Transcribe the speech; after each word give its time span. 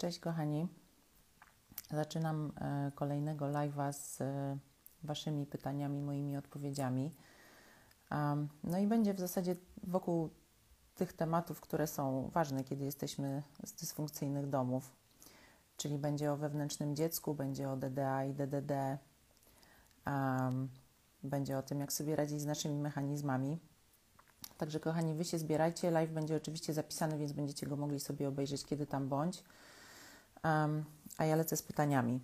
Cześć 0.00 0.18
kochani. 0.18 0.68
Zaczynam 1.90 2.52
e, 2.60 2.92
kolejnego 2.94 3.44
live'a 3.44 3.92
z 3.92 4.20
e, 4.20 4.58
Waszymi 5.02 5.46
pytaniami, 5.46 6.00
moimi 6.00 6.36
odpowiedziami. 6.36 7.10
No 8.64 8.78
i 8.78 8.86
będzie 8.86 9.14
w 9.14 9.20
zasadzie 9.20 9.56
wokół 9.82 10.30
tych 10.94 11.12
tematów, 11.12 11.60
które 11.60 11.86
są 11.86 12.30
ważne, 12.32 12.64
kiedy 12.64 12.84
jesteśmy 12.84 13.42
z 13.64 13.72
dysfunkcyjnych 13.72 14.48
domów. 14.48 14.92
Czyli 15.76 15.98
będzie 15.98 16.32
o 16.32 16.36
wewnętrznym 16.36 16.96
dziecku, 16.96 17.34
będzie 17.34 17.70
o 17.70 17.76
DDA 17.76 18.24
i 18.24 18.34
DDD, 18.34 18.98
będzie 21.22 21.58
o 21.58 21.62
tym, 21.62 21.80
jak 21.80 21.92
sobie 21.92 22.16
radzić 22.16 22.40
z 22.40 22.46
naszymi 22.46 22.78
mechanizmami. 22.78 23.58
Także 24.56 24.80
kochani, 24.80 25.14
Wy 25.14 25.24
się 25.24 25.38
zbierajcie. 25.38 25.90
Live 25.90 26.10
będzie 26.10 26.36
oczywiście 26.36 26.72
zapisany, 26.72 27.18
więc 27.18 27.32
będziecie 27.32 27.66
go 27.66 27.76
mogli 27.76 28.00
sobie 28.00 28.28
obejrzeć 28.28 28.64
kiedy 28.64 28.86
tam 28.86 29.08
bądź. 29.08 29.44
A 31.18 31.24
ja 31.24 31.36
lecę 31.36 31.56
z 31.56 31.62
pytaniami. 31.62 32.20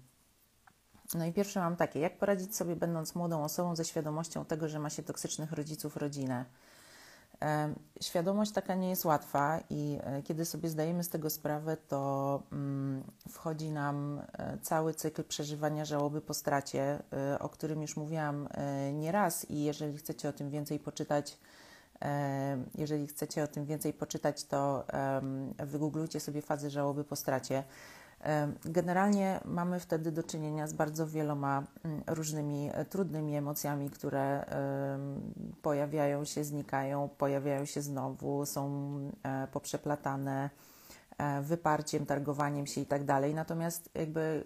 No 1.15 1.25
i 1.25 1.33
pierwsze 1.33 1.61
mam 1.61 1.77
takie: 1.77 2.01
jak 2.01 2.19
poradzić 2.19 2.57
sobie, 2.57 2.77
będąc 2.77 3.15
młodą 3.15 3.45
osobą, 3.45 3.77
ze 3.77 3.85
świadomością 3.85 4.45
tego, 4.45 4.69
że 4.69 4.79
ma 4.79 4.91
się 4.91 5.03
toksycznych 5.03 5.53
rodziców, 5.53 5.97
rodzinę? 5.97 6.45
Świadomość 8.01 8.53
taka 8.53 8.75
nie 8.75 8.91
jest 8.91 9.05
łatwa, 9.05 9.61
i 9.71 9.99
e, 10.03 10.23
kiedy 10.23 10.45
sobie 10.45 10.69
zdajemy 10.69 11.05
z 11.05 11.09
tego 11.09 11.31
sprawę, 11.31 11.77
to 11.77 12.43
um, 12.53 13.05
wchodzi 13.29 13.71
nam 13.71 14.23
e, 14.33 14.59
cały 14.63 14.95
cykl 14.95 15.25
przeżywania 15.25 15.85
żałoby 15.85 16.21
po 16.21 16.35
stracie, 16.35 17.03
e, 17.13 17.39
o 17.39 17.49
którym 17.49 17.83
już 17.83 17.97
mówiłam 17.97 18.49
nieraz. 18.93 19.51
I 19.51 19.65
jeżeli 19.65 19.99
chcecie 19.99 20.29
o 20.29 20.33
tym 20.33 20.51
więcej 20.51 20.79
poczytać, 20.79 21.39
jeżeli 22.75 23.07
chcecie 23.07 23.45
o 23.45 23.47
tym 23.47 23.67
więcej 23.67 23.93
poczytać, 23.93 24.45
to 24.45 24.85
wygooglujcie 25.59 26.21
sobie 26.21 26.43
fazę 26.43 26.71
żałoby 26.71 27.05
po 27.05 27.17
stracie. 27.17 27.65
Generalnie 28.65 29.41
mamy 29.45 29.81
wtedy 29.81 30.13
do 30.13 30.23
czynienia 30.23 30.67
z 30.67 30.73
bardzo 30.73 31.07
wieloma 31.07 31.67
mm, 31.85 32.03
różnymi 32.07 32.71
e, 32.73 32.85
trudnymi 32.85 33.37
emocjami, 33.37 33.91
które 33.91 34.45
pojawiają 35.63 36.25
się, 36.25 36.45
znikają, 36.45 37.09
pojawiają 37.09 37.65
się 37.65 37.83
znowu, 37.83 38.47
są 38.47 38.71
e, 39.23 39.47
poprzeplatane 39.53 40.51
e, 41.19 41.43
wyparciem, 41.43 42.07
targowaniem 42.07 42.67
się 42.67 42.81
i 42.81 42.87
tak 42.87 43.05
dalej. 43.05 43.35
Natomiast 43.35 43.91
jakby 43.95 44.45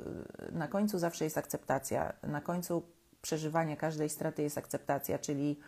na 0.52 0.68
końcu 0.68 0.98
zawsze 0.98 1.24
jest 1.24 1.38
akceptacja. 1.38 2.12
Na 2.22 2.40
końcu 2.40 2.82
przeżywania 3.22 3.76
każdej 3.76 4.08
straty 4.08 4.42
jest 4.42 4.58
akceptacja, 4.58 5.18
czyli 5.18 5.60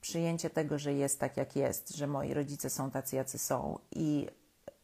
przyjęcie 0.00 0.50
tego, 0.50 0.78
że 0.78 0.92
jest 0.92 1.20
tak, 1.20 1.36
jak 1.36 1.56
jest, 1.56 1.96
że 1.96 2.06
moi 2.06 2.34
rodzice 2.34 2.70
są 2.70 2.90
tacy, 2.90 3.16
jacy 3.16 3.38
są 3.38 3.78
i 3.90 4.26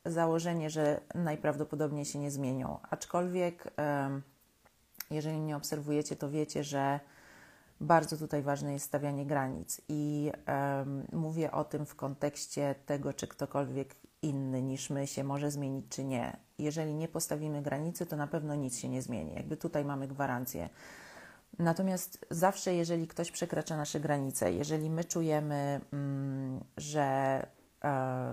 założenie, 0.04 0.70
że 0.70 1.00
najprawdopodobniej 1.14 2.04
się 2.04 2.18
nie 2.18 2.30
zmienią. 2.30 2.78
Aczkolwiek, 2.90 3.72
jeżeli 5.10 5.40
mnie 5.40 5.56
obserwujecie, 5.56 6.16
to 6.16 6.30
wiecie, 6.30 6.64
że 6.64 7.00
bardzo 7.80 8.16
tutaj 8.16 8.42
ważne 8.42 8.72
jest 8.72 8.84
stawianie 8.84 9.26
granic 9.26 9.80
i 9.88 10.32
mówię 11.12 11.52
o 11.52 11.64
tym 11.64 11.86
w 11.86 11.94
kontekście 11.94 12.74
tego, 12.86 13.12
czy 13.12 13.28
ktokolwiek 13.28 13.94
inny 14.22 14.62
niż 14.62 14.90
my 14.90 15.06
się 15.06 15.24
może 15.24 15.50
zmienić, 15.50 15.86
czy 15.88 16.04
nie. 16.04 16.36
Jeżeli 16.58 16.94
nie 16.94 17.08
postawimy 17.08 17.62
granicy, 17.62 18.06
to 18.06 18.16
na 18.16 18.26
pewno 18.26 18.54
nic 18.54 18.78
się 18.78 18.88
nie 18.88 19.02
zmieni. 19.02 19.34
Jakby 19.34 19.56
tutaj 19.56 19.84
mamy 19.84 20.08
gwarancję. 20.08 20.68
Natomiast 21.58 22.26
zawsze, 22.30 22.74
jeżeli 22.74 23.06
ktoś 23.06 23.30
przekracza 23.30 23.76
nasze 23.76 24.00
granice, 24.00 24.52
jeżeli 24.52 24.90
my 24.90 25.04
czujemy, 25.04 25.80
mm, 25.92 26.60
że 26.76 27.46
e, 27.84 28.30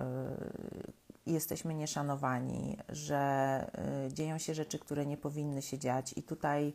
jesteśmy 1.33 1.73
nieszanowani, 1.73 2.77
że 2.89 3.71
y, 4.07 4.13
dzieją 4.13 4.37
się 4.37 4.53
rzeczy, 4.53 4.79
które 4.79 5.05
nie 5.05 5.17
powinny 5.17 5.61
się 5.61 5.79
dziać, 5.79 6.13
i 6.17 6.23
tutaj 6.23 6.73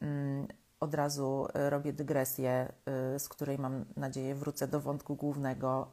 mm, 0.00 0.46
od 0.80 0.94
razu 0.94 1.46
y, 1.66 1.70
robię 1.70 1.92
dygresję, 1.92 2.72
y, 3.14 3.18
z 3.18 3.28
której 3.28 3.58
mam 3.58 3.84
nadzieję 3.96 4.34
wrócę 4.34 4.68
do 4.68 4.80
wątku 4.80 5.16
głównego, 5.16 5.90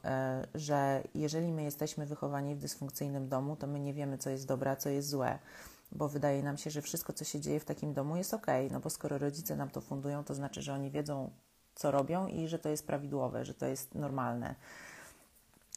że 0.55 1.03
jeżeli 1.15 1.51
my 1.51 1.63
jesteśmy 1.63 2.05
wychowani 2.05 2.55
w 2.55 2.59
dysfunkcyjnym 2.59 3.29
domu, 3.29 3.55
to 3.55 3.67
my 3.67 3.79
nie 3.79 3.93
wiemy, 3.93 4.17
co 4.17 4.29
jest 4.29 4.47
dobre, 4.47 4.71
a 4.71 4.75
co 4.75 4.89
jest 4.89 5.09
złe, 5.09 5.39
bo 5.91 6.09
wydaje 6.09 6.43
nam 6.43 6.57
się, 6.57 6.69
że 6.69 6.81
wszystko, 6.81 7.13
co 7.13 7.25
się 7.25 7.39
dzieje 7.39 7.59
w 7.59 7.65
takim 7.65 7.93
domu, 7.93 8.17
jest 8.17 8.33
ok, 8.33 8.47
no 8.71 8.79
bo 8.79 8.89
skoro 8.89 9.17
rodzice 9.17 9.55
nam 9.55 9.69
to 9.69 9.81
fundują, 9.81 10.23
to 10.23 10.33
znaczy, 10.33 10.61
że 10.61 10.73
oni 10.73 10.91
wiedzą, 10.91 11.31
co 11.75 11.91
robią 11.91 12.27
i 12.27 12.47
że 12.47 12.59
to 12.59 12.69
jest 12.69 12.87
prawidłowe, 12.87 13.45
że 13.45 13.53
to 13.53 13.65
jest 13.65 13.95
normalne. 13.95 14.55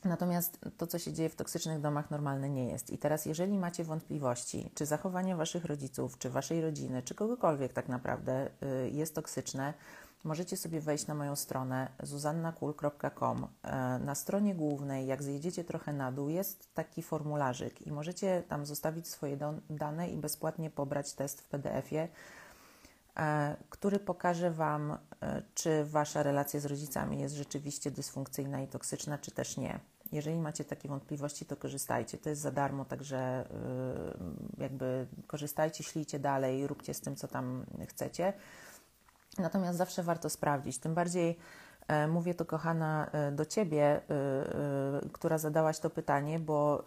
Natomiast 0.04 0.58
to, 0.76 0.86
co 0.86 0.98
się 0.98 1.12
dzieje 1.12 1.28
w 1.28 1.36
toksycznych 1.36 1.80
domach, 1.80 2.10
normalne 2.10 2.50
nie 2.50 2.68
jest. 2.68 2.90
I 2.90 2.98
teraz, 2.98 3.26
jeżeli 3.26 3.58
macie 3.58 3.84
wątpliwości, 3.84 4.70
czy 4.74 4.86
zachowanie 4.86 5.36
waszych 5.36 5.64
rodziców, 5.64 6.18
czy 6.18 6.30
waszej 6.30 6.60
rodziny, 6.60 7.02
czy 7.02 7.14
kogokolwiek 7.14 7.72
tak 7.72 7.88
naprawdę 7.88 8.50
y, 8.62 8.90
jest 8.90 9.14
toksyczne, 9.14 9.74
możecie 10.24 10.56
sobie 10.56 10.80
wejść 10.80 11.06
na 11.06 11.14
moją 11.14 11.36
stronę 11.36 11.88
zuzannakul.com. 12.02 13.44
Y, 13.44 13.68
na 14.04 14.14
stronie 14.14 14.54
głównej, 14.54 15.06
jak 15.06 15.22
zjedziecie 15.22 15.64
trochę 15.64 15.92
na 15.92 16.12
dół, 16.12 16.28
jest 16.28 16.74
taki 16.74 17.02
formularzyk 17.02 17.86
i 17.86 17.92
możecie 17.92 18.42
tam 18.48 18.66
zostawić 18.66 19.08
swoje 19.08 19.38
dane 19.70 20.10
i 20.10 20.16
bezpłatnie 20.16 20.70
pobrać 20.70 21.12
test 21.12 21.40
w 21.40 21.48
PDF-ie, 21.48 22.08
który 23.71 23.99
pokaże 23.99 24.50
Wam, 24.50 24.99
czy 25.54 25.84
Wasza 25.84 26.22
relacja 26.22 26.60
z 26.60 26.66
rodzicami 26.66 27.21
jest 27.21 27.34
rzeczywiście 27.34 27.91
dysfunkcyjna 27.91 28.60
i 28.60 28.69
toksyczna, 28.69 29.19
czy 29.19 29.31
też 29.31 29.56
nie. 29.56 29.81
Jeżeli 30.12 30.38
macie 30.38 30.65
takie 30.65 30.88
wątpliwości, 30.88 31.47
to 31.47 31.56
korzystajcie. 31.56 32.19
To 32.19 32.28
jest 32.28 32.43
za 32.43 32.50
darmo, 32.50 32.84
także 32.84 33.44
y, 34.59 34.62
jakby 34.62 35.06
korzystajcie, 35.26 35.84
ślijcie 35.84 36.19
dalej, 36.19 36.66
róbcie 36.66 36.94
z 36.94 37.00
tym, 37.00 37.16
co 37.16 37.28
tam 37.28 37.66
chcecie. 37.88 38.32
Natomiast 39.38 39.78
zawsze 39.78 40.03
warto 40.03 40.31
sprawdzić. 40.31 40.78
Tym 40.78 40.94
bardziej 40.94 41.38
e, 41.88 42.09
mówię 42.09 42.34
to, 42.34 42.44
kochana, 42.44 43.10
e, 43.12 43.32
do 43.32 43.47
ciebie, 43.47 43.84
e, 43.84 44.00
która 45.12 45.38
zadałaś 45.38 45.78
to 45.78 45.91
pytanie, 45.91 46.38
bo 46.38 46.84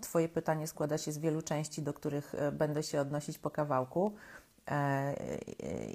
Twoje 0.00 0.28
pytanie 0.28 0.66
składa 0.66 0.98
się 0.98 1.12
z 1.12 1.18
wielu 1.18 1.42
części, 1.42 1.82
do 1.82 1.92
których 1.92 2.34
będę 2.52 2.82
się 2.82 3.00
odnosić 3.00 3.38
po 3.38 3.50
kawałku. 3.50 4.12
E, 4.68 5.14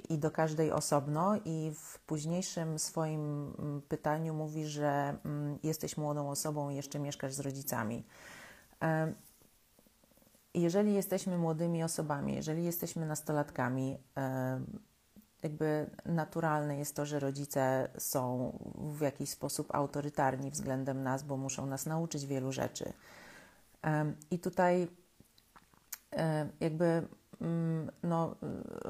i 0.08 0.18
do 0.18 0.30
każdej 0.30 0.72
osobno, 0.72 1.36
i 1.44 1.72
w 1.74 1.98
późniejszym 1.98 2.78
swoim 2.78 3.54
mm, 3.58 3.82
pytaniu 3.82 4.34
mówi, 4.34 4.66
że 4.66 5.16
mm, 5.24 5.58
jesteś 5.62 5.96
młodą 5.96 6.30
osobą 6.30 6.70
i 6.70 6.76
jeszcze 6.76 6.98
mieszkasz 6.98 7.32
z 7.32 7.40
rodzicami. 7.40 8.04
E, 8.82 9.12
jeżeli 10.54 10.94
jesteśmy 10.94 11.38
młodymi 11.38 11.84
osobami, 11.84 12.34
jeżeli 12.34 12.64
jesteśmy 12.64 13.06
nastolatkami, 13.06 13.98
e, 14.16 14.60
jakby 15.42 15.90
naturalne 16.06 16.78
jest 16.78 16.96
to, 16.96 17.06
że 17.06 17.20
rodzice 17.20 17.88
są 17.98 18.52
w 18.76 19.00
jakiś 19.00 19.30
sposób 19.30 19.74
autorytarni 19.74 20.50
względem 20.50 21.02
nas, 21.02 21.22
bo 21.22 21.36
muszą 21.36 21.66
nas 21.66 21.86
nauczyć 21.86 22.26
wielu 22.26 22.52
rzeczy. 22.52 22.92
I 24.30 24.38
tutaj 24.38 24.88
jakby 26.60 27.08
no, 28.02 28.36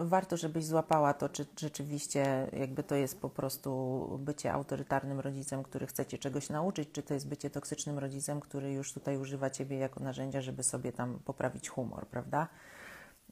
y, 0.01 0.05
warto, 0.05 0.37
żebyś 0.37 0.65
złapała 0.65 1.15
to, 1.15 1.29
czy 1.29 1.47
rzeczywiście 1.61 2.49
jakby 2.53 2.83
to 2.83 2.95
jest 2.95 3.21
po 3.21 3.31
prostu 3.31 3.71
bycie 4.19 4.53
autorytarnym 4.53 5.21
rodzicem, 5.21 5.63
który 5.63 5.87
chce 5.87 6.07
cię 6.07 6.19
czegoś 6.19 6.51
nauczyć, 6.51 6.89
czy 6.93 7.03
to 7.03 7.15
jest 7.15 7.29
bycie 7.29 7.51
toksycznym 7.51 7.99
rodzicem, 7.99 8.41
który 8.41 8.73
już 8.73 8.93
tutaj 8.93 9.17
używa 9.17 9.51
ciebie 9.51 9.79
jako 9.79 10.01
narzędzia, 10.01 10.41
żeby 10.41 10.63
sobie 10.63 10.93
tam 10.93 11.19
poprawić 11.25 11.69
humor, 11.69 12.07
prawda? 12.07 12.49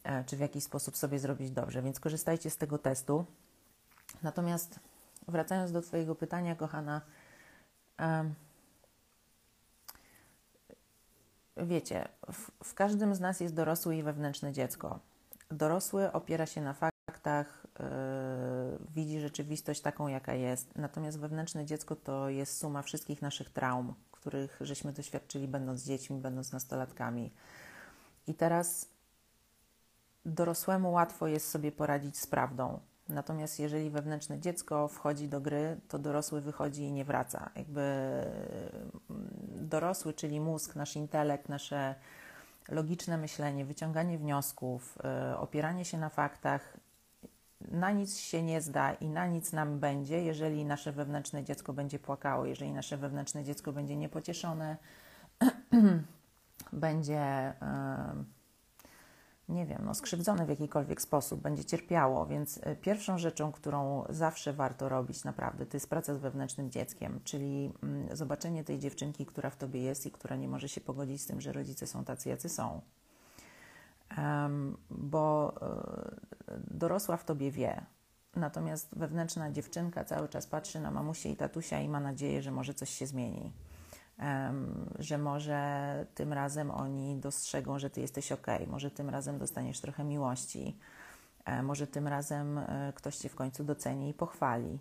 E, 0.05 0.25
czy 0.25 0.37
w 0.37 0.41
jakiś 0.41 0.65
sposób 0.65 0.97
sobie 0.97 1.19
zrobić 1.19 1.51
dobrze. 1.51 1.83
Więc 1.83 2.01
korzystajcie 2.01 2.51
z 2.51 2.57
tego 2.57 2.79
testu. 2.79 3.25
Natomiast 4.23 4.81
wracając 5.29 5.73
do 5.73 5.83
Twojego 5.83 6.15
pytania, 6.15 6.57
kochana, 6.57 7.01
wiecie, 11.57 12.09
w, 12.33 12.51
w, 12.65 12.75
każdym 12.75 13.15
z 13.15 13.21
nas 13.21 13.41
jest 13.41 13.55
dorosłe 13.55 13.97
i 13.97 14.03
wewnętrzne 14.03 14.53
dziecko. 14.53 14.99
Dorosły 15.51 16.13
opiera 16.13 16.47
się 16.47 16.61
na 16.61 16.75
faktach, 16.75 17.67
yy, 17.79 17.87
widzi 18.95 19.21
rzeczywistość 19.21 19.81
taką, 19.81 20.09
jaka 20.09 20.35
jest. 20.35 20.77
Natomiast 20.77 21.19
wewnętrzne 21.19 21.65
dziecko 21.65 21.97
to 21.97 22.29
jest 22.29 22.59
suma 22.59 22.83
wszystkich 22.83 23.23
naszych 23.23 23.51
traum, 23.51 23.95
których 24.13 24.59
żeśmy 24.61 24.93
doświadczyli, 24.93 25.49
będąc 25.49 25.85
dziećmi, 25.85 26.19
będąc 26.19 26.53
nastolatkami. 26.53 27.33
I 28.27 28.35
teraz 28.35 28.89
dorosłemu 30.25 30.93
łatwo 30.93 31.27
jest 31.27 31.51
sobie 31.51 31.73
poradzić 31.73 32.19
z 32.19 32.27
prawdą. 32.27 32.81
Natomiast 33.09 33.61
jeżeli 33.61 33.91
wewnętrzne 33.91 34.39
dziecko 34.39 34.89
wchodzi 34.89 35.29
do 35.29 35.41
gry, 35.41 35.81
to 35.89 35.99
dorosły 35.99 36.41
wychodzi 36.41 36.83
i 36.83 36.93
nie 36.93 37.05
wraca. 37.05 37.51
Jakby 37.57 37.81
mm, 37.81 39.29
dorosły, 39.69 40.13
czyli 40.13 40.41
mózg, 40.41 40.77
nasz 40.77 40.97
intelekt, 40.97 41.49
nasze 41.49 41.95
logiczne 42.69 43.19
myślenie, 43.19 43.65
wyciąganie 43.65 44.19
wniosków, 44.19 44.99
yy, 45.31 45.39
opieranie 45.39 45.85
się 45.85 45.99
na 45.99 46.09
faktach, 46.09 46.77
na 47.61 47.91
nic 47.91 48.19
się 48.19 48.43
nie 48.43 48.61
zda 48.61 48.93
i 48.93 49.09
na 49.09 49.27
nic 49.27 49.53
nam 49.53 49.79
będzie, 49.79 50.23
jeżeli 50.23 50.65
nasze 50.65 50.93
wewnętrzne 50.93 51.45
dziecko 51.45 51.73
będzie 51.73 51.99
płakało, 51.99 52.47
jeżeli 52.47 52.73
nasze 52.73 52.97
wewnętrzne 52.97 53.45
dziecko 53.45 53.73
będzie 53.73 53.97
niepocieszone, 53.97 54.77
będzie, 56.73 57.53
yy, 57.61 58.42
nie 59.49 59.67
wiem, 59.67 59.83
no, 59.85 59.95
skrzywdzone 59.95 60.47
w 60.47 60.49
jakikolwiek 60.49 61.03
sposób, 61.03 61.41
będzie 61.41 61.65
cierpiało. 61.65 62.27
Więc 62.27 62.61
e, 62.63 62.77
pierwszą 62.77 63.19
rzeczą, 63.19 63.53
którą 63.53 64.05
zawsze 64.09 64.53
warto 64.53 64.89
robić 64.89 65.25
naprawdę, 65.25 65.67
to 65.67 65.77
jest 65.77 65.91
praca 65.91 66.15
z 66.15 66.19
wewnętrznym 66.19 66.71
dzieckiem, 66.71 67.21
czyli 67.25 67.73
mm, 67.83 68.17
zobaczenie 68.17 68.65
tej 68.65 68.79
dziewczynki, 68.79 69.27
która 69.27 69.51
w 69.51 69.57
tobie 69.57 69.83
jest 69.83 70.07
i 70.07 70.11
która 70.11 70.37
nie 70.37 70.49
może 70.49 70.69
się 70.69 70.81
pogodzić 70.81 71.23
z 71.23 71.27
tym, 71.27 71.41
że 71.41 71.53
rodzice 71.53 71.87
są 71.87 72.05
tacy, 72.05 72.29
jacy 72.29 72.49
są. 72.49 72.81
Um, 74.19 74.77
bo 74.91 75.55
y, 76.49 76.61
dorosła 76.71 77.17
w 77.17 77.25
tobie 77.25 77.51
wie, 77.51 77.87
natomiast 78.37 78.99
wewnętrzna 78.99 79.51
dziewczynka 79.51 80.05
cały 80.05 80.29
czas 80.29 80.47
patrzy 80.47 80.81
na 80.81 80.91
mamusię 80.91 81.31
i 81.31 81.37
tatusia 81.37 81.81
i 81.81 81.89
ma 81.89 82.01
nadzieję, 82.01 82.43
że 82.43 82.51
może 82.51 82.75
coś 82.75 82.91
się 82.91 83.07
zmieni 83.07 83.53
że 84.99 85.19
może 85.19 86.07
tym 86.15 86.33
razem 86.33 86.71
oni 86.71 87.17
dostrzegą, 87.17 87.79
że 87.79 87.91
ty 87.91 88.01
jesteś 88.01 88.33
ok, 88.33 88.47
może 88.67 88.91
tym 88.91 89.11
razem 89.11 89.39
dostaniesz 89.39 89.81
trochę 89.81 90.05
miłości, 90.05 90.77
e, 91.45 91.63
może 91.63 91.87
tym 91.87 92.09
razem 92.09 92.59
e, 92.59 92.93
ktoś 92.97 93.17
cię 93.17 93.29
w 93.29 93.35
końcu 93.35 93.65
doceni 93.65 94.09
i 94.11 94.15
pochwali. 94.15 94.79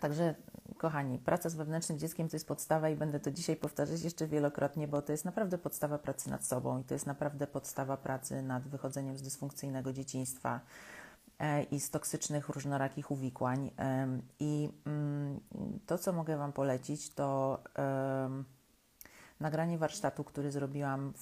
Także, 0.00 0.34
kochani, 0.78 1.18
praca 1.18 1.48
z 1.48 1.54
wewnętrznym 1.54 1.98
dzieckiem 1.98 2.28
to 2.28 2.36
jest 2.36 2.48
podstawa 2.48 2.88
i 2.88 2.96
będę 2.96 3.20
to 3.20 3.30
dzisiaj 3.30 3.56
powtarzać 3.56 4.02
jeszcze 4.02 4.26
wielokrotnie, 4.26 4.88
bo 4.88 5.02
to 5.02 5.12
jest 5.12 5.24
naprawdę 5.24 5.58
podstawa 5.58 5.98
pracy 5.98 6.30
nad 6.30 6.46
sobą 6.46 6.78
i 6.78 6.84
to 6.84 6.94
jest 6.94 7.06
naprawdę 7.06 7.46
podstawa 7.46 7.96
pracy 7.96 8.42
nad 8.42 8.68
wychodzeniem 8.68 9.18
z 9.18 9.22
dysfunkcyjnego 9.22 9.92
dzieciństwa 9.92 10.60
i 11.70 11.80
z 11.80 11.90
toksycznych 11.90 12.48
różnorakich 12.48 13.10
uwikłań. 13.10 13.70
I 14.40 14.68
mm, 14.86 15.40
to, 15.86 15.98
co 15.98 16.12
mogę 16.12 16.36
Wam 16.36 16.52
polecić, 16.52 17.10
to 17.10 17.58
nagranie 19.40 19.78
warsztatu, 19.78 20.24
który 20.24 20.52
zrobiłam 20.52 21.12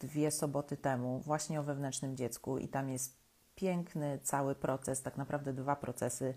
dwie 0.00 0.30
soboty 0.30 0.76
temu, 0.76 1.20
właśnie 1.20 1.60
o 1.60 1.62
wewnętrznym 1.62 2.16
dziecku, 2.16 2.58
i 2.58 2.68
tam 2.68 2.90
jest 2.90 3.16
piękny 3.54 4.18
cały 4.22 4.54
proces, 4.54 5.02
tak 5.02 5.16
naprawdę 5.16 5.52
dwa 5.52 5.76
procesy, 5.76 6.34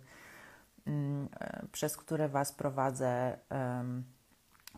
mm, 0.85 1.29
e, 1.39 1.65
przez 1.71 1.97
które 1.97 2.29
Was 2.29 2.51
prowadzę 2.51 3.37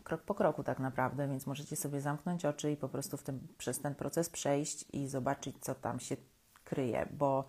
krok 0.04 0.22
po 0.22 0.34
kroku, 0.34 0.64
tak 0.64 0.78
naprawdę, 0.78 1.28
więc 1.28 1.46
możecie 1.46 1.76
sobie 1.76 2.00
zamknąć 2.00 2.44
oczy 2.44 2.72
i 2.72 2.76
po 2.76 2.88
prostu 2.88 3.16
w 3.16 3.22
tym, 3.22 3.48
przez 3.58 3.80
ten 3.80 3.94
proces 3.94 4.30
przejść 4.30 4.84
i 4.92 5.08
zobaczyć, 5.08 5.56
co 5.60 5.74
tam 5.74 6.00
się 6.00 6.16
kryje, 6.64 7.08
bo 7.12 7.44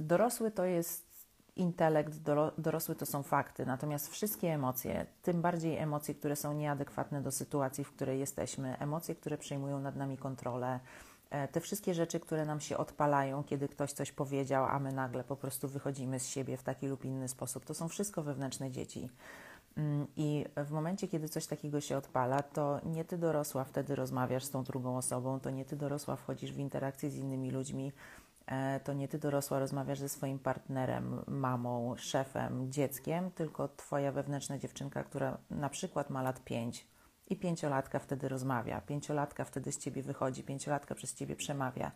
dorosły 0.00 0.50
to 0.50 0.64
jest 0.64 1.10
intelekt, 1.56 2.14
dorosły 2.58 2.94
to 2.94 3.06
są 3.06 3.22
fakty, 3.22 3.66
natomiast 3.66 4.08
wszystkie 4.08 4.48
emocje, 4.48 5.06
tym 5.22 5.42
bardziej 5.42 5.78
emocje, 5.78 6.14
które 6.14 6.36
są 6.36 6.54
nieadekwatne 6.54 7.22
do 7.22 7.32
sytuacji, 7.32 7.84
w 7.84 7.92
której 7.92 8.20
jesteśmy, 8.20 8.78
emocje, 8.78 9.14
które 9.14 9.38
przejmują 9.38 9.80
nad 9.80 9.96
nami 9.96 10.18
kontrolę, 10.18 10.80
e, 11.30 11.48
te 11.48 11.60
wszystkie 11.60 11.94
rzeczy, 11.94 12.20
które 12.20 12.44
nam 12.44 12.60
się 12.60 12.76
odpalają, 12.76 13.44
kiedy 13.44 13.68
ktoś 13.68 13.92
coś 13.92 14.12
powiedział, 14.12 14.64
a 14.64 14.78
my 14.78 14.92
nagle 14.92 15.24
po 15.24 15.36
prostu 15.36 15.68
wychodzimy 15.68 16.20
z 16.20 16.28
siebie 16.28 16.56
w 16.56 16.62
taki 16.62 16.88
lub 16.88 17.04
inny 17.04 17.28
sposób, 17.28 17.64
to 17.64 17.74
są 17.74 17.88
wszystko 17.88 18.22
wewnętrzne 18.22 18.70
dzieci. 18.70 19.10
Mm, 19.76 20.06
I 20.16 20.44
w 20.56 20.70
momencie, 20.70 21.08
kiedy 21.08 21.28
coś 21.28 21.46
takiego 21.46 21.80
się 21.80 21.96
odpala, 21.96 22.42
to 22.42 22.80
nie 22.84 23.04
ty 23.04 23.18
dorosła 23.18 23.64
wtedy 23.64 23.94
rozmawiasz 23.94 24.44
z 24.44 24.50
tą 24.50 24.64
drugą 24.64 24.96
osobą, 24.96 25.40
to 25.40 25.50
nie 25.50 25.64
ty 25.64 25.76
dorosła 25.76 26.16
wchodzisz 26.16 26.52
w 26.52 26.58
interakcję 26.58 27.10
z 27.10 27.16
innymi 27.16 27.50
ludźmi, 27.50 27.92
to 28.84 28.92
nie 28.92 29.08
ty 29.08 29.18
dorosła 29.18 29.58
rozmawiasz 29.58 29.98
ze 29.98 30.08
swoim 30.08 30.38
partnerem, 30.38 31.24
mamą, 31.26 31.94
szefem, 31.96 32.72
dzieckiem, 32.72 33.30
tylko 33.30 33.68
twoja 33.68 34.12
wewnętrzna 34.12 34.58
dziewczynka, 34.58 35.04
która 35.04 35.38
na 35.50 35.68
przykład 35.68 36.10
ma 36.10 36.22
lat 36.22 36.44
5 36.44 36.86
i 37.30 37.36
pięciolatka 37.36 37.98
wtedy 37.98 38.28
rozmawia, 38.28 38.80
pięciolatka 38.80 39.44
wtedy 39.44 39.72
z 39.72 39.78
ciebie 39.78 40.02
wychodzi, 40.02 40.42
pięciolatka 40.42 40.94
przez 40.94 41.14
ciebie 41.14 41.36
przemawia. 41.36 41.92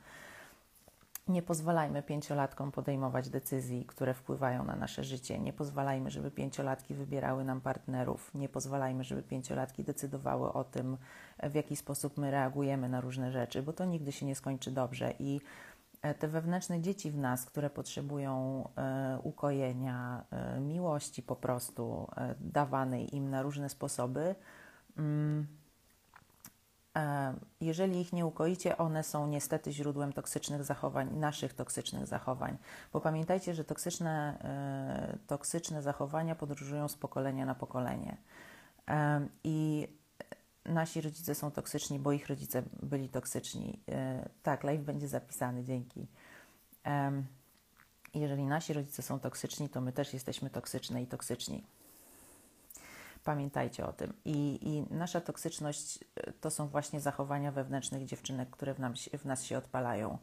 Nie 1.29 1.43
pozwalajmy 1.43 2.03
pięciolatkom 2.03 2.73
podejmować 2.73 3.29
decyzji, 3.29 3.85
które 3.85 4.15
wpływają 4.15 4.65
na 4.65 4.77
nasze 4.77 5.05
życie. 5.05 5.39
Nie 5.39 5.53
pozwalajmy, 5.53 6.11
żeby 6.11 6.31
pięciolatki 6.31 6.95
wybierały 6.95 7.45
nam 7.45 7.61
partnerów. 7.61 8.35
Nie 8.35 8.49
pozwalajmy, 8.49 9.05
żeby 9.05 9.23
pięciolatki 9.23 9.85
decydowały 9.85 10.53
o 10.53 10.65
tym, 10.65 10.97
w 11.43 11.55
jaki 11.55 11.77
sposób 11.77 12.19
my 12.19 12.31
reagujemy 12.31 12.89
na 12.89 13.01
różne 13.01 13.33
rzeczy, 13.33 13.62
bo 13.62 13.73
to 13.73 13.85
nigdy 13.85 14.12
się 14.12 14.27
nie 14.27 14.35
skończy 14.35 14.71
dobrze. 14.71 15.15
I 15.19 15.41
E, 15.41 15.74
te 16.19 16.29
wewnętrzne 16.29 16.81
dzieci 16.81 17.11
w 17.11 17.19
nas, 17.19 17.45
które 17.45 17.71
potrzebują 17.71 18.65
e, 18.77 19.19
ukojenia, 19.23 20.25
e, 20.31 20.61
miłości 20.61 21.23
po 21.23 21.37
prostu 21.37 22.09
dawanej 22.41 23.17
im 23.17 23.31
na 23.31 23.43
różne 23.43 23.69
sposoby, 23.69 24.35
mm, 24.97 25.47
jeżeli 27.61 28.01
ich 28.01 28.12
nie 28.12 28.27
ukoicie, 28.27 28.79
one 28.79 29.03
są 29.03 29.27
niestety 29.27 29.73
źródłem 29.73 30.12
toksycznych 30.12 30.65
zachowań, 30.65 31.17
naszych 31.17 31.55
toksycznych 31.55 32.06
zachowań. 32.06 32.56
Bo 32.93 33.01
pamiętajcie, 33.01 33.55
że 33.55 33.65
toksyczne, 33.65 34.39
toksyczne 35.27 35.83
zachowania 35.83 36.35
podróżują 36.35 36.89
z 36.89 36.97
pokolenia 36.97 37.47
na 37.47 37.55
pokolenie. 37.55 38.17
I 39.45 39.89
nasi 40.67 41.01
rodzice 41.01 41.35
są 41.35 41.51
toksyczni, 41.51 41.99
bo 41.99 42.13
ich 42.13 42.27
rodzice 42.27 42.63
byli 42.83 43.09
toksyczni. 43.09 43.81
E, 43.89 44.29
tak, 44.43 44.65
live 44.65 44.83
będzie 44.83 45.09
zapisany, 45.09 45.65
dzięki. 45.65 46.07
Jeżeli 48.15 48.45
nasi 48.47 48.73
rodzice 48.73 49.03
są 49.03 49.21
toksyczni, 49.21 49.69
to 49.69 49.81
my 49.81 49.93
też 49.93 50.15
jesteśmy 50.15 50.51
toksyczne 50.51 51.03
i 51.03 51.07
toksyczni. 51.07 51.65
Pamiętajcie 53.25 53.87
o 53.87 53.93
tym. 53.93 54.13
I, 54.25 54.59
I, 54.63 54.95
nasza 54.95 55.21
toksyczność 55.21 56.05
e, 56.17 56.33
to 56.33 56.51
są 56.51 56.69
właśnie 56.69 57.01
zachowania 57.01 57.53
wewnętrznych 57.53 58.05
dziewczynek, 58.05 58.51
które 58.51 58.75
w, 58.75 58.79
nam, 58.79 58.95
w 59.19 59.25
nas 59.25 59.45
się 59.45 59.59
odpalają. 59.59 60.19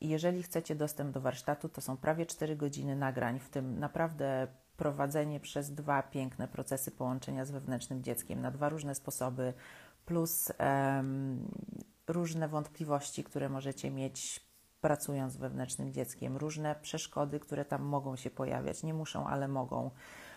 Jeżeli 0.00 0.42
chcecie 0.42 0.74
dostęp 0.74 1.14
do 1.14 1.20
warsztatu, 1.20 1.68
to 1.68 1.80
są 1.80 1.96
prawie 1.96 2.26
4 2.26 2.56
godziny 2.56 2.96
nagrań, 2.96 3.38
w 3.38 3.48
tym 3.48 3.78
naprawdę 3.78 4.48
prowadzenie 4.76 5.40
przez 5.40 5.74
dwa 5.74 6.02
piękne 6.02 6.48
procesy 6.48 6.90
połączenia 6.90 7.44
z 7.44 7.50
wewnętrznym 7.50 8.02
dzieckiem 8.02 8.40
na 8.40 8.50
dwa 8.50 8.68
różne 8.68 8.94
sposoby, 8.94 9.52
plus 10.06 10.52
um, 10.58 11.48
różne 12.06 12.48
wątpliwości, 12.48 13.24
które 13.24 13.48
możecie 13.48 13.90
mieć 13.90 14.46
pracując 14.80 15.32
z 15.32 15.36
wewnętrznym 15.36 15.92
dzieckiem, 15.92 16.36
różne 16.36 16.74
przeszkody, 16.82 17.40
które 17.40 17.64
tam 17.64 17.82
mogą 17.82 18.16
się 18.16 18.30
pojawiać, 18.30 18.82
nie 18.82 18.94
muszą, 18.94 19.26
ale 19.26 19.48
mogą. 19.48 19.90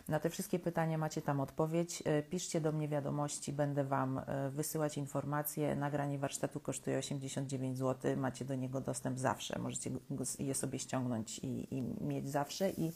Na 0.08 0.20
te 0.20 0.30
wszystkie 0.30 0.60
pytania 0.60 0.98
macie 0.98 1.22
tam 1.22 1.40
odpowiedź. 1.40 2.04
E, 2.06 2.24
piszcie 2.24 2.62
do 2.62 2.72
mnie 2.72 2.88
wiadomości, 2.88 3.54
będę 3.54 3.84
Wam 3.84 4.18
e, 4.18 4.50
wysyłać 4.50 4.98
informacje. 4.98 5.76
Nagranie 5.76 6.20
warsztatu 6.20 6.60
kosztuje 6.60 6.98
89 6.98 7.78
zł, 7.78 8.18
macie 8.18 8.46
do 8.46 8.56
niego 8.56 8.82
dostęp 8.82 9.20
zawsze. 9.20 9.60
Możecie 9.60 9.92
je 10.40 10.56
sobie 10.56 10.80
ściągnąć 10.80 11.40
i, 11.40 11.76
i 11.76 11.82
mieć 11.82 12.30
zawsze 12.30 12.70
i 12.70 12.92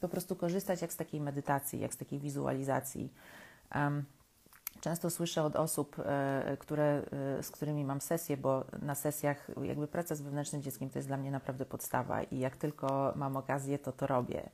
po 0.00 0.08
prostu 0.08 0.36
korzystać 0.36 0.82
jak 0.82 0.92
z 0.92 0.96
takiej 0.96 1.20
medytacji, 1.20 1.80
jak 1.80 1.94
z 1.94 1.96
takiej 1.96 2.18
wizualizacji. 2.18 3.12
Um, 3.74 4.04
Często 4.80 5.10
słyszę 5.10 5.42
od 5.42 5.56
osób, 5.56 5.96
e, 5.98 6.56
które, 6.60 7.02
e, 7.38 7.42
z 7.42 7.50
którymi 7.50 7.84
mam 7.84 8.00
sesję, 8.00 8.36
bo 8.36 8.64
na 8.82 8.94
sesjach 8.94 9.50
jakby 9.62 9.88
praca 9.88 10.14
z 10.14 10.22
wewnętrznym 10.22 10.62
dzieckiem 10.62 10.90
to 10.90 10.98
jest 10.98 11.08
dla 11.08 11.16
mnie 11.16 11.30
naprawdę 11.30 11.66
podstawa 11.66 12.22
i 12.22 12.38
jak 12.38 12.56
tylko 12.56 13.12
mam 13.16 13.36
okazję, 13.36 13.78
to 13.78 13.92
to 13.92 14.06
robię 14.06 14.50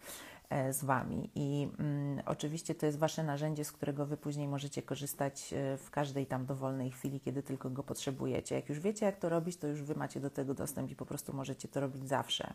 z 0.71 0.85
Wami. 0.85 1.31
I 1.35 1.69
mm, 1.79 2.23
oczywiście 2.27 2.75
to 2.75 2.87
jest 2.87 2.99
Wasze 2.99 3.23
narzędzie, 3.23 3.65
z 3.65 3.73
którego 3.73 4.07
Wy 4.07 4.17
później 4.17 4.49
możecie 4.49 4.83
korzystać 4.83 5.55
w 5.79 5.91
każdej 5.91 6.27
tam 6.27 6.47
dowolnej 6.47 6.91
chwili, 6.91 7.21
kiedy 7.21 7.43
tylko 7.43 7.71
go 7.71 7.83
potrzebujecie. 7.83 8.55
Jak 8.55 8.69
już 8.69 8.81
wiecie, 8.81 9.07
jak 9.07 9.17
to 9.17 9.29
robić, 9.29 9.57
to 9.57 9.67
już 9.67 9.83
Wy 9.83 9.95
macie 9.95 10.21
do 10.21 10.31
tego 10.31 10.55
dostęp 10.55 10.91
i 10.91 10.97
po 10.97 11.07
prostu 11.07 11.33
możecie 11.33 11.69
to 11.69 11.81
robić 11.81 12.09
zawsze, 12.09 12.55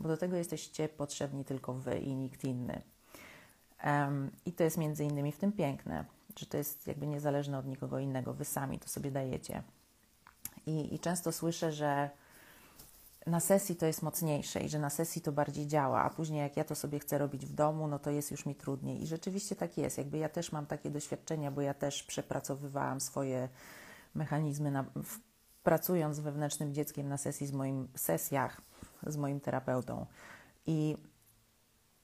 bo 0.00 0.08
do 0.08 0.16
tego 0.16 0.36
jesteście 0.36 0.88
potrzebni 0.88 1.44
tylko 1.44 1.74
Wy 1.74 1.98
i 1.98 2.14
nikt 2.14 2.44
inny. 2.44 2.82
Um, 3.84 4.30
I 4.46 4.52
to 4.52 4.64
jest 4.64 4.78
między 4.78 5.04
innymi 5.04 5.32
w 5.32 5.38
tym 5.38 5.52
piękne 5.52 6.04
że 6.38 6.46
to 6.46 6.56
jest 6.56 6.86
jakby 6.86 7.06
niezależne 7.06 7.58
od 7.58 7.66
nikogo 7.66 7.98
innego, 7.98 8.34
wy 8.34 8.44
sami 8.44 8.78
to 8.78 8.88
sobie 8.88 9.10
dajecie. 9.10 9.62
I, 10.66 10.94
I 10.94 10.98
często 10.98 11.32
słyszę, 11.32 11.72
że 11.72 12.10
na 13.26 13.40
sesji 13.40 13.76
to 13.76 13.86
jest 13.86 14.02
mocniejsze 14.02 14.60
i 14.60 14.68
że 14.68 14.78
na 14.78 14.90
sesji 14.90 15.22
to 15.22 15.32
bardziej 15.32 15.66
działa, 15.66 16.02
a 16.02 16.10
później 16.10 16.40
jak 16.40 16.56
ja 16.56 16.64
to 16.64 16.74
sobie 16.74 16.98
chcę 16.98 17.18
robić 17.18 17.46
w 17.46 17.52
domu, 17.52 17.88
no 17.88 17.98
to 17.98 18.10
jest 18.10 18.30
już 18.30 18.46
mi 18.46 18.54
trudniej. 18.54 19.02
I 19.02 19.06
rzeczywiście 19.06 19.56
tak 19.56 19.78
jest. 19.78 19.98
Jakby 19.98 20.18
ja 20.18 20.28
też 20.28 20.52
mam 20.52 20.66
takie 20.66 20.90
doświadczenia, 20.90 21.50
bo 21.50 21.60
ja 21.60 21.74
też 21.74 22.02
przepracowywałam 22.02 23.00
swoje 23.00 23.48
mechanizmy, 24.14 24.70
na, 24.70 24.82
w, 24.82 25.18
pracując 25.62 26.16
z 26.16 26.20
wewnętrznym 26.20 26.74
dzieckiem 26.74 27.08
na 27.08 27.16
sesji 27.16 27.46
z 27.46 27.52
moim 27.52 27.88
sesjach 27.94 28.60
z 29.06 29.16
moim 29.16 29.40
terapeutą. 29.40 30.06
I 30.66 30.96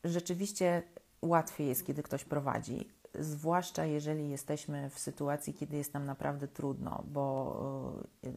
rzeczywiście 0.05 0.83
łatwiej 1.23 1.69
jest, 1.69 1.87
kiedy 1.87 2.03
ktoś 2.03 2.25
prowadzi 2.25 2.89
zwłaszcza 3.15 3.85
jeżeli 3.85 4.31
jesteśmy 4.31 4.91
w 4.91 4.99
sytuacji, 4.99 5.55
kiedy 5.55 5.77
jest 5.77 5.95
nam 5.95 6.07
naprawdę 6.07 6.49
trudno, 6.49 7.05
bo 7.07 8.03
e, 8.25 8.33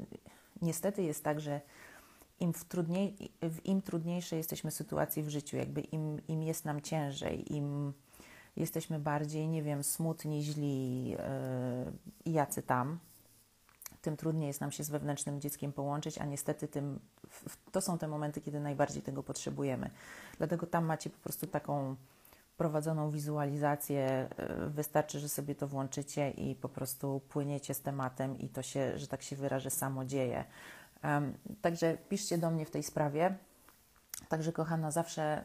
niestety 0.61 1.03
jest 1.03 1.23
tak, 1.23 1.39
że 1.39 1.61
im, 2.39 2.53
w, 2.53 2.65
trudniej, 2.65 3.31
w 3.41 3.65
im 3.65 3.81
trudniejszej 3.81 4.37
jesteśmy 4.37 4.71
sytuacji 4.71 5.23
w 5.23 5.29
życiu, 5.29 5.57
jakby 5.57 5.81
im, 5.81 6.27
im 6.27 6.43
jest 6.43 6.65
nam 6.65 6.81
ciężej, 6.81 7.53
im 7.53 7.93
jesteśmy 8.55 8.99
bardziej, 8.99 9.47
nie 9.47 9.63
wiem, 9.63 9.83
smutni, 9.83 10.43
źli, 10.43 11.09
yy, 11.09 11.17
jacy 12.25 12.63
tam, 12.63 12.99
tym 14.01 14.17
trudniej 14.17 14.47
jest 14.47 14.61
nam 14.61 14.71
się 14.71 14.83
z 14.83 14.89
wewnętrznym 14.89 15.41
dzieckiem 15.41 15.73
połączyć, 15.73 16.17
a 16.17 16.25
niestety 16.25 16.67
tym, 16.67 16.99
to 17.71 17.81
są 17.81 17.97
te 17.97 18.07
momenty, 18.07 18.41
kiedy 18.41 18.59
najbardziej 18.59 19.01
tego 19.01 19.23
potrzebujemy. 19.23 19.89
Dlatego 20.37 20.67
tam 20.67 20.85
macie 20.85 21.09
po 21.09 21.17
prostu 21.17 21.47
taką 21.47 21.95
prowadzoną 22.57 23.11
wizualizację. 23.11 24.29
Y, 24.65 24.69
wystarczy, 24.69 25.19
że 25.19 25.29
sobie 25.29 25.55
to 25.55 25.67
włączycie 25.67 26.29
i 26.31 26.55
po 26.55 26.69
prostu 26.69 27.21
płyniecie 27.29 27.73
z 27.73 27.81
tematem 27.81 28.39
i 28.39 28.49
to 28.49 28.61
się, 28.61 28.97
że 28.99 29.07
tak 29.07 29.21
się 29.21 29.35
wyrażę, 29.35 29.69
samo 29.69 30.05
dzieje. 30.05 30.45
Także 31.61 31.97
piszcie 32.09 32.37
do 32.37 32.51
mnie 32.51 32.65
w 32.65 32.71
tej 32.71 32.83
sprawie. 32.83 33.35
Także, 34.29 34.51
kochana, 34.51 34.91
zawsze 34.91 35.43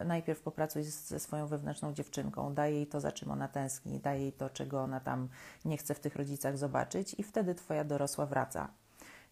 y, 0.00 0.04
najpierw 0.04 0.40
popracuj 0.40 0.82
ze 0.82 1.20
swoją 1.20 1.46
wewnętrzną 1.46 1.92
dziewczynką, 1.92 2.54
daj 2.54 2.74
jej 2.74 2.86
to, 2.86 3.00
za 3.00 3.12
czym 3.12 3.30
ona 3.30 3.48
tęskni, 3.48 4.00
daj 4.00 4.20
jej 4.20 4.32
to, 4.32 4.50
czego 4.50 4.82
ona 4.82 5.00
tam 5.00 5.28
nie 5.64 5.76
chce 5.76 5.94
w 5.94 6.00
tych 6.00 6.16
rodzicach 6.16 6.58
zobaczyć, 6.58 7.14
i 7.18 7.22
wtedy 7.22 7.54
Twoja 7.54 7.84
dorosła 7.84 8.26
wraca. 8.26 8.68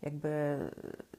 Jakby 0.03 0.29
y, 0.29 1.19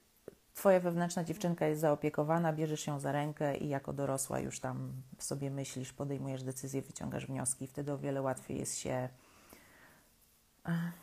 Twoja 0.54 0.80
wewnętrzna 0.80 1.24
dziewczynka 1.24 1.66
jest 1.66 1.82
zaopiekowana, 1.82 2.54
bierzesz 2.54 2.88
ją 2.88 3.00
za 3.00 3.12
rękę 3.12 3.58
i 3.58 3.70
jako 3.70 3.94
dorosła 3.94 4.40
już 4.40 4.60
tam 4.60 4.94
sobie 5.20 5.52
myślisz, 5.52 5.94
podejmujesz 5.94 6.44
decyzje, 6.44 6.82
wyciągasz 6.82 7.26
wnioski, 7.26 7.68
wtedy 7.68 7.92
o 7.92 7.98
wiele 7.98 8.22
łatwiej 8.22 8.60
jest 8.60 8.78
się 8.78 9.10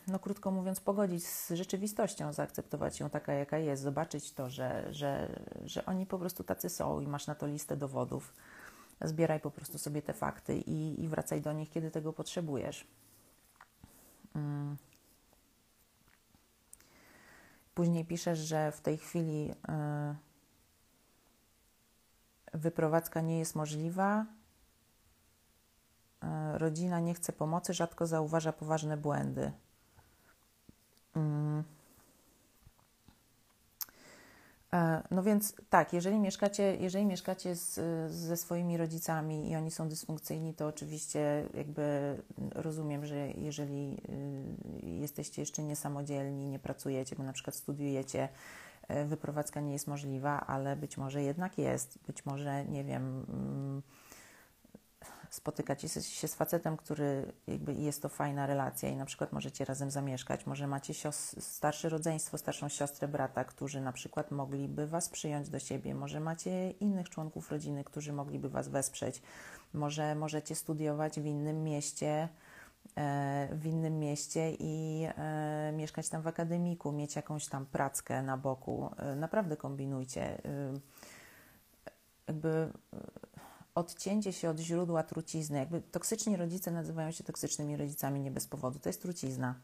no 0.07 0.19
krótko 0.19 0.51
mówiąc, 0.51 0.81
pogodzić 0.81 1.27
z 1.27 1.51
rzeczywistością, 1.51 2.33
zaakceptować 2.33 3.01
ją 3.01 3.11
taka, 3.11 3.33
jaka 3.33 3.59
jest, 3.59 3.83
zobaczyć 3.83 4.33
to, 4.33 4.51
że, 4.51 4.95
że, 4.95 5.41
że 5.65 5.87
oni 5.87 6.07
po 6.07 6.19
prostu 6.19 6.45
tacy 6.45 6.69
są 6.69 7.01
i 7.01 7.07
masz 7.07 7.27
na 7.27 7.35
to 7.35 7.47
listę 7.47 7.77
dowodów. 7.77 8.35
Zbieraj 9.01 9.41
po 9.41 9.51
prostu 9.51 9.79
sobie 9.79 10.03
te 10.03 10.13
fakty 10.13 10.59
i, 10.59 11.05
i 11.05 11.09
wracaj 11.09 11.41
do 11.41 11.53
nich, 11.53 11.71
kiedy 11.71 11.91
tego 11.91 12.13
potrzebujesz. 12.13 12.87
Mm. 14.35 14.77
Później 17.75 18.05
piszesz, 18.05 18.39
że 18.39 18.73
w 18.73 18.81
tej 18.81 18.99
chwili 18.99 19.47
yy, 19.47 19.55
wyprowadzka 22.55 23.21
nie 23.21 23.39
jest 23.39 23.55
możliwa, 23.55 24.27
rodzina 26.55 27.01
nie 27.01 27.15
chce 27.15 27.33
pomocy, 27.33 27.75
rzadko 27.75 28.07
zauważa 28.07 28.53
poważne 28.53 28.97
błędy. 28.97 29.53
Mm. 31.17 31.65
E, 34.73 35.03
no 35.11 35.23
więc 35.23 35.55
tak, 35.71 35.93
jeżeli 35.93 36.19
mieszkacie, 36.19 36.77
jeżeli 36.77 37.07
mieszkacie 37.07 37.57
z, 37.57 37.81
ze 38.13 38.37
swoimi 38.37 38.77
rodzicami 38.77 39.51
i 39.51 39.57
oni 39.57 39.71
są 39.71 39.89
dysfunkcyjni, 39.89 40.55
to 40.55 40.67
oczywiście 40.67 41.49
jakby 41.55 42.17
rozumiem, 42.55 43.07
że 43.07 43.31
jeżeli 43.31 44.01
y, 44.83 44.87
jesteście 44.87 45.43
jeszcze 45.43 45.63
niesamodzielni, 45.63 46.49
nie 46.49 46.59
pracujecie, 46.59 47.17
bo 47.17 47.23
na 47.23 47.33
przykład 47.33 47.57
studiujecie, 47.57 48.29
e, 48.89 49.05
wyprowadzka 49.05 49.61
nie 49.61 49.73
jest 49.73 49.87
możliwa, 49.87 50.41
ale 50.47 50.77
być 50.77 50.97
może 50.97 51.23
jednak 51.23 51.59
jest. 51.59 51.99
Być 52.07 52.27
może, 52.27 52.65
nie 52.65 52.85
wiem 52.85 53.27
spotykacie 55.37 55.89
się 55.89 56.29
z 56.29 56.35
facetem, 56.35 56.77
który 56.77 57.33
jakby 57.47 57.75
jest 57.75 58.03
to 58.03 58.09
fajna 58.09 58.47
relacja 58.47 58.89
i 58.89 58.97
na 58.97 59.05
przykład 59.05 59.33
możecie 59.33 59.65
razem 59.65 59.91
zamieszkać, 59.91 60.47
może 60.47 60.67
macie 60.67 60.95
sios- 60.95 61.41
starsze 61.41 61.89
rodzeństwo, 61.89 62.39
starszą 62.39 62.69
siostrę, 62.69 63.09
brata, 63.09 63.45
którzy 63.45 63.81
na 63.81 63.93
przykład 63.93 64.31
mogliby 64.31 64.87
Was 64.87 65.09
przyjąć 65.09 65.49
do 65.49 65.59
siebie, 65.59 65.95
może 65.95 66.21
macie 66.21 66.71
innych 66.71 67.09
członków 67.09 67.51
rodziny, 67.51 67.85
którzy 67.85 68.13
mogliby 68.13 68.49
Was 68.49 68.69
wesprzeć, 68.69 69.23
może 69.75 70.15
możecie 70.15 70.55
studiować 70.55 71.21
w 71.21 71.25
innym 71.25 71.65
mieście, 71.65 72.29
e, 72.97 73.49
w 73.53 73.67
innym 73.67 73.99
mieście 73.99 74.53
i 74.59 75.07
e, 75.19 75.73
mieszkać 75.73 76.09
tam 76.09 76.23
w 76.23 76.27
akademiku, 76.27 76.93
mieć 76.93 77.17
jakąś 77.17 77.49
tam 77.49 77.67
prackę 77.67 78.23
na 78.23 78.37
boku. 78.37 78.91
E, 78.97 79.17
naprawdę 79.17 79.57
kombinujcie. 79.57 80.43
Jakby 82.29 82.73
odcięcie 83.77 84.33
się 84.33 84.51
od 84.51 84.59
źródła 84.59 85.03
trucizny. 85.03 85.59
Jakby 85.59 85.81
toksyczni 85.81 86.37
rodzice 86.37 86.71
nazywają 86.71 87.11
się 87.11 87.25
toksycznymi 87.25 87.77
rodzicami 87.77 88.21
nie 88.21 88.31
bez 88.31 88.47
powodu. 88.47 88.79
To 88.79 88.89
jest 88.89 89.03
trucizna. 89.03 89.55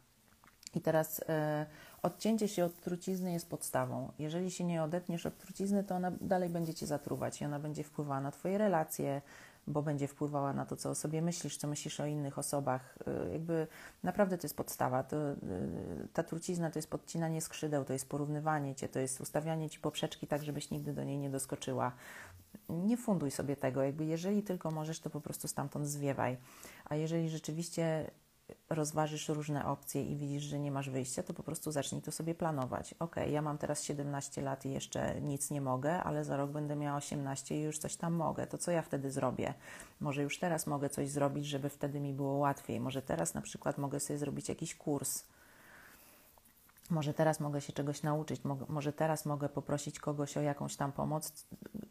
I 0.74 0.80
teraz 0.80 1.20
e, 1.28 1.66
odcięcie 2.02 2.48
się 2.48 2.64
od 2.64 2.80
trucizny 2.80 3.32
jest 3.32 3.48
podstawą. 3.48 4.12
Jeżeli 4.18 4.50
się 4.50 4.64
nie 4.64 4.82
odetniesz 4.82 5.26
od 5.26 5.38
trucizny, 5.38 5.84
to 5.84 5.94
ona 5.94 6.10
dalej 6.20 6.50
będzie 6.50 6.74
cię 6.74 6.86
zatruwać 6.86 7.40
i 7.40 7.44
ona 7.44 7.58
będzie 7.58 7.84
wpływała 7.84 8.20
na 8.20 8.30
Twoje 8.30 8.58
relacje, 8.58 9.22
bo 9.66 9.82
będzie 9.82 10.08
wpływała 10.08 10.52
na 10.52 10.66
to, 10.66 10.76
co 10.76 10.90
o 10.90 10.94
sobie 10.94 11.22
myślisz, 11.22 11.56
co 11.56 11.68
myślisz 11.68 12.00
o 12.00 12.06
innych 12.06 12.38
osobach. 12.38 12.98
E, 13.06 13.32
jakby 13.32 13.66
naprawdę 14.02 14.38
to 14.38 14.44
jest 14.44 14.56
podstawa. 14.56 15.02
To, 15.02 15.16
e, 15.16 15.36
ta 16.12 16.22
trucizna 16.22 16.70
to 16.70 16.78
jest 16.78 16.90
podcinanie 16.90 17.40
skrzydeł, 17.40 17.84
to 17.84 17.92
jest 17.92 18.08
porównywanie 18.08 18.74
cię, 18.74 18.88
to 18.88 18.98
jest 18.98 19.20
ustawianie 19.20 19.70
ci 19.70 19.80
poprzeczki 19.80 20.26
tak, 20.26 20.42
żebyś 20.42 20.70
nigdy 20.70 20.92
do 20.92 21.04
niej 21.04 21.18
nie 21.18 21.30
doskoczyła 21.30 21.92
nie 22.68 22.96
funduj 22.96 23.30
sobie 23.30 23.56
tego. 23.56 23.82
Jakby 23.82 24.04
jeżeli 24.04 24.42
tylko 24.42 24.70
możesz, 24.70 25.00
to 25.00 25.10
po 25.10 25.20
prostu 25.20 25.48
stamtąd 25.48 25.86
zwiewaj. 25.86 26.36
A 26.84 26.94
jeżeli 26.94 27.28
rzeczywiście 27.28 28.10
rozważysz 28.70 29.28
różne 29.28 29.66
opcje 29.66 30.02
i 30.02 30.16
widzisz, 30.16 30.42
że 30.42 30.58
nie 30.58 30.70
masz 30.70 30.90
wyjścia, 30.90 31.22
to 31.22 31.34
po 31.34 31.42
prostu 31.42 31.72
zacznij 31.72 32.02
to 32.02 32.12
sobie 32.12 32.34
planować. 32.34 32.94
Ok, 32.98 33.16
ja 33.30 33.42
mam 33.42 33.58
teraz 33.58 33.82
17 33.82 34.42
lat 34.42 34.66
i 34.66 34.70
jeszcze 34.70 35.20
nic 35.20 35.50
nie 35.50 35.60
mogę, 35.60 36.02
ale 36.02 36.24
za 36.24 36.36
rok 36.36 36.50
będę 36.50 36.76
miała 36.76 36.96
18 36.96 37.56
i 37.56 37.62
już 37.62 37.78
coś 37.78 37.96
tam 37.96 38.12
mogę. 38.12 38.46
To 38.46 38.58
co 38.58 38.70
ja 38.70 38.82
wtedy 38.82 39.10
zrobię? 39.10 39.54
Może 40.00 40.22
już 40.22 40.38
teraz 40.38 40.66
mogę 40.66 40.90
coś 40.90 41.08
zrobić, 41.08 41.46
żeby 41.46 41.68
wtedy 41.68 42.00
mi 42.00 42.12
było 42.12 42.32
łatwiej. 42.32 42.80
Może 42.80 43.02
teraz 43.02 43.34
na 43.34 43.40
przykład 43.40 43.78
mogę 43.78 44.00
sobie 44.00 44.18
zrobić 44.18 44.48
jakiś 44.48 44.74
kurs. 44.74 45.24
Może 46.92 47.14
teraz 47.14 47.40
mogę 47.40 47.60
się 47.60 47.72
czegoś 47.72 48.02
nauczyć, 48.02 48.40
może 48.68 48.92
teraz 48.92 49.26
mogę 49.26 49.48
poprosić 49.48 50.00
kogoś 50.00 50.36
o 50.36 50.40
jakąś 50.40 50.76
tam 50.76 50.92
pomoc, 50.92 51.46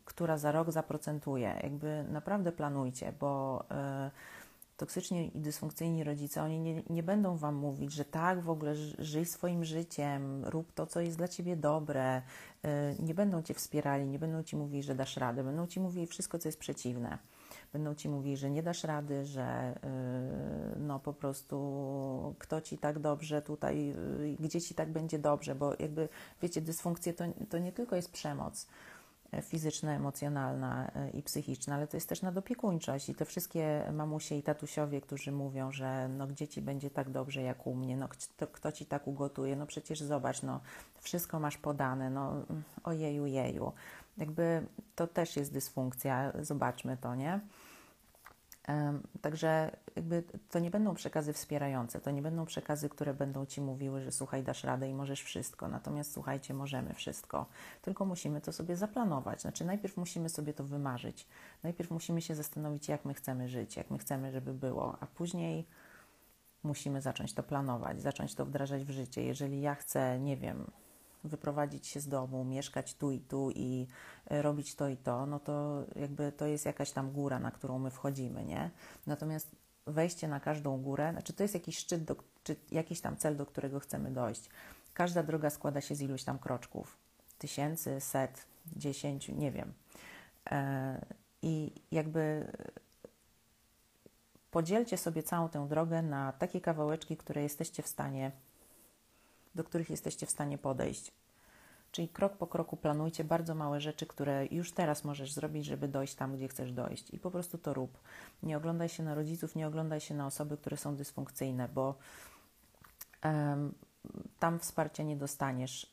która 0.05 0.37
za 0.37 0.51
rok 0.51 0.71
zaprocentuje. 0.71 1.59
Jakby 1.63 2.05
naprawdę 2.09 2.51
planujcie, 2.51 3.13
bo 3.19 3.63
e, 3.71 4.11
toksyczni 4.77 5.37
i 5.37 5.39
dysfunkcyjni 5.39 6.03
rodzice, 6.03 6.43
oni 6.43 6.59
nie, 6.59 6.83
nie 6.89 7.03
będą 7.03 7.37
Wam 7.37 7.55
mówić, 7.55 7.93
że 7.93 8.05
tak, 8.05 8.41
w 8.41 8.49
ogóle 8.49 8.75
żyj 8.99 9.25
swoim 9.25 9.63
życiem, 9.63 10.45
rób 10.45 10.71
to, 10.73 10.87
co 10.87 11.01
jest 11.01 11.17
dla 11.17 11.27
Ciebie 11.27 11.55
dobre. 11.55 12.21
E, 12.63 12.95
nie 12.99 13.13
będą 13.13 13.41
Cię 13.41 13.53
wspierali, 13.53 14.05
nie 14.05 14.19
będą 14.19 14.43
Ci 14.43 14.55
mówić, 14.55 14.85
że 14.85 14.95
dasz 14.95 15.17
radę, 15.17 15.43
będą 15.43 15.67
Ci 15.67 15.79
mówili 15.79 16.07
wszystko, 16.07 16.39
co 16.39 16.47
jest 16.47 16.59
przeciwne. 16.59 17.17
Będą 17.73 17.95
Ci 17.95 18.09
mówili, 18.09 18.37
że 18.37 18.49
nie 18.49 18.63
dasz 18.63 18.83
rady, 18.83 19.25
że 19.25 19.43
e, 19.43 19.75
no 20.79 20.99
po 20.99 21.13
prostu 21.13 22.35
kto 22.39 22.61
Ci 22.61 22.77
tak 22.77 22.99
dobrze 22.99 23.41
tutaj, 23.41 23.93
gdzie 24.39 24.61
Ci 24.61 24.75
tak 24.75 24.91
będzie 24.91 25.19
dobrze, 25.19 25.55
bo 25.55 25.73
jakby, 25.79 26.09
wiecie, 26.41 26.61
dysfunkcje 26.61 27.13
to, 27.13 27.23
to 27.49 27.57
nie 27.57 27.71
tylko 27.71 27.95
jest 27.95 28.11
przemoc, 28.11 28.67
fizyczna, 29.41 29.95
emocjonalna 29.95 30.91
e, 30.95 31.09
i 31.09 31.23
psychiczna, 31.23 31.75
ale 31.75 31.87
to 31.87 31.97
jest 31.97 32.09
też 32.09 32.21
nadopiekuńczość 32.21 33.09
i 33.09 33.15
te 33.15 33.25
wszystkie 33.25 33.91
mamusie 33.93 34.35
i 34.35 34.43
tatusiowie, 34.43 35.01
którzy 35.01 35.31
mówią, 35.31 35.71
że 35.71 36.09
no 36.09 36.27
gdzie 36.27 36.47
Ci 36.47 36.61
będzie 36.61 36.89
tak 36.89 37.09
dobrze 37.09 37.41
jak 37.41 37.67
u 37.67 37.75
mnie, 37.75 37.97
no 37.97 38.07
kto, 38.07 38.47
kto 38.47 38.71
Ci 38.71 38.85
tak 38.85 39.07
ugotuje, 39.07 39.55
no 39.55 39.65
przecież 39.65 40.01
zobacz, 40.01 40.43
no 40.43 40.59
wszystko 41.01 41.39
masz 41.39 41.57
podane, 41.57 42.09
no 42.09 42.45
ojeju, 42.83 43.25
jeju. 43.25 43.71
Jakby 44.21 44.67
to 44.95 45.07
też 45.07 45.35
jest 45.35 45.53
dysfunkcja, 45.53 46.33
zobaczmy 46.41 46.97
to, 46.97 47.15
nie? 47.15 47.39
Także 49.21 49.77
jakby 49.95 50.23
to 50.49 50.59
nie 50.59 50.71
będą 50.71 50.95
przekazy 50.95 51.33
wspierające, 51.33 51.99
to 52.01 52.11
nie 52.11 52.21
będą 52.21 52.45
przekazy, 52.45 52.89
które 52.89 53.13
będą 53.13 53.45
Ci 53.45 53.61
mówiły, 53.61 54.01
że 54.01 54.11
słuchaj, 54.11 54.43
dasz 54.43 54.63
radę 54.63 54.89
i 54.89 54.93
możesz 54.93 55.21
wszystko. 55.21 55.67
Natomiast 55.67 56.13
słuchajcie, 56.13 56.53
możemy 56.53 56.93
wszystko. 56.93 57.45
Tylko 57.81 58.05
musimy 58.05 58.41
to 58.41 58.51
sobie 58.53 58.75
zaplanować. 58.75 59.41
Znaczy 59.41 59.65
najpierw 59.65 59.97
musimy 59.97 60.29
sobie 60.29 60.53
to 60.53 60.63
wymarzyć. 60.63 61.27
Najpierw 61.63 61.91
musimy 61.91 62.21
się 62.21 62.35
zastanowić, 62.35 62.87
jak 62.87 63.05
my 63.05 63.13
chcemy 63.13 63.49
żyć, 63.49 63.77
jak 63.77 63.91
my 63.91 63.97
chcemy, 63.97 64.31
żeby 64.31 64.53
było, 64.53 64.97
a 64.99 65.07
później 65.07 65.67
musimy 66.63 67.01
zacząć 67.01 67.33
to 67.33 67.43
planować, 67.43 68.01
zacząć 68.01 68.35
to 68.35 68.45
wdrażać 68.45 68.83
w 68.83 68.89
życie. 68.89 69.23
Jeżeli 69.23 69.61
ja 69.61 69.75
chcę, 69.75 70.19
nie 70.19 70.37
wiem, 70.37 70.71
wyprowadzić 71.23 71.87
się 71.87 71.99
z 71.99 72.07
domu, 72.07 72.43
mieszkać 72.45 72.95
tu 72.95 73.11
i 73.11 73.19
tu 73.19 73.51
i 73.55 73.87
e, 74.29 74.41
robić 74.41 74.75
to 74.75 74.87
i 74.87 74.97
to, 74.97 75.25
no 75.25 75.39
to 75.39 75.83
jakby 75.95 76.31
to 76.31 76.45
jest 76.45 76.65
jakaś 76.65 76.91
tam 76.91 77.11
góra, 77.11 77.39
na 77.39 77.51
którą 77.51 77.79
my 77.79 77.91
wchodzimy, 77.91 78.45
nie? 78.45 78.71
Natomiast 79.07 79.55
wejście 79.87 80.27
na 80.27 80.39
każdą 80.39 80.81
górę, 80.81 81.11
znaczy 81.11 81.33
to 81.33 81.43
jest 81.43 81.53
jakiś 81.53 81.77
szczyt, 81.77 82.03
do, 82.03 82.15
czy 82.43 82.55
jakiś 82.71 83.01
tam 83.01 83.17
cel, 83.17 83.37
do 83.37 83.45
którego 83.45 83.79
chcemy 83.79 84.11
dojść. 84.11 84.49
Każda 84.93 85.23
droga 85.23 85.49
składa 85.49 85.81
się 85.81 85.95
z 85.95 86.01
iluś 86.01 86.23
tam 86.23 86.39
kroczków. 86.39 86.97
Tysięcy, 87.37 88.01
set, 88.01 88.45
dziesięciu, 88.75 89.35
nie 89.35 89.51
wiem. 89.51 89.73
E, 90.51 91.05
I 91.41 91.71
jakby 91.91 92.51
podzielcie 94.51 94.97
sobie 94.97 95.23
całą 95.23 95.49
tę 95.49 95.67
drogę 95.67 96.01
na 96.01 96.31
takie 96.31 96.61
kawałeczki, 96.61 97.17
które 97.17 97.43
jesteście 97.43 97.83
w 97.83 97.87
stanie 97.87 98.31
do 99.55 99.63
których 99.63 99.89
jesteście 99.89 100.25
w 100.25 100.31
stanie 100.31 100.57
podejść. 100.57 101.11
Czyli 101.91 102.09
krok 102.09 102.37
po 102.37 102.47
kroku 102.47 102.77
planujcie 102.77 103.23
bardzo 103.23 103.55
małe 103.55 103.81
rzeczy, 103.81 104.05
które 104.05 104.45
już 104.45 104.71
teraz 104.71 105.03
możesz 105.03 105.33
zrobić, 105.33 105.65
żeby 105.65 105.87
dojść 105.87 106.15
tam, 106.15 106.35
gdzie 106.35 106.47
chcesz 106.47 106.71
dojść. 106.71 107.09
I 107.09 107.19
po 107.19 107.31
prostu 107.31 107.57
to 107.57 107.73
rób. 107.73 107.99
Nie 108.43 108.57
oglądaj 108.57 108.89
się 108.89 109.03
na 109.03 109.15
rodziców, 109.15 109.55
nie 109.55 109.67
oglądaj 109.67 109.99
się 109.99 110.15
na 110.15 110.25
osoby, 110.25 110.57
które 110.57 110.77
są 110.77 110.95
dysfunkcyjne, 110.95 111.67
bo 111.67 111.95
um, 113.23 113.73
tam 114.39 114.59
wsparcia 114.59 115.03
nie 115.03 115.15
dostaniesz. 115.15 115.91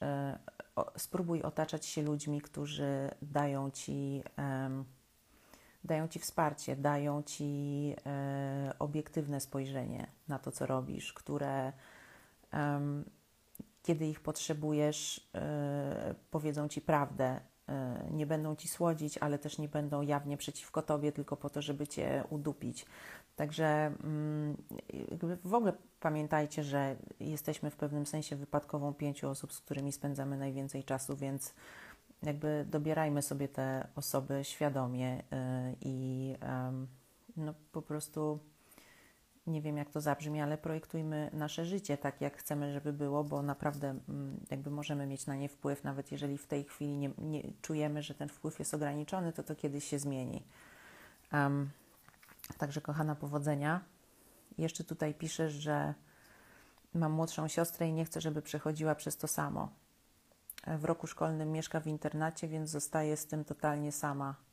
Spróbuj 0.97 1.43
otaczać 1.43 1.87
się 1.87 2.03
ludźmi, 2.03 2.41
którzy 2.41 3.11
dają 3.23 3.71
ci, 3.71 4.23
dają 5.85 6.09
ci 6.09 6.19
wsparcie, 6.19 6.77
dają 6.77 7.23
ci 7.23 7.95
obiektywne 8.79 9.41
spojrzenie 9.41 10.07
na 10.29 10.39
to, 10.39 10.53
co 10.53 10.67
robisz, 10.67 11.13
które 11.13 11.73
kiedy 13.89 14.07
ich 14.07 14.21
potrzebujesz, 14.21 15.31
powiedzą 16.31 16.69
ci 16.69 16.81
prawdę, 16.81 17.41
E, 17.69 18.07
nie 18.11 18.27
będą 18.27 18.57
ci 18.57 18.69
słodzić, 18.69 19.19
ale 19.19 19.39
też 19.39 19.59
nie 19.59 19.69
będą 19.69 20.03
jawnie 20.03 20.37
przeciwko 20.37 20.83
tobie, 20.83 21.13
tylko 21.13 21.37
po 21.37 21.51
to, 21.51 21.63
żeby 21.63 21.87
cię 21.87 22.25
udupić. 22.31 22.87
Także 23.37 23.67
mm, 24.05 24.57
w 25.45 25.55
ogóle 25.55 25.73
pamiętajcie, 26.01 26.65
że 26.65 26.97
jesteśmy 27.21 27.71
w 27.71 27.77
pewnym 27.77 28.07
sensie 28.07 28.37
wypadkową 28.37 28.95
pięciu 28.95 29.29
osób, 29.29 29.53
z 29.53 29.61
którymi 29.61 29.93
spędzamy 29.93 30.37
najwięcej 30.37 30.85
czasu, 30.85 31.17
więc 31.17 31.55
jakby 32.23 32.67
dobierajmy 32.71 33.23
sobie 33.23 33.49
te 33.49 33.89
osoby 33.97 34.45
świadomie 34.45 35.23
e, 35.33 35.75
i 35.81 36.35
no, 37.37 37.55
po 37.73 37.83
prostu 37.83 38.39
nie 39.49 39.63
wiem 39.63 39.77
jak 39.77 39.91
to 39.91 40.01
zabrzmi, 40.01 40.41
ale 40.41 40.59
projektujmy 40.59 41.31
nasze 41.33 41.65
życie 41.65 41.99
tak, 41.99 42.21
jak 42.21 42.37
chcemy, 42.37 42.73
żeby 42.73 42.93
było, 42.93 43.25
bo 43.25 43.43
naprawdę 43.43 43.99
mm, 44.09 44.41
jakby 44.51 44.71
możemy 44.71 45.07
mieć 45.07 45.27
na 45.27 45.37
nie 45.37 45.49
wpływ, 45.49 45.85
nawet 45.85 46.13
jeżeli 46.13 46.39
w 46.39 46.47
tej 46.47 46.65
chwili 46.65 46.99
nie, 46.99 47.11
nie 47.19 47.43
czujemy, 47.63 48.03
że 48.03 48.15
ten 48.15 48.29
wpływ 48.29 48.59
jest 48.59 48.75
ograniczony, 48.75 49.33
to 49.33 49.43
to 49.43 49.55
kiedyś 49.55 49.85
się 49.85 49.99
zmieni. 49.99 50.45
Um, 51.33 51.71
także 52.59 52.81
kochana 52.81 53.15
powodzenia. 53.15 53.81
Jeszcze 54.59 54.85
tutaj 54.85 55.15
piszesz, 55.15 55.53
że 55.53 55.95
mam 56.95 57.13
młodszą 57.13 57.49
siostrę 57.49 57.89
i 57.89 57.93
nie 57.93 58.05
chcę, 58.05 58.21
żeby 58.21 58.43
przechodziła 58.43 58.95
przez 58.95 59.17
to 59.17 59.29
samo. 59.29 59.69
W 60.79 60.85
roku 60.85 61.07
szkolnym 61.07 61.53
mieszka 61.53 61.81
w 61.81 61.87
internacie, 61.87 62.49
więc 62.49 62.71
zostaje 62.71 63.17
z 63.17 63.27
tym 63.27 63.45
totalnie 63.45 63.93
sama 63.93 64.48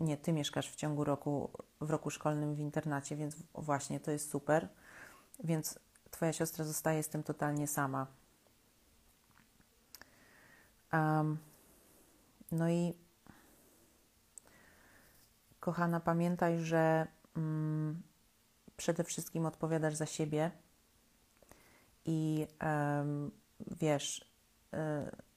nie, 0.00 0.16
ty 0.16 0.32
mieszkasz 0.32 0.70
w 0.70 0.76
ciągu 0.76 1.04
roku, 1.04 1.50
w 1.80 1.90
roku 1.90 2.10
szkolnym 2.10 2.54
w 2.54 2.58
internacie, 2.58 3.16
więc 3.16 3.36
właśnie 3.54 4.00
to 4.00 4.10
jest 4.10 4.30
super. 4.30 4.68
Więc 5.44 5.78
twoja 6.10 6.32
siostra 6.32 6.64
zostaje 6.64 7.02
z 7.02 7.08
tym 7.08 7.22
totalnie 7.22 7.66
sama. 7.66 8.06
Um, 10.92 11.38
no 12.52 12.70
i 12.70 12.94
kochana, 15.60 16.00
pamiętaj, 16.00 16.60
że 16.60 17.06
um, 17.36 18.02
przede 18.76 19.04
wszystkim 19.04 19.46
odpowiadasz 19.46 19.94
za 19.94 20.06
siebie 20.06 20.50
i 22.04 22.46
um, 22.62 23.30
wiesz, 23.66 24.30
y 24.74 25.27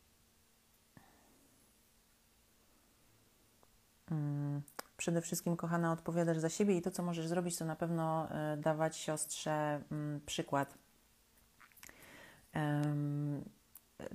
przede 4.98 5.22
wszystkim, 5.22 5.58
kochana, 5.58 5.92
odpowiadasz 5.92 6.38
za 6.38 6.50
siebie 6.50 6.78
i 6.78 6.82
to, 6.82 6.92
co 6.92 7.04
możesz 7.04 7.28
zrobić, 7.28 7.58
to 7.58 7.66
na 7.66 7.76
pewno 7.76 8.32
e, 8.32 8.58
dawać 8.58 8.98
siostrze 8.98 9.82
mm, 9.92 10.22
przykład. 10.26 10.78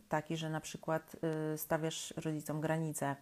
Taki, 0.08 0.36
że 0.36 0.50
na 0.50 0.60
przykład 0.60 1.16
y, 1.54 1.58
stawiasz 1.58 2.14
rodzicom 2.16 2.60
granice, 2.60 3.16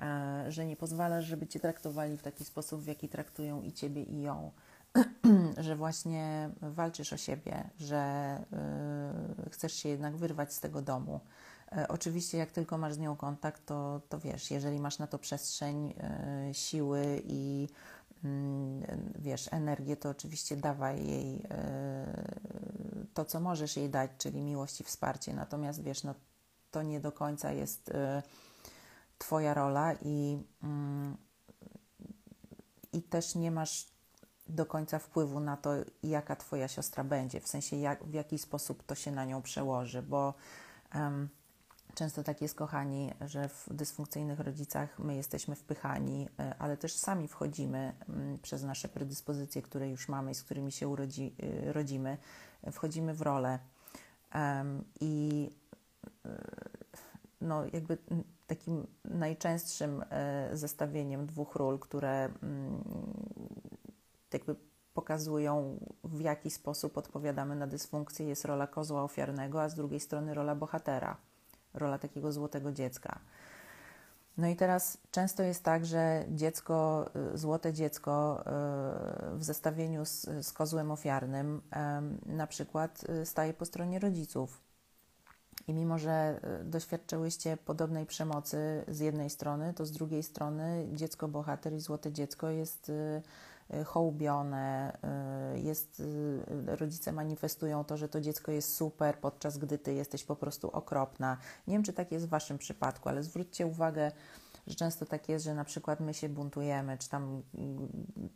e, 0.00 0.44
że 0.48 0.66
nie 0.66 0.76
pozwalasz, 0.76 1.24
żeby 1.24 1.46
cię 1.46 1.60
traktowali 1.60 2.16
w 2.16 2.22
taki 2.22 2.44
sposób, 2.44 2.82
w 2.82 2.86
jaki 2.86 3.08
traktują 3.08 3.62
i 3.62 3.72
ciebie, 3.72 4.02
i 4.02 4.22
ją. 4.22 4.52
że 5.58 5.76
właśnie 5.76 6.50
walczysz 6.60 7.12
o 7.12 7.16
siebie, 7.16 7.70
że 7.78 8.38
y, 9.46 9.50
chcesz 9.50 9.72
się 9.72 9.88
jednak 9.88 10.16
wyrwać 10.16 10.54
z 10.54 10.60
tego 10.60 10.82
domu, 10.82 11.20
oczywiście, 11.88 12.38
jak 12.38 12.50
tylko 12.50 12.78
masz 12.78 12.94
z 12.94 12.98
nią 12.98 13.16
kontakt, 13.16 13.66
to, 13.66 14.00
to 14.08 14.18
wiesz, 14.18 14.50
jeżeli 14.50 14.80
masz 14.80 14.98
na 14.98 15.06
to 15.06 15.18
przestrzeń, 15.18 15.94
e, 15.98 16.54
siły 16.54 17.22
i 17.24 17.68
mm, 18.24 18.82
wiesz, 19.18 19.48
energię, 19.52 19.96
to 19.96 20.10
oczywiście 20.10 20.56
dawaj 20.56 21.06
jej 21.06 21.42
e, 21.50 22.06
to, 23.14 23.24
co 23.24 23.40
możesz 23.40 23.76
jej 23.76 23.90
dać, 23.90 24.10
czyli 24.18 24.40
miłość 24.40 24.80
i 24.80 24.84
wsparcie. 24.84 25.34
Natomiast 25.34 25.82
wiesz, 25.82 26.04
no, 26.04 26.14
to 26.70 26.82
nie 26.82 27.00
do 27.00 27.12
końca 27.12 27.52
jest 27.52 27.90
Twoja 29.18 29.54
rola 29.54 29.94
i, 30.02 30.38
mm, 30.62 31.16
i 32.92 33.02
też 33.02 33.34
nie 33.34 33.50
masz 33.50 33.86
do 34.48 34.66
końca 34.66 34.98
wpływu 34.98 35.40
na 35.40 35.56
to, 35.56 35.70
jaka 36.02 36.36
Twoja 36.36 36.68
siostra 36.68 37.04
będzie, 37.04 37.40
w 37.40 37.48
sensie 37.48 37.76
jak, 37.76 38.04
w 38.04 38.12
jaki 38.12 38.38
sposób 38.38 38.82
to 38.82 38.94
się 38.94 39.10
na 39.10 39.24
nią 39.24 39.42
przełoży, 39.42 40.02
bo 40.02 40.34
Często 41.96 42.22
tak 42.22 42.42
jest, 42.42 42.54
kochani, 42.54 43.12
że 43.20 43.48
w 43.48 43.68
dysfunkcyjnych 43.70 44.40
rodzicach 44.40 44.98
my 44.98 45.14
jesteśmy 45.16 45.56
wpychani, 45.56 46.28
e, 46.38 46.54
ale 46.58 46.76
też 46.76 46.94
sami 46.94 47.28
wchodzimy 47.28 47.92
mm, 48.08 48.38
przez 48.38 48.62
nasze 48.62 48.88
predyspozycje, 48.88 49.62
które 49.62 49.88
już 49.88 50.08
mamy 50.08 50.30
i 50.30 50.34
z 50.34 50.42
którymi 50.42 50.72
się 50.72 50.88
urodzi, 50.88 51.34
e, 51.42 51.72
rodzimy, 51.72 52.18
wchodzimy 52.72 53.14
w 53.14 53.22
rolę. 53.22 53.58
I 55.00 55.50
e, 56.26 56.28
no, 57.40 57.64
jakby 57.72 57.98
takim 58.46 58.86
najczęstszym 59.04 60.04
zestawieniem 60.52 61.26
dwóch 61.26 61.54
ról, 61.54 61.78
które 61.78 62.24
mm, 62.42 62.84
jakby 64.32 64.56
pokazują, 64.94 65.80
w 66.04 66.20
jaki 66.20 66.50
sposób 66.50 66.98
odpowiadamy 66.98 67.56
na 67.56 67.66
dysfunkcję, 67.66 68.26
jest 68.26 68.44
rola 68.44 68.66
kozła 68.66 69.02
ofiarnego, 69.02 69.62
a 69.62 69.68
z 69.68 69.74
drugiej 69.74 70.00
strony 70.00 70.34
rola 70.34 70.54
bohatera 70.54 71.25
rola 71.76 71.98
takiego 71.98 72.32
złotego 72.32 72.72
dziecka. 72.72 73.18
No 74.36 74.46
i 74.48 74.56
teraz 74.56 74.98
często 75.10 75.42
jest 75.42 75.64
tak, 75.64 75.86
że 75.86 76.24
dziecko, 76.28 77.06
y, 77.34 77.38
złote 77.38 77.72
dziecko 77.72 78.40
y, 78.40 79.38
w 79.38 79.44
zestawieniu 79.44 80.04
z, 80.04 80.26
z 80.46 80.52
kozłem 80.52 80.90
ofiarnym 80.90 81.62
na 82.26 82.46
przykład 82.46 83.04
y, 83.22 83.26
staje 83.26 83.54
po 83.54 83.64
stronie 83.64 83.98
rodziców. 83.98 84.60
I 85.68 85.74
mimo, 85.74 85.98
że 85.98 86.40
doświadczyłyście 86.64 87.56
podobnej 87.56 88.06
przemocy 88.06 88.84
z 88.88 89.00
jednej 89.00 89.30
strony, 89.30 89.74
to 89.74 89.86
z 89.86 89.92
drugiej 89.92 90.22
strony 90.22 90.88
dziecko 90.92 91.28
bohater 91.28 91.72
i 91.72 91.80
złote 91.80 92.12
dziecko 92.12 92.50
jest 92.50 92.92
hołbione, 93.84 94.98
y, 95.54 95.60
jest, 95.60 96.00
y, 96.00 96.76
rodzice 96.76 97.12
manifestują 97.12 97.84
to, 97.84 97.96
że 97.96 98.08
to 98.08 98.20
dziecko 98.20 98.52
jest 98.52 98.74
super, 98.74 99.18
podczas 99.18 99.58
gdy 99.58 99.78
ty 99.78 99.94
jesteś 99.94 100.24
po 100.24 100.36
prostu 100.36 100.70
okropna. 100.70 101.36
Nie 101.66 101.74
wiem, 101.74 101.82
czy 101.82 101.92
tak 101.92 102.12
jest 102.12 102.26
w 102.26 102.28
waszym 102.28 102.58
przypadku, 102.58 103.08
ale 103.08 103.22
zwróćcie 103.22 103.66
uwagę, 103.66 104.12
że 104.66 104.74
często 104.74 105.06
tak 105.06 105.28
jest, 105.28 105.44
że 105.44 105.54
na 105.54 105.64
przykład 105.64 106.00
my 106.00 106.14
się 106.14 106.28
buntujemy, 106.28 106.98
czy 106.98 107.08
tam 107.08 107.42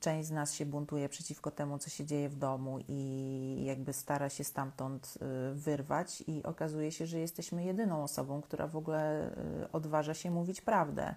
część 0.01 0.29
z 0.29 0.31
nas 0.31 0.55
się 0.55 0.67
buntuje 0.67 1.09
przeciwko 1.09 1.51
temu, 1.51 1.79
co 1.79 1.91
się 1.91 2.07
dzieje 2.07 2.29
w 2.29 2.37
domu 2.37 2.79
i 2.89 3.63
jakby 3.65 3.93
stara 3.93 4.29
się 4.29 4.45
stamtąd 4.45 5.19
wyrwać 5.55 6.25
i 6.27 6.43
okazuje 6.43 6.93
się, 6.93 7.07
że 7.07 7.19
jesteśmy 7.19 7.65
jedyną 7.65 8.03
osobą, 8.03 8.43
która 8.43 8.67
w 8.67 8.77
ogóle 8.77 9.31
odważa 9.73 10.15
się 10.15 10.31
mówić 10.31 10.61
prawdę 10.61 11.15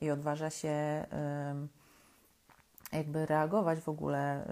i 0.00 0.10
odważa 0.10 0.50
się 0.50 1.06
jakby 2.92 3.26
reagować 3.26 3.80
w 3.80 3.88
ogóle 3.88 4.44
y, 4.44 4.48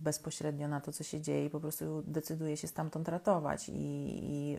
bezpośrednio 0.00 0.68
na 0.68 0.80
to, 0.80 0.92
co 0.92 1.04
się 1.04 1.20
dzieje 1.20 1.46
i 1.46 1.50
po 1.50 1.60
prostu 1.60 2.02
decyduje 2.06 2.56
się 2.56 2.68
stamtąd 2.68 3.08
ratować 3.08 3.68
i, 3.68 3.72
i 3.74 4.56
y, 4.56 4.58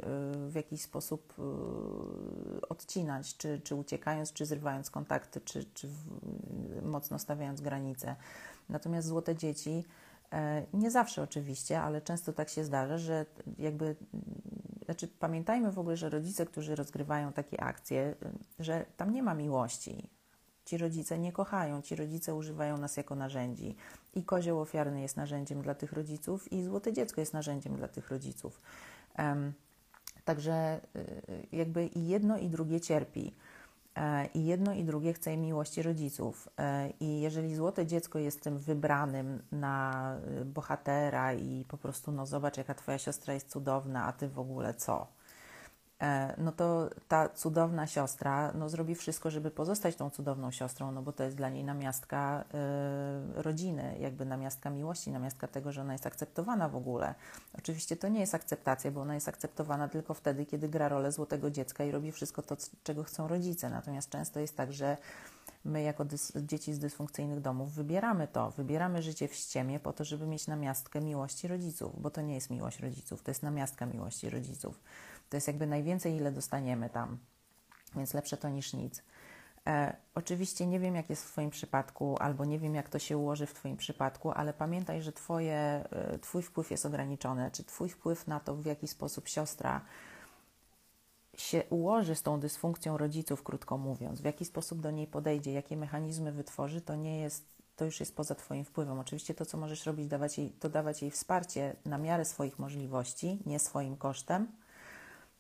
w 0.50 0.56
jakiś 0.56 0.82
sposób 0.82 1.34
y, 1.40 2.68
odcinać, 2.68 3.38
czy, 3.38 3.62
czy 3.64 3.76
uciekając, 3.76 4.34
czy 4.34 4.46
zrywając 4.46 4.90
kontakty, 4.90 5.42
czy, 5.42 5.66
czy 5.74 5.90
mocno 6.82 7.20
stawiając 7.20 7.62
granice. 7.62 8.16
Natomiast 8.70 9.08
złote 9.08 9.36
dzieci, 9.36 9.84
nie 10.74 10.92
zawsze 10.92 11.24
oczywiście, 11.24 11.82
ale 11.82 12.02
często 12.02 12.34
tak 12.34 12.50
się 12.50 12.64
zdarza, 12.64 12.98
że 12.98 13.26
jakby, 13.58 13.96
znaczy 14.86 15.08
pamiętajmy 15.08 15.72
w 15.72 15.80
ogóle, 15.80 15.98
że 15.98 16.10
rodzice, 16.10 16.46
którzy 16.46 16.76
rozgrywają 16.76 17.34
takie 17.34 17.64
akcje, 17.64 18.16
że 18.60 18.86
tam 18.98 19.12
nie 19.12 19.24
ma 19.24 19.34
miłości, 19.34 20.10
Ci 20.66 20.78
rodzice 20.78 21.20
nie 21.20 21.32
kochają, 21.32 21.82
ci 21.82 21.96
rodzice 21.96 22.36
używają 22.36 22.78
nas 22.78 22.98
jako 22.98 23.16
narzędzi. 23.16 23.76
I 24.16 24.24
kozioł 24.24 24.60
ofiarny 24.60 25.02
jest 25.02 25.18
narzędziem 25.18 25.62
dla 25.62 25.76
tych 25.76 25.94
rodziców, 25.94 26.52
i 26.52 26.64
złote 26.64 26.94
dziecko 26.94 27.22
jest 27.22 27.34
narzędziem 27.34 27.76
dla 27.76 27.88
tych 27.88 28.10
rodziców. 28.10 28.62
Um, 29.18 29.54
także 30.26 30.82
y, 30.96 31.48
jakby 31.52 31.86
i 31.86 32.08
jedno, 32.08 32.38
i 32.38 32.50
drugie 32.50 32.82
cierpi. 32.82 33.34
E, 33.96 34.26
I 34.34 34.46
jedno 34.46 34.74
i 34.74 34.84
drugie 34.84 35.14
chce 35.14 35.38
miłości 35.38 35.82
rodziców. 35.82 36.50
E, 36.60 36.90
I 37.00 37.22
jeżeli 37.22 37.56
złote 37.56 37.86
dziecko 37.86 38.20
jest 38.20 38.42
tym 38.42 38.60
wybranym 38.60 39.42
na 39.52 40.16
y, 40.42 40.46
bohatera 40.46 41.34
i 41.34 41.66
po 41.68 41.78
prostu, 41.78 42.12
no 42.12 42.26
zobacz, 42.26 42.58
jaka 42.58 42.74
twoja 42.74 42.98
siostra 42.98 43.34
jest 43.34 43.50
cudowna, 43.50 44.06
a 44.06 44.12
ty 44.12 44.28
w 44.28 44.40
ogóle 44.40 44.74
co? 44.74 45.08
E, 46.04 46.34
no 46.38 46.52
to 46.52 46.90
ta 47.08 47.30
cudowna 47.30 47.88
siostra 47.88 48.52
no, 48.56 48.70
zrobi 48.70 48.96
wszystko, 48.96 49.30
żeby 49.30 49.52
pozostać 49.52 49.96
tą 49.96 50.10
cudowną 50.10 50.52
siostrą, 50.52 50.92
no 50.92 51.02
bo 51.02 51.12
to 51.12 51.24
jest 51.24 51.38
dla 51.38 51.50
niej 51.50 51.64
namiastka 51.64 52.44
y, 53.40 53.44
rodziny, 53.44 53.96
jakby 54.00 54.26
namiastka 54.26 54.70
miłości, 54.70 55.12
namiastka 55.12 55.48
tego, 55.48 55.72
że 55.72 55.82
ona 55.82 55.94
jest 55.94 56.06
akceptowana 56.06 56.70
w 56.70 56.76
ogóle. 56.76 57.16
Oczywiście 57.58 57.98
to 57.98 58.08
nie 58.08 58.20
jest 58.20 58.36
akceptacja, 58.36 58.92
bo 58.92 59.02
ona 59.02 59.14
jest 59.14 59.28
akceptowana 59.28 59.88
tylko 59.88 60.14
wtedy, 60.14 60.46
kiedy 60.46 60.70
gra 60.70 60.90
rolę 60.90 61.12
złotego 61.12 61.52
dziecka 61.52 61.84
i 61.84 61.92
robi 61.92 62.12
wszystko 62.12 62.42
to, 62.42 62.58
czego 62.84 63.04
chcą 63.04 63.28
rodzice. 63.28 63.70
Natomiast 63.70 64.10
często 64.10 64.40
jest 64.40 64.58
tak, 64.58 64.74
że 64.74 64.98
my 65.66 65.82
jako 65.82 66.06
dzieci 66.36 66.74
z 66.74 66.80
dysfunkcyjnych 66.80 67.42
domów 67.42 67.74
wybieramy 67.74 68.28
to, 68.28 68.52
wybieramy 68.52 69.02
życie 69.02 69.28
w 69.28 69.34
ściemie 69.34 69.80
po 69.80 69.94
to, 69.94 70.04
żeby 70.04 70.28
mieć 70.28 70.48
namiastkę 70.48 71.02
miłości 71.02 71.48
rodziców, 71.48 72.02
bo 72.02 72.10
to 72.10 72.22
nie 72.22 72.36
jest 72.36 72.50
miłość 72.50 72.80
rodziców, 72.80 73.22
to 73.22 73.32
jest 73.32 73.44
namiastka 73.44 73.86
miłości 73.86 74.30
rodziców. 74.30 74.80
To 75.30 75.38
jest 75.38 75.48
jakby 75.48 75.68
najwięcej, 75.68 76.16
ile 76.16 76.32
dostaniemy 76.32 76.90
tam, 76.90 77.18
więc 77.96 78.14
lepsze 78.14 78.38
to 78.38 78.50
niż 78.50 78.74
nic. 78.74 79.04
E, 79.68 79.96
oczywiście 80.16 80.68
nie 80.68 80.80
wiem, 80.80 80.96
jak 80.96 81.10
jest 81.10 81.24
w 81.24 81.32
Twoim 81.32 81.50
przypadku, 81.50 82.18
albo 82.20 82.46
nie 82.46 82.60
wiem, 82.60 82.76
jak 82.76 82.90
to 82.90 83.00
się 83.00 83.18
ułoży 83.18 83.46
w 83.46 83.54
Twoim 83.54 83.78
przypadku, 83.78 84.32
ale 84.32 84.54
pamiętaj, 84.54 85.02
że 85.02 85.12
twoje, 85.12 85.56
e, 85.92 86.20
Twój 86.20 86.44
wpływ 86.44 86.72
jest 86.72 86.86
ograniczony, 86.86 87.52
czy 87.52 87.64
Twój 87.64 87.90
wpływ 87.90 88.28
na 88.28 88.40
to, 88.40 88.56
w 88.56 88.66
jaki 88.66 88.88
sposób 88.88 89.28
siostra 89.28 89.82
się 91.38 91.64
ułoży 91.70 92.16
z 92.16 92.24
tą 92.24 92.40
dysfunkcją 92.40 92.98
rodziców, 92.98 93.44
krótko 93.44 93.78
mówiąc, 93.78 94.22
w 94.22 94.26
jaki 94.26 94.46
sposób 94.46 94.82
do 94.82 94.92
niej 94.92 95.08
podejdzie, 95.08 95.54
jakie 95.54 95.78
mechanizmy 95.78 96.32
wytworzy, 96.32 96.82
to 96.82 96.96
nie 96.96 97.20
jest, 97.20 97.46
to 97.76 97.86
już 97.86 98.00
jest 98.00 98.16
poza 98.16 98.36
Twoim 98.36 98.66
wpływem. 98.66 99.00
Oczywiście 99.00 99.34
to, 99.34 99.46
co 99.46 99.58
możesz 99.58 99.86
robić, 99.86 100.08
dawać 100.08 100.38
jej, 100.38 100.50
to 100.50 100.70
dawać 100.70 101.02
jej 101.02 101.12
wsparcie 101.12 101.76
na 101.86 101.98
miarę 101.98 102.26
swoich 102.26 102.60
możliwości, 102.60 103.40
nie 103.46 103.60
swoim 103.60 103.98
kosztem, 103.98 104.48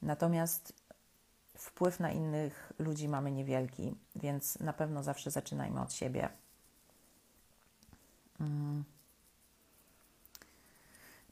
Natomiast 0.04 0.74
wpływ 1.58 2.00
na 2.00 2.12
innych 2.12 2.74
ludzi 2.80 3.08
mamy 3.08 3.32
niewielki, 3.32 3.96
więc 4.16 4.60
na 4.60 4.74
pewno 4.74 5.04
zawsze 5.04 5.32
zaczynajmy 5.32 5.82
od 5.82 5.94
siebie. 5.94 6.30
Mm. 8.40 8.84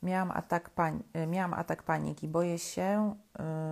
Miałam 0.03 0.31
atak, 0.31 0.69
pań, 0.69 1.03
miałam 1.27 1.53
atak 1.53 1.83
paniki. 1.83 2.27
Boję 2.27 2.59
się, 2.59 3.15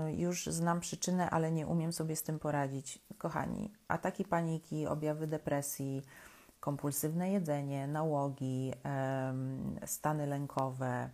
y, 0.07 0.13
już 0.15 0.45
znam 0.45 0.79
przyczynę, 0.79 1.29
ale 1.29 1.51
nie 1.51 1.67
umiem 1.67 1.93
sobie 1.93 2.15
z 2.15 2.23
tym 2.23 2.39
poradzić. 2.39 2.99
Kochani, 3.17 3.71
ataki 3.87 4.25
paniki, 4.25 4.87
objawy 4.87 5.27
depresji, 5.27 6.03
kompulsywne 6.59 7.31
jedzenie, 7.31 7.87
nałogi, 7.87 8.73
stany 9.85 10.27
lękowe, 10.27 11.09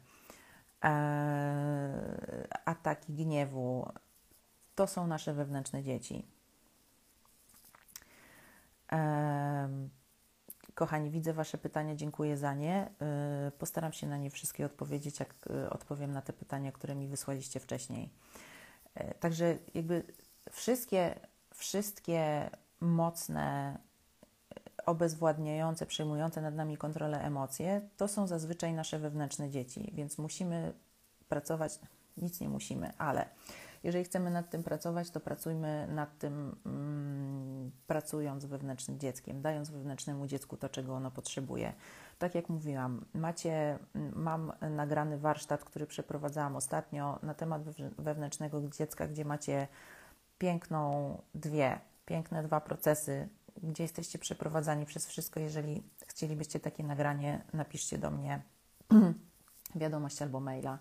ataki 2.65 3.13
gniewu. 3.13 3.91
To 4.76 4.88
są 4.88 5.08
nasze 5.08 5.34
wewnętrzne 5.34 5.84
dzieci. 5.84 6.26
E, 8.91 9.69
kochani, 10.76 11.12
widzę 11.12 11.34
Wasze 11.34 11.58
pytania, 11.58 11.95
dziękuję 11.95 12.38
za 12.38 12.54
nie. 12.54 12.89
E, 13.02 13.52
postaram 13.60 13.93
się 13.93 14.08
na 14.08 14.17
nie 14.17 14.30
wszystkie 14.30 14.65
odpowiedzieć, 14.65 15.19
jak 15.19 15.50
odpowiem 15.69 16.12
na 16.12 16.21
te 16.21 16.34
pytania, 16.34 16.71
które 16.71 16.95
mi 16.95 17.08
wysłaliście 17.08 17.60
wcześniej. 17.60 18.10
Także 19.19 19.58
jakby 19.74 20.04
wszystkie, 20.52 21.19
wszystkie 21.54 22.50
mocne 22.80 23.78
obezwładniające, 24.86 25.86
przejmujące 25.86 26.41
nad 26.41 26.56
nami 26.56 26.78
kontrolę 26.78 27.21
emocje, 27.21 27.82
to 27.98 28.08
są 28.08 28.28
zazwyczaj 28.28 28.74
nasze 28.74 29.00
wewnętrzne 29.00 29.50
dzieci, 29.50 29.91
więc 29.93 30.17
musimy 30.17 30.74
pracować, 31.30 31.80
nic 32.17 32.39
nie 32.39 32.50
musimy, 32.50 32.91
ale 32.98 33.30
jeżeli 33.86 34.04
chcemy 34.04 34.32
nad 34.32 34.50
tym 34.50 34.63
pracować, 34.63 35.10
to 35.10 35.19
pracujmy 35.19 35.88
nad 35.91 36.17
tym, 36.17 36.56
mm, 36.65 37.71
pracując 37.88 38.45
wewnętrznym 38.45 39.00
dzieckiem, 39.00 39.41
dając 39.41 39.69
wewnętrznemu 39.69 40.28
dziecku 40.28 40.58
to, 40.58 40.69
czego 40.69 40.95
ono 40.95 41.12
potrzebuje. 41.12 41.74
Tak 42.19 42.36
jak 42.36 42.50
mówiłam, 42.50 43.06
macie, 43.13 43.80
mam 44.15 44.52
nagrany 44.71 45.17
warsztat, 45.17 45.63
który 45.63 45.88
przeprowadzałam 45.88 46.56
ostatnio 46.56 47.19
na 47.24 47.34
temat 47.34 47.62
wewnętrznego 47.98 48.62
dziecka, 48.78 49.08
gdzie 49.08 49.26
macie 49.26 49.67
piękną 50.38 51.17
dwie, 51.36 51.80
piękne 52.06 52.43
dwa 52.43 52.62
procesy 52.62 53.30
gdzie 53.63 53.83
jesteście 53.83 54.19
przeprowadzani 54.19 54.85
przez 54.85 55.07
wszystko. 55.07 55.39
Jeżeli 55.39 55.83
chcielibyście 56.07 56.59
takie 56.59 56.83
nagranie, 56.83 57.45
napiszcie 57.53 57.97
do 57.97 58.11
mnie 58.11 58.41
wiadomość 59.75 60.21
albo 60.21 60.39
maila 60.39 60.79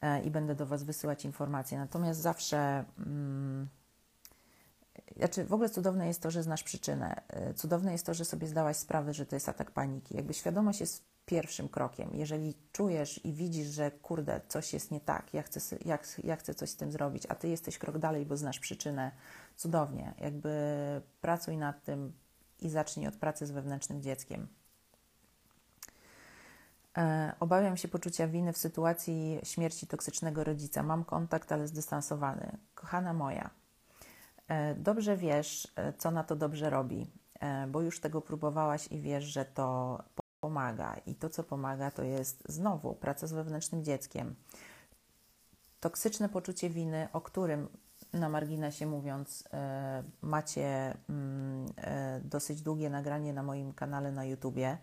e, 0.00 0.22
i 0.22 0.30
będę 0.30 0.54
do 0.54 0.66
Was 0.66 0.84
wysyłać 0.84 1.24
informacje. 1.24 1.78
Natomiast 1.78 2.20
zawsze. 2.20 2.84
Mm, 2.98 3.68
znaczy, 5.16 5.44
w 5.44 5.52
ogóle 5.52 5.70
cudowne 5.70 6.06
jest 6.06 6.22
to, 6.22 6.30
że 6.30 6.42
znasz 6.42 6.62
przyczynę. 6.62 7.22
E, 7.28 7.54
cudowne 7.54 7.92
jest 7.92 8.06
to, 8.06 8.14
że 8.14 8.24
sobie 8.24 8.46
zdałaś 8.46 8.76
sprawę, 8.76 9.14
że 9.14 9.26
to 9.26 9.36
jest 9.36 9.48
atak 9.48 9.70
paniki. 9.70 10.16
Jakby 10.16 10.34
świadomość 10.34 10.80
jest 10.80 11.04
pierwszym 11.26 11.68
krokiem. 11.68 12.10
Jeżeli 12.12 12.54
czujesz 12.72 13.24
i 13.24 13.32
widzisz, 13.32 13.66
że 13.66 13.90
kurde, 13.90 14.40
coś 14.48 14.72
jest 14.72 14.90
nie 14.90 15.00
tak, 15.00 15.34
ja 15.34 15.42
chcę, 15.42 15.60
ja, 15.84 15.98
ja 16.24 16.36
chcę 16.36 16.54
coś 16.54 16.70
z 16.70 16.76
tym 16.76 16.92
zrobić, 16.92 17.22
a 17.28 17.34
ty 17.34 17.48
jesteś 17.48 17.78
krok 17.78 17.98
dalej, 17.98 18.26
bo 18.26 18.36
znasz 18.36 18.58
przyczynę, 18.58 19.10
cudownie. 19.56 20.14
Jakby 20.18 20.50
pracuj 21.20 21.56
nad 21.56 21.84
tym 21.84 22.12
i 22.60 22.70
zacznij 22.70 23.06
od 23.06 23.16
pracy 23.16 23.46
z 23.46 23.50
wewnętrznym 23.50 24.02
dzieckiem. 24.02 24.48
E, 26.98 27.32
obawiam 27.40 27.76
się 27.76 27.88
poczucia 27.88 28.28
winy 28.28 28.52
w 28.52 28.58
sytuacji 28.58 29.40
śmierci 29.42 29.86
toksycznego 29.86 30.44
rodzica. 30.44 30.82
Mam 30.82 31.04
kontakt, 31.04 31.52
ale 31.52 31.68
zdystansowany. 31.68 32.58
Kochana 32.74 33.12
moja, 33.12 33.50
e, 34.48 34.74
dobrze 34.74 35.16
wiesz, 35.16 35.72
e, 35.76 35.92
co 35.92 36.10
na 36.10 36.24
to 36.24 36.36
dobrze 36.36 36.70
robi, 36.70 37.10
bo 37.68 37.80
już 37.80 38.00
tego 38.00 38.20
próbowałaś 38.20 38.92
i 38.92 39.00
wiesz, 39.00 39.24
że 39.24 39.44
to 39.44 39.98
pomaga. 40.40 40.96
I 41.06 41.14
to, 41.14 41.30
co 41.30 41.44
pomaga, 41.44 41.90
to 41.90 42.02
jest 42.02 42.42
znowu 42.48 42.94
praca 42.94 43.26
z 43.26 43.32
wewnętrznym 43.32 43.84
dzieckiem. 43.84 44.34
Toksyczne 45.80 46.28
poczucie 46.28 46.70
winy, 46.70 47.08
o 47.12 47.20
którym 47.20 47.68
na 48.16 48.28
marginesie 48.28 48.86
mówiąc, 48.86 49.44
e, 49.52 50.02
macie 50.22 50.96
mm, 51.08 51.66
e, 51.76 52.20
dosyć 52.20 52.62
długie 52.62 52.90
nagranie 52.90 53.32
na 53.32 53.42
moim 53.42 53.72
kanale 53.72 54.12
na 54.12 54.24
YouTubie, 54.24 54.78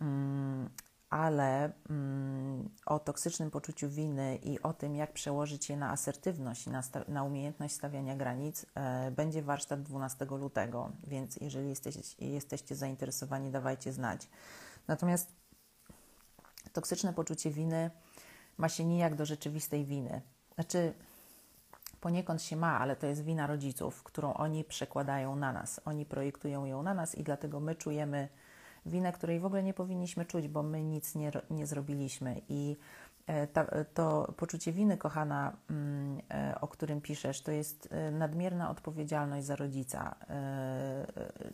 mm, 0.00 0.70
ale 1.10 1.72
mm, 1.90 2.68
o 2.86 2.98
toksycznym 2.98 3.50
poczuciu 3.50 3.88
winy 3.88 4.36
i 4.36 4.62
o 4.62 4.72
tym, 4.72 4.96
jak 4.96 5.12
przełożyć 5.12 5.70
je 5.70 5.76
na 5.76 5.90
asertywność 5.90 6.66
i 6.66 6.70
na, 6.70 6.82
na 7.08 7.24
umiejętność 7.24 7.74
stawiania 7.74 8.16
granic, 8.16 8.66
e, 8.74 9.10
będzie 9.10 9.42
warsztat 9.42 9.82
12 9.82 10.24
lutego, 10.24 10.92
więc 11.06 11.36
jeżeli 11.36 11.68
jesteście, 11.68 12.26
jesteście 12.26 12.76
zainteresowani, 12.76 13.50
dawajcie 13.50 13.92
znać. 13.92 14.28
Natomiast 14.88 15.32
toksyczne 16.72 17.12
poczucie 17.12 17.50
winy 17.50 17.90
ma 18.58 18.68
się 18.68 18.84
nijak 18.84 19.14
do 19.14 19.26
rzeczywistej 19.26 19.84
winy. 19.84 20.22
Znaczy, 20.54 20.94
poniekąd 22.00 22.42
się 22.42 22.56
ma, 22.56 22.78
ale 22.78 22.96
to 22.96 23.06
jest 23.06 23.24
wina 23.24 23.46
rodziców, 23.46 24.02
którą 24.02 24.34
oni 24.34 24.64
przekładają 24.64 25.36
na 25.36 25.52
nas. 25.52 25.80
Oni 25.84 26.04
projektują 26.06 26.64
ją 26.64 26.82
na 26.82 26.94
nas 26.94 27.14
i 27.14 27.22
dlatego 27.22 27.60
my 27.60 27.74
czujemy 27.74 28.28
winę, 28.86 29.12
której 29.12 29.40
w 29.40 29.44
ogóle 29.44 29.62
nie 29.62 29.74
powinniśmy 29.74 30.24
czuć, 30.24 30.48
bo 30.48 30.62
my 30.62 30.82
nic 30.82 31.14
nie, 31.14 31.32
nie 31.50 31.66
zrobiliśmy. 31.66 32.40
I 32.48 32.76
e, 33.26 33.46
ta, 33.46 33.66
to 33.94 34.34
poczucie 34.36 34.72
winy, 34.72 34.96
kochana, 34.96 35.56
mm, 35.70 36.20
e, 36.30 36.60
o 36.60 36.68
którym 36.68 37.00
piszesz, 37.00 37.40
to 37.40 37.50
jest 37.52 37.88
e, 37.90 38.10
nadmierna 38.10 38.70
odpowiedzialność 38.70 39.46
za 39.46 39.56
rodzica. 39.56 40.14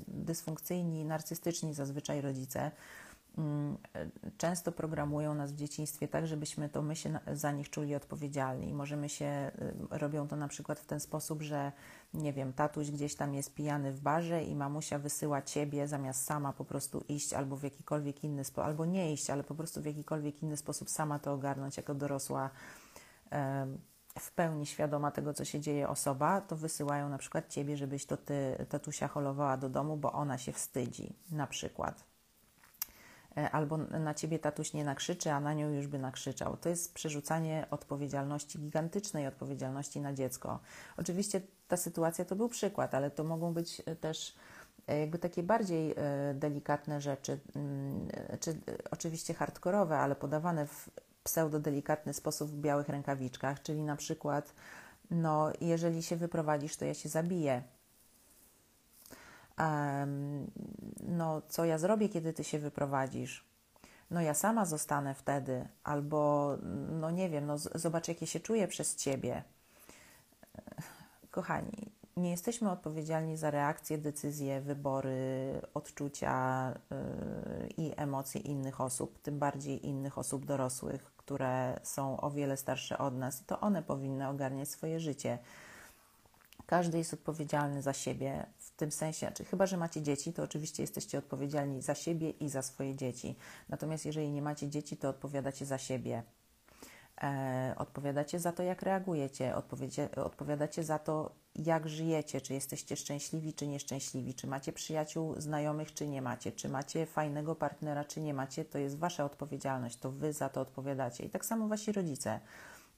Dysfunkcyjni, 0.08 1.04
narcystyczni 1.04 1.74
zazwyczaj 1.74 2.20
rodzice 2.20 2.70
często 4.36 4.72
programują 4.72 5.34
nas 5.34 5.52
w 5.52 5.56
dzieciństwie 5.56 6.08
tak, 6.08 6.26
żebyśmy 6.26 6.68
to 6.68 6.82
my 6.82 6.96
się 6.96 7.18
za 7.32 7.52
nich 7.52 7.70
czuli 7.70 7.94
odpowiedzialni. 7.94 8.74
Możemy 8.74 9.08
się, 9.08 9.50
y, 9.92 9.98
robią 9.98 10.28
to 10.28 10.36
na 10.36 10.48
przykład 10.48 10.80
w 10.80 10.86
ten 10.86 11.00
sposób, 11.00 11.42
że 11.42 11.72
nie 12.14 12.32
wiem, 12.32 12.52
tatuś 12.52 12.90
gdzieś 12.90 13.14
tam 13.14 13.34
jest 13.34 13.54
pijany 13.54 13.92
w 13.92 14.00
barze 14.00 14.44
i 14.44 14.54
mamusia 14.54 14.98
wysyła 14.98 15.42
ciebie 15.42 15.88
zamiast 15.88 16.24
sama 16.24 16.52
po 16.52 16.64
prostu 16.64 17.04
iść 17.08 17.32
albo 17.32 17.56
w 17.56 17.62
jakikolwiek 17.62 18.24
inny 18.24 18.44
sposób, 18.44 18.66
albo 18.66 18.86
nie 18.86 19.12
iść, 19.12 19.30
ale 19.30 19.44
po 19.44 19.54
prostu 19.54 19.82
w 19.82 19.84
jakikolwiek 19.84 20.42
inny 20.42 20.56
sposób 20.56 20.90
sama 20.90 21.18
to 21.18 21.32
ogarnąć 21.32 21.76
jako 21.76 21.94
dorosła 21.94 22.50
w 24.18 24.32
pełni 24.32 24.66
świadoma 24.66 25.10
tego, 25.10 25.34
co 25.34 25.44
się 25.44 25.60
dzieje 25.60 25.88
osoba, 25.88 26.40
to 26.40 26.56
wysyłają 26.56 27.08
na 27.08 27.18
przykład 27.18 27.48
ciebie, 27.48 27.76
żebyś 27.76 28.06
to 28.06 28.16
ty 28.16 28.66
tatusia 28.68 29.08
holowała 29.08 29.56
do 29.56 29.68
domu, 29.68 29.96
bo 29.96 30.12
ona 30.12 30.38
się 30.38 30.52
wstydzi, 30.52 31.16
na 31.30 31.46
przykład. 31.46 32.13
E, 33.36 33.50
albo 33.50 33.76
na 33.76 34.14
ciebie 34.14 34.38
tatuś 34.38 34.72
nie 34.72 34.84
nakrzyczy, 34.84 35.30
a 35.32 35.40
na 35.40 35.54
nią 35.54 35.70
już 35.70 35.86
by 35.86 35.98
nakrzyczał. 35.98 36.56
To 36.56 36.68
jest 36.68 36.94
przerzucanie 36.94 37.66
odpowiedzialności, 37.70 38.58
gigantycznej 38.58 39.26
odpowiedzialności 39.26 40.00
na 40.00 40.12
dziecko. 40.12 40.60
Oczywiście 40.96 41.40
ta 41.68 41.76
sytuacja 41.76 42.24
to 42.24 42.36
był 42.36 42.48
przykład, 42.48 42.94
ale 42.94 43.10
to 43.10 43.24
mogą 43.24 43.54
być 43.54 43.82
e, 43.86 43.96
też 43.96 44.34
e, 44.86 44.98
jakby 45.00 45.18
takie 45.18 45.42
bardziej 45.42 45.94
delikatne 46.34 47.00
rzeczy, 47.00 47.38
mm, 47.56 48.08
czy 48.40 48.60
oczywiście 48.90 49.34
hardkorowe, 49.34 49.98
ale 49.98 50.16
podawane 50.16 50.66
w 50.66 50.90
pseudo-delikatny 51.24 52.14
sposób 52.14 52.50
w 52.50 52.60
białych 52.60 52.88
rękawiczkach, 52.88 53.62
czyli 53.62 53.82
na 53.82 53.96
przykład 53.96 54.54
no, 55.10 55.52
jeżeli 55.60 56.02
się 56.02 56.16
wyprowadzisz, 56.16 56.76
to 56.76 56.84
ja 56.84 56.94
się 56.94 57.08
zabiję. 57.08 57.62
No, 61.08 61.42
co 61.48 61.64
ja 61.64 61.78
zrobię, 61.78 62.08
kiedy 62.08 62.32
ty 62.32 62.44
się 62.44 62.58
wyprowadzisz? 62.58 63.44
No, 64.10 64.20
ja 64.20 64.34
sama 64.34 64.64
zostanę 64.64 65.14
wtedy, 65.14 65.68
albo, 65.84 66.50
no 67.00 67.10
nie 67.10 67.30
wiem, 67.30 67.46
no, 67.46 67.58
zobacz, 67.58 68.08
jakie 68.08 68.26
się 68.26 68.40
czuję 68.40 68.68
przez 68.68 68.96
ciebie. 68.96 69.42
Kochani, 71.30 71.92
nie 72.16 72.30
jesteśmy 72.30 72.70
odpowiedzialni 72.70 73.36
za 73.36 73.50
reakcje, 73.50 73.98
decyzje, 73.98 74.60
wybory, 74.60 75.60
odczucia 75.74 76.72
yy, 76.90 77.68
i 77.76 77.92
emocje 77.96 78.40
innych 78.40 78.80
osób, 78.80 79.18
tym 79.22 79.38
bardziej 79.38 79.86
innych 79.86 80.18
osób 80.18 80.44
dorosłych, 80.44 81.04
które 81.16 81.80
są 81.82 82.20
o 82.20 82.30
wiele 82.30 82.56
starsze 82.56 82.98
od 82.98 83.14
nas, 83.14 83.42
i 83.42 83.44
to 83.44 83.60
one 83.60 83.82
powinny 83.82 84.28
ogarniać 84.28 84.68
swoje 84.68 85.00
życie. 85.00 85.38
Każdy 86.66 86.98
jest 86.98 87.14
odpowiedzialny 87.14 87.82
za 87.82 87.92
siebie 87.92 88.46
tym 88.76 88.92
sensie, 88.92 89.32
czy 89.34 89.44
chyba, 89.44 89.66
że 89.66 89.76
macie 89.76 90.02
dzieci, 90.02 90.32
to 90.32 90.42
oczywiście 90.42 90.82
jesteście 90.82 91.18
odpowiedzialni 91.18 91.82
za 91.82 91.94
siebie 91.94 92.30
i 92.30 92.48
za 92.48 92.62
swoje 92.62 92.94
dzieci. 92.94 93.36
Natomiast 93.68 94.06
jeżeli 94.06 94.30
nie 94.30 94.42
macie 94.42 94.68
dzieci, 94.68 94.96
to 94.96 95.08
odpowiadacie 95.08 95.66
za 95.66 95.78
siebie. 95.78 96.22
E, 97.22 97.74
odpowiadacie 97.78 98.40
za 98.40 98.52
to, 98.52 98.62
jak 98.62 98.82
reagujecie, 98.82 99.54
odpowiadacie 100.16 100.84
za 100.84 100.98
to, 100.98 101.30
jak 101.54 101.88
żyjecie, 101.88 102.40
czy 102.40 102.54
jesteście 102.54 102.96
szczęśliwi, 102.96 103.52
czy 103.52 103.66
nieszczęśliwi, 103.66 104.34
czy 104.34 104.46
macie 104.46 104.72
przyjaciół, 104.72 105.34
znajomych, 105.40 105.94
czy 105.94 106.08
nie 106.08 106.22
macie, 106.22 106.52
czy 106.52 106.68
macie 106.68 107.06
fajnego 107.06 107.54
partnera, 107.54 108.04
czy 108.04 108.20
nie 108.20 108.34
macie, 108.34 108.64
to 108.64 108.78
jest 108.78 108.98
wasza 108.98 109.24
odpowiedzialność, 109.24 109.98
to 109.98 110.10
wy 110.10 110.32
za 110.32 110.48
to 110.48 110.60
odpowiadacie. 110.60 111.24
I 111.24 111.30
tak 111.30 111.44
samo 111.44 111.68
wasi 111.68 111.92
rodzice. 111.92 112.40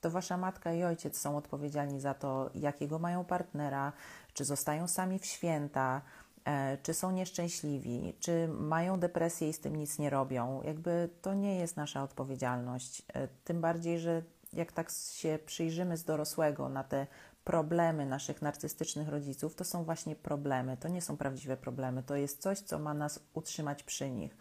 To 0.00 0.10
wasza 0.10 0.36
matka 0.36 0.72
i 0.72 0.84
ojciec 0.84 1.18
są 1.18 1.36
odpowiedzialni 1.36 2.00
za 2.00 2.14
to, 2.14 2.50
jakiego 2.54 2.98
mają 2.98 3.24
partnera, 3.24 3.92
czy 4.36 4.44
zostają 4.44 4.88
sami 4.88 5.18
w 5.18 5.26
święta, 5.26 6.02
e, 6.44 6.78
czy 6.82 6.94
są 6.94 7.10
nieszczęśliwi, 7.10 8.14
czy 8.20 8.48
mają 8.48 9.00
depresję 9.00 9.48
i 9.48 9.52
z 9.52 9.60
tym 9.60 9.76
nic 9.76 9.98
nie 9.98 10.10
robią. 10.10 10.62
Jakby 10.62 11.08
to 11.22 11.34
nie 11.34 11.56
jest 11.56 11.76
nasza 11.76 12.02
odpowiedzialność. 12.02 13.02
E, 13.14 13.28
tym 13.44 13.60
bardziej, 13.60 13.98
że 13.98 14.22
jak 14.52 14.72
tak 14.72 14.90
się 14.90 15.38
przyjrzymy 15.46 15.96
z 15.96 16.04
dorosłego 16.04 16.68
na 16.68 16.84
te 16.84 17.06
problemy 17.44 18.06
naszych 18.06 18.42
narcystycznych 18.42 19.08
rodziców 19.08 19.54
to 19.54 19.64
są 19.64 19.84
właśnie 19.84 20.16
problemy, 20.16 20.76
to 20.76 20.88
nie 20.88 21.02
są 21.02 21.16
prawdziwe 21.16 21.56
problemy, 21.56 22.02
to 22.02 22.16
jest 22.16 22.42
coś, 22.42 22.58
co 22.58 22.78
ma 22.78 22.94
nas 22.94 23.20
utrzymać 23.34 23.82
przy 23.82 24.10
nich. 24.10 24.36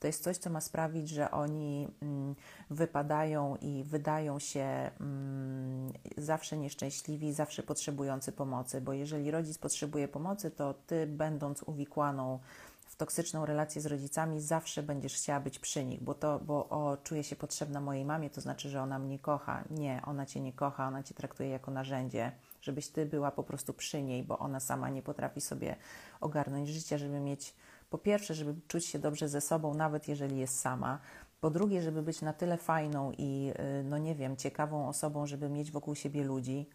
To 0.00 0.06
jest 0.06 0.22
coś, 0.22 0.36
co 0.36 0.50
ma 0.50 0.60
sprawić, 0.60 1.08
że 1.08 1.30
oni 1.30 1.88
mm, 2.02 2.34
wypadają 2.70 3.56
i 3.56 3.84
wydają 3.84 4.38
się 4.38 4.90
mm, 5.00 5.92
zawsze 6.16 6.56
nieszczęśliwi, 6.56 7.32
zawsze 7.32 7.62
potrzebujący 7.62 8.32
pomocy, 8.32 8.80
bo 8.80 8.92
jeżeli 8.92 9.30
rodzic 9.30 9.58
potrzebuje 9.58 10.08
pomocy, 10.08 10.50
to 10.50 10.74
ty, 10.74 11.06
będąc 11.06 11.62
uwikłaną 11.62 12.38
w 12.86 12.96
toksyczną 12.96 13.46
relację 13.46 13.82
z 13.82 13.86
rodzicami, 13.86 14.40
zawsze 14.40 14.82
będziesz 14.82 15.14
chciała 15.14 15.40
być 15.40 15.58
przy 15.58 15.84
nich, 15.84 16.02
bo 16.02 16.14
to, 16.14 16.38
bo 16.38 16.68
o, 16.68 16.96
czuję 17.04 17.24
się 17.24 17.36
potrzebna 17.36 17.80
mojej 17.80 18.04
mamie, 18.04 18.30
to 18.30 18.40
znaczy, 18.40 18.68
że 18.68 18.82
ona 18.82 18.98
mnie 18.98 19.18
kocha. 19.18 19.64
Nie, 19.70 20.02
ona 20.04 20.26
cię 20.26 20.40
nie 20.40 20.52
kocha, 20.52 20.88
ona 20.88 21.02
cię 21.02 21.14
traktuje 21.14 21.48
jako 21.48 21.70
narzędzie 21.70 22.32
żebyś 22.62 22.88
ty 22.88 23.06
była 23.06 23.30
po 23.30 23.42
prostu 23.42 23.74
przy 23.74 24.02
niej, 24.02 24.22
bo 24.22 24.38
ona 24.38 24.60
sama 24.60 24.90
nie 24.90 25.02
potrafi 25.02 25.40
sobie 25.40 25.76
ogarnąć 26.20 26.68
życia, 26.68 26.98
żeby 26.98 27.20
mieć, 27.20 27.54
po 27.90 27.98
pierwsze, 27.98 28.34
żeby 28.34 28.54
czuć 28.68 28.86
się 28.86 28.98
dobrze 28.98 29.28
ze 29.28 29.40
sobą, 29.40 29.74
nawet 29.74 30.08
jeżeli 30.08 30.38
jest 30.38 30.60
sama. 30.60 30.98
Po 31.40 31.50
drugie, 31.50 31.82
żeby 31.82 32.02
być 32.02 32.22
na 32.22 32.32
tyle 32.32 32.56
fajną 32.56 33.12
i, 33.18 33.52
y, 33.80 33.84
no 33.84 33.98
nie 33.98 34.14
wiem, 34.14 34.36
ciekawą 34.36 34.88
osobą, 34.88 35.26
żeby 35.26 35.48
mieć 35.48 35.70
wokół 35.70 35.94
siebie 35.94 36.24
ludzi. 36.24 36.68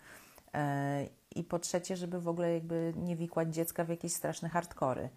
E, 0.54 1.08
I 1.36 1.44
po 1.44 1.60
trzecie, 1.60 1.98
żeby 1.98 2.22
w 2.22 2.28
ogóle 2.28 2.54
jakby 2.54 2.94
nie 2.98 3.16
wikłać 3.16 3.56
dziecka 3.56 3.84
w 3.84 3.90
jakieś 3.90 4.14
straszne 4.14 4.50
hardkory. 4.50 5.10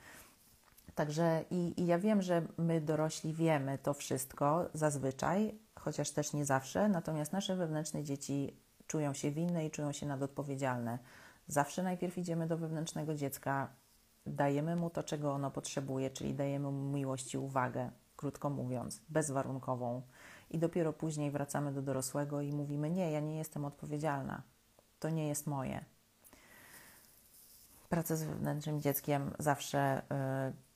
Także 0.94 1.44
i, 1.50 1.80
i, 1.80 1.86
ja 1.86 1.98
wiem, 1.98 2.22
że 2.22 2.42
my 2.58 2.80
dorośli 2.80 3.34
wiemy 3.34 3.78
to 3.78 3.94
wszystko 3.94 4.68
zazwyczaj, 4.74 5.54
chociaż 5.74 6.10
też 6.10 6.32
nie 6.32 6.44
zawsze, 6.44 6.88
natomiast 6.88 7.32
nasze 7.32 7.56
wewnętrzne 7.56 8.04
dzieci 8.04 8.56
czują 8.86 9.14
się 9.14 9.30
winne 9.30 9.66
i 9.66 9.70
czują 9.70 9.92
się 9.92 10.06
nadodpowiedzialne. 10.06 10.98
Zawsze 11.46 11.82
najpierw 11.82 12.18
idziemy 12.18 12.46
do 12.46 12.58
wewnętrznego 12.58 13.14
dziecka, 13.14 13.68
dajemy 14.28 14.76
mu 14.76 14.90
to, 14.90 15.02
czego 15.02 15.32
ono 15.32 15.50
potrzebuje, 15.50 16.10
czyli 16.10 16.34
dajemy 16.34 16.70
mu 16.70 16.92
miłość 16.92 17.34
i 17.34 17.38
uwagę, 17.38 17.90
krótko 18.16 18.50
mówiąc, 18.50 19.00
bezwarunkową. 19.08 20.02
I 20.50 20.58
dopiero 20.58 20.92
później 20.92 21.30
wracamy 21.30 21.72
do 21.72 21.82
dorosłego 21.82 22.40
i 22.40 22.52
mówimy: 22.52 22.90
Nie, 22.90 23.10
ja 23.10 23.20
nie 23.20 23.38
jestem 23.38 23.64
odpowiedzialna, 23.64 24.42
to 24.98 25.10
nie 25.10 25.28
jest 25.28 25.46
moje. 25.46 25.84
Praca 27.88 28.16
z 28.16 28.22
wewnętrznym 28.22 28.80
dzieckiem 28.80 29.30
zawsze 29.38 30.02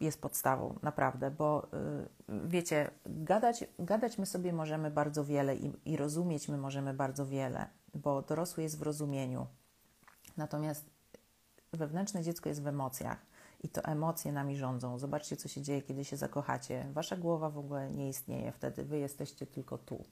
y, 0.00 0.04
jest 0.04 0.20
podstawą, 0.20 0.78
naprawdę, 0.82 1.30
bo 1.30 1.66
y, 2.28 2.48
wiecie, 2.48 2.90
gadać, 3.06 3.64
gadać 3.78 4.18
my 4.18 4.26
sobie 4.26 4.52
możemy 4.52 4.90
bardzo 4.90 5.24
wiele 5.24 5.56
i, 5.56 5.72
i 5.84 5.96
rozumieć 5.96 6.48
my 6.48 6.58
możemy 6.58 6.94
bardzo 6.94 7.26
wiele, 7.26 7.66
bo 7.94 8.22
dorosły 8.22 8.62
jest 8.62 8.78
w 8.78 8.82
rozumieniu. 8.82 9.46
Natomiast 10.36 10.90
wewnętrzne 11.72 12.22
dziecko 12.22 12.48
jest 12.48 12.62
w 12.62 12.66
emocjach 12.66 13.31
i 13.62 13.68
to 13.68 13.84
emocje 13.84 14.32
nami 14.32 14.56
rządzą. 14.56 14.98
Zobaczcie, 14.98 15.36
co 15.36 15.48
się 15.48 15.62
dzieje, 15.62 15.82
kiedy 15.82 16.04
się 16.04 16.16
zakochacie. 16.16 16.86
Wasza 16.92 17.16
głowa 17.16 17.50
w 17.50 17.58
ogóle 17.58 17.90
nie 17.90 18.08
istnieje 18.08 18.52
wtedy, 18.52 18.84
wy 18.84 18.98
jesteście 18.98 19.46
tylko 19.46 19.78
tu. 19.78 20.04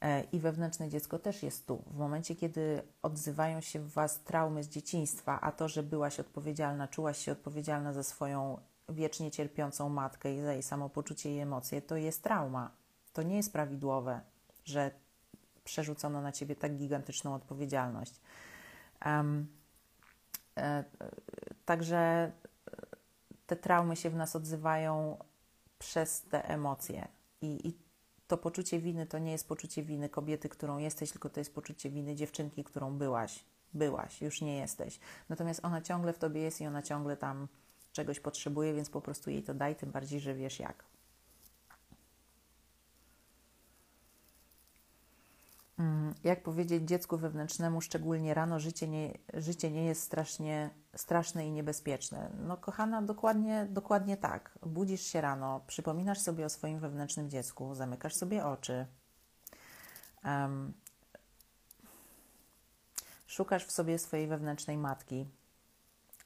E, 0.00 0.22
I 0.32 0.40
wewnętrzne 0.40 0.88
dziecko 0.88 1.18
też 1.18 1.42
jest 1.42 1.66
tu. 1.66 1.82
W 1.86 1.96
momencie, 1.96 2.36
kiedy 2.36 2.82
odzywają 3.02 3.60
się 3.60 3.80
w 3.80 3.92
Was 3.92 4.20
traumy 4.20 4.64
z 4.64 4.68
dzieciństwa, 4.68 5.40
a 5.40 5.52
to, 5.52 5.68
że 5.68 5.82
byłaś 5.82 6.20
odpowiedzialna, 6.20 6.88
czułaś 6.88 7.18
się 7.18 7.32
odpowiedzialna 7.32 7.92
za 7.92 8.02
swoją 8.02 8.60
wiecznie 8.88 9.30
cierpiącą 9.30 9.88
matkę 9.88 10.34
i 10.34 10.40
za 10.40 10.52
jej 10.52 10.62
samopoczucie 10.62 11.36
i 11.36 11.38
emocje, 11.38 11.82
to 11.82 11.96
jest 11.96 12.22
trauma. 12.22 12.70
To 13.12 13.22
nie 13.22 13.36
jest 13.36 13.52
prawidłowe, 13.52 14.20
że 14.64 14.90
przerzucono 15.64 16.20
na 16.20 16.32
ciebie 16.32 16.56
tak 16.56 16.76
gigantyczną 16.76 17.34
odpowiedzialność. 17.34 18.20
Um, 19.06 19.46
e, 20.56 20.84
także 21.64 22.32
te 23.46 23.56
traumy 23.56 23.96
się 23.96 24.10
w 24.10 24.14
nas 24.14 24.36
odzywają 24.36 25.18
przez 25.78 26.22
te 26.22 26.48
emocje. 26.48 27.08
I, 27.40 27.68
I 27.68 27.74
to 28.26 28.38
poczucie 28.38 28.80
winy 28.80 29.06
to 29.06 29.18
nie 29.18 29.32
jest 29.32 29.48
poczucie 29.48 29.82
winy 29.82 30.08
kobiety, 30.08 30.48
którą 30.48 30.78
jesteś, 30.78 31.10
tylko 31.10 31.30
to 31.30 31.40
jest 31.40 31.54
poczucie 31.54 31.90
winy 31.90 32.14
dziewczynki, 32.14 32.64
którą 32.64 32.98
byłaś. 32.98 33.44
Byłaś, 33.74 34.22
już 34.22 34.40
nie 34.40 34.56
jesteś. 34.56 35.00
Natomiast 35.28 35.64
ona 35.64 35.80
ciągle 35.82 36.12
w 36.12 36.18
tobie 36.18 36.40
jest 36.40 36.60
i 36.60 36.66
ona 36.66 36.82
ciągle 36.82 37.16
tam 37.16 37.48
czegoś 37.92 38.20
potrzebuje, 38.20 38.74
więc 38.74 38.90
po 38.90 39.00
prostu 39.00 39.30
jej 39.30 39.42
to 39.42 39.54
daj, 39.54 39.76
tym 39.76 39.90
bardziej, 39.90 40.20
że 40.20 40.34
wiesz 40.34 40.60
jak. 40.60 40.84
Jak 46.24 46.42
powiedzieć 46.42 46.88
dziecku 46.88 47.18
wewnętrznemu, 47.18 47.80
szczególnie 47.80 48.34
rano, 48.34 48.60
życie 48.60 48.88
nie, 48.88 49.18
życie 49.34 49.70
nie 49.70 49.84
jest 49.84 50.02
strasznie 50.02 50.70
straszne 50.94 51.46
i 51.46 51.50
niebezpieczne? 51.50 52.30
No, 52.46 52.56
kochana, 52.56 53.02
dokładnie, 53.02 53.66
dokładnie 53.70 54.16
tak. 54.16 54.58
Budzisz 54.66 55.02
się 55.02 55.20
rano, 55.20 55.60
przypominasz 55.66 56.20
sobie 56.20 56.44
o 56.46 56.48
swoim 56.48 56.80
wewnętrznym 56.80 57.30
dziecku, 57.30 57.74
zamykasz 57.74 58.14
sobie 58.14 58.46
oczy, 58.46 58.86
um, 60.24 60.72
szukasz 63.26 63.66
w 63.66 63.72
sobie 63.72 63.98
swojej 63.98 64.26
wewnętrznej 64.26 64.78
matki, 64.78 65.26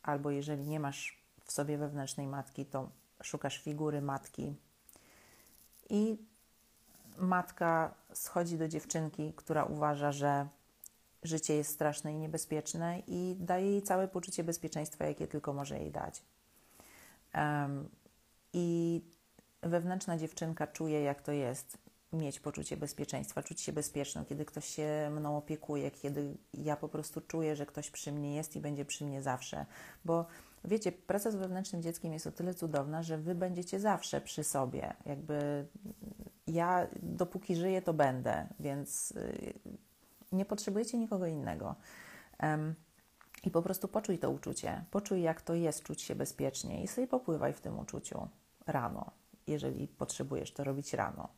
albo 0.02 0.30
jeżeli 0.30 0.66
nie 0.66 0.80
masz 0.80 1.22
w 1.44 1.52
sobie 1.52 1.78
wewnętrznej 1.78 2.26
matki, 2.26 2.66
to 2.66 2.90
szukasz 3.22 3.58
figury 3.58 4.02
matki 4.02 4.56
i 5.90 6.18
matka 7.20 7.94
schodzi 8.12 8.58
do 8.58 8.68
dziewczynki, 8.68 9.32
która 9.36 9.64
uważa, 9.64 10.12
że 10.12 10.48
życie 11.22 11.54
jest 11.54 11.70
straszne 11.70 12.12
i 12.12 12.16
niebezpieczne 12.16 13.02
i 13.06 13.36
daje 13.38 13.70
jej 13.70 13.82
całe 13.82 14.08
poczucie 14.08 14.44
bezpieczeństwa, 14.44 15.04
jakie 15.04 15.26
tylko 15.26 15.52
może 15.52 15.78
jej 15.78 15.90
dać. 15.90 16.22
Um, 17.34 17.88
I 18.52 19.00
wewnętrzna 19.62 20.18
dziewczynka 20.18 20.66
czuje, 20.66 21.02
jak 21.02 21.22
to 21.22 21.32
jest 21.32 21.78
mieć 22.12 22.40
poczucie 22.40 22.76
bezpieczeństwa, 22.76 23.42
czuć 23.42 23.60
się 23.60 23.72
bezpieczną, 23.72 24.24
kiedy 24.24 24.44
ktoś 24.44 24.64
się 24.64 25.10
mną 25.12 25.36
opiekuje, 25.36 25.90
kiedy 25.90 26.36
ja 26.54 26.76
po 26.76 26.88
prostu 26.88 27.20
czuję, 27.20 27.56
że 27.56 27.66
ktoś 27.66 27.90
przy 27.90 28.12
mnie 28.12 28.36
jest 28.36 28.56
i 28.56 28.60
będzie 28.60 28.84
przy 28.84 29.04
mnie 29.04 29.22
zawsze. 29.22 29.66
Bo 30.04 30.26
wiecie, 30.64 30.92
praca 30.92 31.30
z 31.30 31.36
wewnętrznym 31.36 31.82
dzieckiem 31.82 32.12
jest 32.12 32.26
o 32.26 32.32
tyle 32.32 32.54
cudowna, 32.54 33.02
że 33.02 33.18
wy 33.18 33.34
będziecie 33.34 33.80
zawsze 33.80 34.20
przy 34.20 34.44
sobie. 34.44 34.94
Jakby 35.06 35.66
ja 36.46 36.86
dopóki 37.02 37.56
żyję, 37.56 37.82
to 37.82 37.94
będę, 37.94 38.46
więc 38.60 39.10
y, 39.10 39.52
nie 40.32 40.44
potrzebujecie 40.44 40.98
nikogo 40.98 41.26
innego. 41.26 41.74
I 43.44 43.50
po 43.50 43.62
prostu 43.62 43.88
poczuj 43.88 44.18
to 44.18 44.30
uczucie. 44.30 44.84
Poczuj, 44.90 45.22
jak 45.22 45.42
to 45.42 45.54
jest 45.54 45.82
czuć 45.82 46.02
się 46.02 46.14
bezpiecznie 46.14 46.82
i 46.82 46.88
sobie 46.88 47.06
popływaj 47.06 47.52
w 47.52 47.60
tym 47.60 47.78
uczuciu 47.78 48.28
rano, 48.66 49.10
jeżeli 49.46 49.88
potrzebujesz 49.88 50.52
to 50.52 50.64
robić 50.64 50.94
rano. 50.94 51.28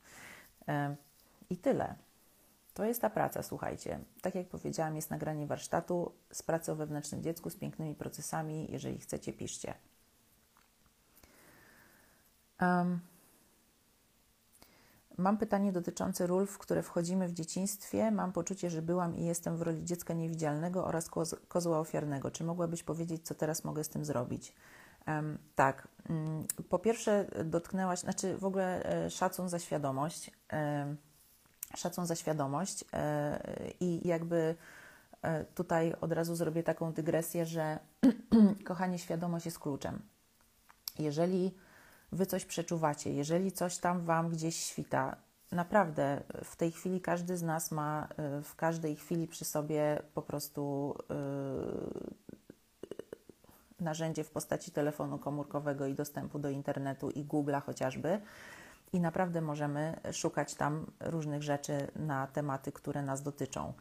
I 1.50 1.56
tyle. 1.56 1.94
To 2.74 2.84
jest 2.84 3.00
ta 3.00 3.10
praca, 3.10 3.42
słuchajcie. 3.42 3.98
Tak 4.22 4.34
jak 4.34 4.48
powiedziałam, 4.48 4.96
jest 4.96 5.10
nagranie 5.10 5.46
warsztatu 5.46 6.12
z 6.32 6.42
pracy 6.42 6.72
o 6.72 6.76
wewnętrznym 6.76 7.22
dziecku, 7.22 7.50
z 7.50 7.56
pięknymi 7.56 7.94
procesami. 7.94 8.66
Jeżeli 8.70 8.98
chcecie, 8.98 9.32
piszcie. 9.32 9.74
Um, 12.60 13.00
mam 15.18 15.38
pytanie 15.38 15.72
dotyczące 15.72 16.26
ról, 16.26 16.46
w 16.46 16.58
które 16.58 16.82
wchodzimy 16.82 17.28
w 17.28 17.32
dzieciństwie. 17.32 18.10
Mam 18.10 18.32
poczucie, 18.32 18.70
że 18.70 18.82
byłam 18.82 19.16
i 19.16 19.24
jestem 19.24 19.56
w 19.56 19.62
roli 19.62 19.84
dziecka 19.84 20.14
niewidzialnego 20.14 20.84
oraz 20.84 21.10
kozła 21.48 21.78
ofiarnego. 21.78 22.30
Czy 22.30 22.44
mogłabyś 22.44 22.82
powiedzieć, 22.82 23.26
co 23.26 23.34
teraz 23.34 23.64
mogę 23.64 23.84
z 23.84 23.88
tym 23.88 24.04
zrobić? 24.04 24.54
Um, 25.06 25.38
tak. 25.54 25.88
Um, 26.08 26.46
po 26.68 26.78
pierwsze, 26.78 27.26
dotknęłaś, 27.44 27.98
znaczy 27.98 28.36
w 28.36 28.44
ogóle 28.44 28.84
e, 28.84 29.10
szacun 29.10 29.48
za 29.48 29.58
świadomość. 29.58 30.30
Szacun 31.76 32.06
za 32.06 32.14
świadomość 32.14 32.84
e, 32.92 33.40
i 33.80 34.08
jakby 34.08 34.54
e, 35.22 35.44
tutaj 35.44 35.94
od 36.00 36.12
razu 36.12 36.34
zrobię 36.34 36.62
taką 36.62 36.92
dygresję, 36.92 37.46
że 37.46 37.78
kochanie, 38.64 38.98
świadomość 38.98 39.46
jest 39.46 39.58
kluczem. 39.58 40.02
Jeżeli 40.98 41.54
wy 42.12 42.26
coś 42.26 42.44
przeczuwacie, 42.44 43.12
jeżeli 43.12 43.52
coś 43.52 43.78
tam 43.78 44.04
wam 44.04 44.30
gdzieś 44.30 44.56
świta, 44.56 45.16
naprawdę 45.52 46.22
w 46.44 46.56
tej 46.56 46.72
chwili 46.72 47.00
każdy 47.00 47.36
z 47.36 47.42
nas 47.42 47.70
ma 47.70 48.08
e, 48.16 48.42
w 48.42 48.56
każdej 48.56 48.96
chwili 48.96 49.26
przy 49.26 49.44
sobie 49.44 50.02
po 50.14 50.22
prostu 50.22 50.94
narzędzie 53.82 54.24
w 54.24 54.30
postaci 54.30 54.70
telefonu 54.70 55.18
komórkowego 55.18 55.86
i 55.86 55.94
dostępu 55.94 56.38
do 56.38 56.50
internetu 56.50 57.10
i 57.10 57.24
Google'a 57.24 57.62
chociażby 57.62 58.20
i 58.92 59.00
naprawdę 59.00 59.40
możemy 59.40 60.00
szukać 60.12 60.54
tam 60.54 60.86
różnych 61.00 61.42
rzeczy 61.42 61.88
na 61.96 62.26
tematy, 62.26 62.72
które 62.72 63.02
nas 63.02 63.22
dotyczą. 63.22 63.72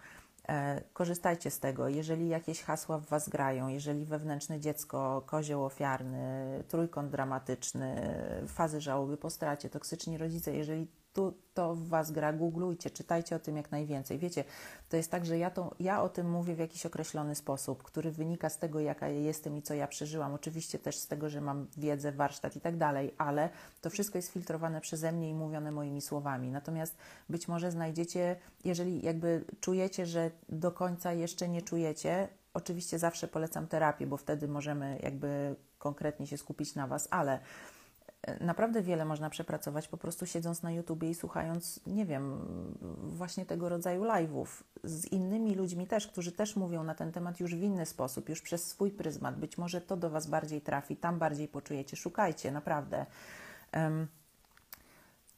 E, 0.50 0.82
korzystajcie 0.94 1.52
z 1.52 1.60
tego. 1.60 1.88
Jeżeli 1.88 2.30
jakieś 2.30 2.64
hasła 2.64 2.98
w 2.98 3.06
Was 3.06 3.30
grają, 3.30 3.68
jeżeli 3.68 4.06
wewnętrzne 4.06 4.60
dziecko, 4.60 5.24
kozioł 5.26 5.66
ofiarny, 5.66 6.64
trójkąt 6.68 7.12
dramatyczny, 7.12 8.16
fazy 8.48 8.82
żałoby 8.82 9.18
po 9.18 9.30
stracie, 9.30 9.70
toksyczni 9.70 10.18
rodzice, 10.18 10.56
jeżeli 10.56 10.88
tu 11.14 11.34
to 11.54 11.76
w 11.76 11.88
Was 11.88 12.12
gra, 12.12 12.34
googlujcie, 12.34 12.90
czytajcie 12.90 13.36
o 13.36 13.40
tym 13.40 13.58
jak 13.58 13.72
najwięcej. 13.72 14.20
Wiecie, 14.20 14.44
to 14.90 14.98
jest 14.98 15.12
tak, 15.12 15.26
że 15.26 15.38
ja, 15.38 15.52
to, 15.52 15.76
ja 15.80 16.04
o 16.04 16.10
tym 16.10 16.30
mówię 16.30 16.56
w 16.56 16.60
jakiś 16.60 16.86
określony 16.86 17.36
sposób, 17.36 17.84
który 17.84 18.12
wynika 18.12 18.50
z 18.50 18.58
tego, 18.58 18.80
jaka 18.80 19.08
ja 19.08 19.20
jestem 19.20 19.58
i 19.58 19.62
co 19.62 19.74
ja 19.74 19.88
przeżyłam. 19.88 20.34
Oczywiście 20.34 20.80
też 20.80 20.98
z 20.98 21.08
tego, 21.08 21.30
że 21.30 21.42
mam 21.42 21.68
wiedzę, 21.78 22.12
warsztat 22.12 22.56
i 22.56 22.62
tak 22.62 22.78
dalej, 22.78 23.14
ale 23.18 23.50
to 23.82 23.90
wszystko 23.90 24.18
jest 24.18 24.32
filtrowane 24.32 24.82
przeze 24.82 25.12
mnie 25.12 25.30
i 25.30 25.34
mówione 25.34 25.72
moimi 25.72 26.02
słowami. 26.02 26.52
Natomiast 26.52 26.96
być 27.30 27.48
może 27.48 27.72
znajdziecie, 27.72 28.36
jeżeli 28.64 29.06
jakby 29.06 29.46
czujecie, 29.60 30.06
że 30.06 30.32
do 30.50 30.72
końca 30.72 31.14
jeszcze 31.14 31.50
nie 31.50 31.62
czujecie, 31.62 32.28
oczywiście 32.54 33.00
zawsze 33.00 33.28
polecam 33.28 33.68
terapię, 33.68 34.08
bo 34.08 34.18
wtedy 34.18 34.48
możemy 34.48 35.00
jakby 35.04 35.56
konkretnie 35.78 36.28
się 36.28 36.38
skupić 36.38 36.76
na 36.76 36.88
Was, 36.88 37.08
ale 37.12 37.40
naprawdę 38.42 38.82
wiele 38.82 39.06
można 39.06 39.30
przepracować 39.30 39.88
po 39.88 39.98
prostu 39.98 40.26
siedząc 40.26 40.64
na 40.64 40.72
YouTubie 40.72 41.10
i 41.10 41.16
słuchając, 41.16 41.80
nie 41.88 42.06
wiem, 42.06 42.46
właśnie 43.02 43.46
tego 43.46 43.70
rodzaju 43.70 44.04
live'ów 44.04 44.48
z 44.84 45.06
innymi 45.06 45.56
ludźmi 45.56 45.88
też, 45.88 46.08
którzy 46.08 46.32
też 46.32 46.56
mówią 46.56 46.84
na 46.84 46.96
ten 46.96 47.12
temat 47.12 47.40
już 47.40 47.56
w 47.56 47.62
inny 47.62 47.86
sposób, 47.86 48.30
już 48.30 48.42
przez 48.42 48.68
swój 48.68 48.92
pryzmat. 48.92 49.40
Być 49.40 49.58
może 49.58 49.82
to 49.82 49.98
do 49.98 50.10
Was 50.10 50.28
bardziej 50.28 50.62
trafi, 50.62 50.96
tam 50.96 51.20
bardziej 51.20 51.48
poczujecie. 51.48 51.98
Szukajcie, 51.98 52.52
naprawdę. 52.52 53.06
Um, 53.74 54.08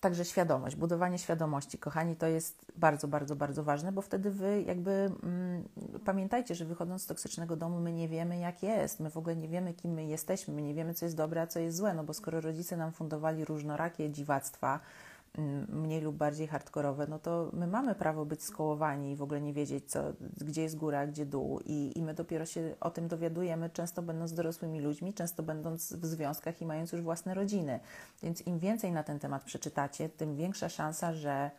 Także 0.04 0.26
świadomość, 0.26 0.76
budowanie 0.76 1.18
świadomości, 1.18 1.78
kochani, 1.78 2.16
to 2.16 2.28
jest 2.28 2.66
bardzo, 2.76 3.08
bardzo, 3.08 3.36
bardzo 3.36 3.64
ważne, 3.64 3.92
bo 3.92 4.02
wtedy 4.02 4.32
wy 4.32 4.64
jakby 4.68 4.92
mm, 5.24 5.64
pamiętajcie, 6.06 6.56
że 6.56 6.66
wychodząc 6.66 7.04
z 7.04 7.06
toksycznego 7.06 7.56
domu, 7.56 7.80
my 7.80 7.94
nie 7.94 8.08
wiemy, 8.08 8.38
jak 8.38 8.64
jest, 8.64 9.00
my 9.00 9.10
w 9.10 9.18
ogóle 9.18 9.36
nie 9.36 9.48
wiemy, 9.48 9.74
kim 9.74 9.92
my 9.92 10.06
jesteśmy, 10.06 10.54
my 10.54 10.62
nie 10.62 10.74
wiemy, 10.74 10.94
co 10.94 11.06
jest 11.06 11.18
dobre, 11.18 11.42
a 11.42 11.48
co 11.48 11.60
jest 11.60 11.78
złe, 11.78 11.94
no 11.94 12.04
bo 12.04 12.14
skoro 12.14 12.42
rodzice 12.42 12.78
nam 12.78 12.92
fundowali 12.92 13.46
różnorakie 13.46 14.10
dziwactwa, 14.10 14.80
mniej 15.68 16.02
lub 16.02 16.16
bardziej 16.16 16.48
hardkorowe, 16.48 17.08
no 17.08 17.20
to 17.20 17.50
my 17.54 17.68
mamy 17.68 17.96
prawo 17.96 18.26
być 18.26 18.44
skołowani 18.44 19.12
i 19.12 19.16
w 19.16 19.22
ogóle 19.22 19.42
nie 19.42 19.54
wiedzieć, 19.54 19.92
co, 19.92 20.04
gdzie 20.38 20.62
jest 20.62 20.78
góra, 20.78 21.08
gdzie 21.08 21.26
dół. 21.26 21.60
I, 21.66 21.92
I 21.96 22.02
my 22.04 22.14
dopiero 22.14 22.46
się 22.46 22.76
o 22.80 22.92
tym 22.92 23.08
dowiadujemy, 23.08 23.70
często 23.70 24.02
będąc 24.02 24.34
dorosłymi 24.34 24.82
ludźmi, 24.82 25.14
często 25.14 25.44
będąc 25.44 25.94
w 25.94 26.06
związkach 26.06 26.62
i 26.62 26.66
mając 26.66 26.92
już 26.92 27.02
własne 27.02 27.34
rodziny. 27.34 27.80
Więc 28.24 28.48
im 28.48 28.60
więcej 28.60 28.92
na 28.92 29.04
ten 29.04 29.20
temat 29.20 29.44
przeczytacie, 29.44 30.10
tym 30.10 30.36
większa 30.36 30.70
szansa, 30.70 31.14
że 31.14 31.52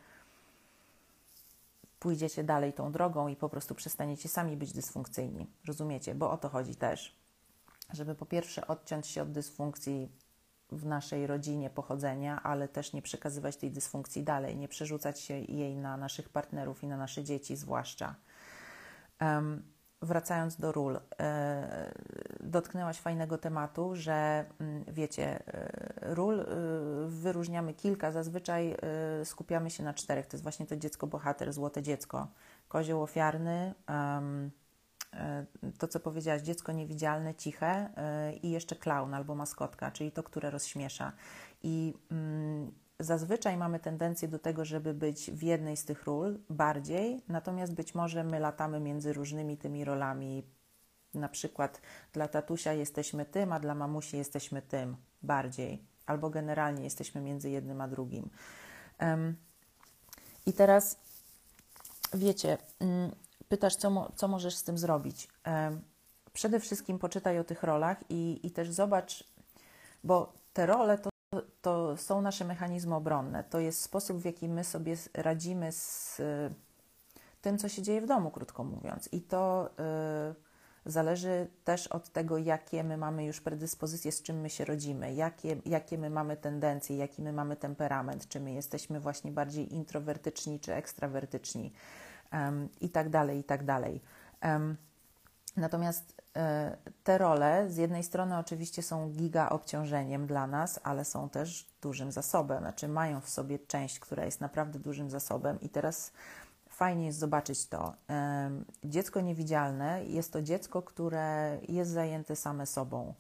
pójdziecie 1.99 2.45
dalej 2.45 2.73
tą 2.73 2.93
drogą 2.93 3.29
i 3.29 3.37
po 3.37 3.49
prostu 3.49 3.75
przestaniecie 3.75 4.29
sami 4.29 4.57
być 4.57 4.73
dysfunkcyjni. 4.73 5.47
Rozumiecie? 5.67 6.15
Bo 6.15 6.31
o 6.31 6.37
to 6.37 6.49
chodzi 6.49 6.77
też. 6.77 7.17
Żeby 7.93 8.15
po 8.15 8.27
pierwsze 8.27 8.67
odciąć 8.67 9.07
się 9.07 9.23
od 9.23 9.33
dysfunkcji 9.33 10.09
w 10.73 10.87
naszej 10.87 11.27
rodzinie 11.27 11.71
pochodzenia, 11.71 12.43
ale 12.43 12.69
też 12.69 12.93
nie 12.93 13.03
przekazywać 13.03 13.57
tej 13.57 13.71
dysfunkcji 13.71 14.23
dalej, 14.23 14.57
nie 14.57 14.69
przerzucać 14.69 15.21
się 15.21 15.35
jej 15.35 15.77
na 15.77 15.97
naszych 15.97 16.29
partnerów 16.29 16.83
i 16.83 16.87
na 16.87 16.97
nasze 16.97 17.25
dzieci, 17.25 17.57
zwłaszcza. 17.57 18.15
Um, 19.21 19.75
wracając 20.05 20.57
do 20.57 20.73
ról, 20.73 21.01
e, 21.21 21.93
dotknęłaś 22.41 23.01
fajnego 23.01 23.39
tematu, 23.39 23.97
że 23.97 24.45
mm, 24.61 24.85
wiecie, 24.89 25.47
e, 25.47 26.15
ról 26.15 26.41
e, 26.41 26.47
wyróżniamy 27.07 27.75
kilka, 27.75 28.13
zazwyczaj 28.13 28.77
skupiamy 29.25 29.71
się 29.71 29.83
na 29.83 29.95
czterech. 29.95 30.27
To 30.27 30.37
jest 30.37 30.43
właśnie 30.43 30.67
to 30.67 30.77
dziecko 30.77 31.07
bohater, 31.07 31.53
złote 31.53 31.83
dziecko, 31.83 32.29
kozioł 32.69 33.03
ofiarny. 33.03 33.75
Um, 33.89 34.51
to, 35.79 35.89
co 35.89 36.01
powiedziałaś, 36.01 36.43
dziecko 36.43 36.73
niewidzialne, 36.73 37.35
ciche 37.35 37.67
e, 37.97 38.33
i 38.37 38.51
jeszcze 38.51 38.77
klaun 38.77 39.15
albo 39.15 39.35
maskotka, 39.35 39.91
czyli 39.91 40.13
to, 40.13 40.23
które 40.23 40.51
rozśmiesza. 40.51 41.13
I 41.63 41.95
mm, 42.11 42.73
zazwyczaj 42.99 43.57
mamy 43.57 43.81
tendencję 43.81 44.29
do 44.29 44.39
tego, 44.39 44.65
żeby 44.65 44.95
być 44.95 45.31
w 45.31 45.43
jednej 45.43 45.77
z 45.77 45.85
tych 45.85 46.05
ról 46.05 46.39
bardziej, 46.51 47.23
natomiast 47.29 47.75
być 47.75 47.95
może 47.95 48.25
my 48.25 48.41
latamy 48.41 48.81
między 48.81 49.13
różnymi 49.13 49.57
tymi 49.57 49.85
rolami. 49.85 50.43
Na 51.15 51.29
przykład 51.29 51.81
dla 52.13 52.29
tatusia 52.29 52.73
jesteśmy 52.73 53.25
tym, 53.25 53.53
a 53.53 53.61
dla 53.61 53.75
mamusi 53.75 54.17
jesteśmy 54.17 54.63
tym 54.63 54.97
bardziej, 55.23 55.85
albo 56.07 56.31
generalnie 56.31 56.85
jesteśmy 56.85 57.21
między 57.21 57.51
jednym 57.51 57.81
a 57.81 57.89
drugim. 57.89 58.31
Um, 59.01 59.37
I 60.47 60.53
teraz 60.53 60.99
wiecie, 62.15 62.59
um, 62.81 63.11
pytasz, 63.49 63.77
co, 63.77 64.13
co 64.17 64.29
możesz 64.29 64.57
z 64.57 64.65
tym 64.65 64.79
zrobić. 64.79 65.29
Przede 66.33 66.61
wszystkim 66.61 66.99
poczytaj 66.99 67.39
o 67.39 67.45
tych 67.45 67.63
rolach 67.63 67.99
i, 68.09 68.41
i 68.43 68.51
też 68.51 68.71
zobacz, 68.71 69.25
bo 70.05 70.33
te 70.53 70.67
role 70.67 70.99
to, 70.99 71.11
to 71.63 71.97
są 71.97 72.23
nasze 72.23 72.45
mechanizmy 72.45 72.95
obronne. 72.95 73.45
To 73.45 73.59
jest 73.59 73.83
sposób, 73.83 74.19
w 74.19 74.25
jaki 74.25 74.49
my 74.49 74.65
sobie 74.65 74.97
radzimy 75.15 75.73
z 75.73 76.23
tym, 77.45 77.59
co 77.59 77.69
się 77.69 77.83
dzieje 77.83 78.01
w 78.01 78.07
domu, 78.07 78.31
krótko 78.31 78.65
mówiąc. 78.65 79.09
I 79.13 79.21
to 79.21 79.71
y, 80.87 80.91
zależy 80.91 81.47
też 81.65 81.87
od 81.87 82.09
tego, 82.09 82.39
jakie 82.39 82.85
my 82.85 82.97
mamy 82.97 83.25
już 83.25 83.41
predyspozycje, 83.41 84.13
z 84.13 84.23
czym 84.23 84.41
my 84.41 84.51
się 84.51 84.65
rodzimy, 84.65 85.15
jakie, 85.15 85.57
jakie 85.67 85.99
my 85.99 86.11
mamy 86.11 86.37
tendencje, 86.37 86.97
jaki 86.97 87.23
my 87.23 87.33
mamy 87.33 87.57
temperament, 87.57 88.29
czy 88.29 88.41
my 88.41 88.53
jesteśmy 88.53 89.01
właśnie 89.01 89.31
bardziej 89.31 89.75
introwertyczni 89.75 90.61
czy 90.61 90.75
ekstrawertyczni 90.75 91.73
i 92.81 92.91
tak 92.91 93.09
dalej, 93.09 93.39
i 93.39 93.45
tak 93.45 93.65
dalej. 93.65 94.01
Natomiast 95.57 96.23
e, 96.37 96.77
te 97.05 97.19
role 97.19 97.71
z 97.71 97.77
jednej 97.77 98.03
strony 98.03 98.39
oczywiście 98.39 98.83
są 98.83 99.11
giga 99.11 99.49
obciążeniem 99.49 100.27
dla 100.27 100.47
nas, 100.47 100.81
ale 100.83 101.05
są 101.05 101.29
też 101.29 101.67
dużym 101.83 102.13
zasobem, 102.13 102.59
znaczy 102.59 102.89
mają 102.89 103.21
w 103.21 103.29
sobie 103.29 103.59
część, 103.59 103.99
która 103.99 104.25
jest 104.25 104.41
naprawdę 104.41 104.79
dużym 104.79 105.11
zasobem 105.11 105.61
i 105.61 105.69
teraz 105.69 106.13
fajnie 106.69 107.07
jest 107.07 107.19
zobaczyć 107.19 107.67
to. 107.67 107.95
Dziecko 108.85 109.21
niewidzialne 109.21 110.05
jest 110.05 110.33
to 110.33 110.43
dziecko, 110.43 110.83
które 110.83 111.59
jest 111.69 111.91
zajęte 111.91 112.37
same 112.37 112.67
sobą, 112.67 113.15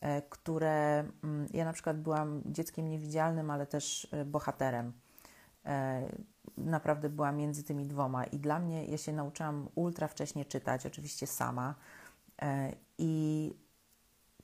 e, 0.00 0.22
które 0.22 1.04
mm, 1.24 1.46
ja 1.54 1.64
na 1.64 1.72
przykład 1.72 2.00
byłam 2.00 2.42
dzieckiem 2.46 2.88
niewidzialnym, 2.88 3.50
ale 3.50 3.66
też 3.66 4.08
e, 4.12 4.24
bohaterem 4.24 4.92
naprawdę 6.56 7.08
była 7.08 7.32
między 7.32 7.64
tymi 7.64 7.86
dwoma. 7.86 8.24
I 8.24 8.38
dla 8.38 8.58
mnie, 8.58 8.84
ja 8.84 8.98
się 8.98 9.12
nauczyłam 9.12 9.68
ultra 9.74 10.08
wcześnie 10.08 10.44
czytać, 10.44 10.86
oczywiście 10.86 11.26
sama. 11.26 11.74
E, 12.42 12.72
I 12.98 13.52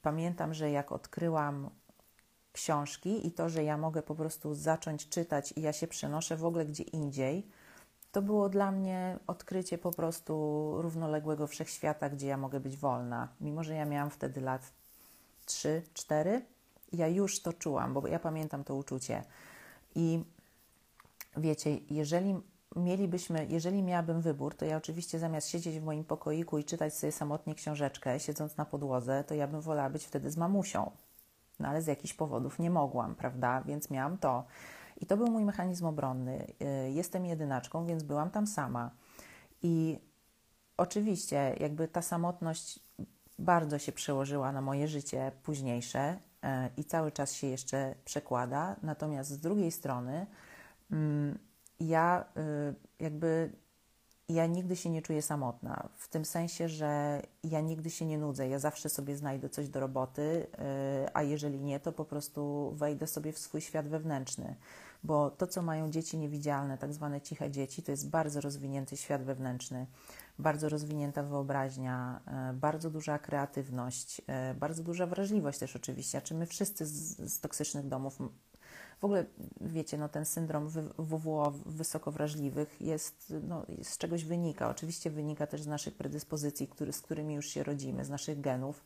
pamiętam, 0.02 0.54
że 0.54 0.70
jak 0.70 0.92
odkryłam 0.92 1.70
książki 2.52 3.26
i 3.26 3.32
to, 3.32 3.48
że 3.48 3.64
ja 3.64 3.78
mogę 3.78 4.02
po 4.02 4.14
prostu 4.14 4.54
zacząć 4.54 5.08
czytać 5.08 5.52
i 5.56 5.62
ja 5.62 5.72
się 5.72 5.86
przenoszę 5.86 6.36
w 6.36 6.44
ogóle 6.44 6.66
gdzie 6.66 6.82
indziej, 6.82 7.46
to 8.12 8.22
było 8.22 8.48
dla 8.48 8.72
mnie 8.72 9.18
odkrycie 9.26 9.78
po 9.78 9.90
prostu 9.90 10.32
równoległego 10.82 11.46
wszechświata, 11.46 12.10
gdzie 12.10 12.26
ja 12.26 12.36
mogę 12.36 12.60
być 12.60 12.76
wolna. 12.76 13.28
Mimo, 13.40 13.64
że 13.64 13.74
ja 13.74 13.84
miałam 13.84 14.10
wtedy 14.10 14.40
lat 14.40 14.72
3, 15.44 15.82
4, 15.94 16.42
ja 16.92 17.08
już 17.08 17.42
to 17.42 17.52
czułam, 17.52 17.94
bo 17.94 18.06
ja 18.06 18.18
pamiętam 18.18 18.64
to 18.64 18.74
uczucie. 18.74 19.24
I 19.94 20.24
wiecie, 21.36 21.78
jeżeli 21.90 22.40
mielibyśmy, 22.76 23.46
jeżeli 23.46 23.82
miałabym 23.82 24.20
wybór, 24.20 24.54
to 24.54 24.64
ja 24.64 24.76
oczywiście 24.76 25.18
zamiast 25.18 25.48
siedzieć 25.48 25.80
w 25.80 25.84
moim 25.84 26.04
pokoiku 26.04 26.58
i 26.58 26.64
czytać 26.64 26.94
sobie 26.94 27.12
samotnie 27.12 27.54
książeczkę, 27.54 28.20
siedząc 28.20 28.56
na 28.56 28.64
podłodze, 28.64 29.24
to 29.24 29.34
ja 29.34 29.48
bym 29.48 29.60
wolała 29.60 29.90
być 29.90 30.04
wtedy 30.04 30.30
z 30.30 30.36
mamusią. 30.36 30.90
No 31.60 31.68
ale 31.68 31.82
z 31.82 31.86
jakichś 31.86 32.14
powodów 32.14 32.58
nie 32.58 32.70
mogłam, 32.70 33.14
prawda? 33.14 33.62
Więc 33.66 33.90
miałam 33.90 34.18
to. 34.18 34.44
I 35.00 35.06
to 35.06 35.16
był 35.16 35.26
mój 35.26 35.44
mechanizm 35.44 35.86
obronny. 35.86 36.46
Y, 36.86 36.90
jestem 36.90 37.26
jedynaczką, 37.26 37.86
więc 37.86 38.02
byłam 38.02 38.30
tam 38.30 38.46
sama. 38.46 38.90
I 39.62 39.98
oczywiście, 40.76 41.56
jakby 41.60 41.88
ta 41.88 42.02
samotność 42.02 42.80
bardzo 43.38 43.78
się 43.78 43.92
przełożyła 43.92 44.52
na 44.52 44.60
moje 44.60 44.88
życie 44.88 45.32
późniejsze 45.42 46.12
y, 46.14 46.48
i 46.76 46.84
cały 46.84 47.12
czas 47.12 47.32
się 47.32 47.46
jeszcze 47.46 47.94
przekłada. 48.04 48.76
Natomiast 48.82 49.30
z 49.30 49.38
drugiej 49.38 49.72
strony, 49.72 50.26
ja 51.80 52.24
y, 52.36 52.74
jakby 53.04 53.52
ja 54.28 54.46
nigdy 54.46 54.76
się 54.76 54.90
nie 54.90 55.02
czuję 55.02 55.22
samotna, 55.22 55.88
w 55.96 56.08
tym 56.08 56.24
sensie, 56.24 56.68
że 56.68 57.22
ja 57.44 57.60
nigdy 57.60 57.90
się 57.90 58.06
nie 58.06 58.18
nudzę, 58.18 58.48
ja 58.48 58.58
zawsze 58.58 58.88
sobie 58.88 59.16
znajdę 59.16 59.48
coś 59.48 59.68
do 59.68 59.80
roboty, 59.80 60.22
y, 60.22 60.46
a 61.14 61.22
jeżeli 61.22 61.60
nie, 61.60 61.80
to 61.80 61.92
po 61.92 62.04
prostu 62.04 62.72
wejdę 62.76 63.06
sobie 63.06 63.32
w 63.32 63.38
swój 63.38 63.60
świat 63.60 63.88
wewnętrzny, 63.88 64.56
bo 65.04 65.30
to, 65.30 65.46
co 65.46 65.62
mają 65.62 65.90
dzieci 65.90 66.18
niewidzialne, 66.18 66.78
tak 66.78 66.92
zwane 66.92 67.20
ciche 67.20 67.50
dzieci, 67.50 67.82
to 67.82 67.90
jest 67.90 68.10
bardzo 68.10 68.40
rozwinięty 68.40 68.96
świat 68.96 69.22
wewnętrzny, 69.22 69.86
bardzo 70.38 70.68
rozwinięta 70.68 71.22
wyobraźnia, 71.22 72.20
y, 72.50 72.54
bardzo 72.54 72.90
duża 72.90 73.18
kreatywność, 73.18 74.22
bardzo 74.60 74.82
duża 74.82 75.06
wrażliwość 75.06 75.58
też 75.58 75.76
oczywiście, 75.76 76.18
a 76.18 76.20
czy 76.20 76.34
my 76.34 76.46
wszyscy 76.46 76.86
z, 76.86 77.16
z 77.32 77.40
toksycznych 77.40 77.88
domów 77.88 78.18
w 79.02 79.04
ogóle, 79.04 79.24
wiecie, 79.60 79.98
no 79.98 80.08
ten 80.08 80.24
syndrom 80.24 80.68
WWO 80.98 81.52
wysoko 81.66 82.12
wrażliwych 82.12 82.80
jest, 82.80 83.34
no, 83.48 83.66
z 83.82 83.98
czegoś 83.98 84.24
wynika. 84.24 84.68
Oczywiście 84.68 85.10
wynika 85.10 85.46
też 85.46 85.62
z 85.62 85.66
naszych 85.66 85.94
predyspozycji, 85.94 86.68
który, 86.68 86.92
z 86.92 87.00
którymi 87.00 87.34
już 87.34 87.46
się 87.46 87.62
rodzimy, 87.62 88.04
z 88.04 88.10
naszych 88.10 88.40
genów, 88.40 88.84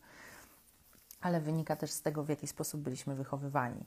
ale 1.21 1.41
wynika 1.41 1.75
też 1.75 1.91
z 1.91 2.01
tego, 2.01 2.23
w 2.23 2.29
jaki 2.29 2.47
sposób 2.47 2.81
byliśmy 2.81 3.15
wychowywani. 3.15 3.85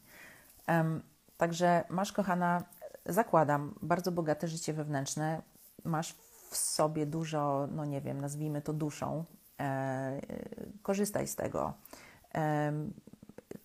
Um, 0.68 1.02
także 1.36 1.84
masz, 1.88 2.12
kochana, 2.12 2.62
zakładam, 3.06 3.74
bardzo 3.82 4.12
bogate 4.12 4.48
życie 4.48 4.72
wewnętrzne, 4.72 5.42
masz 5.84 6.12
w 6.50 6.56
sobie 6.56 7.06
dużo, 7.06 7.68
no 7.72 7.84
nie 7.84 8.00
wiem, 8.00 8.20
nazwijmy 8.20 8.62
to 8.62 8.72
duszą, 8.72 9.24
e, 9.60 10.20
korzystaj 10.82 11.26
z 11.26 11.36
tego. 11.36 11.74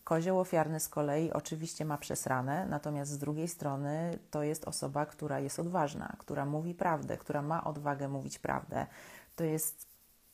Kozioł 0.06 0.40
ofiarny 0.40 0.80
z 0.80 0.90
kolei 0.90 1.34
oczywiście 1.34 1.86
ma 1.86 1.98
przesrane, 1.98 2.66
natomiast 2.66 3.12
z 3.12 3.18
drugiej 3.18 3.48
strony 3.48 4.20
to 4.32 4.44
jest 4.44 4.66
osoba, 4.66 5.06
która 5.06 5.40
jest 5.40 5.60
odważna, 5.60 6.16
która 6.20 6.46
mówi 6.46 6.74
prawdę, 6.74 7.18
która 7.18 7.42
ma 7.42 7.64
odwagę 7.64 8.08
mówić 8.08 8.40
prawdę. 8.40 8.88
To 9.36 9.44
jest 9.44 9.88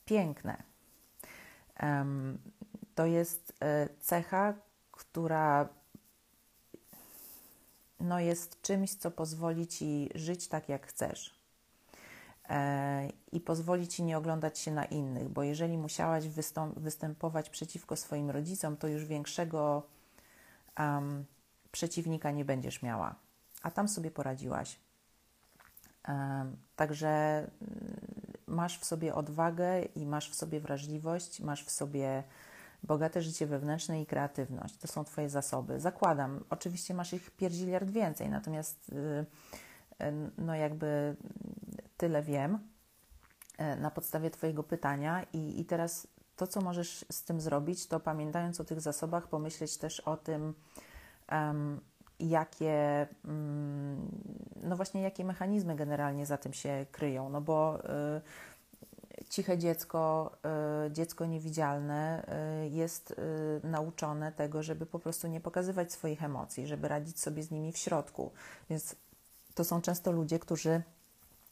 piękne. 0.04 0.62
To 2.94 3.06
jest 3.06 3.52
e, 3.60 3.88
cecha, 4.00 4.54
która 4.90 5.68
no 8.00 8.20
jest 8.20 8.62
czymś, 8.62 8.94
co 8.94 9.10
pozwoli 9.10 9.66
ci 9.66 10.10
żyć 10.14 10.48
tak, 10.48 10.68
jak 10.68 10.86
chcesz. 10.86 11.41
E, 12.48 13.08
i 13.32 13.40
pozwoli 13.40 13.88
ci 13.88 14.02
nie 14.02 14.18
oglądać 14.18 14.58
się 14.58 14.70
na 14.70 14.84
innych, 14.84 15.28
bo 15.28 15.42
jeżeli 15.42 15.78
musiałaś 15.78 16.28
występować 16.76 17.50
przeciwko 17.50 17.96
swoim 17.96 18.30
rodzicom, 18.30 18.76
to 18.76 18.88
już 18.88 19.04
większego 19.04 19.82
um, 20.78 21.24
przeciwnika 21.72 22.30
nie 22.30 22.44
będziesz 22.44 22.82
miała, 22.82 23.14
a 23.62 23.70
tam 23.70 23.88
sobie 23.88 24.10
poradziłaś. 24.10 24.78
Um, 26.08 26.56
także 26.76 27.08
mm, 27.08 27.50
masz 28.46 28.78
w 28.78 28.84
sobie 28.84 29.14
odwagę 29.14 29.82
i 29.82 30.06
masz 30.06 30.30
w 30.30 30.34
sobie 30.34 30.60
wrażliwość, 30.60 31.40
masz 31.40 31.64
w 31.64 31.70
sobie 31.70 32.22
bogate 32.82 33.22
życie 33.22 33.46
wewnętrzne 33.46 34.02
i 34.02 34.06
kreatywność. 34.06 34.76
To 34.76 34.88
są 34.88 35.04
Twoje 35.04 35.30
zasoby. 35.30 35.80
Zakładam, 35.80 36.44
oczywiście 36.50 36.94
masz 36.94 37.12
ich 37.12 37.30
pierdziliard 37.30 37.90
więcej, 37.90 38.28
natomiast 38.28 38.88
yy, 38.88 39.26
no 40.38 40.54
jakby 40.54 41.16
tyle 42.02 42.22
wiem 42.22 42.58
e, 43.58 43.76
na 43.76 43.90
podstawie 43.90 44.30
Twojego 44.30 44.62
pytania 44.62 45.26
i, 45.32 45.60
i 45.60 45.64
teraz 45.64 46.08
to, 46.36 46.46
co 46.46 46.60
możesz 46.60 47.04
z 47.12 47.24
tym 47.24 47.40
zrobić, 47.40 47.86
to 47.86 48.00
pamiętając 48.00 48.60
o 48.60 48.64
tych 48.64 48.80
zasobach, 48.80 49.28
pomyśleć 49.28 49.76
też 49.76 50.00
o 50.00 50.16
tym, 50.16 50.54
um, 51.32 51.80
jakie, 52.20 53.06
um, 53.24 54.08
no 54.62 54.76
właśnie, 54.76 55.02
jakie 55.02 55.24
mechanizmy 55.24 55.76
generalnie 55.76 56.26
za 56.26 56.38
tym 56.38 56.52
się 56.52 56.86
kryją, 56.92 57.28
no 57.28 57.40
bo 57.40 57.78
y, 59.18 59.24
ciche 59.28 59.58
dziecko, 59.58 60.32
y, 60.86 60.90
dziecko 60.92 61.26
niewidzialne 61.26 62.26
y, 62.64 62.68
jest 62.68 63.14
nauczone 63.64 64.32
tego, 64.32 64.62
żeby 64.62 64.86
po 64.86 64.98
prostu 64.98 65.28
nie 65.28 65.40
pokazywać 65.40 65.92
swoich 65.92 66.24
emocji, 66.24 66.66
żeby 66.66 66.88
radzić 66.88 67.20
sobie 67.20 67.42
z 67.42 67.50
nimi 67.50 67.72
w 67.72 67.78
środku, 67.78 68.32
więc 68.70 68.96
to 69.54 69.64
są 69.64 69.82
często 69.82 70.12
ludzie, 70.12 70.38
którzy 70.38 70.82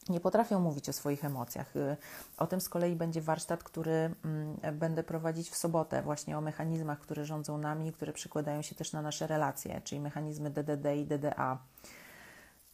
nie 0.09 0.21
potrafią 0.21 0.61
mówić 0.61 0.89
o 0.89 0.93
swoich 0.93 1.25
emocjach. 1.25 1.77
Y, 1.77 1.97
o 2.39 2.47
tym 2.47 2.61
z 2.61 2.69
kolei 2.69 2.97
będzie 2.97 3.21
warsztat, 3.21 3.65
który 3.65 4.15
mm, 4.25 4.57
będę 4.79 5.03
prowadzić 5.03 5.51
w 5.51 5.57
sobotę, 5.57 6.03
właśnie 6.03 6.39
o 6.39 6.41
mechanizmach, 6.41 7.01
które 7.01 7.25
rządzą 7.25 7.59
nami, 7.59 7.93
które 7.93 8.13
przykładają 8.13 8.63
się 8.63 8.75
też 8.75 8.93
na 8.93 9.03
nasze 9.03 9.27
relacje, 9.27 9.81
czyli 9.85 10.01
mechanizmy 10.01 10.51
DDD 10.51 10.97
i 10.97 11.07
DDA, 11.07 11.59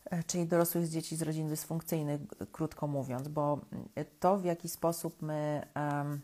e, 0.05 0.23
czyli 0.23 0.47
dorosłych 0.47 0.87
z 0.87 0.91
dzieci 0.91 1.17
z 1.17 1.23
rodzin 1.23 1.49
dysfunkcyjnych, 1.49 2.21
krótko 2.53 2.87
mówiąc, 2.87 3.29
bo 3.29 3.61
to, 4.21 4.37
w 4.37 4.45
jaki 4.45 4.69
sposób 4.69 5.23
my. 5.23 5.67
Um, 5.77 6.21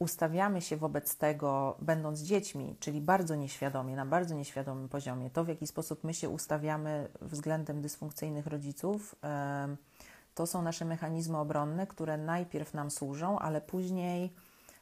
ustawiamy 0.00 0.60
się 0.60 0.76
wobec 0.76 1.16
tego, 1.16 1.76
będąc 1.80 2.20
dziećmi, 2.20 2.76
czyli 2.80 3.00
bardzo 3.00 3.36
nieświadomie, 3.36 3.96
na 3.96 4.06
bardzo 4.06 4.34
nieświadomym 4.34 4.88
poziomie, 4.88 5.30
to 5.30 5.44
w 5.44 5.48
jaki 5.48 5.66
sposób 5.66 6.04
my 6.04 6.14
się 6.14 6.28
ustawiamy 6.28 7.08
względem 7.20 7.82
dysfunkcyjnych 7.82 8.46
rodziców, 8.46 9.14
to 10.34 10.46
są 10.46 10.62
nasze 10.62 10.84
mechanizmy 10.84 11.38
obronne, 11.38 11.86
które 11.86 12.16
najpierw 12.16 12.74
nam 12.74 12.90
służą, 12.90 13.38
ale 13.38 13.60
później 13.60 14.32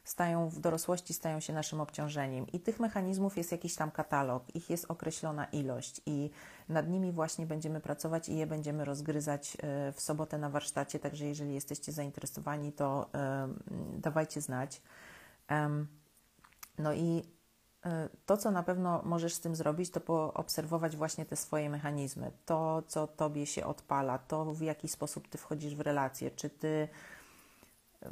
stają 0.03 0.49
w 0.49 0.59
dorosłości 0.59 1.13
stają 1.13 1.39
się 1.39 1.53
naszym 1.53 1.81
obciążeniem. 1.81 2.47
I 2.47 2.59
tych 2.59 2.79
mechanizmów 2.79 3.37
jest 3.37 3.51
jakiś 3.51 3.75
tam 3.75 3.91
katalog, 3.91 4.55
ich 4.55 4.69
jest 4.69 4.85
określona 4.91 5.45
ilość 5.45 6.01
i 6.05 6.29
nad 6.69 6.89
nimi 6.89 7.11
właśnie 7.11 7.45
będziemy 7.45 7.79
pracować 7.79 8.29
i 8.29 8.37
je 8.37 8.47
będziemy 8.47 8.85
rozgryzać 8.85 9.57
e, 9.61 9.91
w 9.91 10.01
sobotę 10.01 10.37
na 10.37 10.49
warsztacie. 10.49 10.99
Także 10.99 11.25
jeżeli 11.25 11.53
jesteście 11.53 11.91
zainteresowani, 11.91 12.71
to 12.71 13.09
dawajcie 13.97 14.41
znać. 14.41 14.81
No 16.79 16.93
i 16.93 17.23
e, 17.85 18.09
to, 18.25 18.37
co 18.37 18.51
na 18.51 18.63
pewno 18.63 19.01
możesz 19.05 19.33
z 19.33 19.39
tym 19.39 19.55
zrobić, 19.55 19.91
to 19.91 19.99
poobserwować 19.99 20.97
właśnie 20.97 21.25
te 21.25 21.35
swoje 21.35 21.69
mechanizmy, 21.69 22.31
to, 22.45 22.83
co 22.87 23.07
tobie 23.07 23.45
się 23.45 23.65
odpala, 23.65 24.17
to 24.17 24.53
w 24.53 24.61
jaki 24.61 24.87
sposób 24.87 25.27
ty 25.27 25.37
wchodzisz 25.37 25.75
w 25.75 25.79
relacje, 25.81 26.31
czy 26.31 26.49
ty 26.49 26.87
e, 28.03 28.11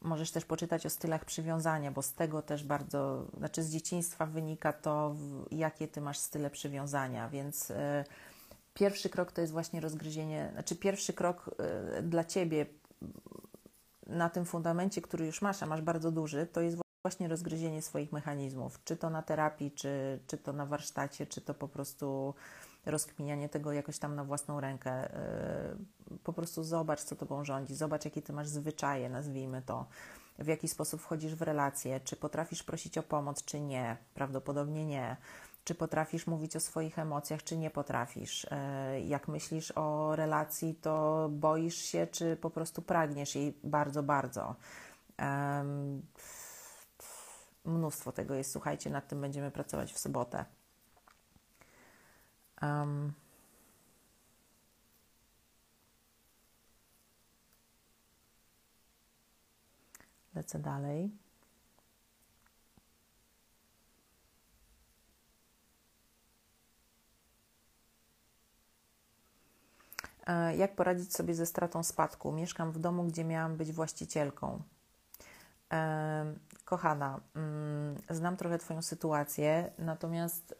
możesz 0.00 0.30
też 0.30 0.44
poczytać 0.44 0.86
o 0.86 0.90
stylach 0.90 1.24
przywiązania, 1.24 1.90
bo 1.90 2.02
z 2.02 2.12
tego 2.12 2.42
też 2.42 2.64
bardzo, 2.64 3.26
znaczy 3.38 3.62
z 3.62 3.70
dzieciństwa 3.70 4.26
wynika 4.26 4.72
to, 4.72 5.14
jakie 5.50 5.88
ty 5.88 6.00
masz 6.00 6.18
style 6.18 6.50
przywiązania, 6.50 7.28
więc 7.28 7.70
e, 7.70 8.04
pierwszy 8.74 9.08
krok 9.08 9.32
to 9.32 9.40
jest 9.40 9.52
właśnie 9.52 9.80
rozgryzienie, 9.80 10.48
znaczy 10.52 10.76
pierwszy 10.76 11.12
krok 11.12 11.50
dla 12.02 12.24
ciebie 12.24 12.66
na 14.06 14.30
tym 14.30 14.44
fundamencie, 14.44 15.02
który 15.02 15.26
już 15.26 15.42
masz, 15.42 15.62
a 15.62 15.66
masz 15.66 15.82
bardzo 15.82 16.10
duży, 16.10 16.46
to 16.46 16.60
jest 16.60 16.78
właśnie 17.04 17.28
rozgryzienie 17.28 17.82
swoich 17.82 18.12
mechanizmów, 18.12 18.84
czy 18.84 18.96
to 18.96 19.10
na 19.10 19.22
terapii, 19.22 19.70
czy, 19.70 20.20
czy 20.26 20.38
to 20.38 20.52
na 20.52 20.66
warsztacie, 20.66 21.26
czy 21.26 21.40
to 21.40 21.54
po 21.54 21.68
prostu 21.68 22.34
rozkminianie 22.86 23.48
tego 23.48 23.72
jakoś 23.72 23.98
tam 23.98 24.14
na 24.14 24.24
własną 24.24 24.60
rękę. 24.60 25.08
Yy, 26.10 26.18
po 26.18 26.32
prostu 26.32 26.64
zobacz, 26.64 27.02
co 27.02 27.16
tobą 27.16 27.44
rządzi, 27.44 27.74
zobacz, 27.74 28.04
jakie 28.04 28.22
ty 28.22 28.32
masz 28.32 28.48
zwyczaje, 28.48 29.08
nazwijmy 29.08 29.62
to, 29.62 29.86
w 30.38 30.46
jaki 30.46 30.68
sposób 30.68 31.00
wchodzisz 31.00 31.34
w 31.34 31.42
relacje, 31.42 32.00
czy 32.00 32.16
potrafisz 32.16 32.62
prosić 32.62 32.98
o 32.98 33.02
pomoc, 33.02 33.44
czy 33.44 33.60
nie. 33.60 33.96
Prawdopodobnie 34.14 34.86
nie. 34.86 35.16
Czy 35.64 35.74
potrafisz 35.74 36.26
mówić 36.26 36.56
o 36.56 36.60
swoich 36.60 36.98
emocjach, 36.98 37.42
czy 37.44 37.56
nie 37.56 37.70
potrafisz? 37.70 38.46
Yy, 38.92 39.00
jak 39.00 39.28
myślisz 39.28 39.72
o 39.76 40.16
relacji, 40.16 40.74
to 40.74 41.28
boisz 41.32 41.76
się, 41.76 42.06
czy 42.06 42.36
po 42.36 42.50
prostu 42.50 42.82
pragniesz 42.82 43.34
jej 43.34 43.58
bardzo, 43.64 44.02
bardzo? 44.02 44.56
Mnóstwo 47.64 48.12
tego 48.12 48.34
jest. 48.34 48.52
Słuchajcie, 48.52 48.90
nad 48.90 49.08
tym 49.08 49.20
będziemy 49.20 49.50
pracować 49.50 49.92
w 49.92 49.98
sobotę. 49.98 50.44
Um, 52.62 53.12
lecę 60.34 60.58
dalej. 60.58 61.23
Jak 70.56 70.76
poradzić 70.76 71.14
sobie 71.14 71.34
ze 71.34 71.46
stratą 71.46 71.82
spadku? 71.82 72.32
Mieszkam 72.32 72.72
w 72.72 72.78
domu, 72.78 73.04
gdzie 73.04 73.24
miałam 73.24 73.56
być 73.56 73.72
właścicielką. 73.72 74.62
E, 75.72 76.34
kochana, 76.64 77.20
mm, 77.34 77.96
znam 78.10 78.36
trochę 78.36 78.58
Twoją 78.58 78.82
sytuację, 78.82 79.72
natomiast 79.78 80.54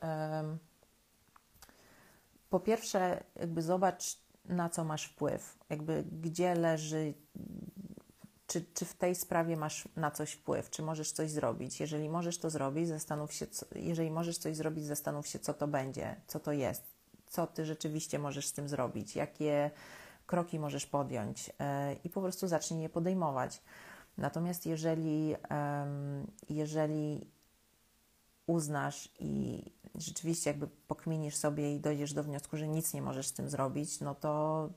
po 2.54 2.60
pierwsze, 2.60 3.24
jakby 3.36 3.62
zobacz, 3.62 4.18
na 4.44 4.68
co 4.68 4.84
masz 4.84 5.04
wpływ, 5.04 5.58
jakby 5.70 6.04
gdzie 6.22 6.54
leży, 6.54 7.14
czy, 8.46 8.64
czy 8.74 8.84
w 8.84 8.94
tej 8.94 9.14
sprawie 9.14 9.56
masz 9.56 9.88
na 9.96 10.10
coś 10.10 10.32
wpływ, 10.32 10.70
czy 10.70 10.82
możesz 10.82 11.12
coś 11.12 11.30
zrobić. 11.30 11.80
Jeżeli 11.80 12.08
możesz 12.08 12.38
to 12.38 12.50
zrobić, 12.50 12.88
zastanów 12.88 13.32
się, 13.32 13.46
co, 13.46 13.66
jeżeli 13.74 14.10
możesz 14.10 14.38
coś 14.38 14.56
zrobić, 14.56 14.84
zastanów 14.84 15.26
się, 15.26 15.38
co 15.38 15.54
to 15.54 15.68
będzie, 15.68 16.20
co 16.26 16.40
to 16.40 16.52
jest, 16.52 16.93
co 17.34 17.46
ty 17.46 17.64
rzeczywiście 17.64 18.18
możesz 18.18 18.46
z 18.46 18.52
tym 18.52 18.68
zrobić, 18.68 19.16
jakie 19.16 19.70
kroki 20.26 20.58
możesz 20.58 20.86
podjąć 20.86 21.48
yy, 21.48 21.54
i 22.04 22.10
po 22.10 22.20
prostu 22.20 22.48
zacznij 22.48 22.82
je 22.82 22.88
podejmować. 22.88 23.62
Natomiast 24.18 24.66
jeżeli, 24.66 25.34
jeżeli 26.48 27.26
uznasz 28.46 29.08
i 29.18 29.62
rzeczywiście 29.94 30.50
jakby 30.50 30.68
pokminisz 30.88 31.36
sobie 31.36 31.74
i 31.74 31.80
dojdziesz 31.80 32.12
do 32.12 32.22
wniosku, 32.22 32.56
że 32.56 32.68
nic 32.68 32.94
nie 32.94 33.02
możesz 33.02 33.26
z 33.26 33.32
tym 33.32 33.50
zrobić, 33.50 34.00
no 34.00 34.14
to 34.14 34.68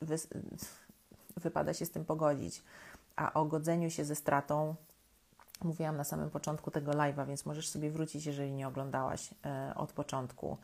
wy, 0.00 0.16
wypada 1.36 1.74
się 1.74 1.86
z 1.86 1.90
tym 1.90 2.04
pogodzić. 2.04 2.62
A 3.16 3.32
o 3.32 3.44
godzeniu 3.44 3.90
się 3.90 4.04
ze 4.04 4.14
stratą 4.14 4.74
mówiłam 5.64 5.96
na 5.96 6.04
samym 6.04 6.30
początku 6.30 6.70
tego 6.70 6.92
live'a, 6.92 7.26
więc 7.26 7.46
możesz 7.46 7.68
sobie 7.68 7.90
wrócić, 7.90 8.26
jeżeli 8.26 8.52
nie 8.52 8.68
oglądałaś 8.68 9.34
e, 9.46 9.72
od 9.76 9.92
początku. 9.92 10.58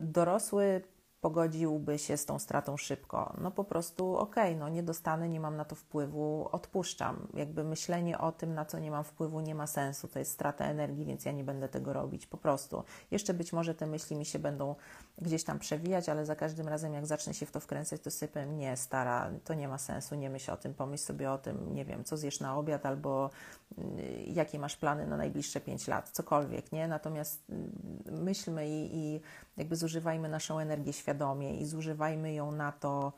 dorosły 0.00 0.82
pogodziłby 1.24 1.98
się 1.98 2.16
z 2.16 2.26
tą 2.26 2.38
stratą 2.38 2.76
szybko. 2.76 3.34
No 3.40 3.50
po 3.50 3.64
prostu 3.64 4.16
okej, 4.16 4.50
okay, 4.50 4.60
no 4.60 4.68
nie 4.68 4.82
dostanę, 4.82 5.28
nie 5.28 5.40
mam 5.40 5.56
na 5.56 5.64
to 5.64 5.74
wpływu, 5.74 6.48
odpuszczam. 6.52 7.28
Jakby 7.34 7.64
myślenie 7.64 8.18
o 8.18 8.32
tym, 8.32 8.54
na 8.54 8.64
co 8.64 8.78
nie 8.78 8.90
mam 8.90 9.04
wpływu, 9.04 9.40
nie 9.40 9.54
ma 9.54 9.66
sensu. 9.66 10.08
To 10.08 10.18
jest 10.18 10.32
strata 10.32 10.64
energii, 10.64 11.04
więc 11.04 11.24
ja 11.24 11.32
nie 11.32 11.44
będę 11.44 11.68
tego 11.68 11.92
robić. 11.92 12.26
Po 12.26 12.36
prostu. 12.36 12.84
Jeszcze 13.10 13.34
być 13.34 13.52
może 13.52 13.74
te 13.74 13.86
myśli 13.86 14.16
mi 14.16 14.24
się 14.24 14.38
będą 14.38 14.74
gdzieś 15.18 15.44
tam 15.44 15.58
przewijać, 15.58 16.08
ale 16.08 16.26
za 16.26 16.36
każdym 16.36 16.68
razem, 16.68 16.94
jak 16.94 17.06
zacznę 17.06 17.34
się 17.34 17.46
w 17.46 17.50
to 17.50 17.60
wkręcać, 17.60 18.00
to 18.00 18.10
sobie 18.10 18.32
powiem, 18.32 18.58
nie, 18.58 18.76
stara, 18.76 19.30
to 19.44 19.54
nie 19.54 19.68
ma 19.68 19.78
sensu, 19.78 20.14
nie 20.14 20.30
myśl 20.30 20.50
o 20.50 20.56
tym, 20.56 20.74
pomyśl 20.74 21.04
sobie 21.04 21.30
o 21.30 21.38
tym, 21.38 21.74
nie 21.74 21.84
wiem, 21.84 22.04
co 22.04 22.16
zjesz 22.16 22.40
na 22.40 22.56
obiad 22.56 22.86
albo 22.86 23.30
y, 23.78 23.82
jakie 24.26 24.58
masz 24.58 24.76
plany 24.76 25.06
na 25.06 25.16
najbliższe 25.16 25.60
5 25.60 25.88
lat, 25.88 26.10
cokolwiek, 26.10 26.72
nie? 26.72 26.88
Natomiast 26.88 27.50
y, 27.50 28.12
myślmy 28.12 28.68
i, 28.68 28.96
i 28.96 29.20
jakby 29.56 29.76
zużywajmy 29.76 30.28
naszą 30.28 30.58
energię 30.58 30.92
świadomie 30.92 31.13
i 31.60 31.66
zużywajmy 31.66 32.34
ją 32.34 32.52
na 32.52 32.72
to, 32.72 33.12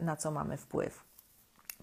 na 0.00 0.16
co 0.16 0.30
mamy 0.30 0.56
wpływ. 0.56 1.04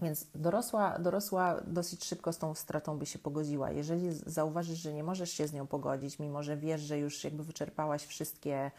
Więc 0.02 0.26
dorosła, 0.34 0.98
dorosła 0.98 1.60
dosyć 1.66 2.04
szybko 2.04 2.32
z 2.32 2.38
tą 2.38 2.54
stratą 2.54 2.98
by 2.98 3.06
się 3.06 3.18
pogodziła. 3.18 3.70
Jeżeli 3.70 4.12
zauważysz, 4.12 4.78
że 4.78 4.92
nie 4.92 5.04
możesz 5.04 5.32
się 5.32 5.48
z 5.48 5.52
nią 5.52 5.66
pogodzić, 5.66 6.18
mimo 6.18 6.42
że 6.42 6.56
wiesz, 6.56 6.80
że 6.80 6.98
już 6.98 7.24
jakby 7.24 7.44
wyczerpałaś 7.44 8.06
wszystkie 8.06 8.70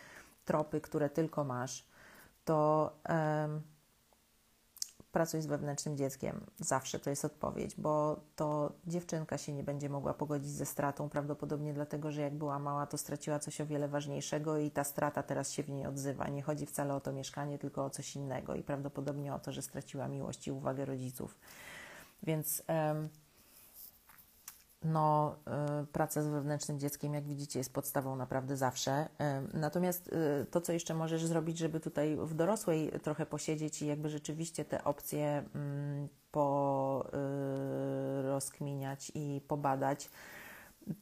tropy, 0.45 0.81
które 0.81 1.09
tylko 1.09 1.43
masz, 1.43 1.85
to 2.45 2.91
pracuj 5.13 5.41
z 5.41 5.45
wewnętrznym 5.45 5.97
dzieckiem. 5.97 6.45
Zawsze 6.59 6.99
to 6.99 7.09
jest 7.09 7.25
odpowiedź, 7.25 7.75
bo 7.75 8.19
to 8.35 8.71
dziewczynka 8.87 9.37
się 9.37 9.53
nie 9.53 9.63
będzie 9.63 9.89
mogła 9.89 10.13
pogodzić 10.13 10.51
ze 10.51 10.65
stratą, 10.65 11.09
prawdopodobnie 11.09 11.73
dlatego, 11.73 12.11
że 12.11 12.21
jak 12.21 12.33
była 12.33 12.59
mała, 12.59 12.87
to 12.87 12.97
straciła 12.97 13.39
coś 13.39 13.61
o 13.61 13.65
wiele 13.65 13.87
ważniejszego 13.87 14.57
i 14.57 14.71
ta 14.71 14.83
strata 14.83 15.23
teraz 15.23 15.51
się 15.51 15.63
w 15.63 15.69
niej 15.69 15.85
odzywa. 15.85 16.27
Nie 16.27 16.41
chodzi 16.41 16.65
wcale 16.65 16.95
o 16.95 17.01
to 17.01 17.13
mieszkanie, 17.13 17.59
tylko 17.59 17.85
o 17.85 17.89
coś 17.89 18.15
innego 18.15 18.55
i 18.55 18.63
prawdopodobnie 18.63 19.33
o 19.33 19.39
to, 19.39 19.51
że 19.51 19.61
straciła 19.61 20.07
miłość 20.07 20.47
i 20.47 20.51
uwagę 20.51 20.85
rodziców. 20.85 21.39
Więc. 22.23 22.63
No, 24.83 25.35
y, 25.83 25.87
praca 25.87 26.21
z 26.21 26.27
wewnętrznym 26.27 26.79
dzieckiem, 26.79 27.13
jak 27.13 27.23
widzicie, 27.23 27.59
jest 27.59 27.73
podstawą 27.73 28.15
naprawdę 28.15 28.57
zawsze. 28.57 29.05
Y, 29.05 29.07
natomiast 29.57 30.07
y, 30.07 30.45
to, 30.51 30.61
co 30.61 30.73
jeszcze 30.73 30.93
możesz 30.93 31.25
zrobić, 31.25 31.57
żeby 31.57 31.79
tutaj 31.79 32.17
w 32.17 32.33
dorosłej 32.33 32.91
trochę 33.03 33.25
posiedzieć 33.25 33.81
i 33.81 33.87
jakby 33.87 34.09
rzeczywiście 34.09 34.65
te 34.65 34.83
opcje 34.83 35.43
mm, 35.55 36.07
porozkminiać 36.31 39.11
i 39.15 39.41
pobadać, 39.47 40.09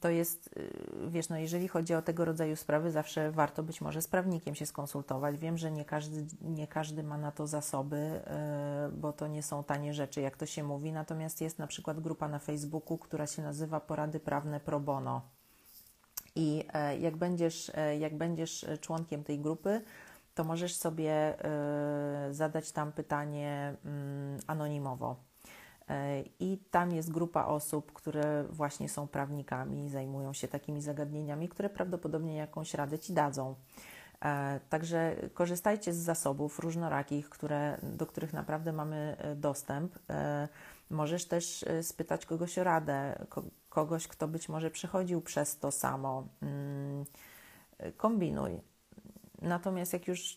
to 0.00 0.08
jest, 0.08 0.50
y, 0.56 1.10
wiesz, 1.10 1.28
no 1.28 1.36
jeżeli 1.36 1.68
chodzi 1.68 1.94
o 1.94 2.02
tego 2.02 2.24
rodzaju 2.24 2.56
sprawy, 2.56 2.90
zawsze 2.90 3.30
warto 3.30 3.62
być 3.62 3.80
może 3.80 4.02
z 4.02 4.08
prawnikiem 4.08 4.54
się 4.54 4.66
skonsultować. 4.66 5.38
Wiem, 5.38 5.58
że 5.58 5.70
nie 5.70 5.84
każdy, 5.84 6.26
nie 6.40 6.66
każdy 6.66 7.02
ma 7.02 7.18
na 7.18 7.32
to 7.32 7.46
zasoby, 7.46 7.96
y, 7.96 8.92
bo 8.92 9.12
to 9.12 9.26
nie 9.26 9.42
są 9.42 9.64
tanie 9.64 9.94
rzeczy, 9.94 10.20
jak 10.20 10.36
to 10.36 10.46
się 10.46 10.62
mówi. 10.62 10.92
Natomiast 10.92 11.40
jest 11.40 11.58
na 11.58 11.66
przykład 11.66 12.00
grupa 12.00 12.28
na 12.28 12.38
Facebooku, 12.38 12.98
która 12.98 13.26
się 13.26 13.42
nazywa 13.42 13.80
Porady 13.80 14.20
Prawne 14.20 14.60
Pro 14.60 14.80
Bono. 14.80 15.22
I 16.34 16.64
e, 16.72 16.98
jak 16.98 17.16
będziesz, 17.16 17.72
e, 17.74 17.98
jak 17.98 18.16
będziesz 18.16 18.66
członkiem 18.80 19.24
tej 19.24 19.38
grupy, 19.38 19.80
to 20.34 20.44
możesz 20.44 20.74
sobie 20.74 21.44
e, 21.44 22.28
zadać 22.30 22.72
tam 22.72 22.92
pytanie 22.92 23.76
mm, 23.84 24.40
anonimowo 24.46 25.31
I 26.40 26.58
tam 26.70 26.92
jest 26.92 27.12
grupa 27.12 27.44
osób, 27.44 27.92
które 27.92 28.44
właśnie 28.50 28.88
są 28.88 29.08
prawnikami, 29.08 29.90
zajmują 29.90 30.32
się 30.32 30.48
takimi 30.48 30.82
zagadnieniami, 30.82 31.48
które 31.48 31.70
prawdopodobnie 31.70 32.36
jakąś 32.36 32.74
radę 32.74 32.98
ci 32.98 33.12
dadzą. 33.12 33.54
E, 34.24 34.60
także 34.68 35.16
korzystajcie 35.34 35.92
z 35.92 35.96
zasobów 35.96 36.58
różnorakich, 36.58 37.28
które, 37.28 37.78
do 37.82 38.06
których 38.06 38.32
naprawdę 38.32 38.72
mamy 38.72 39.16
e, 39.18 39.34
dostęp. 39.36 39.98
Możesz 40.90 41.24
też 41.24 41.64
spytać 41.82 42.26
kogoś 42.26 42.58
o 42.58 42.64
radę, 42.64 43.26
kogoś, 43.68 44.08
kto 44.08 44.28
być 44.28 44.48
może 44.48 44.70
przechodził 44.70 45.20
przez 45.20 45.58
to 45.58 45.70
samo. 45.70 46.28
Mm, 46.42 47.04
kombinuj. 47.96 48.60
Natomiast 49.42 49.92
jak 49.92 50.08
już 50.08 50.36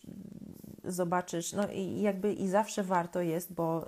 zobaczysz, 0.86 1.52
no 1.52 1.68
i 1.68 2.00
jakby 2.00 2.32
i 2.32 2.48
zawsze 2.48 2.82
warto 2.82 3.20
jest, 3.20 3.52
bo 3.52 3.86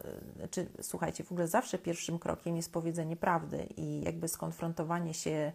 czy, 0.50 0.66
słuchajcie, 0.80 1.24
w 1.24 1.32
ogóle 1.32 1.48
zawsze 1.48 1.78
pierwszym 1.78 2.18
krokiem 2.18 2.56
jest 2.56 2.72
powiedzenie 2.72 3.16
prawdy 3.16 3.66
i 3.76 4.02
jakby 4.02 4.28
skonfrontowanie 4.28 5.14
się 5.14 5.52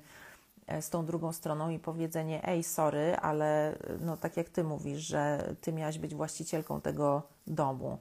e, 0.68 0.82
z 0.82 0.90
tą 0.90 1.06
drugą 1.06 1.34
stroną 1.34 1.70
i 1.70 1.80
powiedzenie, 1.80 2.48
ej, 2.48 2.64
sorry, 2.64 3.16
ale 3.16 3.78
no 4.02 4.18
tak 4.18 4.38
jak 4.38 4.50
ty 4.50 4.64
mówisz, 4.64 5.00
że 5.00 5.54
ty 5.62 5.74
miałaś 5.74 5.98
być 5.98 6.16
właścicielką 6.16 6.82
tego 6.82 7.22
domu. 7.48 7.98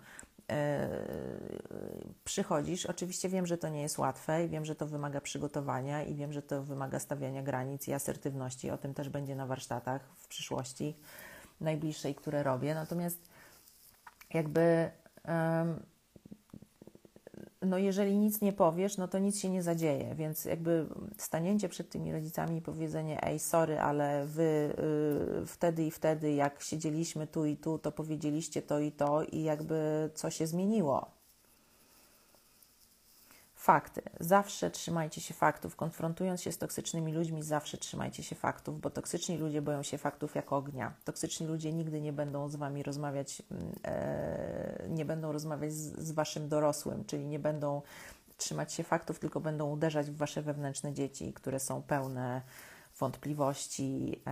Przychodzisz. 2.24 2.86
Oczywiście 2.86 3.28
wiem, 3.28 3.46
że 3.46 3.58
to 3.58 3.68
nie 3.68 3.82
jest 3.82 3.98
łatwe 3.98 4.44
i 4.44 4.48
wiem, 4.48 4.64
że 4.64 4.74
to 4.74 4.86
wymaga 4.86 5.20
przygotowania 5.20 6.04
i 6.04 6.14
wiem, 6.14 6.32
że 6.32 6.42
to 6.42 6.62
wymaga 6.62 6.98
stawiania 6.98 7.42
granic 7.42 7.88
i 7.88 7.92
asertywności. 7.92 8.70
O 8.70 8.78
tym 8.78 8.94
też 8.94 9.08
będzie 9.08 9.36
na 9.36 9.46
warsztatach 9.46 10.02
w 10.16 10.28
przyszłości 10.28 10.96
najbliższej, 11.60 12.14
które 12.14 12.42
robię. 12.42 12.74
Natomiast 12.74 13.31
jakby 14.34 14.90
no 17.62 17.78
jeżeli 17.78 18.18
nic 18.18 18.40
nie 18.40 18.52
powiesz, 18.52 18.96
no 18.96 19.08
to 19.08 19.18
nic 19.18 19.40
się 19.40 19.50
nie 19.50 19.62
zadzieje, 19.62 20.14
więc 20.14 20.44
jakby 20.44 20.86
stanięcie 21.18 21.68
przed 21.68 21.90
tymi 21.90 22.12
rodzicami 22.12 22.56
i 22.56 22.62
powiedzenie, 22.62 23.24
ej, 23.26 23.38
sorry, 23.38 23.80
ale 23.80 24.26
wy 24.26 24.74
y, 25.42 25.46
wtedy 25.46 25.84
i 25.84 25.90
wtedy, 25.90 26.32
jak 26.32 26.62
siedzieliśmy 26.62 27.26
tu 27.26 27.44
i 27.44 27.56
tu, 27.56 27.78
to 27.78 27.92
powiedzieliście 27.92 28.62
to 28.62 28.78
i 28.78 28.92
to 28.92 29.22
i 29.22 29.42
jakby 29.42 30.10
co 30.14 30.30
się 30.30 30.46
zmieniło. 30.46 31.21
Fakty. 33.62 34.02
Zawsze 34.20 34.70
trzymajcie 34.70 35.20
się 35.20 35.34
faktów. 35.34 35.76
Konfrontując 35.76 36.42
się 36.42 36.52
z 36.52 36.58
toksycznymi 36.58 37.12
ludźmi, 37.12 37.42
zawsze 37.42 37.78
trzymajcie 37.78 38.22
się 38.22 38.36
faktów, 38.36 38.80
bo 38.80 38.90
toksyczni 38.90 39.38
ludzie 39.38 39.62
boją 39.62 39.82
się 39.82 39.98
faktów 39.98 40.34
jak 40.34 40.52
ognia. 40.52 40.92
Toksyczni 41.04 41.46
ludzie 41.46 41.72
nigdy 41.72 42.00
nie 42.00 42.12
będą 42.12 42.48
z 42.48 42.56
wami 42.56 42.82
rozmawiać, 42.82 43.42
mm, 43.50 43.72
e, 43.84 44.86
nie 44.88 45.04
będą 45.04 45.32
rozmawiać 45.32 45.72
z, 45.72 45.98
z 45.98 46.12
waszym 46.12 46.48
dorosłym, 46.48 47.04
czyli 47.04 47.26
nie 47.26 47.38
będą 47.38 47.82
trzymać 48.36 48.72
się 48.72 48.82
faktów, 48.82 49.18
tylko 49.18 49.40
będą 49.40 49.70
uderzać 49.70 50.10
w 50.10 50.16
wasze 50.16 50.42
wewnętrzne 50.42 50.92
dzieci, 50.92 51.32
które 51.32 51.60
są 51.60 51.82
pełne 51.82 52.42
wątpliwości, 52.98 54.22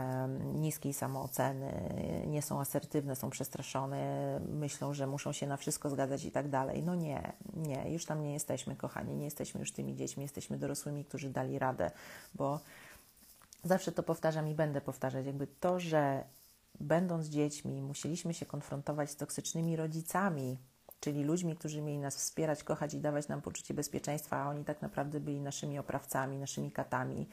niskiej 0.54 0.94
samooceny, 0.94 1.72
nie 2.26 2.42
są 2.42 2.60
asertywne, 2.60 3.16
są 3.16 3.30
przestraszone, 3.30 4.40
myślą, 4.48 4.94
że 4.94 5.06
muszą 5.06 5.32
się 5.32 5.46
na 5.46 5.56
wszystko 5.56 5.90
zgadzać 5.90 6.24
i 6.24 6.30
tak 6.30 6.48
dalej. 6.48 6.82
No 6.82 6.94
nie, 6.94 7.32
nie, 7.54 7.92
już 7.92 8.04
tam 8.04 8.22
nie 8.22 8.32
jesteśmy, 8.32 8.76
kochani, 8.76 9.16
nie 9.16 9.24
jesteśmy 9.24 9.60
już 9.60 9.72
tymi 9.72 9.96
dziećmi, 9.96 10.22
jesteśmy 10.22 10.58
dorosłymi, 10.58 11.04
którzy 11.04 11.30
dali 11.30 11.58
radę, 11.58 11.90
bo 12.34 12.60
zawsze 13.64 13.92
to 13.92 14.02
powtarzam 14.02 14.48
i 14.48 14.54
będę 14.54 14.80
powtarzać, 14.80 15.26
jakby 15.26 15.46
to, 15.46 15.80
że 15.80 16.24
będąc 16.80 17.26
dziećmi 17.26 17.82
musieliśmy 17.82 18.34
się 18.34 18.46
konfrontować 18.46 19.10
z 19.10 19.16
toksycznymi 19.16 19.76
rodzicami, 19.76 20.58
czyli 21.00 21.24
ludźmi, 21.24 21.56
którzy 21.56 21.82
mieli 21.82 21.98
nas 21.98 22.16
wspierać, 22.16 22.64
kochać 22.64 22.94
i 22.94 23.00
dawać 23.00 23.28
nam 23.28 23.42
poczucie 23.42 23.74
bezpieczeństwa, 23.74 24.36
a 24.36 24.48
oni 24.48 24.64
tak 24.64 24.82
naprawdę 24.82 25.20
byli 25.20 25.40
naszymi 25.40 25.78
oprawcami, 25.78 26.38
naszymi 26.38 26.72
katami, 26.72 27.28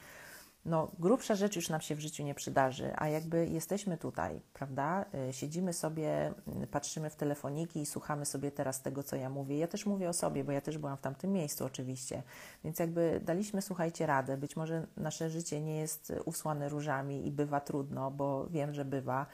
no, 0.68 0.91
grubsza 0.99 1.36
rzecz 1.36 1.55
już 1.55 1.70
nam 1.70 1.82
się 1.82 1.95
w 1.95 1.99
życiu 1.99 2.24
nie 2.24 2.36
przydarzy, 2.36 2.91
a 2.95 3.07
jakby 3.07 3.47
jesteśmy 3.47 3.97
tutaj, 3.97 4.41
prawda? 4.53 5.05
Y, 5.30 5.34
siedzimy 5.34 5.74
sobie, 5.74 6.34
y, 6.63 6.68
patrzymy 6.68 7.09
w 7.09 7.15
telefoniki 7.15 7.82
i 7.82 7.86
słuchamy 7.86 8.26
sobie 8.26 8.51
teraz 8.51 8.82
tego, 8.82 9.03
co 9.03 9.15
ja 9.15 9.30
mówię. 9.30 9.57
Ja 9.57 9.68
też 9.68 9.86
mówię 9.86 10.09
o 10.09 10.13
sobie, 10.13 10.43
bo 10.43 10.51
ja 10.51 10.61
też 10.61 10.78
byłam 10.78 10.97
w 10.97 11.01
tamtym 11.01 11.34
miejscu 11.34 11.65
oczywiście. 11.65 12.24
Więc 12.63 12.80
jakby 12.80 13.22
daliśmy, 13.26 13.61
słuchajcie, 13.61 14.05
radę. 14.05 14.38
Być 14.38 14.55
może 14.55 14.88
nasze 14.97 15.30
życie 15.30 15.61
nie 15.61 15.78
jest 15.78 16.13
usłane 16.26 16.70
różami 16.70 17.28
i 17.28 17.32
bywa 17.32 17.59
trudno, 17.59 18.11
bo 18.11 18.47
wiem, 18.47 18.74
że 18.74 18.86
bywa. 18.86 19.26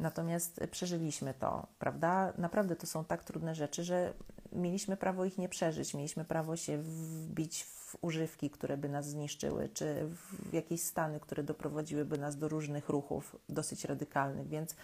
Natomiast 0.00 0.60
przeżyliśmy 0.70 1.34
to, 1.34 1.66
prawda? 1.78 2.32
Naprawdę 2.38 2.76
to 2.76 2.86
są 2.86 3.04
tak 3.04 3.24
trudne 3.24 3.54
rzeczy, 3.54 3.84
że 3.84 4.12
mieliśmy 4.52 4.96
prawo 4.96 5.24
ich 5.24 5.38
nie 5.38 5.48
przeżyć, 5.48 5.94
mieliśmy 5.94 6.24
prawo 6.24 6.56
się 6.56 6.78
wbić 6.78 7.64
w 7.64 7.96
używki, 8.00 8.50
które 8.50 8.76
by 8.76 8.88
nas 8.88 9.08
zniszczyły, 9.08 9.68
czy 9.68 10.06
w 10.06 10.52
jakieś 10.52 10.82
stany, 10.82 11.20
które 11.20 11.42
doprowadziłyby 11.42 12.18
nas 12.18 12.36
do 12.36 12.48
różnych 12.48 12.88
ruchów 12.88 13.36
dosyć 13.48 13.84
radykalnych, 13.84 14.48
więc 14.48 14.74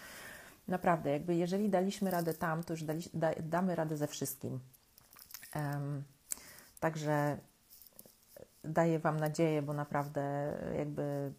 naprawdę, 0.67 1.09
jakby 1.09 1.35
jeżeli 1.35 1.69
daliśmy 1.69 2.11
radę 2.11 2.33
tam, 2.33 2.63
to 2.63 2.73
już 2.73 2.83
dali, 2.83 3.01
da, 3.13 3.31
damy 3.39 3.75
radę 3.75 3.97
ze 3.97 4.07
wszystkim. 4.07 4.59
Um, 5.55 6.03
także 6.79 7.37
daję 8.63 8.99
Wam 8.99 9.19
nadzieję, 9.19 9.61
bo 9.61 9.73
naprawdę 9.73 10.53
jakby 10.77 11.33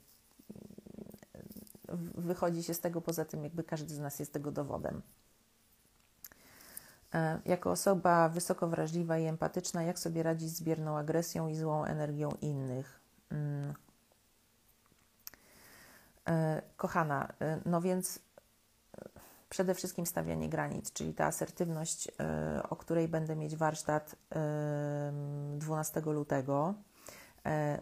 wychodzi 2.14 2.62
się 2.62 2.74
z 2.74 2.80
tego, 2.80 3.00
poza 3.00 3.24
tym 3.24 3.44
jakby 3.44 3.64
każdy 3.64 3.94
z 3.94 3.98
nas 3.98 4.18
jest 4.18 4.32
tego 4.32 4.52
dowodem. 4.52 5.02
E, 7.14 7.40
jako 7.44 7.70
osoba 7.70 8.28
wysoko 8.28 8.68
wrażliwa 8.68 9.18
i 9.18 9.24
empatyczna, 9.24 9.82
jak 9.82 9.98
sobie 9.98 10.22
radzić 10.22 10.50
z 10.50 10.62
bierną 10.62 10.98
agresją 10.98 11.48
i 11.48 11.56
złą 11.56 11.84
energią 11.84 12.30
innych? 12.40 13.00
Mm. 13.30 13.74
E, 16.28 16.62
kochana, 16.76 17.28
e, 17.40 17.60
no 17.66 17.80
więc 17.80 18.18
przede 19.48 19.74
wszystkim 19.74 20.06
stawianie 20.06 20.48
granic, 20.48 20.92
czyli 20.92 21.14
ta 21.14 21.26
asertywność, 21.26 22.08
o 22.70 22.76
której 22.76 23.08
będę 23.08 23.36
mieć 23.36 23.56
warsztat 23.56 24.16
12 25.58 26.00
lutego. 26.00 26.74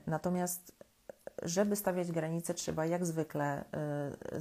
Natomiast, 0.07 0.73
żeby 1.43 1.77
stawiać 1.77 2.13
granice, 2.13 2.55
trzeba 2.55 2.87
jak 2.87 3.07
zwykle 3.07 3.65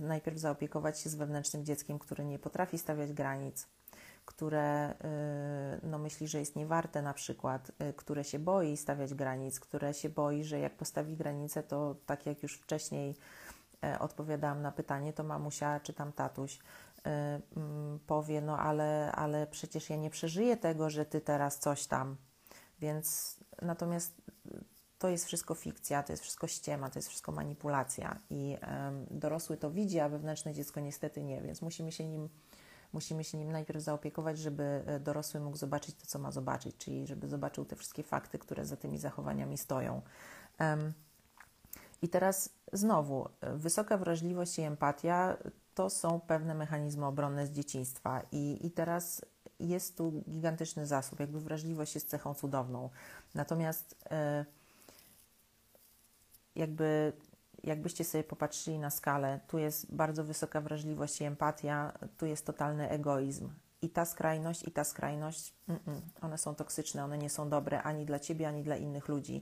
najpierw 0.01 0.37
zaopiekować 0.37 0.99
się 0.99 1.09
z 1.09 1.15
wewnętrznym 1.15 1.65
dzieckiem, 1.65 1.99
które 1.99 2.25
nie 2.25 2.39
potrafi 2.39 2.77
stawiać 2.77 3.13
granic 3.13 3.67
które 4.25 4.91
y, 4.91 5.87
no, 5.87 5.97
myśli, 5.97 6.27
że 6.27 6.39
jest 6.39 6.55
niewarte 6.55 7.01
na 7.01 7.13
przykład, 7.13 7.71
y, 7.89 7.93
które 7.93 8.23
się 8.23 8.39
boi 8.39 8.77
stawiać 8.77 9.13
granic, 9.13 9.59
które 9.59 9.93
się 9.93 10.09
boi, 10.09 10.43
że 10.43 10.59
jak 10.59 10.77
postawi 10.77 11.15
granice, 11.15 11.63
to 11.63 11.95
tak 12.05 12.25
jak 12.25 12.43
już 12.43 12.57
wcześniej 12.57 13.15
odpowiadałam 13.99 14.61
na 14.61 14.71
pytanie, 14.71 15.13
to 15.13 15.23
mamusia 15.23 15.79
czy 15.79 15.93
tam 15.93 16.11
tatuś 16.11 16.55
y, 16.57 16.59
mm, 17.57 17.99
powie, 18.07 18.41
no 18.41 18.59
ale, 18.59 19.11
ale 19.11 19.47
przecież 19.47 19.89
ja 19.89 19.95
nie 19.95 20.09
przeżyję 20.09 20.57
tego, 20.57 20.89
że 20.89 21.05
ty 21.05 21.21
teraz 21.21 21.59
coś 21.59 21.87
tam. 21.87 22.15
Więc 22.79 23.37
natomiast 23.61 24.21
to 24.99 25.09
jest 25.09 25.25
wszystko 25.25 25.55
fikcja, 25.55 26.03
to 26.03 26.13
jest 26.13 26.23
wszystko 26.23 26.47
ściema, 26.47 26.89
to 26.89 26.99
jest 26.99 27.09
wszystko 27.09 27.31
manipulacja 27.31 28.19
i 28.29 28.57
dorosły 29.11 29.57
to 29.57 29.71
widzi, 29.71 29.99
a 29.99 30.09
wewnętrzne 30.09 30.53
dziecko 30.53 30.79
niestety 30.79 31.23
nie, 31.23 31.41
więc 31.41 31.61
musimy 31.61 31.91
się 31.91 32.05
nim 32.05 32.29
musimy 32.93 33.23
się 33.23 33.37
nim 33.37 33.51
najpierw 33.51 33.81
zaopiekować, 33.81 34.39
żeby 34.39 34.83
e, 34.85 34.99
dorosły 34.99 35.39
mógł 35.39 35.57
zobaczyć 35.57 35.95
to, 35.95 36.05
co 36.05 36.19
ma 36.19 36.31
zobaczyć, 36.31 36.77
czyli 36.77 37.07
żeby 37.07 37.27
zobaczył 37.27 37.65
te 37.65 37.75
wszystkie 37.75 38.03
fakty, 38.03 38.39
które 38.39 38.65
za 38.65 38.77
tymi 38.77 38.97
zachowaniami 38.97 39.57
stoją. 39.57 40.01
I 42.01 42.09
teraz 42.09 42.49
znowu, 42.73 43.29
e, 43.41 43.57
wysoka 43.57 43.97
wrażliwość 43.97 44.59
i 44.59 44.61
empatia 44.61 45.37
to 45.73 45.89
są 45.89 46.19
pewne 46.19 46.55
mechanizmy 46.55 47.05
obronne 47.05 47.47
z 47.47 47.51
dzieciństwa, 47.51 48.21
i, 48.31 48.67
i 48.67 48.71
teraz 48.71 49.25
jest 49.59 49.97
tu 49.97 50.23
gigantyczny 50.29 50.87
zasób. 50.87 51.19
Jakby 51.19 51.39
wrażliwość 51.39 51.95
jest 51.95 52.09
cechą 52.09 52.33
cudowną. 52.33 52.89
Natomiast 53.35 53.95
e, 54.11 54.45
jakby 56.55 57.13
jakbyście 57.63 58.03
sobie 58.03 58.23
popatrzyli 58.23 58.79
na 58.79 58.89
skalę, 58.89 59.39
tu 59.47 59.57
jest 59.57 59.95
bardzo 59.95 60.23
wysoka 60.23 60.61
wrażliwość 60.61 61.21
i 61.21 61.23
empatia, 61.23 61.93
tu 62.17 62.25
jest 62.25 62.45
totalny 62.45 62.89
egoizm. 62.89 63.49
I 63.81 63.89
ta 63.89 64.05
skrajność, 64.05 64.67
i 64.67 64.71
ta 64.71 64.83
skrajność, 64.83 65.53
mm 65.67 65.81
-mm, 65.81 66.01
one 66.21 66.37
są 66.37 66.55
toksyczne, 66.55 67.03
one 67.03 67.17
nie 67.17 67.29
są 67.29 67.49
dobre 67.49 67.83
ani 67.83 68.05
dla 68.05 68.19
ciebie, 68.19 68.47
ani 68.47 68.63
dla 68.63 68.75
innych 68.75 69.07
ludzi. 69.07 69.41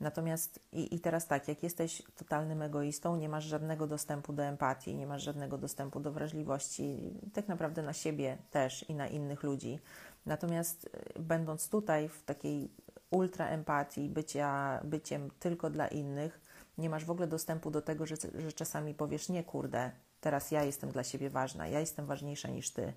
Natomiast 0.00 0.60
i, 0.72 0.94
i 0.94 1.00
teraz 1.00 1.26
tak, 1.26 1.48
jak 1.48 1.62
jesteś 1.62 2.02
totalnym 2.16 2.62
egoistą, 2.62 3.16
nie 3.16 3.28
masz 3.28 3.44
żadnego 3.44 3.86
dostępu 3.86 4.32
do 4.32 4.42
empatii, 4.42 4.94
nie 4.94 5.06
masz 5.06 5.22
żadnego 5.22 5.58
dostępu 5.58 6.00
do 6.00 6.12
wrażliwości, 6.12 7.14
tak 7.32 7.48
naprawdę 7.48 7.82
na 7.82 7.92
siebie 7.92 8.38
też 8.50 8.90
i 8.90 8.94
na 8.94 9.08
innych 9.08 9.42
ludzi. 9.42 9.78
Natomiast 10.26 10.84
y, 11.16 11.22
będąc 11.22 11.68
tutaj 11.68 12.08
w 12.08 12.22
takiej 12.22 12.70
ultra 13.10 13.48
empatii, 13.48 14.08
bycia, 14.08 14.80
byciem 14.84 15.30
tylko 15.38 15.70
dla 15.70 15.88
innych, 15.88 16.51
nie 16.78 16.90
masz 16.90 17.04
w 17.04 17.10
ogóle 17.10 17.26
dostępu 17.26 17.70
do 17.70 17.82
tego, 17.82 18.06
że, 18.06 18.16
że 18.38 18.52
czasami 18.52 18.94
powiesz, 18.94 19.28
nie 19.28 19.44
kurde, 19.44 19.90
teraz 20.20 20.50
ja 20.50 20.64
jestem 20.64 20.90
dla 20.90 21.04
siebie 21.04 21.30
ważna, 21.30 21.68
ja 21.68 21.80
jestem 21.80 22.06
ważniejsza 22.06 22.48
niż 22.48 22.70
ty 22.70 22.92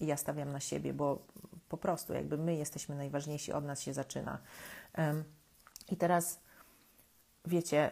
i 0.00 0.06
ja 0.06 0.16
stawiam 0.16 0.52
na 0.52 0.60
siebie, 0.60 0.92
bo 0.92 1.26
po 1.68 1.76
prostu 1.76 2.12
jakby 2.12 2.38
my 2.38 2.54
jesteśmy 2.56 2.96
najważniejsi, 2.96 3.52
od 3.52 3.64
nas 3.64 3.82
się 3.82 3.92
zaczyna. 3.92 4.38
Um, 4.98 5.24
I 5.90 5.96
teraz 5.96 6.40
wiecie, 7.44 7.90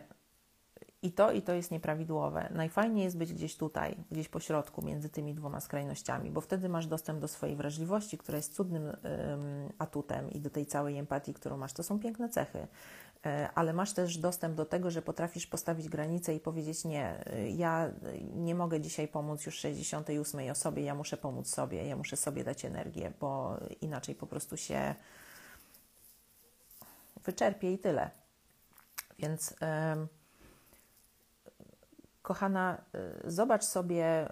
i 1.02 1.12
to, 1.12 1.32
i 1.32 1.42
to 1.42 1.52
jest 1.52 1.70
nieprawidłowe. 1.70 2.48
Najfajniej 2.54 3.04
jest 3.04 3.16
być 3.16 3.34
gdzieś 3.34 3.56
tutaj, 3.56 3.96
gdzieś 4.10 4.28
po 4.28 4.40
środku 4.40 4.82
między 4.82 5.08
tymi 5.08 5.34
dwoma 5.34 5.60
skrajnościami, 5.60 6.30
bo 6.30 6.40
wtedy 6.40 6.68
masz 6.68 6.86
dostęp 6.86 7.20
do 7.20 7.28
swojej 7.28 7.56
wrażliwości, 7.56 8.18
która 8.18 8.36
jest 8.36 8.54
cudnym 8.54 8.96
atutem 9.78 10.30
i 10.30 10.40
do 10.40 10.50
tej 10.50 10.66
całej 10.66 10.98
empatii, 10.98 11.34
którą 11.34 11.56
masz. 11.56 11.72
To 11.72 11.82
są 11.82 11.98
piękne 11.98 12.28
cechy. 12.28 12.66
E, 13.26 13.50
ale 13.54 13.72
masz 13.72 13.92
też 13.92 14.18
dostęp 14.18 14.54
do 14.54 14.64
tego, 14.64 14.90
że 14.90 15.02
potrafisz 15.02 15.46
postawić 15.46 15.88
granicę 15.88 16.34
i 16.34 16.40
powiedzieć: 16.40 16.84
Nie, 16.84 17.24
ja 17.56 17.90
nie 18.34 18.54
mogę 18.54 18.80
dzisiaj 18.80 19.08
pomóc 19.08 19.46
już 19.46 19.54
68 19.54 20.50
osobie, 20.50 20.82
ja 20.82 20.94
muszę 20.94 21.16
pomóc 21.16 21.48
sobie, 21.48 21.86
ja 21.86 21.96
muszę 21.96 22.16
sobie 22.16 22.44
dać 22.44 22.64
energię, 22.64 23.12
bo 23.20 23.56
inaczej 23.80 24.14
po 24.14 24.26
prostu 24.26 24.56
się 24.56 24.94
wyczerpię 27.24 27.72
i 27.72 27.78
tyle. 27.78 28.10
Więc 29.18 29.54
kochana, 32.22 32.84
e, 32.94 33.30
zobacz 33.30 33.64
sobie, 33.64 34.28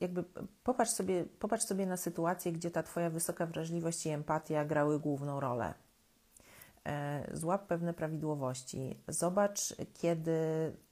jakby 0.00 0.24
popatrz 0.64 0.90
sobie, 0.90 1.24
popatrz 1.24 1.64
sobie 1.64 1.86
na 1.86 1.96
sytuację, 1.96 2.52
gdzie 2.52 2.70
ta 2.70 2.82
Twoja 2.82 3.10
wysoka 3.10 3.46
wrażliwość 3.46 4.06
i 4.06 4.08
empatia 4.08 4.64
grały 4.64 5.00
główną 5.00 5.40
rolę 5.40 5.74
złap 7.32 7.66
pewne 7.66 7.94
prawidłowości. 7.94 9.02
Zobacz, 9.08 9.74
kiedy 9.94 10.40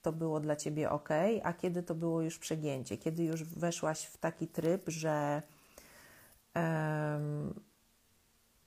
to 0.01 0.11
było 0.11 0.39
dla 0.39 0.55
ciebie 0.55 0.89
ok, 0.89 1.09
a 1.43 1.53
kiedy 1.53 1.83
to 1.83 1.95
było 1.95 2.21
już 2.21 2.39
przegięcie, 2.39 2.97
kiedy 2.97 3.23
już 3.23 3.43
weszłaś 3.43 4.05
w 4.05 4.17
taki 4.17 4.47
tryb, 4.47 4.89
że. 4.89 5.41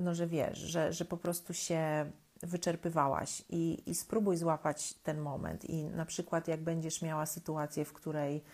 no, 0.01 0.15
że 0.15 0.27
wiesz, 0.27 0.59
że, 0.59 0.93
że 0.93 1.05
po 1.05 1.17
prostu 1.17 1.55
się 1.55 2.11
wyczerpywałaś 2.43 3.45
i, 3.49 3.83
i 3.91 3.95
spróbuj 3.95 4.37
złapać 4.37 4.95
ten 4.95 5.21
moment. 5.21 5.65
I 5.65 5.85
na 5.85 6.07
przykład, 6.07 6.49
jak 6.49 6.63
będziesz 6.63 7.03
miała 7.03 7.27
sytuację, 7.27 7.85
w 7.85 7.93
której, 7.93 8.45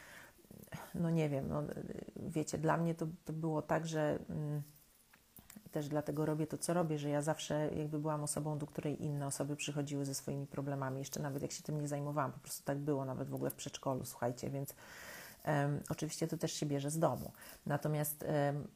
no 0.94 1.10
nie 1.10 1.28
wiem, 1.28 1.48
no, 1.48 1.62
wiecie, 2.16 2.58
dla 2.58 2.76
mnie 2.76 2.94
to, 2.94 3.06
to 3.24 3.32
było 3.32 3.62
tak, 3.62 3.86
że. 3.86 4.18
Mm, 4.30 4.62
też 5.76 5.88
dlatego 5.88 6.26
robię 6.26 6.46
to, 6.46 6.58
co 6.58 6.74
robię, 6.74 6.98
że 6.98 7.08
ja 7.08 7.22
zawsze 7.22 7.70
jakby 7.76 7.98
byłam 7.98 8.22
osobą, 8.22 8.58
do 8.58 8.66
której 8.66 9.04
inne 9.04 9.26
osoby 9.26 9.56
przychodziły 9.56 10.04
ze 10.04 10.14
swoimi 10.14 10.46
problemami. 10.46 10.98
Jeszcze 10.98 11.22
nawet 11.22 11.42
jak 11.42 11.52
się 11.52 11.62
tym 11.62 11.80
nie 11.80 11.88
zajmowałam, 11.88 12.32
po 12.32 12.38
prostu 12.38 12.64
tak 12.64 12.78
było, 12.78 13.04
nawet 13.04 13.28
w 13.28 13.34
ogóle 13.34 13.50
w 13.50 13.54
przedszkolu, 13.54 14.04
słuchajcie, 14.04 14.50
więc 14.50 14.74
um, 15.46 15.80
oczywiście 15.88 16.28
to 16.28 16.36
też 16.36 16.52
się 16.52 16.66
bierze 16.66 16.90
z 16.90 16.98
domu. 16.98 17.32
Natomiast 17.66 18.24
um, 18.46 18.68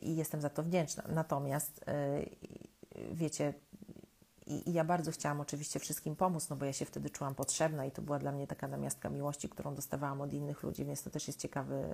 i 0.00 0.16
jestem 0.16 0.40
za 0.40 0.50
to 0.50 0.62
wdzięczna. 0.62 1.04
Natomiast 1.08 1.84
y, 1.88 3.10
wiecie, 3.12 3.54
i, 4.50 4.70
I, 4.70 4.72
ja 4.72 4.84
bardzo 4.84 5.10
chciałam 5.10 5.40
oczywiście 5.40 5.80
wszystkim 5.80 6.16
pomóc, 6.16 6.48
no 6.48 6.56
bo 6.56 6.64
ja 6.64 6.72
się 6.72 6.84
wtedy 6.84 7.10
czułam 7.10 7.34
potrzebna 7.34 7.84
i 7.84 7.90
to 7.90 8.02
była 8.02 8.18
dla 8.18 8.32
mnie 8.32 8.46
taka 8.46 8.68
namiastka 8.68 9.08
miłości, 9.08 9.48
którą 9.48 9.74
dostawałam 9.74 10.20
od 10.20 10.32
innych 10.32 10.62
ludzi, 10.62 10.84
więc 10.84 11.02
to 11.02 11.10
też 11.10 11.26
jest 11.26 11.38
ciekawy 11.40 11.84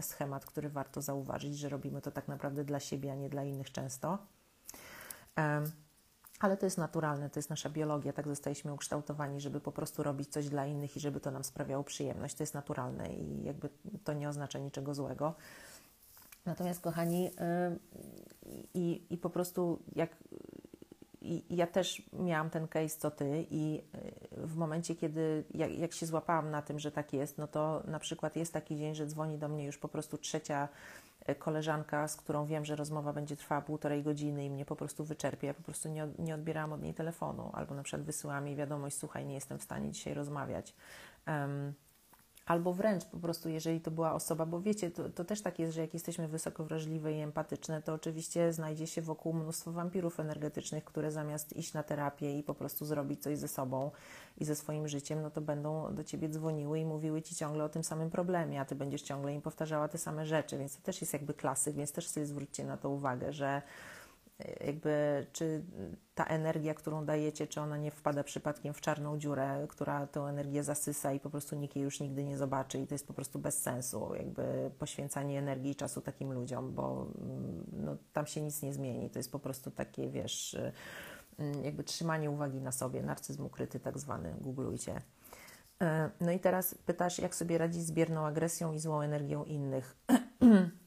schemat, 0.00 0.46
który 0.46 0.68
warto 0.68 1.02
zauważyć, 1.02 1.58
że 1.58 1.68
robimy 1.68 2.00
to 2.00 2.10
tak 2.10 2.28
naprawdę 2.28 2.64
dla 2.64 2.80
siebie, 2.80 3.12
a 3.12 3.14
nie 3.14 3.28
dla 3.28 3.44
innych 3.44 3.72
często. 3.72 4.18
Ale 6.40 6.56
to 6.56 6.66
jest 6.66 6.78
naturalne, 6.78 7.30
to 7.30 7.38
jest 7.38 7.50
nasza 7.50 7.70
biologia, 7.70 8.12
tak 8.12 8.28
zostaliśmy 8.28 8.72
ukształtowani, 8.72 9.40
żeby 9.40 9.60
po 9.60 9.72
prostu 9.72 10.02
robić 10.02 10.28
coś 10.28 10.48
dla 10.48 10.66
innych 10.66 10.96
i 10.96 11.00
żeby 11.00 11.20
to 11.20 11.30
nam 11.30 11.44
sprawiało 11.44 11.84
przyjemność. 11.84 12.34
To 12.34 12.42
jest 12.42 12.54
naturalne 12.54 13.14
i 13.14 13.44
jakby 13.44 13.68
to 14.04 14.12
nie 14.12 14.28
oznacza 14.28 14.58
niczego 14.58 14.94
złego. 14.94 15.34
Natomiast, 16.46 16.80
kochani, 16.80 17.30
i, 18.74 19.06
i 19.10 19.18
po 19.18 19.30
prostu 19.30 19.82
jak 19.96 20.16
i 21.24 21.56
ja 21.56 21.66
też 21.66 22.02
miałam 22.12 22.50
ten 22.50 22.68
case 22.68 22.98
co 22.98 23.10
ty 23.10 23.46
i 23.50 23.80
y, 24.34 24.46
w 24.46 24.56
momencie, 24.56 24.94
kiedy 24.94 25.44
jak, 25.54 25.78
jak, 25.78 25.92
się 25.92 26.06
złapałam 26.06 26.50
na 26.50 26.62
tym, 26.62 26.78
że 26.78 26.92
tak 26.92 27.12
jest, 27.12 27.38
no 27.38 27.46
to 27.46 27.82
na 27.86 27.98
przykład 27.98 28.36
jest 28.36 28.52
taki 28.52 28.76
dzień, 28.76 28.94
że 28.94 29.06
dzwoni 29.06 29.38
do 29.38 29.48
mnie 29.48 29.64
już 29.64 29.78
po 29.78 29.88
prostu 29.88 30.18
trzecia 30.18 30.68
y, 31.28 31.34
koleżanka, 31.34 32.08
z 32.08 32.16
którą 32.16 32.46
wiem, 32.46 32.64
że 32.64 32.76
rozmowa 32.76 33.12
będzie 33.12 33.36
trwała 33.36 33.60
półtorej 33.60 34.02
godziny 34.02 34.44
i 34.44 34.50
mnie 34.50 34.64
po 34.64 34.76
prostu 34.76 35.04
wyczerpie. 35.04 35.46
Ja 35.46 35.54
po 35.54 35.62
prostu 35.62 35.88
nie, 35.88 36.08
nie 36.18 36.34
odbierałam 36.34 36.72
od 36.72 36.82
niej 36.82 36.94
telefonu 36.94 37.50
albo 37.52 37.74
na 37.74 37.82
przykład 37.82 38.06
wysyłam 38.06 38.46
jej 38.46 38.56
wiadomość, 38.56 38.96
słuchaj, 38.96 39.26
nie 39.26 39.34
jestem 39.34 39.58
w 39.58 39.62
stanie 39.62 39.90
dzisiaj 39.90 40.14
rozmawiać. 40.14 40.74
Um, 41.26 41.74
Albo 42.46 42.72
wręcz 42.72 43.04
po 43.04 43.18
prostu, 43.18 43.48
jeżeli 43.48 43.80
to 43.80 43.90
była 43.90 44.12
osoba, 44.12 44.46
bo 44.46 44.60
wiecie, 44.60 44.90
to, 44.90 45.10
to, 45.10 45.24
też 45.24 45.42
tak 45.42 45.58
jest, 45.58 45.74
że 45.74 45.80
jak 45.80 45.94
jesteśmy 45.94 46.28
wysoko 46.28 46.64
wrażliwe 46.64 47.12
i 47.12 47.20
empatyczne, 47.20 47.82
to 47.82 47.94
oczywiście 47.94 48.52
znajdzie 48.52 48.86
się 48.86 49.02
wokół 49.02 49.32
mnóstwo 49.32 49.72
wampirów 49.72 50.20
energetycznych, 50.20 50.84
które 50.84 51.10
zamiast 51.10 51.56
iść 51.56 51.72
na 51.72 51.82
terapię 51.82 52.38
i 52.38 52.42
po 52.42 52.54
prostu 52.54 52.84
zrobić 52.84 53.22
coś 53.22 53.38
ze 53.38 53.48
sobą 53.48 53.90
i 54.38 54.44
ze 54.44 54.54
swoim 54.54 54.88
życiem, 54.88 55.22
no 55.22 55.30
to 55.30 55.40
będą 55.40 55.94
do 55.94 56.04
ciebie 56.04 56.28
dzwoniły 56.28 56.78
i 56.78 56.84
mówiły 56.84 57.22
ci 57.22 57.34
ciągle 57.34 57.64
o 57.64 57.68
tym 57.68 57.84
samym 57.84 58.10
problemie, 58.10 58.60
a 58.60 58.64
ty 58.64 58.74
będziesz 58.74 59.02
ciągle 59.02 59.34
im 59.34 59.42
powtarzała 59.42 59.88
te 59.88 59.98
same 59.98 60.26
rzeczy, 60.26 60.58
więc 60.58 60.76
to 60.76 60.82
też 60.82 61.00
jest 61.00 61.12
jakby 61.12 61.34
klasyk, 61.34 61.76
więc 61.76 61.92
też 61.92 62.08
sobie 62.08 62.26
zwróćcie 62.26 62.64
na 62.64 62.76
to 62.76 62.90
uwagę, 62.90 63.32
że 63.32 63.62
jakby 64.38 65.26
czy 65.32 65.64
ta 66.14 66.24
energia, 66.24 66.74
którą 66.74 67.04
dajecie, 67.04 67.46
czy 67.46 67.60
ona 67.60 67.76
nie 67.76 67.90
wpada 67.90 68.24
przypadkiem 68.24 68.74
w 68.74 68.80
czarną 68.80 69.18
dziurę, 69.18 69.66
która 69.68 70.06
tę 70.06 70.20
energię 70.20 70.62
zasysa 70.62 71.12
i 71.12 71.20
po 71.20 71.30
prostu 71.30 71.56
nikt 71.56 71.76
jej 71.76 71.84
już 71.84 72.00
nigdy 72.00 72.24
nie 72.24 72.38
zobaczy 72.38 72.78
i 72.78 72.86
to 72.86 72.94
jest 72.94 73.06
po 73.06 73.14
prostu 73.14 73.38
bez 73.38 73.62
sensu, 73.62 74.14
jakby 74.14 74.70
poświęcanie 74.78 75.38
energii 75.38 75.70
i 75.70 75.76
czasu 75.76 76.00
takim 76.00 76.32
ludziom, 76.32 76.74
bo 76.74 77.06
mm, 77.20 77.64
no, 77.72 77.96
tam 78.12 78.26
się 78.26 78.42
nic 78.42 78.62
nie 78.62 78.72
zmieni, 78.72 79.10
to 79.10 79.18
jest 79.18 79.32
po 79.32 79.38
prostu 79.38 79.70
takie, 79.70 80.08
wiesz, 80.08 80.56
mm, 81.38 81.64
jakby 81.64 81.84
trzymanie 81.84 82.30
uwagi 82.30 82.60
na 82.60 82.72
sobie, 82.72 83.02
narcyzm 83.02 83.44
ukryty 83.44 83.80
tak 83.80 83.98
zwany, 83.98 84.34
googlujcie. 84.40 85.00
E, 85.82 86.10
no 86.20 86.30
i 86.30 86.38
teraz 86.38 86.74
pytasz, 86.74 87.18
jak 87.18 87.34
sobie 87.34 87.58
radzić 87.58 87.82
z 87.82 87.92
bierną 87.92 88.26
agresją 88.26 88.72
i 88.72 88.78
złą 88.78 89.00
energią 89.00 89.44
innych. 89.44 89.96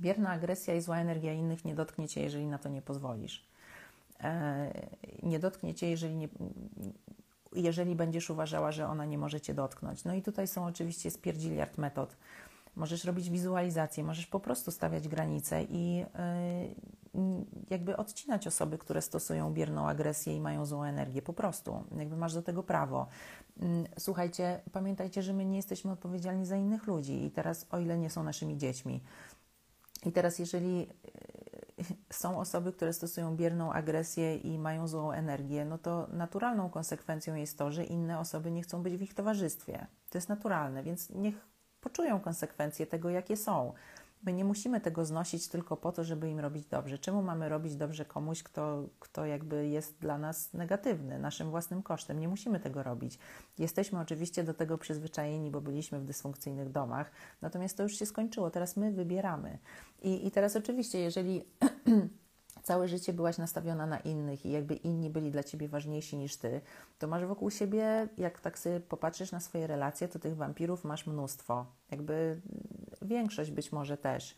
Bierna 0.00 0.30
agresja 0.30 0.74
i 0.74 0.80
zła 0.80 0.98
energia 0.98 1.32
innych 1.32 1.64
nie 1.64 1.74
dotknie 1.74 2.08
cię, 2.08 2.22
jeżeli 2.22 2.46
na 2.46 2.58
to 2.58 2.68
nie 2.68 2.82
pozwolisz. 2.82 3.44
E, 4.20 4.72
nie 5.22 5.38
dotknie 5.38 5.74
cię, 5.74 5.90
jeżeli, 5.90 6.16
nie, 6.16 6.28
jeżeli 7.52 7.94
będziesz 7.94 8.30
uważała, 8.30 8.72
że 8.72 8.88
ona 8.88 9.04
nie 9.04 9.18
może 9.18 9.40
cię 9.40 9.54
dotknąć. 9.54 10.04
No 10.04 10.14
i 10.14 10.22
tutaj 10.22 10.48
są 10.48 10.64
oczywiście 10.64 11.10
spierdziliard 11.10 11.78
metod. 11.78 12.16
Możesz 12.76 13.04
robić 13.04 13.30
wizualizację, 13.30 14.04
możesz 14.04 14.26
po 14.26 14.40
prostu 14.40 14.70
stawiać 14.70 15.08
granice 15.08 15.62
i 15.62 16.04
e, 16.14 16.68
jakby 17.70 17.96
odcinać 17.96 18.46
osoby, 18.46 18.78
które 18.78 19.02
stosują 19.02 19.52
bierną 19.52 19.88
agresję 19.88 20.36
i 20.36 20.40
mają 20.40 20.66
złą 20.66 20.84
energię. 20.84 21.22
Po 21.22 21.32
prostu, 21.32 21.84
jakby 21.98 22.16
masz 22.16 22.34
do 22.34 22.42
tego 22.42 22.62
prawo. 22.62 23.06
Mm, 23.60 23.84
słuchajcie, 23.98 24.60
pamiętajcie, 24.72 25.22
że 25.22 25.32
my 25.32 25.44
nie 25.44 25.56
jesteśmy 25.56 25.92
odpowiedzialni 25.92 26.46
za 26.46 26.56
innych 26.56 26.86
ludzi 26.86 27.24
i 27.24 27.30
teraz, 27.30 27.66
o 27.70 27.78
ile 27.78 27.98
nie 27.98 28.10
są 28.10 28.22
naszymi 28.22 28.58
dziećmi, 28.58 29.00
i 30.06 30.12
teraz, 30.12 30.38
jeżeli 30.38 30.82
e, 30.82 30.88
są 32.10 32.38
osoby, 32.38 32.72
które 32.72 32.92
stosują 32.92 33.36
bierną 33.36 33.72
agresję 33.72 34.36
i 34.36 34.58
mają 34.58 34.88
złą 34.88 35.12
energię, 35.12 35.64
no 35.64 35.78
to 35.78 36.06
naturalną 36.12 36.70
konsekwencją 36.70 37.34
jest 37.34 37.58
to, 37.58 37.72
że 37.72 37.84
inne 37.84 38.18
osoby 38.18 38.50
nie 38.50 38.62
chcą 38.62 38.82
być 38.82 38.96
w 38.96 39.02
ich 39.02 39.14
towarzystwie. 39.14 39.86
To 40.10 40.18
jest 40.18 40.28
naturalne, 40.28 40.82
więc 40.82 41.10
niech 41.10 41.34
poczują 41.80 42.20
konsekwencje 42.20 42.86
tego, 42.86 43.10
jakie 43.10 43.36
są. 43.36 43.72
My 44.22 44.32
nie 44.32 44.44
musimy 44.44 44.80
tego 44.80 45.04
znosić 45.04 45.48
tylko 45.48 45.76
po 45.76 45.92
to, 45.92 46.04
żeby 46.04 46.30
im 46.30 46.40
robić 46.40 46.66
dobrze. 46.66 46.98
Czemu 46.98 47.22
mamy 47.22 47.48
robić 47.48 47.76
dobrze 47.76 48.04
komuś, 48.04 48.42
kto, 48.42 48.88
kto 48.98 49.26
jakby 49.26 49.68
jest 49.68 49.98
dla 49.98 50.18
nas 50.18 50.52
negatywny, 50.52 51.18
naszym 51.18 51.50
własnym 51.50 51.82
kosztem? 51.82 52.20
Nie 52.20 52.28
musimy 52.28 52.60
tego 52.60 52.82
robić. 52.82 53.18
Jesteśmy 53.58 54.00
oczywiście 54.00 54.44
do 54.44 54.54
tego 54.54 54.78
przyzwyczajeni, 54.78 55.50
bo 55.50 55.60
byliśmy 55.60 56.00
w 56.00 56.04
dysfunkcyjnych 56.04 56.70
domach, 56.70 57.10
natomiast 57.42 57.76
to 57.76 57.82
już 57.82 57.98
się 57.98 58.06
skończyło. 58.06 58.50
Teraz 58.50 58.76
my 58.76 58.92
wybieramy. 58.92 59.58
I, 60.02 60.26
i 60.26 60.30
teraz 60.30 60.56
oczywiście, 60.56 60.98
jeżeli 60.98 61.44
całe 62.62 62.88
życie 62.88 63.12
byłaś 63.12 63.38
nastawiona 63.38 63.86
na 63.86 63.98
innych 63.98 64.46
i 64.46 64.50
jakby 64.50 64.74
inni 64.74 65.10
byli 65.10 65.30
dla 65.30 65.42
ciebie 65.42 65.68
ważniejsi 65.68 66.16
niż 66.16 66.36
ty, 66.36 66.60
to 66.98 67.08
masz 67.08 67.24
wokół 67.24 67.50
siebie, 67.50 68.08
jak 68.18 68.40
tak 68.40 68.58
sobie 68.58 68.80
popatrzysz 68.80 69.32
na 69.32 69.40
swoje 69.40 69.66
relacje, 69.66 70.08
to 70.08 70.18
tych 70.18 70.36
wampirów 70.36 70.84
masz 70.84 71.06
mnóstwo. 71.06 71.66
Jakby 71.90 72.40
większość 73.02 73.50
być 73.50 73.72
może 73.72 73.96
też. 73.96 74.36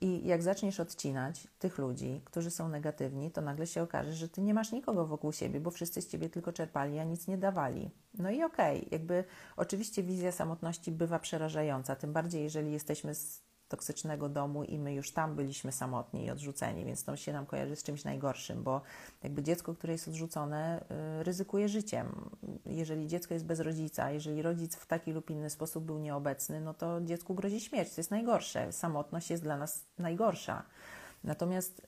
I 0.00 0.26
jak 0.26 0.42
zaczniesz 0.42 0.80
odcinać 0.80 1.48
tych 1.58 1.78
ludzi, 1.78 2.20
którzy 2.24 2.50
są 2.50 2.68
negatywni, 2.68 3.30
to 3.30 3.40
nagle 3.40 3.66
się 3.66 3.82
okaże, 3.82 4.12
że 4.12 4.28
ty 4.28 4.42
nie 4.42 4.54
masz 4.54 4.72
nikogo 4.72 5.06
wokół 5.06 5.32
siebie, 5.32 5.60
bo 5.60 5.70
wszyscy 5.70 6.02
z 6.02 6.08
ciebie 6.08 6.28
tylko 6.28 6.52
czerpali, 6.52 6.98
a 6.98 7.04
nic 7.04 7.28
nie 7.28 7.38
dawali. 7.38 7.90
No 8.14 8.30
i 8.30 8.42
okej, 8.42 8.78
okay, 8.78 8.88
jakby 8.90 9.24
oczywiście 9.56 10.02
wizja 10.02 10.32
samotności 10.32 10.92
bywa 10.92 11.18
przerażająca, 11.18 11.96
tym 11.96 12.12
bardziej 12.12 12.42
jeżeli 12.42 12.72
jesteśmy 12.72 13.14
z 13.14 13.42
toksycznego 13.68 14.28
domu 14.28 14.64
i 14.64 14.78
my 14.78 14.94
już 14.94 15.10
tam 15.10 15.36
byliśmy 15.36 15.72
samotni 15.72 16.24
i 16.24 16.30
odrzuceni, 16.30 16.84
więc 16.84 17.04
to 17.04 17.16
się 17.16 17.32
nam 17.32 17.46
kojarzy 17.46 17.76
z 17.76 17.82
czymś 17.82 18.04
najgorszym, 18.04 18.62
bo 18.62 18.80
jakby 19.22 19.42
dziecko, 19.42 19.74
które 19.74 19.92
jest 19.92 20.08
odrzucone, 20.08 20.84
y, 21.20 21.22
ryzykuje 21.22 21.68
życiem. 21.68 22.30
Jeżeli 22.66 23.06
dziecko 23.06 23.34
jest 23.34 23.46
bez 23.46 23.60
rodzica, 23.60 24.10
jeżeli 24.10 24.42
rodzic 24.42 24.76
w 24.76 24.86
taki 24.86 25.12
lub 25.12 25.30
inny 25.30 25.50
sposób 25.50 25.84
był 25.84 25.98
nieobecny, 25.98 26.60
no 26.60 26.74
to 26.74 27.00
dziecku 27.00 27.34
grozi 27.34 27.60
śmierć. 27.60 27.94
To 27.94 28.00
jest 28.00 28.10
najgorsze. 28.10 28.72
Samotność 28.72 29.30
jest 29.30 29.42
dla 29.42 29.56
nas 29.56 29.84
najgorsza. 29.98 30.62
Natomiast 31.24 31.86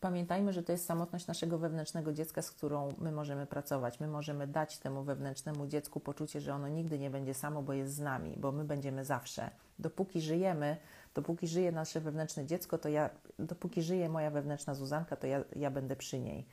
pamiętajmy, 0.00 0.52
że 0.52 0.62
to 0.62 0.72
jest 0.72 0.86
samotność 0.86 1.26
naszego 1.26 1.58
wewnętrznego 1.58 2.12
dziecka, 2.12 2.42
z 2.42 2.50
którą 2.50 2.94
my 2.98 3.12
możemy 3.12 3.46
pracować. 3.46 4.00
My 4.00 4.08
możemy 4.08 4.46
dać 4.46 4.78
temu 4.78 5.04
wewnętrznemu 5.04 5.66
dziecku 5.66 6.00
poczucie, 6.00 6.40
że 6.40 6.54
ono 6.54 6.68
nigdy 6.68 6.98
nie 6.98 7.10
będzie 7.10 7.34
samo, 7.34 7.62
bo 7.62 7.72
jest 7.72 7.94
z 7.94 8.00
nami, 8.00 8.34
bo 8.36 8.52
my 8.52 8.64
będziemy 8.64 9.04
zawsze. 9.04 9.50
Dopóki 9.78 10.20
żyjemy, 10.20 10.76
dopóki 11.14 11.48
żyje 11.48 11.72
nasze 11.72 12.00
wewnętrzne 12.00 12.46
dziecko, 12.46 12.78
to 12.78 12.88
ja, 12.88 13.10
dopóki 13.38 13.82
żyje 13.82 14.08
moja 14.08 14.30
wewnętrzna 14.30 14.74
Zuzanka, 14.74 15.16
to 15.16 15.26
ja, 15.26 15.44
ja 15.56 15.70
będę 15.70 15.96
przy 15.96 16.18
niej. 16.18 16.46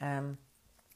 Um, 0.00 0.36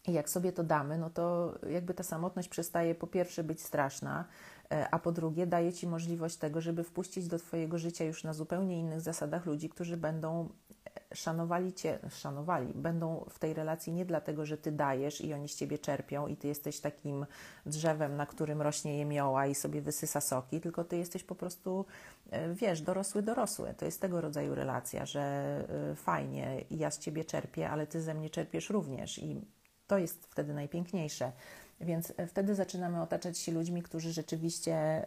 i 0.08 0.12
jak 0.12 0.30
sobie 0.30 0.52
to 0.52 0.64
damy, 0.64 0.98
no 0.98 1.10
to 1.10 1.54
jakby 1.70 1.94
ta 1.94 2.02
samotność 2.02 2.48
przestaje 2.48 2.94
po 2.94 3.06
pierwsze 3.06 3.44
być 3.44 3.62
straszna, 3.62 4.24
e, 4.70 4.88
a 4.90 4.98
po 4.98 5.12
drugie 5.12 5.46
daje 5.46 5.72
Ci 5.72 5.86
możliwość 5.86 6.36
tego, 6.36 6.60
żeby 6.60 6.84
wpuścić 6.84 7.28
do 7.28 7.38
Twojego 7.38 7.78
życia 7.78 8.04
już 8.04 8.24
na 8.24 8.32
zupełnie 8.32 8.80
innych 8.80 9.00
zasadach 9.00 9.46
ludzi, 9.46 9.68
którzy 9.68 9.96
będą 9.96 10.48
szanowali 11.14 11.72
cię, 11.72 11.98
szanowali, 12.10 12.72
będą 12.74 13.24
w 13.30 13.38
tej 13.38 13.54
relacji 13.54 13.92
nie 13.92 14.04
dlatego, 14.04 14.46
że 14.46 14.58
ty 14.58 14.72
dajesz 14.72 15.20
i 15.20 15.34
oni 15.34 15.48
z 15.48 15.56
ciebie 15.56 15.78
czerpią 15.78 16.26
i 16.26 16.36
ty 16.36 16.48
jesteś 16.48 16.80
takim 16.80 17.26
drzewem, 17.66 18.16
na 18.16 18.26
którym 18.26 18.62
rośnie 18.62 18.98
jemioła 18.98 19.46
i 19.46 19.54
sobie 19.54 19.80
wysysa 19.80 20.20
soki, 20.20 20.60
tylko 20.60 20.84
ty 20.84 20.96
jesteś 20.96 21.24
po 21.24 21.34
prostu, 21.34 21.86
e, 22.30 22.54
wiesz, 22.54 22.80
dorosły, 22.80 23.22
dorosły. 23.22 23.74
To 23.74 23.84
jest 23.84 24.00
tego 24.00 24.20
rodzaju 24.20 24.54
relacja, 24.54 25.06
że 25.06 25.20
e, 25.92 25.94
fajnie, 25.94 26.64
ja 26.70 26.90
z 26.90 26.98
ciebie 26.98 27.24
czerpię, 27.24 27.70
ale 27.70 27.86
ty 27.86 28.00
ze 28.00 28.14
mnie 28.14 28.30
czerpiesz 28.30 28.70
również 28.70 29.18
i 29.18 29.40
to 29.86 29.98
jest 29.98 30.26
wtedy 30.26 30.54
najpiękniejsze. 30.54 31.32
Więc 31.80 32.12
e, 32.16 32.26
wtedy 32.26 32.54
zaczynamy 32.54 33.02
otaczać 33.02 33.38
się 33.38 33.52
ludźmi, 33.52 33.82
którzy 33.82 34.12
rzeczywiście 34.12 35.06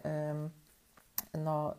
no, 1.34 1.76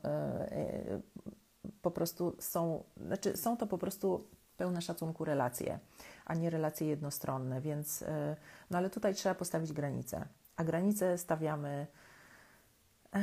po 1.83 1.91
prostu 1.91 2.37
są, 2.39 2.85
znaczy 3.07 3.37
są 3.37 3.57
to 3.57 3.66
po 3.66 3.79
prostu 3.79 4.25
pełne 4.57 4.83
szacunku 4.83 5.25
relacje, 5.25 5.79
a 6.25 6.35
nie 6.35 6.51
relacje 6.51 6.87
jednostronne, 6.87 7.61
więc 7.61 8.03
e, 8.03 8.37
no 8.71 8.79
ale 8.79 8.91
tutaj 8.91 9.14
trzeba 9.14 9.35
postawić 9.35 9.73
granice, 9.73 10.29
a 10.57 10.64
granice 10.64 11.19
stawiamy 11.19 11.87
e, 13.14 13.21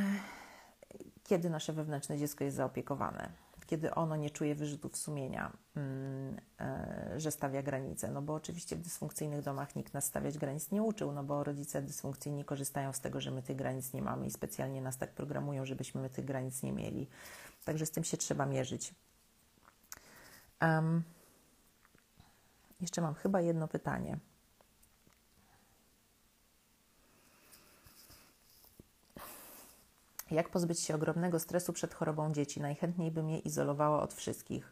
kiedy 1.23 1.49
nasze 1.49 1.73
wewnętrzne 1.73 2.17
dziecko 2.17 2.43
jest 2.43 2.57
zaopiekowane, 2.57 3.29
kiedy 3.65 3.95
ono 3.95 4.15
nie 4.15 4.29
czuje 4.29 4.55
wyrzutów 4.55 4.97
sumienia, 4.97 5.51
mm, 5.75 6.37
e, 6.59 7.13
że 7.17 7.31
stawia 7.31 7.63
granice. 7.63 8.11
No 8.11 8.21
bo 8.21 8.33
oczywiście 8.33 8.75
w 8.75 8.81
dysfunkcyjnych 8.81 9.41
domach 9.41 9.75
nikt 9.75 9.93
nas 9.93 10.05
stawiać 10.05 10.37
granic 10.37 10.71
nie 10.71 10.83
uczył, 10.83 11.11
no 11.11 11.23
bo 11.23 11.43
rodzice 11.43 11.81
dysfunkcyjni 11.81 12.45
korzystają 12.45 12.93
z 12.93 12.99
tego, 12.99 13.21
że 13.21 13.31
my 13.31 13.41
tych 13.41 13.55
granic 13.55 13.93
nie 13.93 14.01
mamy 14.01 14.27
i 14.27 14.31
specjalnie 14.31 14.81
nas 14.81 14.97
tak 14.97 15.11
programują, 15.11 15.65
żebyśmy 15.65 16.01
my 16.01 16.09
tych 16.09 16.25
granic 16.25 16.63
nie 16.63 16.73
mieli. 16.73 17.07
Także 17.65 17.85
z 17.85 17.91
tym 17.91 18.03
się 18.03 18.17
trzeba 18.17 18.45
mierzyć. 18.45 18.93
Um, 20.61 21.03
jeszcze 22.81 23.01
mam 23.01 23.13
chyba 23.13 23.41
jedno 23.41 23.67
pytanie. 23.67 24.17
Jak 30.31 30.49
pozbyć 30.49 30.79
się 30.79 30.95
ogromnego 30.95 31.39
stresu 31.39 31.73
przed 31.73 31.93
chorobą 31.93 32.33
dzieci? 32.33 32.61
Najchętniej 32.61 33.11
bym 33.11 33.29
je 33.29 33.37
izolowała 33.37 34.01
od 34.01 34.13
wszystkich. 34.13 34.71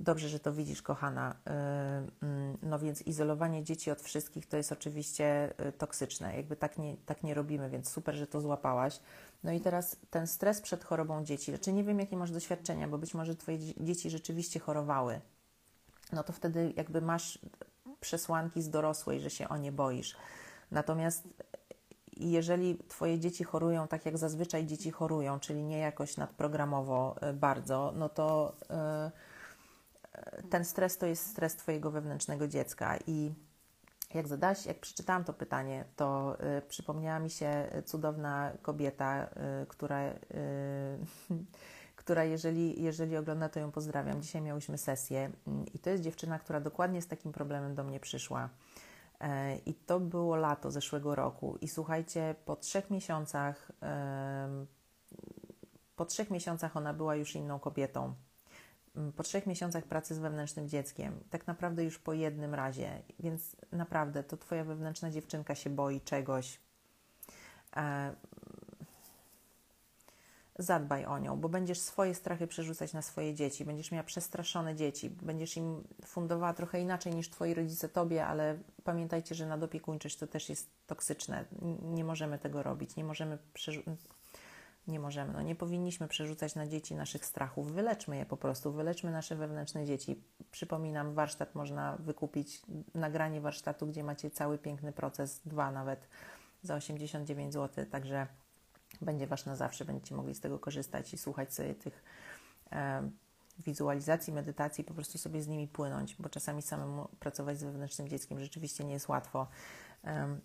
Dobrze, 0.00 0.28
że 0.28 0.40
to 0.40 0.52
widzisz, 0.52 0.82
kochana. 0.82 1.32
Y, 1.32 1.50
mm, 2.26 2.58
no 2.62 2.78
więc 2.78 3.02
izolowanie 3.02 3.64
dzieci 3.64 3.90
od 3.90 4.02
wszystkich 4.02 4.46
to 4.46 4.56
jest 4.56 4.72
oczywiście 4.72 5.54
y, 5.68 5.72
toksyczne. 5.72 6.36
Jakby 6.36 6.56
tak 6.56 6.78
nie, 6.78 6.96
tak 7.06 7.22
nie 7.22 7.34
robimy, 7.34 7.70
więc 7.70 7.88
super, 7.90 8.14
że 8.14 8.26
to 8.26 8.40
złapałaś. 8.40 9.00
No 9.44 9.52
i 9.52 9.60
teraz 9.60 9.96
ten 10.10 10.26
stres 10.26 10.60
przed 10.60 10.84
chorobą 10.84 11.24
dzieci. 11.24 11.52
Znaczy 11.52 11.72
nie 11.72 11.84
wiem, 11.84 11.98
jakie 11.98 12.16
masz 12.16 12.30
doświadczenia, 12.30 12.88
bo 12.88 12.98
być 12.98 13.14
może 13.14 13.36
Twoje 13.36 13.58
dzieci 13.58 14.10
rzeczywiście 14.10 14.60
chorowały. 14.60 15.20
No 16.12 16.22
to 16.22 16.32
wtedy 16.32 16.72
jakby 16.76 17.00
masz 17.00 17.38
przesłanki 18.00 18.62
z 18.62 18.70
dorosłej, 18.70 19.20
że 19.20 19.30
się 19.30 19.48
o 19.48 19.56
nie 19.56 19.72
boisz. 19.72 20.16
Natomiast 20.70 21.28
jeżeli 22.16 22.78
Twoje 22.88 23.18
dzieci 23.18 23.44
chorują 23.44 23.88
tak, 23.88 24.06
jak 24.06 24.18
zazwyczaj 24.18 24.66
dzieci 24.66 24.90
chorują, 24.90 25.40
czyli 25.40 25.62
nie 25.62 25.78
jakoś 25.78 26.16
nadprogramowo 26.16 27.16
bardzo, 27.34 27.92
no 27.96 28.08
to 28.08 28.56
ten 30.50 30.64
stres 30.64 30.98
to 30.98 31.06
jest 31.06 31.26
stres 31.26 31.56
Twojego 31.56 31.90
wewnętrznego 31.90 32.48
dziecka 32.48 32.98
i 33.06 33.34
jak 34.14 34.28
zadałaś, 34.28 34.66
jak 34.66 34.80
przeczytałam 34.80 35.24
to 35.24 35.32
pytanie, 35.32 35.84
to 35.96 36.36
y, 36.58 36.62
przypomniała 36.62 37.18
mi 37.18 37.30
się 37.30 37.68
cudowna 37.84 38.52
kobieta, 38.62 39.26
y, 39.62 39.66
która, 39.66 40.08
y, 40.08 40.14
która 41.96 42.24
jeżeli, 42.24 42.82
jeżeli 42.82 43.16
ogląda, 43.16 43.48
to 43.48 43.60
ją 43.60 43.72
pozdrawiam. 43.72 44.22
Dzisiaj 44.22 44.42
miałyśmy 44.42 44.78
sesję 44.78 45.30
i 45.74 45.78
to 45.78 45.90
jest 45.90 46.02
dziewczyna, 46.02 46.38
która 46.38 46.60
dokładnie 46.60 47.02
z 47.02 47.06
takim 47.06 47.32
problemem 47.32 47.74
do 47.74 47.84
mnie 47.84 48.00
przyszła. 48.00 48.48
E, 49.20 49.56
I 49.56 49.74
to 49.74 50.00
było 50.00 50.36
lato 50.36 50.70
zeszłego 50.70 51.14
roku. 51.14 51.58
I 51.60 51.68
słuchajcie, 51.68 52.34
po 52.44 52.56
trzech 52.56 52.90
miesiącach, 52.90 53.72
po 55.96 56.04
trzech 56.04 56.30
miesiącach 56.30 56.76
ona 56.76 56.94
była 56.94 57.14
już 57.16 57.34
inną 57.34 57.58
kobietą 57.58 58.14
po 59.16 59.22
trzech 59.22 59.46
miesiącach 59.46 59.84
pracy 59.84 60.14
z 60.14 60.18
wewnętrznym 60.18 60.68
dzieckiem, 60.68 61.20
tak 61.30 61.46
naprawdę 61.46 61.84
już 61.84 61.98
po 61.98 62.12
jednym 62.12 62.54
razie, 62.54 63.02
więc 63.20 63.56
naprawdę 63.72 64.24
to 64.24 64.36
Twoja 64.36 64.64
wewnętrzna 64.64 65.10
dziewczynka 65.10 65.54
się 65.54 65.70
boi 65.70 66.00
czegoś. 66.00 66.60
E, 67.76 68.14
zadbaj 70.58 71.04
o 71.04 71.18
nią, 71.18 71.40
bo 71.40 71.48
będziesz 71.48 71.80
swoje 71.80 72.14
strachy 72.14 72.46
przerzucać 72.46 72.92
na 72.92 73.02
swoje 73.02 73.34
dzieci, 73.34 73.64
będziesz 73.64 73.92
miała 73.92 74.04
przestraszone 74.04 74.74
dzieci, 74.74 75.10
będziesz 75.10 75.56
im 75.56 75.84
fundowała 76.06 76.54
trochę 76.54 76.80
inaczej 76.80 77.14
niż 77.14 77.30
Twoi 77.30 77.54
rodzice 77.54 77.88
Tobie, 77.88 78.26
ale 78.26 78.58
pamiętajcie, 78.84 79.34
że 79.34 79.46
nadopiekuńczość 79.46 80.16
to 80.16 80.26
też 80.26 80.48
jest 80.48 80.70
toksyczne. 80.86 81.44
Nie 81.82 82.04
możemy 82.04 82.38
tego 82.38 82.62
robić, 82.62 82.96
nie 82.96 83.04
możemy 83.04 83.38
przerzucać 83.54 84.19
nie 84.86 85.00
możemy. 85.00 85.32
No, 85.32 85.42
nie 85.42 85.54
powinniśmy 85.54 86.08
przerzucać 86.08 86.54
na 86.54 86.66
dzieci 86.66 86.94
naszych 86.94 87.26
strachów. 87.26 87.72
Wyleczmy 87.72 88.16
je 88.16 88.26
po 88.26 88.36
prostu, 88.36 88.72
wyleczmy 88.72 89.10
nasze 89.10 89.36
wewnętrzne 89.36 89.86
dzieci. 89.86 90.22
Przypominam, 90.50 91.14
warsztat 91.14 91.54
można 91.54 91.96
wykupić, 91.96 92.62
nagranie 92.94 93.40
warsztatu, 93.40 93.86
gdzie 93.86 94.04
macie 94.04 94.30
cały 94.30 94.58
piękny 94.58 94.92
proces, 94.92 95.40
dwa 95.44 95.70
nawet, 95.70 96.08
za 96.62 96.74
89 96.74 97.52
zł, 97.52 97.86
także 97.90 98.26
będzie 99.00 99.26
Wasz 99.26 99.46
na 99.46 99.56
zawsze, 99.56 99.84
będziecie 99.84 100.14
mogli 100.14 100.34
z 100.34 100.40
tego 100.40 100.58
korzystać 100.58 101.14
i 101.14 101.18
słuchać 101.18 101.54
sobie 101.54 101.74
tych 101.74 102.04
e, 102.72 103.10
wizualizacji, 103.58 104.32
medytacji, 104.32 104.84
po 104.84 104.94
prostu 104.94 105.18
sobie 105.18 105.42
z 105.42 105.48
nimi 105.48 105.68
płynąć, 105.68 106.16
bo 106.18 106.28
czasami 106.28 106.62
samemu 106.62 107.08
pracować 107.20 107.58
z 107.58 107.64
wewnętrznym 107.64 108.08
dzieckiem 108.08 108.40
rzeczywiście 108.40 108.84
nie 108.84 108.92
jest 108.92 109.08
łatwo. 109.08 109.46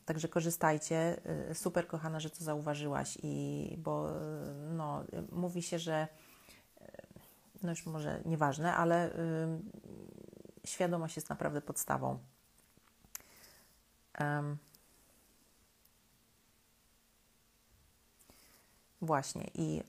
Także 0.05 0.27
korzystajcie. 0.27 1.21
Y, 1.51 1.55
super, 1.55 1.87
kochana, 1.87 2.19
że 2.19 2.29
to 2.29 2.43
zauważyłaś, 2.43 3.17
i 3.23 3.75
bo 3.77 4.09
no, 4.69 5.03
mówi 5.31 5.63
się, 5.63 5.79
że 5.79 6.07
y, 6.81 6.85
no 7.63 7.69
już 7.69 7.85
może 7.85 8.21
nieważne, 8.25 8.75
ale 8.75 9.13
y, 9.13 9.17
świadomość 10.65 11.15
jest 11.15 11.29
naprawdę 11.29 11.61
podstawą. 11.61 12.19
Właśnie 19.01 19.51
i 19.53 19.79
y, 19.79 19.81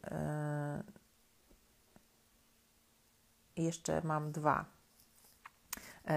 jeszcze 3.62 4.02
mam 4.04 4.32
dwa 4.32 4.75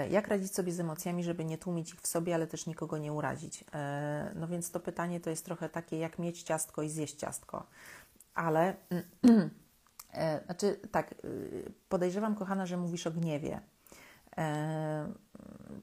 jak 0.09 0.27
radzić 0.27 0.55
sobie 0.55 0.71
z 0.71 0.79
emocjami, 0.79 1.23
żeby 1.23 1.45
nie 1.45 1.57
tłumić 1.57 1.93
ich 1.93 2.01
w 2.01 2.07
sobie, 2.07 2.35
ale 2.35 2.47
też 2.47 2.65
nikogo 2.65 2.97
nie 2.97 3.13
urazić? 3.13 3.63
E, 3.73 4.31
no 4.35 4.47
więc 4.47 4.71
to 4.71 4.79
pytanie 4.79 5.19
to 5.19 5.29
jest 5.29 5.45
trochę 5.45 5.69
takie, 5.69 5.97
jak 5.97 6.19
mieć 6.19 6.43
ciastko 6.43 6.81
i 6.81 6.89
zjeść 6.89 7.15
ciastko. 7.15 7.65
Ale, 8.33 8.75
e, 10.13 10.45
znaczy 10.45 10.79
tak, 10.91 11.15
podejrzewam, 11.89 12.35
kochana, 12.35 12.65
że 12.65 12.77
mówisz 12.77 13.07
o 13.07 13.11
gniewie. 13.11 13.61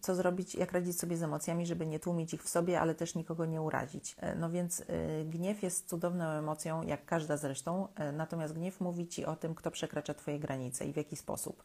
Co 0.00 0.14
zrobić, 0.14 0.54
jak 0.54 0.72
radzić 0.72 0.98
sobie 1.00 1.16
z 1.16 1.22
emocjami, 1.22 1.66
żeby 1.66 1.86
nie 1.86 2.00
tłumić 2.00 2.34
ich 2.34 2.42
w 2.42 2.48
sobie, 2.48 2.80
ale 2.80 2.94
też 2.94 3.14
nikogo 3.14 3.46
nie 3.46 3.62
urazić? 3.62 4.16
No 4.36 4.50
więc 4.50 4.82
gniew 5.24 5.62
jest 5.62 5.88
cudowną 5.88 6.24
emocją, 6.24 6.82
jak 6.82 7.04
każda 7.04 7.36
zresztą, 7.36 7.88
natomiast 8.12 8.54
gniew 8.54 8.80
mówi 8.80 9.08
Ci 9.08 9.24
o 9.24 9.36
tym, 9.36 9.54
kto 9.54 9.70
przekracza 9.70 10.14
Twoje 10.14 10.38
granice 10.38 10.84
i 10.84 10.92
w 10.92 10.96
jaki 10.96 11.16
sposób. 11.16 11.64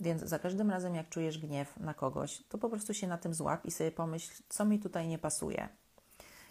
Więc 0.00 0.22
za 0.22 0.38
każdym 0.38 0.70
razem, 0.70 0.94
jak 0.94 1.08
czujesz 1.08 1.38
gniew 1.38 1.76
na 1.76 1.94
kogoś, 1.94 2.42
to 2.48 2.58
po 2.58 2.68
prostu 2.68 2.94
się 2.94 3.06
na 3.06 3.18
tym 3.18 3.34
złap 3.34 3.64
i 3.64 3.70
sobie 3.70 3.92
pomyśl, 3.92 4.42
co 4.48 4.64
mi 4.64 4.78
tutaj 4.78 5.08
nie 5.08 5.18
pasuje. 5.18 5.68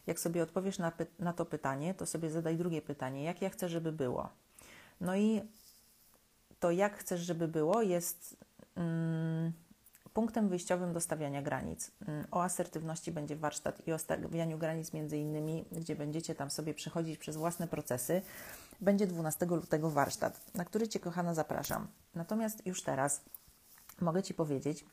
Jak 0.07 0.19
sobie 0.19 0.43
odpowiesz 0.43 0.79
na, 0.79 0.91
na 1.19 1.33
to 1.33 1.45
pytanie, 1.45 1.93
to 1.93 2.05
sobie 2.05 2.31
zadaj 2.31 2.57
drugie 2.57 2.81
pytanie, 2.81 3.23
jak 3.23 3.41
ja 3.41 3.49
chcę, 3.49 3.69
żeby 3.69 3.91
było. 3.91 4.29
No 5.01 5.15
i 5.15 5.41
to, 6.59 6.71
jak 6.71 6.97
chcesz, 6.97 7.21
żeby 7.21 7.47
było, 7.47 7.81
jest 7.81 8.37
mm, 8.75 9.53
punktem 10.13 10.49
wyjściowym 10.49 10.93
do 10.93 11.01
stawiania 11.01 11.41
granic. 11.41 11.91
Mm, 12.07 12.27
o 12.31 12.43
asertywności 12.43 13.11
będzie 13.11 13.35
warsztat 13.35 13.87
i 13.87 13.93
o 13.93 13.99
stawianiu 13.99 14.57
granic 14.57 14.93
między 14.93 15.17
innymi, 15.17 15.65
gdzie 15.71 15.95
będziecie 15.95 16.35
tam 16.35 16.49
sobie 16.49 16.73
przechodzić 16.73 17.17
przez 17.17 17.37
własne 17.37 17.67
procesy. 17.67 18.21
Będzie 18.81 19.07
12 19.07 19.45
lutego 19.45 19.89
warsztat, 19.89 20.41
na 20.53 20.65
który 20.65 20.87
Cię, 20.87 20.99
kochana, 20.99 21.33
zapraszam. 21.33 21.87
Natomiast 22.15 22.65
już 22.65 22.83
teraz 22.83 23.21
mogę 24.01 24.23
Ci 24.23 24.33
powiedzieć, 24.33 24.85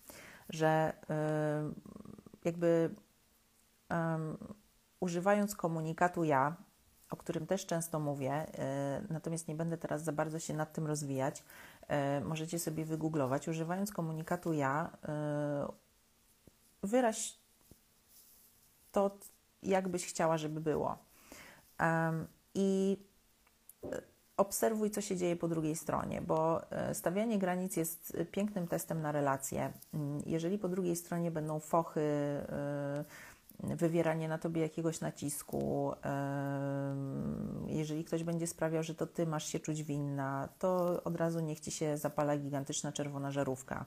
że 0.48 0.92
yy, 1.08 1.74
jakby 2.44 2.94
używając 5.00 5.56
komunikatu 5.56 6.24
ja, 6.24 6.56
o 7.10 7.16
którym 7.16 7.46
też 7.46 7.66
często 7.66 8.00
mówię, 8.00 8.46
yy, 9.00 9.06
natomiast 9.10 9.48
nie 9.48 9.54
będę 9.54 9.78
teraz 9.78 10.02
za 10.02 10.12
bardzo 10.12 10.38
się 10.38 10.54
nad 10.54 10.72
tym 10.72 10.86
rozwijać, 10.86 11.44
y, 12.20 12.24
możecie 12.24 12.58
sobie 12.58 12.84
wygooglować. 12.84 13.48
Używając 13.48 13.92
komunikatu 13.92 14.52
ja, 14.52 14.90
y, 16.82 16.86
wyraź 16.86 17.38
to, 18.92 19.18
jak 19.62 19.88
byś 19.88 20.06
chciała, 20.06 20.38
żeby 20.38 20.60
było. 20.60 20.98
I 22.54 22.98
obserwuj, 24.36 24.90
co 24.90 25.00
się 25.00 25.16
dzieje 25.16 25.36
po 25.36 25.48
drugiej 25.48 25.76
stronie, 25.76 26.22
bo 26.22 26.70
e, 26.70 26.94
stawianie 26.94 27.38
granic 27.38 27.76
jest 27.76 28.16
pięknym 28.30 28.68
testem 28.68 29.02
na 29.02 29.12
relacje. 29.12 29.72
Mm, 29.94 30.22
jeżeli 30.26 30.58
po 30.58 30.68
drugiej 30.68 30.96
stronie 30.96 31.30
będą 31.30 31.60
fochy, 31.60 32.00
e, 32.00 33.04
wywieranie 33.62 34.28
na 34.28 34.38
tobie 34.38 34.62
jakiegoś 34.62 35.00
nacisku, 35.00 35.92
e, 36.04 36.96
jeżeli 37.66 38.04
ktoś 38.04 38.24
będzie 38.24 38.46
sprawiał, 38.46 38.82
że 38.82 38.94
to 38.94 39.06
ty 39.06 39.26
masz 39.26 39.46
się 39.46 39.60
czuć 39.60 39.82
winna, 39.82 40.48
to 40.58 41.00
od 41.04 41.16
razu 41.16 41.40
niech 41.40 41.60
ci 41.60 41.70
się 41.70 41.96
zapala 41.98 42.36
gigantyczna 42.36 42.92
czerwona 42.92 43.30
żarówka. 43.30 43.84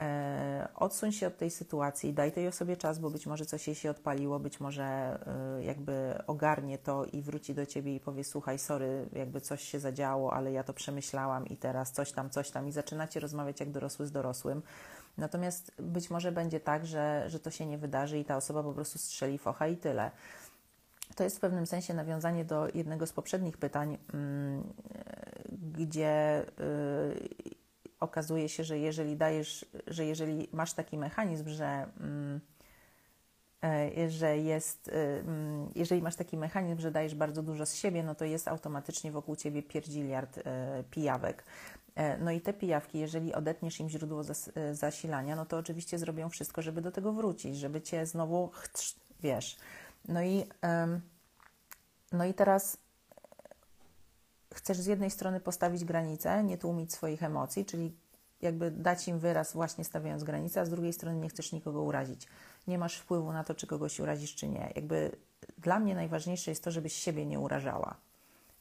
E, 0.00 0.68
odsuń 0.74 1.12
się 1.12 1.26
od 1.26 1.38
tej 1.38 1.50
sytuacji, 1.50 2.12
daj 2.12 2.32
tej 2.32 2.48
osobie 2.48 2.76
czas, 2.76 2.98
bo 2.98 3.10
być 3.10 3.26
może 3.26 3.46
coś 3.46 3.66
jej 3.66 3.74
się 3.74 3.90
odpaliło, 3.90 4.38
być 4.38 4.60
może 4.60 4.84
e, 4.84 5.64
jakby 5.64 6.14
ogarnie 6.26 6.78
to 6.78 7.04
i 7.04 7.22
wróci 7.22 7.54
do 7.54 7.66
ciebie 7.66 7.94
i 7.94 8.00
powie: 8.00 8.24
Słuchaj, 8.24 8.58
sorry, 8.58 9.08
jakby 9.12 9.40
coś 9.40 9.62
się 9.62 9.80
zadziało, 9.80 10.32
ale 10.32 10.52
ja 10.52 10.64
to 10.64 10.72
przemyślałam 10.72 11.46
i 11.46 11.56
teraz 11.56 11.92
coś 11.92 12.12
tam, 12.12 12.30
coś 12.30 12.50
tam, 12.50 12.68
i 12.68 12.72
zaczynacie 12.72 13.20
rozmawiać 13.20 13.60
jak 13.60 13.70
dorosły 13.70 14.06
z 14.06 14.12
dorosłym. 14.12 14.62
Natomiast 15.18 15.72
być 15.78 16.10
może 16.10 16.32
będzie 16.32 16.60
tak, 16.60 16.86
że, 16.86 17.24
że 17.28 17.40
to 17.40 17.50
się 17.50 17.66
nie 17.66 17.78
wydarzy 17.78 18.18
i 18.18 18.24
ta 18.24 18.36
osoba 18.36 18.62
po 18.62 18.72
prostu 18.72 18.98
strzeli 18.98 19.38
focha 19.38 19.68
i 19.68 19.76
tyle. 19.76 20.10
To 21.16 21.24
jest 21.24 21.36
w 21.36 21.40
pewnym 21.40 21.66
sensie 21.66 21.94
nawiązanie 21.94 22.44
do 22.44 22.68
jednego 22.74 23.06
z 23.06 23.12
poprzednich 23.12 23.58
pytań, 23.58 23.98
mm, 24.14 24.72
gdzie 25.76 26.42
y, 26.60 27.59
okazuje 28.00 28.48
się, 28.48 28.64
że 28.64 28.78
jeżeli 28.78 29.16
dajesz, 29.16 29.66
że 29.86 30.04
jeżeli 30.04 30.48
masz 30.52 30.72
taki 30.72 30.98
mechanizm, 30.98 31.48
że 31.48 31.86
mm, 32.00 32.40
e, 33.64 34.10
że 34.10 34.38
jest, 34.38 34.88
y, 34.88 34.92
mm, 34.92 35.70
jeżeli 35.74 36.02
masz 36.02 36.16
taki 36.16 36.36
mechanizm, 36.36 36.80
że 36.80 36.90
dajesz 36.90 37.14
bardzo 37.14 37.42
dużo 37.42 37.66
z 37.66 37.74
siebie, 37.74 38.02
no 38.02 38.14
to 38.14 38.24
jest 38.24 38.48
automatycznie 38.48 39.12
wokół 39.12 39.36
ciebie 39.36 39.62
pierdziliard 39.62 40.38
e, 40.38 40.84
pijawek. 40.90 41.44
E, 41.94 42.18
no 42.18 42.30
i 42.30 42.40
te 42.40 42.52
pijawki, 42.52 42.98
jeżeli 42.98 43.34
odetniesz 43.34 43.80
im 43.80 43.88
źródło 43.88 44.22
zasilania, 44.72 45.36
no 45.36 45.46
to 45.46 45.58
oczywiście 45.58 45.98
zrobią 45.98 46.28
wszystko, 46.28 46.62
żeby 46.62 46.80
do 46.80 46.92
tego 46.92 47.12
wrócić, 47.12 47.56
żeby 47.56 47.80
cię 47.80 48.06
znowu, 48.06 48.50
wiesz. 49.20 49.56
No 50.08 50.22
i, 50.22 50.44
no 52.12 52.24
i 52.24 52.34
teraz 52.34 52.76
chcesz 54.54 54.80
z 54.80 54.86
jednej 54.86 55.10
strony 55.10 55.40
postawić 55.40 55.84
granicę, 55.84 56.44
nie 56.44 56.58
tłumić 56.58 56.92
swoich 56.92 57.22
emocji, 57.22 57.64
czyli 57.64 57.96
jakby 58.42 58.70
dać 58.70 59.08
im 59.08 59.18
wyraz 59.18 59.52
właśnie 59.52 59.84
stawiając 59.84 60.24
granicę, 60.24 60.60
a 60.60 60.64
z 60.64 60.70
drugiej 60.70 60.92
strony 60.92 61.20
nie 61.20 61.28
chcesz 61.28 61.52
nikogo 61.52 61.82
urazić. 61.82 62.26
Nie 62.66 62.78
masz 62.78 62.96
wpływu 62.96 63.32
na 63.32 63.44
to, 63.44 63.54
czy 63.54 63.66
kogoś 63.66 64.00
urazisz, 64.00 64.34
czy 64.34 64.48
nie. 64.48 64.72
Jakby 64.76 65.16
dla 65.58 65.78
mnie 65.78 65.94
najważniejsze 65.94 66.50
jest 66.50 66.64
to, 66.64 66.70
żebyś 66.70 66.92
siebie 66.92 67.26
nie 67.26 67.40
urażała. 67.40 67.96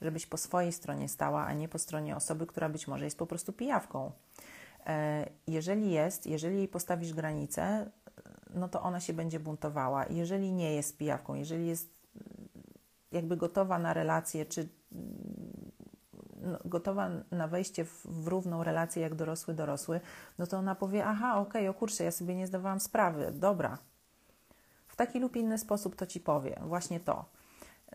Żebyś 0.02 0.26
po 0.26 0.38
swojej 0.38 0.72
stronie 0.72 1.10
stała, 1.10 1.46
a 1.46 1.54
nie 1.54 1.68
po 1.68 1.80
stronie 1.80 2.16
osoby, 2.16 2.48
która 2.48 2.70
być 2.70 2.88
może 2.88 3.06
jest 3.06 3.18
po 3.18 3.26
prostu 3.26 3.54
pijawką. 3.54 4.12
E, 4.86 5.30
jeżeli 5.48 5.92
jest, 5.92 6.28
jeżeli 6.28 6.58
jej 6.58 6.68
postawisz 6.68 7.14
granicę, 7.14 7.92
no 8.54 8.70
to 8.70 8.82
ona 8.82 9.00
się 9.00 9.14
będzie 9.14 9.40
buntowała. 9.40 10.06
Jeżeli 10.10 10.52
nie 10.52 10.76
jest 10.76 10.98
pijawką, 10.98 11.36
jeżeli 11.36 11.68
jest 11.68 11.90
jakby 13.12 13.38
gotowa 13.38 13.80
na 13.80 13.94
relację, 13.94 14.46
czy 14.46 14.70
gotowa 16.66 17.10
na 17.32 17.48
wejście 17.48 17.86
w, 17.86 18.06
w, 18.06 18.28
równą 18.28 18.64
relację 18.64 19.02
jak 19.02 19.16
dorosły 19.16 19.54
dorosły, 19.54 20.02
no 20.38 20.48
to 20.48 20.58
ona 20.58 20.76
powie, 20.76 21.06
aha, 21.06 21.38
okej, 21.38 21.62
okay, 21.62 21.70
o 21.70 21.74
kurczę, 21.74 22.04
ja 22.04 22.12
sobie 22.12 22.36
nie 22.36 22.48
zdawałam 22.48 22.80
sprawy, 22.80 23.32
dobra. 23.34 23.78
W 24.88 24.96
taki 24.96 25.20
lub 25.20 25.36
inny 25.36 25.58
sposób 25.58 25.96
to 25.96 26.06
Ci 26.06 26.20
powie, 26.20 26.60
właśnie 26.66 27.00
to. 27.00 27.26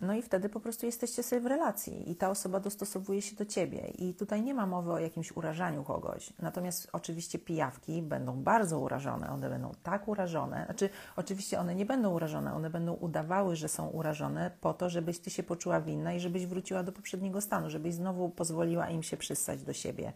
No 0.01 0.15
i 0.15 0.23
wtedy 0.23 0.49
po 0.49 0.61
prostu 0.61 0.87
jesteście 0.87 1.23
sobie 1.23 1.41
w 1.41 1.47
relacji 1.47 2.11
i 2.11 2.17
ta 2.17 2.31
osoba 2.31 2.61
dostosowuje 2.61 3.23
się 3.23 3.37
do 3.37 3.45
ciebie. 3.45 3.79
I 3.99 4.15
tutaj 4.15 4.43
nie 4.43 4.55
ma 4.55 4.67
mowy 4.67 4.93
o 4.93 4.99
jakimś 4.99 5.33
urażaniu 5.37 5.85
kogoś. 5.85 6.33
Natomiast 6.39 6.89
oczywiście 6.93 7.39
pijawki 7.39 8.03
będą 8.03 8.43
bardzo 8.43 8.81
urażone, 8.81 9.31
one 9.31 9.51
będą 9.51 9.73
tak 9.83 10.09
urażone. 10.09 10.65
Znaczy, 10.65 10.89
oczywiście 11.17 11.61
one 11.61 11.75
nie 11.75 11.87
będą 11.87 12.13
urażone, 12.13 12.55
one 12.55 12.71
będą 12.71 12.93
udawały, 12.93 13.57
że 13.57 13.69
są 13.69 13.89
urażone 13.89 14.51
po 14.61 14.75
to, 14.75 14.91
żebyś 14.91 15.19
ty 15.19 15.31
się 15.31 15.43
poczuła 15.43 15.81
winna 15.81 16.13
i 16.13 16.21
żebyś 16.21 16.47
wróciła 16.47 16.83
do 16.83 16.93
poprzedniego 16.93 17.41
stanu, 17.41 17.71
żebyś 17.71 17.95
znowu 17.95 18.29
pozwoliła 18.29 18.91
im 18.91 19.03
się 19.03 19.17
przystać 19.17 19.63
do 19.63 19.73
siebie. 19.73 20.13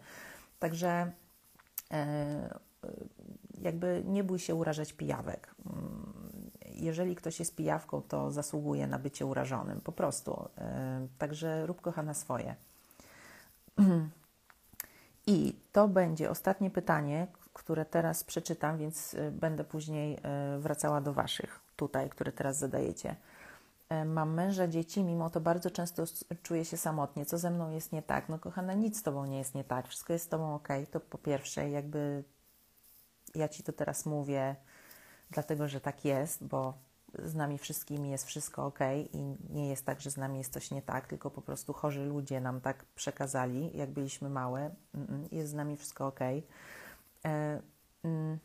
Także 0.59 1.11
e, 1.91 2.59
jakby 3.61 4.03
nie 4.05 4.23
bój 4.23 4.39
się 4.39 4.55
urażać 4.55 4.93
pijawek 4.93 5.55
jeżeli 6.85 7.15
ktoś 7.15 7.39
jest 7.39 7.55
pijawką, 7.55 8.01
to 8.01 8.31
zasługuje 8.31 8.87
na 8.87 8.99
bycie 8.99 9.25
urażonym, 9.25 9.81
po 9.81 9.91
prostu. 9.91 10.49
E, 10.57 11.07
także 11.17 11.65
rób 11.65 11.81
kochana 11.81 12.13
swoje. 12.13 12.55
I 15.27 15.55
to 15.71 15.87
będzie 15.87 16.29
ostatnie 16.29 16.69
pytanie, 16.69 17.27
które 17.53 17.85
teraz 17.85 18.23
przeczytam, 18.23 18.77
więc 18.77 19.13
e, 19.13 19.31
będę 19.31 19.63
później 19.63 20.17
e, 20.23 20.59
wracała 20.59 21.01
do 21.01 21.13
Waszych 21.13 21.59
tutaj, 21.75 22.09
które 22.09 22.31
teraz 22.31 22.57
zadajecie. 22.57 23.15
Mam 24.05 24.33
męża, 24.33 24.67
dzieci, 24.67 25.03
mimo 25.03 25.29
to 25.29 25.41
bardzo 25.41 25.71
często 25.71 26.03
czuję 26.43 26.65
się 26.65 26.77
samotnie. 26.77 27.25
Co 27.25 27.37
ze 27.37 27.51
mną 27.51 27.69
jest 27.69 27.91
nie 27.91 28.01
tak? 28.01 28.29
No, 28.29 28.39
kochana, 28.39 28.73
nic 28.73 28.99
z 28.99 29.03
Tobą 29.03 29.25
nie 29.25 29.37
jest 29.37 29.55
nie 29.55 29.63
tak. 29.63 29.87
Wszystko 29.87 30.13
jest 30.13 30.25
z 30.25 30.27
Tobą 30.27 30.55
ok. 30.55 30.67
To 30.91 30.99
po 30.99 31.17
pierwsze, 31.17 31.69
jakby 31.69 32.23
ja 33.35 33.47
Ci 33.47 33.63
to 33.63 33.73
teraz 33.73 34.05
mówię, 34.05 34.55
dlatego 35.31 35.67
że 35.67 35.81
tak 35.81 36.05
jest, 36.05 36.43
bo 36.43 36.73
z 37.13 37.35
nami 37.35 37.57
wszystkimi 37.57 38.11
jest 38.11 38.25
wszystko 38.25 38.65
ok 38.65 38.79
i 39.13 39.35
nie 39.49 39.69
jest 39.69 39.85
tak, 39.85 40.01
że 40.01 40.11
z 40.11 40.17
nami 40.17 40.37
jest 40.37 40.53
coś 40.53 40.71
nie 40.71 40.81
tak, 40.81 41.07
tylko 41.07 41.31
po 41.31 41.41
prostu 41.41 41.73
chorzy 41.73 42.05
ludzie 42.05 42.41
nam 42.41 42.61
tak 42.61 42.85
przekazali, 42.85 43.77
jak 43.77 43.89
byliśmy 43.89 44.29
małe, 44.29 44.75
jest 45.31 45.51
z 45.51 45.53
nami 45.53 45.77
wszystko 45.77 46.07
ok. 46.07 46.19
Mm, 48.03 48.39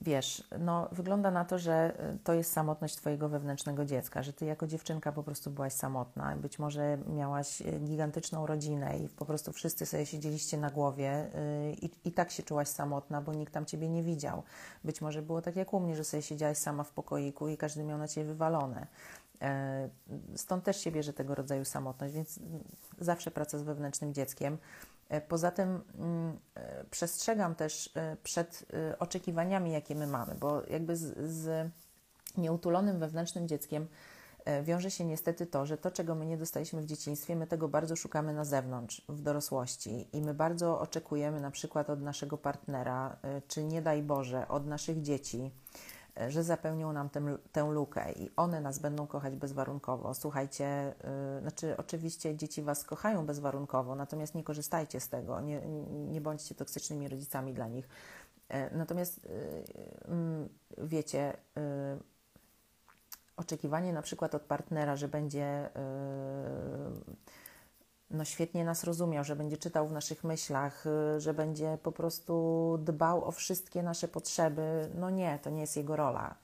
wiesz, 0.00 0.48
no, 0.58 0.88
wygląda 0.92 1.30
na 1.30 1.44
to, 1.44 1.58
że 1.58 1.94
y, 2.14 2.18
to 2.24 2.34
jest 2.34 2.52
samotność 2.52 2.96
Twojego 2.96 3.28
wewnętrznego 3.28 3.84
dziecka, 3.84 4.22
że 4.22 4.32
Ty 4.32 4.44
jako 4.44 4.66
dziewczynka 4.66 5.12
po 5.12 5.22
prostu 5.22 5.50
byłaś 5.50 5.72
samotna. 5.72 6.36
Być 6.36 6.58
może 6.58 6.98
miałaś 7.08 7.60
y, 7.60 7.80
gigantyczną 7.80 8.46
rodzinę 8.46 8.98
i 8.98 9.08
po 9.08 9.24
prostu 9.24 9.52
wszyscy 9.52 9.86
sobie 9.86 10.06
siedzieliście 10.06 10.58
na 10.58 10.70
głowie 10.70 11.26
y, 11.26 11.72
i, 11.72 11.90
i 12.08 12.12
tak 12.12 12.30
się 12.30 12.42
czułaś 12.42 12.68
samotna, 12.68 13.20
bo 13.20 13.34
nikt 13.34 13.52
tam 13.52 13.66
Ciebie 13.66 13.88
nie 13.88 14.02
widział. 14.02 14.42
Być 14.84 15.00
może 15.00 15.22
było 15.22 15.42
tak 15.42 15.56
jak 15.56 15.72
u 15.74 15.80
mnie, 15.80 15.96
że 15.96 16.04
sobie 16.04 16.22
siedziałaś 16.22 16.58
sama 16.58 16.84
w 16.84 16.90
pokoiku 16.90 17.48
i 17.48 17.56
każdy 17.56 17.84
miał 17.84 17.98
na 17.98 18.08
Ciebie 18.08 18.26
wywalone. 18.26 18.86
E, 19.42 19.88
stąd 20.36 20.64
też 20.64 20.80
się 20.80 20.90
bierze 20.90 21.12
tego 21.12 21.34
rodzaju 21.34 21.64
samotność, 21.64 22.14
więc 22.14 22.40
zawsze 22.98 23.30
praca 23.30 23.58
z 23.58 23.62
wewnętrznym 23.62 24.14
dzieckiem. 24.14 24.58
E, 25.08 25.20
poza 25.20 25.50
tym 25.50 25.80
mm, 25.98 26.38
e, 26.54 26.84
przestrzegam 26.84 27.54
też 27.54 27.90
e, 27.94 28.16
przed 28.22 28.64
oczekiwaniami, 28.98 29.72
jakie 29.72 29.94
my 29.94 30.06
mamy, 30.06 30.34
bo 30.34 30.62
jakby 30.66 30.96
z, 30.96 31.30
z 31.30 31.70
nieutulonym 32.36 32.98
wewnętrznym 32.98 33.48
dzieckiem 33.48 33.86
wiąże 34.62 34.90
się 34.90 35.04
niestety 35.04 35.46
to, 35.46 35.66
że 35.66 35.78
to, 35.78 35.90
czego 35.90 36.14
my 36.14 36.26
nie 36.26 36.36
dostaliśmy 36.36 36.82
w 36.82 36.86
dzieciństwie, 36.86 37.36
my 37.36 37.46
tego 37.46 37.68
bardzo 37.68 37.96
szukamy 37.96 38.32
na 38.34 38.44
zewnątrz, 38.44 39.02
w 39.08 39.22
dorosłości. 39.22 40.08
I 40.12 40.20
my 40.20 40.34
bardzo 40.34 40.80
oczekujemy 40.80 41.40
na 41.40 41.50
przykład 41.50 41.90
od 41.90 42.02
naszego 42.02 42.38
partnera, 42.38 43.16
czy 43.48 43.64
nie 43.64 43.82
daj 43.82 44.02
Boże, 44.02 44.48
od 44.48 44.66
naszych 44.66 45.02
dzieci, 45.02 45.50
że 46.28 46.44
zapełnią 46.44 46.92
nam 46.92 47.10
tę, 47.10 47.38
tę 47.52 47.70
lukę 47.70 48.12
i 48.12 48.30
one 48.36 48.60
nas 48.60 48.78
będą 48.78 49.06
kochać 49.06 49.36
bezwarunkowo. 49.36 50.14
Słuchajcie, 50.14 50.94
yy, 51.34 51.40
znaczy 51.40 51.76
oczywiście 51.76 52.36
dzieci 52.36 52.62
Was 52.62 52.84
kochają 52.84 53.26
bezwarunkowo, 53.26 53.94
natomiast 53.94 54.34
nie 54.34 54.44
korzystajcie 54.44 55.00
z 55.00 55.08
tego, 55.08 55.40
nie, 55.40 55.60
nie 55.90 56.20
bądźcie 56.20 56.54
toksycznymi 56.54 57.08
rodzicami 57.08 57.54
dla 57.54 57.68
nich. 57.68 57.88
Yy, 58.50 58.56
natomiast 58.72 59.24
yy, 59.24 60.48
wiecie, 60.78 61.36
oczekiwanie 63.36 63.92
na 63.92 64.02
przykład 64.02 64.34
od 64.34 64.42
partnera, 64.42 64.96
że 64.96 65.08
będzie 65.08 65.70
no 68.10 68.24
świetnie 68.24 68.64
nas 68.64 68.84
rozumiał, 68.84 69.24
że 69.24 69.36
będzie 69.36 69.56
czytał 69.56 69.88
w 69.88 69.92
naszych 69.92 70.24
myślach, 70.24 70.86
y, 70.86 71.20
że 71.20 71.34
będzie 71.34 71.78
po 71.82 71.92
prostu 71.92 72.78
dbał 72.82 73.24
o 73.24 73.32
wszystkie 73.32 73.82
nasze 73.82 74.08
potrzeby. 74.08 74.88
No 74.94 75.10
nie, 75.10 75.38
to 75.42 75.50
nie 75.50 75.60
jest 75.60 75.76
jego 75.76 75.96
rola. 75.96 76.34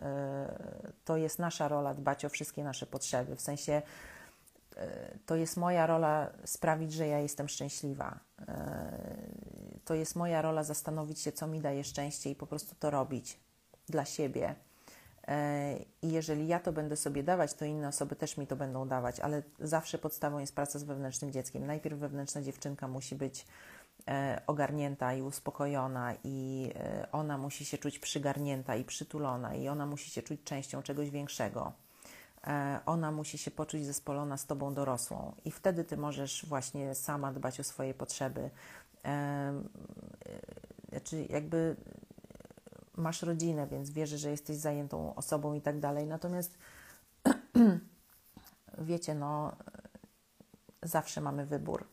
Y, 0.89 0.93
to 1.05 1.17
jest 1.17 1.39
nasza 1.39 1.69
rola 1.69 1.95
dbać 1.95 2.25
o 2.25 2.29
wszystkie 2.29 2.65
nasze 2.65 2.87
potrzeby. 2.87 3.37
W 3.37 3.41
sensie 3.41 3.83
y, 4.77 4.79
to 5.27 5.37
jest 5.37 5.57
moja 5.57 5.87
rola 5.87 6.31
sprawić, 6.45 6.93
że 6.93 7.07
ja 7.07 7.19
jestem 7.19 7.49
szczęśliwa. 7.49 8.19
To 9.85 9.95
jest 9.95 10.17
moja 10.17 10.43
rola 10.43 10.65
zastanowić 10.65 11.21
się, 11.21 11.33
co 11.33 11.47
mi 11.47 11.61
daje 11.61 11.85
szczęście 11.85 12.31
i 12.31 12.35
po 12.35 12.47
prostu 12.47 12.75
to 12.75 12.91
robić 12.91 13.41
dla 13.89 14.05
siebie 14.05 14.55
i 16.03 16.13
jeżeli 16.13 16.47
ja 16.47 16.61
to 16.61 16.73
będę 16.73 16.97
sobie 16.97 17.23
dawać, 17.23 17.55
to 17.55 17.65
inne 17.65 17.89
osoby 17.89 18.17
też 18.17 18.37
mi 18.37 18.47
to 18.47 18.57
będą 18.57 18.89
dawać, 18.89 19.21
ale 19.21 19.43
zawsze 19.61 19.99
podstawą 19.99 20.39
jest 20.39 20.55
praca 20.55 20.79
z 20.79 20.85
wewnętrznym 20.85 21.33
dzieckiem. 21.33 21.67
Najpierw 21.67 21.99
wewnętrzna 21.99 22.43
dziewczynka 22.43 22.89
musi 22.89 23.15
być 23.15 23.47
e, 24.09 24.43
ogarnięta 24.47 25.15
i 25.15 25.23
uspokojona, 25.23 26.15
i 26.25 26.71
e, 26.75 27.13
ona 27.13 27.39
musi 27.39 27.65
się 27.65 27.79
czuć 27.79 27.99
przygarnięta 27.99 28.77
i 28.77 28.85
przytulona, 28.85 29.55
i 29.55 29.69
ona 29.69 29.87
musi 29.87 30.11
się 30.11 30.23
czuć 30.23 30.41
częścią 30.45 30.83
czegoś 30.83 31.11
większego. 31.11 31.73
E, 32.47 32.81
ona 32.87 33.13
musi 33.13 33.39
się 33.39 33.51
poczuć 33.51 33.85
zespolona 33.85 34.37
z 34.37 34.47
tobą 34.47 34.75
dorosłą, 34.75 35.35
i 35.45 35.51
wtedy 35.51 35.85
ty 35.85 35.97
możesz 35.97 36.47
właśnie 36.47 36.95
sama 36.95 37.33
dbać 37.33 37.61
o 37.61 37.65
swoje 37.65 37.95
potrzeby. 37.95 38.51
Znaczy, 40.91 41.27
jakby 41.31 41.77
masz 42.97 43.23
rodzinę, 43.23 43.67
więc 43.67 43.91
wierzę, 43.91 44.19
że 44.19 44.31
jesteś 44.31 44.57
zajętą 44.57 45.15
osobą 45.15 45.55
i 45.55 45.61
tak 45.61 45.81
dalej. 45.81 46.07
Natomiast 46.07 46.59
wiecie, 48.79 49.15
no, 49.15 49.57
zawsze 50.83 51.21
mamy 51.21 51.47
wybór 51.47 51.87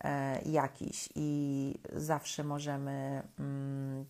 e, 0.00 0.42
jakiś 0.42 1.08
i 1.14 1.74
zawsze 1.92 2.44
możemy 2.44 3.22
mm, 3.38 4.04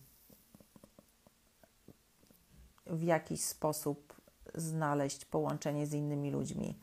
w 2.85 3.03
jakiś 3.03 3.43
sposób 3.43 4.21
znaleźć 4.55 5.25
połączenie 5.25 5.87
z 5.87 5.93
innymi 5.93 6.31
ludźmi. 6.31 6.79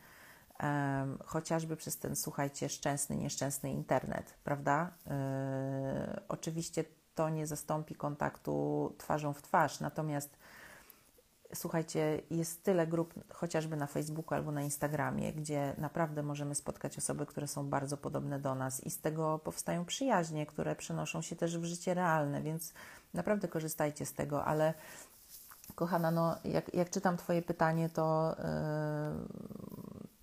Um, 0.63 1.17
chociażby 1.25 1.77
przez 1.77 1.97
ten, 1.97 2.15
słuchajcie, 2.15 2.69
szczęsny, 2.69 3.15
nieszczęsny 3.15 3.71
internet, 3.71 4.33
prawda? 4.43 4.91
Yy, 5.05 5.13
oczywiście 6.27 6.83
to 7.15 7.29
nie 7.29 7.47
zastąpi 7.47 7.95
kontaktu 7.95 8.95
twarzą 8.97 9.33
w 9.33 9.41
twarz. 9.41 9.79
Natomiast 9.79 10.37
słuchajcie, 11.55 12.21
jest 12.29 12.63
tyle 12.63 12.87
grup, 12.87 13.13
chociażby 13.33 13.75
na 13.75 13.87
Facebooku 13.87 14.35
albo 14.35 14.51
na 14.51 14.61
Instagramie, 14.61 15.33
gdzie 15.33 15.75
naprawdę 15.77 16.23
możemy 16.23 16.55
spotkać 16.55 16.97
osoby, 16.97 17.25
które 17.25 17.47
są 17.47 17.69
bardzo 17.69 17.97
podobne 17.97 18.39
do 18.39 18.55
nas 18.55 18.83
i 18.83 18.89
z 18.89 19.01
tego 19.01 19.39
powstają 19.39 19.85
przyjaźnie, 19.85 20.45
które 20.45 20.75
przenoszą 20.75 21.21
się 21.21 21.35
też 21.35 21.57
w 21.57 21.63
życie 21.63 21.93
realne, 21.93 22.41
więc 22.41 22.73
naprawdę 23.13 23.47
korzystajcie 23.47 24.05
z 24.05 24.13
tego, 24.13 24.45
ale 24.45 24.73
kochana, 25.75 26.11
no, 26.11 26.35
jak, 26.43 26.73
jak 26.73 26.89
czytam 26.89 27.17
Twoje 27.17 27.41
pytanie, 27.41 27.89
to 27.89 28.35
yy, 28.37 28.45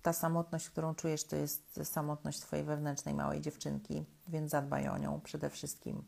ta 0.01 0.13
samotność, 0.13 0.69
którą 0.69 0.95
czujesz, 0.95 1.23
to 1.23 1.35
jest 1.35 1.79
samotność 1.83 2.39
Twojej 2.39 2.65
wewnętrznej 2.65 3.15
małej 3.15 3.41
dziewczynki, 3.41 4.05
więc 4.27 4.51
zadbaj 4.51 4.87
o 4.87 4.97
nią 4.97 5.21
przede 5.21 5.49
wszystkim. 5.49 6.03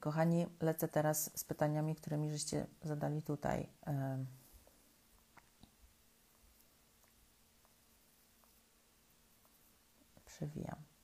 Kochani, 0.00 0.46
lecę 0.60 0.88
teraz 0.88 1.38
z 1.38 1.44
pytaniami, 1.44 1.94
które 1.94 2.16
mi 2.16 2.30
żeście 2.30 2.66
zadali 2.82 3.22
tutaj. 3.22 3.68
Przewijam. 10.26 10.95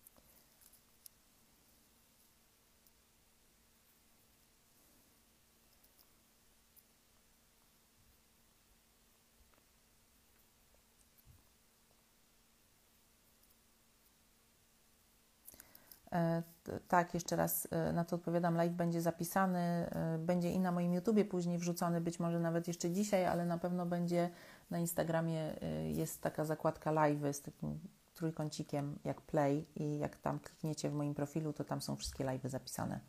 Tak, 16.88 17.14
jeszcze 17.14 17.36
raz 17.36 17.68
na 17.92 18.04
to 18.04 18.16
odpowiadam. 18.16 18.56
Live 18.56 18.72
będzie 18.72 19.00
zapisany, 19.00 19.90
będzie 20.18 20.50
i 20.50 20.60
na 20.60 20.72
moim 20.72 20.92
YouTubie 20.92 21.24
później 21.24 21.58
wrzucony, 21.58 22.00
być 22.00 22.20
może 22.20 22.40
nawet 22.40 22.68
jeszcze 22.68 22.90
dzisiaj, 22.90 23.26
ale 23.26 23.44
na 23.44 23.58
pewno 23.58 23.86
będzie 23.86 24.30
na 24.70 24.78
Instagramie. 24.78 25.56
Jest 25.84 26.22
taka 26.22 26.44
zakładka 26.44 26.90
live 26.90 27.36
z 27.36 27.42
takim 27.42 27.80
trójkącikiem 28.14 28.98
jak 29.04 29.20
play 29.20 29.66
i 29.76 29.98
jak 29.98 30.16
tam 30.16 30.38
klikniecie 30.38 30.90
w 30.90 30.94
moim 30.94 31.14
profilu, 31.14 31.52
to 31.52 31.64
tam 31.64 31.82
są 31.82 31.96
wszystkie 31.96 32.24
live 32.24 32.44
zapisane. 32.44 33.00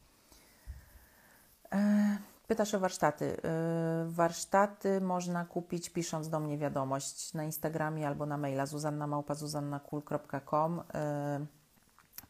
Pytasz 2.48 2.74
o 2.74 2.80
warsztaty. 2.80 3.38
Warsztaty 4.06 5.02
można 5.02 5.46
kupić 5.46 5.90
pisząc 5.90 6.30
do 6.30 6.40
mnie 6.40 6.58
wiadomość 6.58 7.34
na 7.34 7.44
Instagramie 7.44 8.08
albo 8.08 8.26
na 8.26 8.38
maila 8.38 8.66
zuzannamałpa.zuzannakul.com 8.66 10.82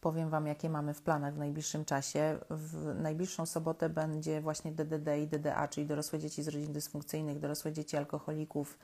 powiem 0.04 0.30
Wam, 0.30 0.48
jakie 0.48 0.70
mamy 0.70 0.94
w 0.94 1.02
planach 1.02 1.34
w 1.34 1.38
najbliższym 1.38 1.86
czasie. 1.86 2.38
W 2.50 2.96
najbliższą 3.02 3.46
sobotę 3.46 3.90
będzie 3.90 4.42
właśnie 4.42 4.72
DDD 4.72 5.20
i 5.20 5.28
DDA, 5.28 5.68
czyli 5.68 5.88
dorosłe 5.88 6.20
dzieci 6.20 6.44
z 6.44 6.48
rodzin 6.48 6.74
dysfunkcyjnych, 6.74 7.40
dorosłe 7.40 7.72
dzieci 7.72 7.98
alkoholików 7.98 8.78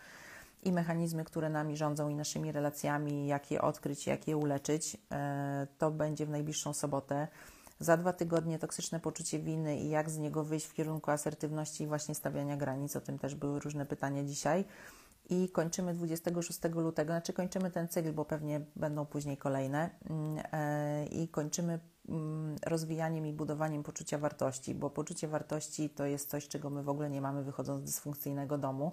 i 0.63 0.71
mechanizmy, 0.71 1.23
które 1.23 1.49
nami 1.49 1.77
rządzą 1.77 2.09
i 2.09 2.15
naszymi 2.15 2.51
relacjami, 2.51 3.27
jak 3.27 3.51
je 3.51 3.61
odkryć, 3.61 4.07
jak 4.07 4.27
je 4.27 4.37
uleczyć. 4.37 4.97
E, 5.11 5.67
to 5.77 5.91
będzie 5.91 6.25
w 6.25 6.29
najbliższą 6.29 6.73
sobotę. 6.73 7.27
Za 7.79 7.97
dwa 7.97 8.13
tygodnie 8.13 8.59
toksyczne 8.59 8.99
poczucie 8.99 9.39
winy 9.39 9.79
i 9.79 9.89
jak 9.89 10.09
z 10.09 10.17
niego 10.17 10.43
wyjść 10.43 10.65
w 10.65 10.73
kierunku 10.73 11.11
asertywności 11.11 11.83
i 11.83 11.87
właśnie 11.87 12.15
stawiania 12.15 12.57
granic. 12.57 12.95
O 12.95 13.01
tym 13.01 13.19
też 13.19 13.35
były 13.35 13.59
różne 13.59 13.85
pytania 13.85 14.23
dzisiaj 14.23 14.65
i 15.29 15.49
kończymy 15.49 15.93
26 15.93 16.59
lutego, 16.75 17.13
znaczy 17.13 17.33
kończymy 17.33 17.71
ten 17.71 17.87
cykl, 17.87 18.13
bo 18.13 18.25
pewnie 18.25 18.61
będą 18.75 19.05
później 19.05 19.37
kolejne 19.37 19.89
mm, 20.09 20.43
e, 20.51 21.05
i 21.05 21.27
kończymy 21.27 21.79
mm, 22.09 22.55
rozwijaniem 22.65 23.27
i 23.27 23.33
budowaniem 23.33 23.83
poczucia 23.83 24.17
wartości, 24.17 24.75
bo 24.75 24.89
poczucie 24.89 25.27
wartości 25.27 25.89
to 25.89 26.05
jest 26.05 26.29
coś, 26.29 26.47
czego 26.47 26.69
my 26.69 26.83
w 26.83 26.89
ogóle 26.89 27.09
nie 27.09 27.21
mamy 27.21 27.43
wychodząc 27.43 27.81
z 27.81 27.85
dysfunkcyjnego 27.85 28.57
domu. 28.57 28.91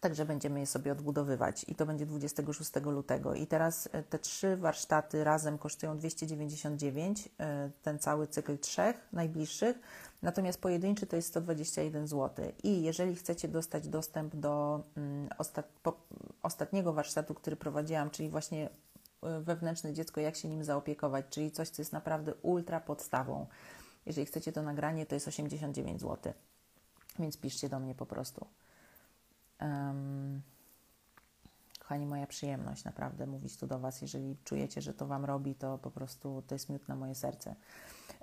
Także 0.00 0.24
będziemy 0.24 0.60
je 0.60 0.66
sobie 0.66 0.92
odbudowywać 0.92 1.64
i 1.68 1.74
to 1.74 1.86
będzie 1.86 2.06
26 2.06 2.70
lutego. 2.84 3.34
I 3.34 3.46
teraz 3.46 3.88
e, 3.92 4.02
te 4.02 4.18
trzy 4.18 4.56
warsztaty 4.56 5.24
razem 5.24 5.58
kosztują 5.58 5.98
299, 5.98 7.28
e, 7.40 7.70
ten 7.82 7.98
cały 7.98 8.26
cykl 8.26 8.58
trzech 8.58 9.08
najbliższych, 9.12 9.78
natomiast 10.22 10.60
pojedynczy 10.60 11.06
to 11.06 11.16
jest 11.16 11.28
121 11.28 12.06
zł. 12.06 12.52
I 12.62 12.82
jeżeli 12.82 13.16
chcecie 13.16 13.48
dostać 13.48 13.88
dostęp 13.88 14.36
do 14.36 14.82
mm, 14.96 15.28
ostat 15.38 15.72
ostatniego 16.42 16.92
warsztatu, 16.92 17.34
który 17.34 17.56
prowadziłam, 17.56 18.10
czyli 18.10 18.28
właśnie 18.28 18.68
e, 19.22 19.40
wewnętrzne 19.40 19.92
dziecko, 19.92 20.20
jak 20.20 20.36
się 20.36 20.48
nim 20.48 20.64
zaopiekować, 20.64 21.26
czyli 21.30 21.50
coś, 21.50 21.68
co 21.68 21.82
jest 21.82 21.92
naprawdę 21.92 22.34
ultra 22.34 22.80
podstawą. 22.80 23.46
Jeżeli 24.06 24.26
chcecie 24.26 24.52
to 24.52 24.62
nagranie, 24.62 25.06
to 25.06 25.14
jest 25.14 25.28
89 25.28 26.00
zł. 26.00 26.32
Więc 27.18 27.36
piszcie 27.36 27.68
do 27.68 27.80
mnie 27.80 27.94
po 27.94 28.06
prostu. 28.06 28.46
Um, 29.60 30.42
kochani, 31.90 32.06
moja 32.06 32.26
przyjemność 32.26 32.84
naprawdę 32.84 33.26
mówić 33.26 33.56
tu 33.56 33.66
do 33.66 33.78
Was. 33.78 34.02
Jeżeli 34.02 34.36
czujecie, 34.44 34.80
że 34.80 34.94
to 34.94 35.06
Wam 35.06 35.24
robi, 35.24 35.54
to 35.54 35.78
po 35.78 35.90
prostu 35.90 36.42
to 36.46 36.54
jest 36.54 36.68
miód 36.68 36.88
na 36.88 36.96
moje 36.96 37.14
serce. 37.14 37.54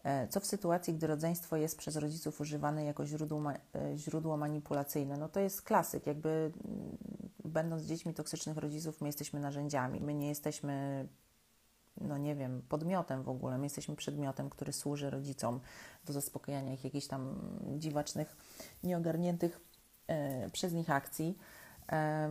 E, 0.04 0.28
co 0.28 0.40
w 0.40 0.46
sytuacji, 0.46 0.94
gdy 0.94 1.08
rodzeństwo 1.08 1.58
jest 1.58 1.78
przez 1.78 1.96
rodziców 1.96 2.42
używane 2.42 2.84
jako 2.84 3.06
źródło, 3.06 3.52
e, 3.52 3.98
źródło 3.98 4.38
manipulacyjne? 4.38 5.18
No 5.18 5.30
to 5.30 5.40
jest 5.40 5.62
klasyk. 5.62 6.08
Jakby 6.08 6.30
mm, 6.30 6.98
będąc 7.46 7.84
dziećmi 7.84 8.14
toksycznych 8.14 8.58
rodziców, 8.58 9.02
my 9.02 9.08
jesteśmy 9.08 9.40
narzędziami. 9.40 10.02
My 10.02 10.14
nie 10.14 10.28
jesteśmy 10.28 11.08
no 12.02 12.18
nie 12.18 12.36
wiem, 12.36 12.62
podmiotem 12.70 13.24
w 13.24 13.30
ogóle. 13.30 13.58
My 13.58 13.66
jesteśmy 13.66 13.96
przedmiotem, 13.96 14.50
który 14.50 14.74
służy 14.74 15.10
rodzicom 15.10 15.60
do 16.06 16.14
zaspokojenia 16.14 16.74
ich 16.74 16.84
jakichś 16.84 17.08
tam 17.08 17.40
dziwacznych, 17.78 18.38
nieogarniętych 18.84 19.60
przez 20.52 20.74
nich 20.74 20.90
akcji. 20.90 21.38
E, 21.92 22.30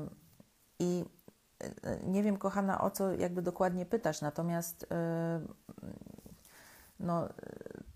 I 0.78 1.04
e, 1.60 1.96
nie 2.06 2.22
wiem, 2.22 2.36
kochana, 2.36 2.80
o 2.80 2.90
co 2.90 3.12
jakby 3.12 3.42
dokładnie 3.42 3.86
pytasz, 3.86 4.20
natomiast 4.20 4.86
no, 7.00 7.28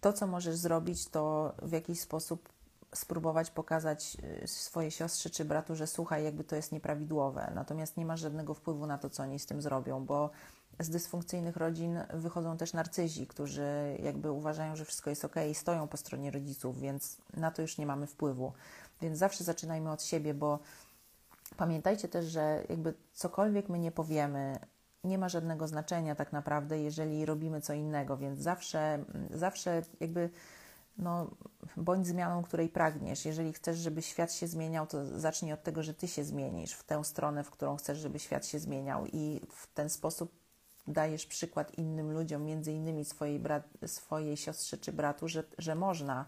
to, 0.01 0.13
co 0.13 0.27
możesz 0.27 0.57
zrobić, 0.57 1.09
to 1.09 1.55
w 1.63 1.73
jakiś 1.73 2.01
sposób 2.01 2.49
spróbować 2.95 3.51
pokazać 3.51 4.17
swojej 4.47 4.91
siostrze 4.91 5.31
czy 5.31 5.45
bratu, 5.45 5.77
że 5.77 5.87
słuchaj, 5.87 6.25
jakby 6.25 6.45
to 6.45 6.57
jest 6.57 6.73
nieprawidłowe, 6.73 7.53
natomiast 7.55 7.97
nie 7.97 8.07
masz 8.07 8.21
żadnego 8.21 8.55
wpływu 8.55 8.87
na 8.87 8.99
to, 8.99 9.11
co 9.11 9.23
oni 9.23 9.39
z 9.39 9.47
tym 9.47 9.63
zrobią, 9.63 10.05
bo 10.05 10.31
z 10.81 10.89
dysfunkcyjnych 10.89 11.57
rodzin 11.57 11.99
wychodzą 12.15 12.57
też 12.57 12.73
narcyzi, 12.73 13.27
którzy 13.27 13.97
jakby 14.03 14.31
uważają, 14.31 14.77
że 14.77 14.85
wszystko 14.85 15.11
jest 15.11 15.25
ok 15.25 15.37
i 15.51 15.55
stoją 15.55 15.89
po 15.89 15.97
stronie 15.97 16.31
rodziców, 16.31 16.81
więc 16.81 17.17
na 17.37 17.51
to 17.51 17.63
już 17.63 17.79
nie 17.79 17.87
mamy 17.87 18.07
wpływu. 18.07 18.53
Więc 19.03 19.19
zawsze 19.19 19.45
zaczynajmy 19.45 19.91
od 19.91 20.03
siebie, 20.03 20.35
bo 20.35 20.59
pamiętajcie 21.57 22.09
też, 22.09 22.27
że 22.27 22.65
jakby 22.69 22.95
cokolwiek 23.13 23.69
my 23.69 23.79
nie 23.79 23.93
powiemy, 23.93 24.59
nie 25.05 25.19
ma 25.19 25.29
żadnego 25.29 25.69
znaczenia 25.69 26.15
tak 26.15 26.33
naprawdę, 26.33 26.79
jeżeli 26.79 27.27
robimy 27.27 27.61
co 27.61 27.73
innego, 27.73 28.17
więc 28.17 28.41
zawsze, 28.41 29.05
zawsze 29.31 29.83
jakby 30.01 30.31
no, 30.99 31.31
bądź 31.77 32.07
zmianą, 32.07 32.43
której 32.43 32.69
pragniesz. 32.69 33.25
Jeżeli 33.25 33.53
chcesz, 33.53 33.79
żeby 33.79 34.03
świat 34.03 34.33
się 34.33 34.47
zmieniał, 34.47 34.87
to 34.87 35.19
zacznij 35.21 35.53
od 35.53 35.63
tego, 35.63 35.83
że 35.83 35.95
ty 35.95 36.09
się 36.09 36.25
zmienisz 36.25 36.73
w 36.73 36.85
tę 36.85 37.05
stronę, 37.05 37.45
w 37.45 37.51
którą 37.51 37.77
chcesz, 37.77 37.99
żeby 37.99 38.19
świat 38.19 38.47
się 38.47 38.59
zmieniał, 38.59 39.07
i 39.07 39.41
w 39.51 39.67
ten 39.75 39.91
sposób 39.91 40.33
dajesz 40.87 41.27
przykład 41.27 41.79
innym 41.79 42.13
ludziom, 42.13 42.45
między 42.45 42.73
innymi 42.73 43.05
swojej, 43.05 43.39
brat, 43.39 43.69
swojej 43.87 44.37
siostrze 44.37 44.79
czy 44.79 44.93
bratu, 44.93 45.29
że, 45.29 45.45
że 45.59 45.75
można 45.75 46.25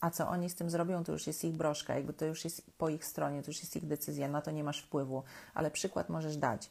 a 0.00 0.10
co 0.10 0.28
oni 0.28 0.50
z 0.50 0.54
tym 0.54 0.70
zrobią, 0.70 1.04
to 1.04 1.12
już 1.12 1.26
jest 1.26 1.44
ich 1.44 1.52
broszka, 1.56 1.94
jakby 1.94 2.12
to 2.12 2.24
już 2.24 2.44
jest 2.44 2.70
po 2.78 2.88
ich 2.88 3.04
stronie, 3.04 3.42
to 3.42 3.50
już 3.50 3.60
jest 3.60 3.76
ich 3.76 3.86
decyzja, 3.86 4.28
na 4.28 4.42
to 4.42 4.50
nie 4.50 4.64
masz 4.64 4.82
wpływu, 4.82 5.22
ale 5.54 5.70
przykład 5.70 6.08
możesz 6.08 6.36
dać. 6.36 6.70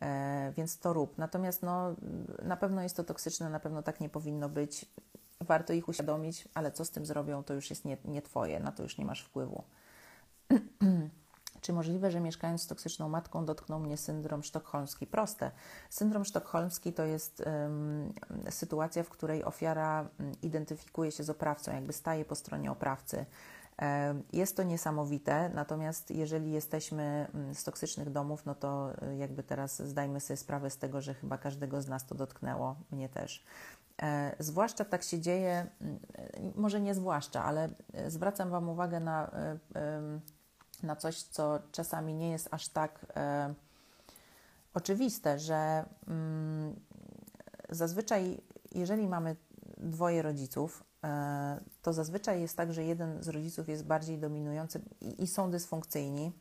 E, 0.00 0.52
więc 0.56 0.78
to 0.78 0.92
rób. 0.92 1.18
Natomiast 1.18 1.62
no, 1.62 1.94
na 2.42 2.56
pewno 2.56 2.82
jest 2.82 2.96
to 2.96 3.04
toksyczne, 3.04 3.50
na 3.50 3.60
pewno 3.60 3.82
tak 3.82 4.00
nie 4.00 4.08
powinno 4.08 4.48
być. 4.48 4.86
Warto 5.40 5.72
ich 5.72 5.88
uświadomić, 5.88 6.48
ale 6.54 6.72
co 6.72 6.84
z 6.84 6.90
tym 6.90 7.06
zrobią, 7.06 7.44
to 7.44 7.54
już 7.54 7.70
jest 7.70 7.84
nie, 7.84 7.96
nie 8.04 8.22
Twoje, 8.22 8.60
na 8.60 8.72
to 8.72 8.82
już 8.82 8.98
nie 8.98 9.04
masz 9.04 9.22
wpływu. 9.22 9.64
Czy 11.60 11.72
możliwe, 11.72 12.10
że 12.10 12.20
mieszkając 12.20 12.62
z 12.62 12.66
toksyczną 12.66 13.08
matką 13.08 13.44
dotknął 13.44 13.80
mnie 13.80 13.96
syndrom 13.96 14.42
sztokholmski? 14.42 15.06
Proste. 15.06 15.50
Syndrom 15.90 16.24
sztokholmski 16.24 16.92
to 16.92 17.04
jest 17.04 17.42
um, 17.46 18.12
sytuacja, 18.50 19.02
w 19.02 19.08
której 19.08 19.44
ofiara 19.44 20.08
identyfikuje 20.42 21.12
się 21.12 21.24
z 21.24 21.30
oprawcą, 21.30 21.72
jakby 21.72 21.92
staje 21.92 22.24
po 22.24 22.34
stronie 22.34 22.70
oprawcy. 22.70 23.26
Jest 24.32 24.56
to 24.56 24.62
niesamowite, 24.62 25.48
natomiast 25.54 26.10
jeżeli 26.10 26.52
jesteśmy 26.52 27.26
z 27.54 27.64
toksycznych 27.64 28.10
domów, 28.10 28.46
no 28.46 28.54
to 28.54 28.90
y, 29.12 29.16
jakby 29.16 29.42
teraz 29.42 29.82
zdajmy 29.82 30.20
sobie 30.20 30.36
sprawę 30.36 30.70
z 30.70 30.78
tego, 30.78 31.00
że 31.00 31.14
chyba 31.14 31.38
każdego 31.38 31.82
z 31.82 31.88
nas 31.88 32.06
to 32.06 32.14
dotknęło, 32.14 32.76
mnie 32.90 33.08
też. 33.08 33.44
E, 34.02 34.36
zwłaszcza 34.38 34.84
tak 34.84 35.02
się 35.02 35.20
dzieje, 35.20 35.66
może 36.54 36.80
nie 36.80 36.94
zwłaszcza, 36.94 37.44
ale 37.44 37.68
e, 37.92 38.10
zwracam 38.10 38.50
Wam 38.50 38.68
uwagę 38.68 39.00
na 39.00 39.30
e, 39.30 39.58
na 40.82 40.96
coś, 40.96 41.22
co 41.22 41.58
czasami 41.72 42.14
nie 42.14 42.30
jest 42.30 42.48
aż 42.50 42.68
tak 42.68 43.06
e, 43.16 43.54
oczywiste, 44.74 45.38
że 45.38 45.84
mm, 46.08 46.76
zazwyczaj, 47.70 48.40
jeżeli 48.74 49.08
mamy 49.08 49.36
dwoje 49.78 50.22
rodziców, 50.22 50.84
e, 51.04 51.60
to 51.82 51.92
zazwyczaj 51.92 52.40
jest 52.40 52.56
tak, 52.56 52.72
że 52.72 52.84
jeden 52.84 53.22
z 53.22 53.28
rodziców 53.28 53.68
jest 53.68 53.84
bardziej 53.84 54.18
dominujący 54.18 54.80
i, 55.00 55.22
i 55.22 55.26
są 55.26 55.50
dysfunkcyjni, 55.50 56.32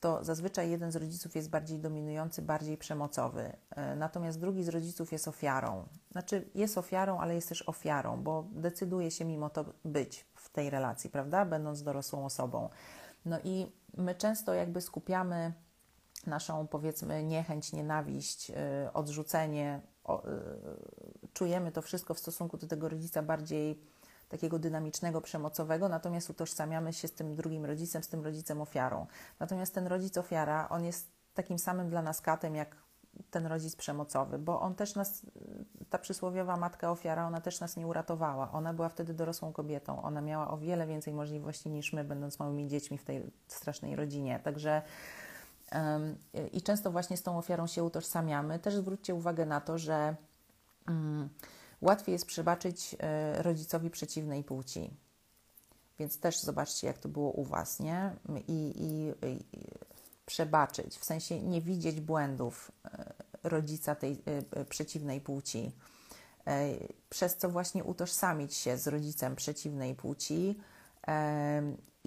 to 0.00 0.24
zazwyczaj 0.24 0.70
jeden 0.70 0.92
z 0.92 0.96
rodziców 0.96 1.36
jest 1.36 1.50
bardziej 1.50 1.78
dominujący, 1.78 2.42
bardziej 2.42 2.76
przemocowy, 2.76 3.52
e, 3.70 3.96
natomiast 3.96 4.40
drugi 4.40 4.64
z 4.64 4.68
rodziców 4.68 5.12
jest 5.12 5.28
ofiarą. 5.28 5.84
Znaczy, 6.12 6.48
jest 6.54 6.78
ofiarą, 6.78 7.18
ale 7.18 7.34
jest 7.34 7.48
też 7.48 7.62
ofiarą, 7.68 8.22
bo 8.22 8.46
decyduje 8.52 9.10
się 9.10 9.24
mimo 9.24 9.50
to 9.50 9.64
być 9.84 10.26
w 10.34 10.48
tej 10.48 10.70
relacji, 10.70 11.10
prawda? 11.10 11.44
Będąc 11.44 11.82
dorosłą 11.82 12.24
osobą. 12.24 12.68
No 13.26 13.38
i 13.44 13.72
my 13.96 14.14
często 14.14 14.54
jakby 14.54 14.80
skupiamy 14.80 15.52
naszą 16.26 16.66
powiedzmy 16.66 17.24
niechęć, 17.24 17.72
nienawiść, 17.72 18.50
y, 18.50 18.54
odrzucenie, 18.92 19.80
y, 20.08 21.28
czujemy 21.32 21.72
to 21.72 21.82
wszystko 21.82 22.14
w 22.14 22.18
stosunku 22.18 22.56
do 22.56 22.66
tego 22.66 22.88
rodzica 22.88 23.22
bardziej 23.22 23.80
takiego 24.28 24.58
dynamicznego, 24.58 25.20
przemocowego, 25.20 25.88
natomiast 25.88 26.30
utożsamiamy 26.30 26.92
się 26.92 27.08
z 27.08 27.12
tym 27.12 27.36
drugim 27.36 27.64
rodzicem, 27.64 28.02
z 28.02 28.08
tym 28.08 28.24
rodzicem 28.24 28.60
ofiarą. 28.60 29.06
Natomiast 29.40 29.74
ten 29.74 29.86
rodzic 29.86 30.18
ofiara, 30.18 30.68
on 30.68 30.84
jest 30.84 31.08
takim 31.34 31.58
samym 31.58 31.90
dla 31.90 32.02
nas 32.02 32.20
katem, 32.20 32.54
jak 32.54 32.76
ten 33.30 33.46
rodzic 33.46 33.76
przemocowy, 33.76 34.38
bo 34.38 34.60
on 34.60 34.74
też 34.74 34.94
nas, 34.94 35.26
ta 35.90 35.98
przysłowiowa 35.98 36.56
matka 36.56 36.90
ofiara, 36.90 37.26
ona 37.26 37.40
też 37.40 37.60
nas 37.60 37.76
nie 37.76 37.86
uratowała. 37.86 38.52
Ona 38.52 38.74
była 38.74 38.88
wtedy 38.88 39.14
dorosłą 39.14 39.52
kobietą. 39.52 40.02
Ona 40.02 40.20
miała 40.20 40.50
o 40.50 40.58
wiele 40.58 40.86
więcej 40.86 41.14
możliwości 41.14 41.70
niż 41.70 41.92
my, 41.92 42.04
będąc 42.04 42.38
małymi 42.38 42.68
dziećmi 42.68 42.98
w 42.98 43.04
tej 43.04 43.30
strasznej 43.48 43.96
rodzinie. 43.96 44.40
Także 44.44 44.82
um, 45.72 46.16
i 46.52 46.62
często 46.62 46.90
właśnie 46.90 47.16
z 47.16 47.22
tą 47.22 47.38
ofiarą 47.38 47.66
się 47.66 47.84
utożsamiamy. 47.84 48.58
Też 48.58 48.74
zwróćcie 48.74 49.14
uwagę 49.14 49.46
na 49.46 49.60
to, 49.60 49.78
że 49.78 50.16
um, 50.88 51.28
Łatwiej 51.80 52.12
jest 52.12 52.26
przebaczyć 52.26 52.96
e, 52.98 53.42
rodzicowi 53.42 53.90
przeciwnej 53.90 54.44
płci. 54.44 54.90
Więc 55.98 56.20
też 56.20 56.40
zobaczcie, 56.40 56.86
jak 56.86 56.98
to 56.98 57.08
było 57.08 57.30
u 57.30 57.44
Was, 57.44 57.80
nie? 57.80 58.16
I, 58.48 58.72
i, 58.76 59.26
i 59.26 59.44
przebaczyć, 60.26 60.98
w 60.98 61.04
sensie 61.04 61.42
nie 61.42 61.60
widzieć 61.60 62.00
błędów 62.00 62.72
e, 62.84 63.14
rodzica 63.42 63.94
tej 63.94 64.22
e, 64.52 64.64
przeciwnej 64.64 65.20
płci, 65.20 65.72
przez 67.08 67.36
co 67.36 67.48
właśnie 67.48 67.84
utożsamić 67.84 68.54
się 68.54 68.76
z 68.76 68.86
rodzicem 68.86 69.36
przeciwnej 69.36 69.94
płci 69.94 70.58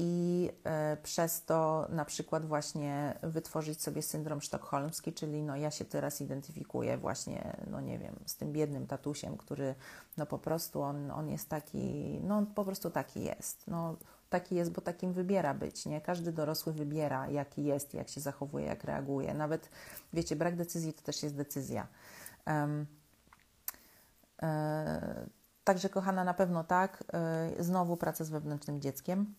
i 0.02 0.50
e, 0.64 0.98
przez 1.04 1.46
to 1.46 1.88
na 1.90 2.06
przykład 2.06 2.46
właśnie 2.46 3.20
wytworzyć 3.24 3.82
sobie 3.82 4.02
syndrom 4.02 4.42
sztokholmski, 4.42 5.14
czyli 5.14 5.44
no 5.44 5.56
ja 5.56 5.72
się 5.72 5.86
teraz 5.86 6.22
identyfikuję 6.22 6.98
właśnie, 6.98 7.58
no 7.72 7.82
nie 7.82 8.00
wiem, 8.00 8.16
z 8.26 8.36
tym 8.36 8.54
biednym 8.54 8.88
tatusiem, 8.88 9.38
który 9.38 9.76
no 10.18 10.26
po 10.26 10.40
prostu 10.40 10.82
on, 10.82 11.12
on 11.12 11.30
jest 11.30 11.50
taki, 11.50 12.20
no 12.24 12.38
on 12.38 12.46
po 12.46 12.66
prostu 12.66 12.90
taki 12.90 13.24
jest, 13.24 13.68
no 13.68 13.96
taki 14.30 14.56
jest, 14.56 14.72
bo 14.72 14.82
takim 14.82 15.14
wybiera 15.14 15.54
być, 15.54 15.86
nie? 15.86 16.02
Każdy 16.02 16.32
dorosły 16.32 16.74
wybiera, 16.74 17.30
jaki 17.30 17.64
jest, 17.64 17.94
jak 17.94 18.10
się 18.10 18.22
zachowuje, 18.22 18.66
jak 18.66 18.84
reaguje. 18.84 19.34
Nawet, 19.34 19.70
wiecie, 20.14 20.36
brak 20.36 20.56
decyzji 20.56 20.94
to 20.94 21.02
też 21.02 21.24
jest 21.24 21.36
decyzja. 21.36 21.88
Um, 22.48 22.86
Także, 25.70 25.90
kochana, 25.90 26.24
na 26.24 26.34
pewno 26.34 26.64
tak. 26.64 27.04
Y, 27.60 27.64
znowu 27.64 27.98
praca 27.98 28.24
z 28.24 28.30
wewnętrznym 28.30 28.82
dzieckiem. 28.82 29.36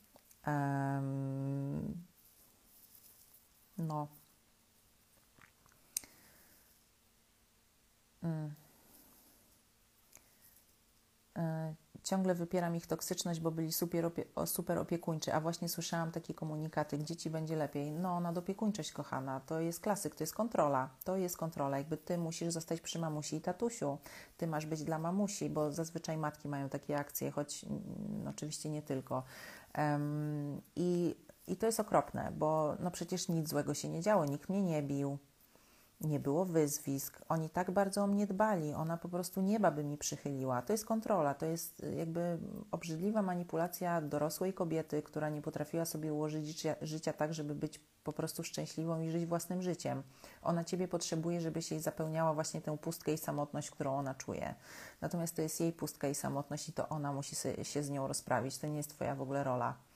No. 3.78 4.08
Mm. 8.22 8.54
Y, 11.38 11.74
ciągle 12.10 12.34
wypieram 12.34 12.76
ich 12.76 12.86
toksyczność, 12.86 13.40
bo 13.40 13.50
byli 13.50 13.72
super, 13.72 14.06
opie 14.06 14.24
super 14.46 14.78
opiekuńczy, 14.78 15.34
a 15.34 15.40
właśnie 15.40 15.68
słyszałam 15.68 16.10
takie 16.10 16.34
komunikaty, 16.34 16.98
gdzie 16.98 17.16
ci 17.16 17.30
będzie 17.30 17.56
lepiej. 17.56 17.92
No, 17.92 18.20
nadopiekuńczość, 18.20 18.92
kochana, 18.92 19.40
to 19.40 19.60
jest 19.60 19.80
klasyk, 19.80 20.14
to 20.14 20.22
jest 20.22 20.34
kontrola, 20.34 20.90
to 21.04 21.16
jest 21.16 21.36
kontrola, 21.36 21.78
jakby 21.78 21.96
ty 21.96 22.18
musisz 22.18 22.48
zostać 22.48 22.80
przy 22.80 22.98
mamusi 22.98 23.36
i 23.36 23.40
tatusiu, 23.40 23.98
ty 24.36 24.46
masz 24.46 24.66
być 24.66 24.84
dla 24.84 24.98
mamusi, 24.98 25.50
bo 25.50 25.72
zazwyczaj 25.72 26.16
matki 26.16 26.48
mają 26.48 26.68
takie 26.68 26.98
akcje, 26.98 27.30
choć 27.30 27.64
mm, 27.64 28.28
oczywiście 28.28 28.70
nie 28.70 28.82
tylko. 28.82 29.22
Um, 29.78 30.60
i, 30.76 31.16
I 31.46 31.56
to 31.56 31.66
jest 31.66 31.80
okropne, 31.80 32.32
bo 32.38 32.76
no 32.80 32.90
przecież 32.90 33.28
nic 33.28 33.48
złego 33.48 33.74
się 33.74 33.88
nie 33.88 34.00
działo, 34.00 34.24
nikt 34.24 34.48
mnie 34.48 34.62
nie 34.62 34.82
bił, 34.82 35.18
nie 36.00 36.20
było 36.20 36.44
wyzwisk, 36.44 37.20
oni 37.28 37.50
tak 37.50 37.70
bardzo 37.70 38.02
o 38.02 38.06
mnie 38.06 38.26
dbali, 38.26 38.74
ona 38.74 38.96
po 38.96 39.08
prostu 39.08 39.40
nieba 39.40 39.70
by 39.70 39.84
mi 39.84 39.98
przychyliła. 39.98 40.62
To 40.62 40.72
jest 40.72 40.86
kontrola, 40.86 41.34
to 41.34 41.46
jest 41.46 41.84
y, 41.84 41.94
jakby 41.94 42.38
obrzydliwa 42.70 43.22
manipulacja 43.22 44.00
dorosłej 44.00 44.52
kobiety, 44.52 45.02
która 45.02 45.28
nie 45.28 45.42
potrafiła 45.42 45.84
sobie 45.84 46.12
ułożyć 46.12 46.46
życia, 46.46 46.74
życia 46.82 47.12
tak, 47.12 47.34
żeby 47.34 47.54
być 47.54 47.80
po 48.04 48.12
prostu 48.12 48.42
szczęśliwą 48.42 49.00
i 49.00 49.10
żyć 49.10 49.26
własnym 49.26 49.62
życiem. 49.62 50.02
Ona 50.42 50.64
ciebie 50.64 50.88
potrzebuje, 50.88 51.40
żebyś 51.40 51.70
jej 51.70 51.80
zapełniała 51.80 52.34
właśnie 52.34 52.60
tę 52.60 52.78
pustkę 52.78 53.12
i 53.12 53.18
samotność, 53.18 53.70
którą 53.70 53.96
ona 53.96 54.14
czuje. 54.14 54.54
Natomiast 55.00 55.36
to 55.36 55.42
jest 55.42 55.60
jej 55.60 55.72
pustka 55.72 56.08
i 56.08 56.14
samotność 56.14 56.68
i 56.68 56.72
to 56.72 56.88
ona 56.88 57.12
musi 57.12 57.36
się 57.62 57.82
z 57.82 57.90
nią 57.90 58.08
rozprawić. 58.08 58.58
To 58.58 58.66
nie 58.66 58.76
jest 58.76 58.90
twoja 58.90 59.14
w 59.14 59.22
ogóle 59.22 59.44
rola. 59.44 59.89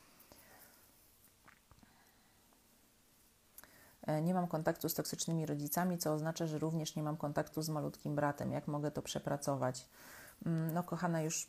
Nie 4.22 4.35
mam 4.35 4.47
kontaktu 4.47 4.89
z 4.89 4.94
toksycznymi 4.94 5.47
rodzicami, 5.47 5.98
co 5.98 6.12
oznacza, 6.12 6.47
że 6.47 6.59
również 6.59 6.97
nie 6.97 7.02
mam 7.02 7.16
kontaktu 7.16 7.62
z 7.62 7.68
malutkim 7.68 8.14
bratem. 8.14 8.52
Jak 8.52 8.68
mogę 8.68 8.90
to 8.90 9.02
przepracować? 9.02 9.89
Mm, 10.47 10.74
no, 10.74 10.82
kochana, 10.82 11.22
już 11.22 11.47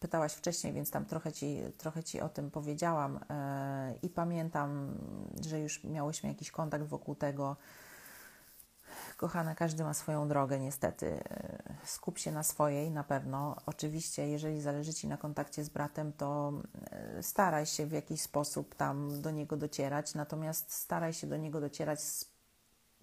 pytałaś 0.00 0.32
wcześniej, 0.32 0.72
więc 0.72 0.90
tam 0.90 1.04
trochę 1.04 1.32
ci, 1.32 1.58
trochę 1.78 2.02
ci 2.02 2.20
o 2.20 2.28
tym 2.28 2.50
powiedziałam 2.50 3.20
e, 3.30 3.94
i 4.02 4.08
pamiętam, 4.08 4.98
że 5.40 5.60
już 5.60 5.84
miałyśmy 5.84 6.28
jakiś 6.28 6.50
kontakt 6.50 6.84
wokół 6.84 7.14
tego. 7.14 7.56
Kochana, 9.16 9.54
każdy 9.54 9.84
ma 9.84 9.94
swoją 9.94 10.28
drogę, 10.28 10.58
niestety. 10.58 11.20
Skup 11.84 12.18
się 12.18 12.32
na 12.32 12.42
swojej, 12.42 12.90
na 12.90 13.04
pewno. 13.04 13.56
Oczywiście, 13.66 14.28
jeżeli 14.28 14.60
zależy 14.60 14.94
Ci 14.94 15.08
na 15.08 15.16
kontakcie 15.16 15.64
z 15.64 15.68
bratem, 15.68 16.12
to 16.12 16.52
e, 16.90 17.22
staraj 17.22 17.66
się 17.66 17.86
w 17.86 17.92
jakiś 17.92 18.20
sposób 18.20 18.74
tam 18.74 19.22
do 19.22 19.30
niego 19.30 19.56
docierać, 19.56 20.14
natomiast 20.14 20.72
staraj 20.72 21.12
się 21.12 21.26
do 21.26 21.36
niego 21.36 21.60
docierać 21.60 22.02
z, 22.02 22.30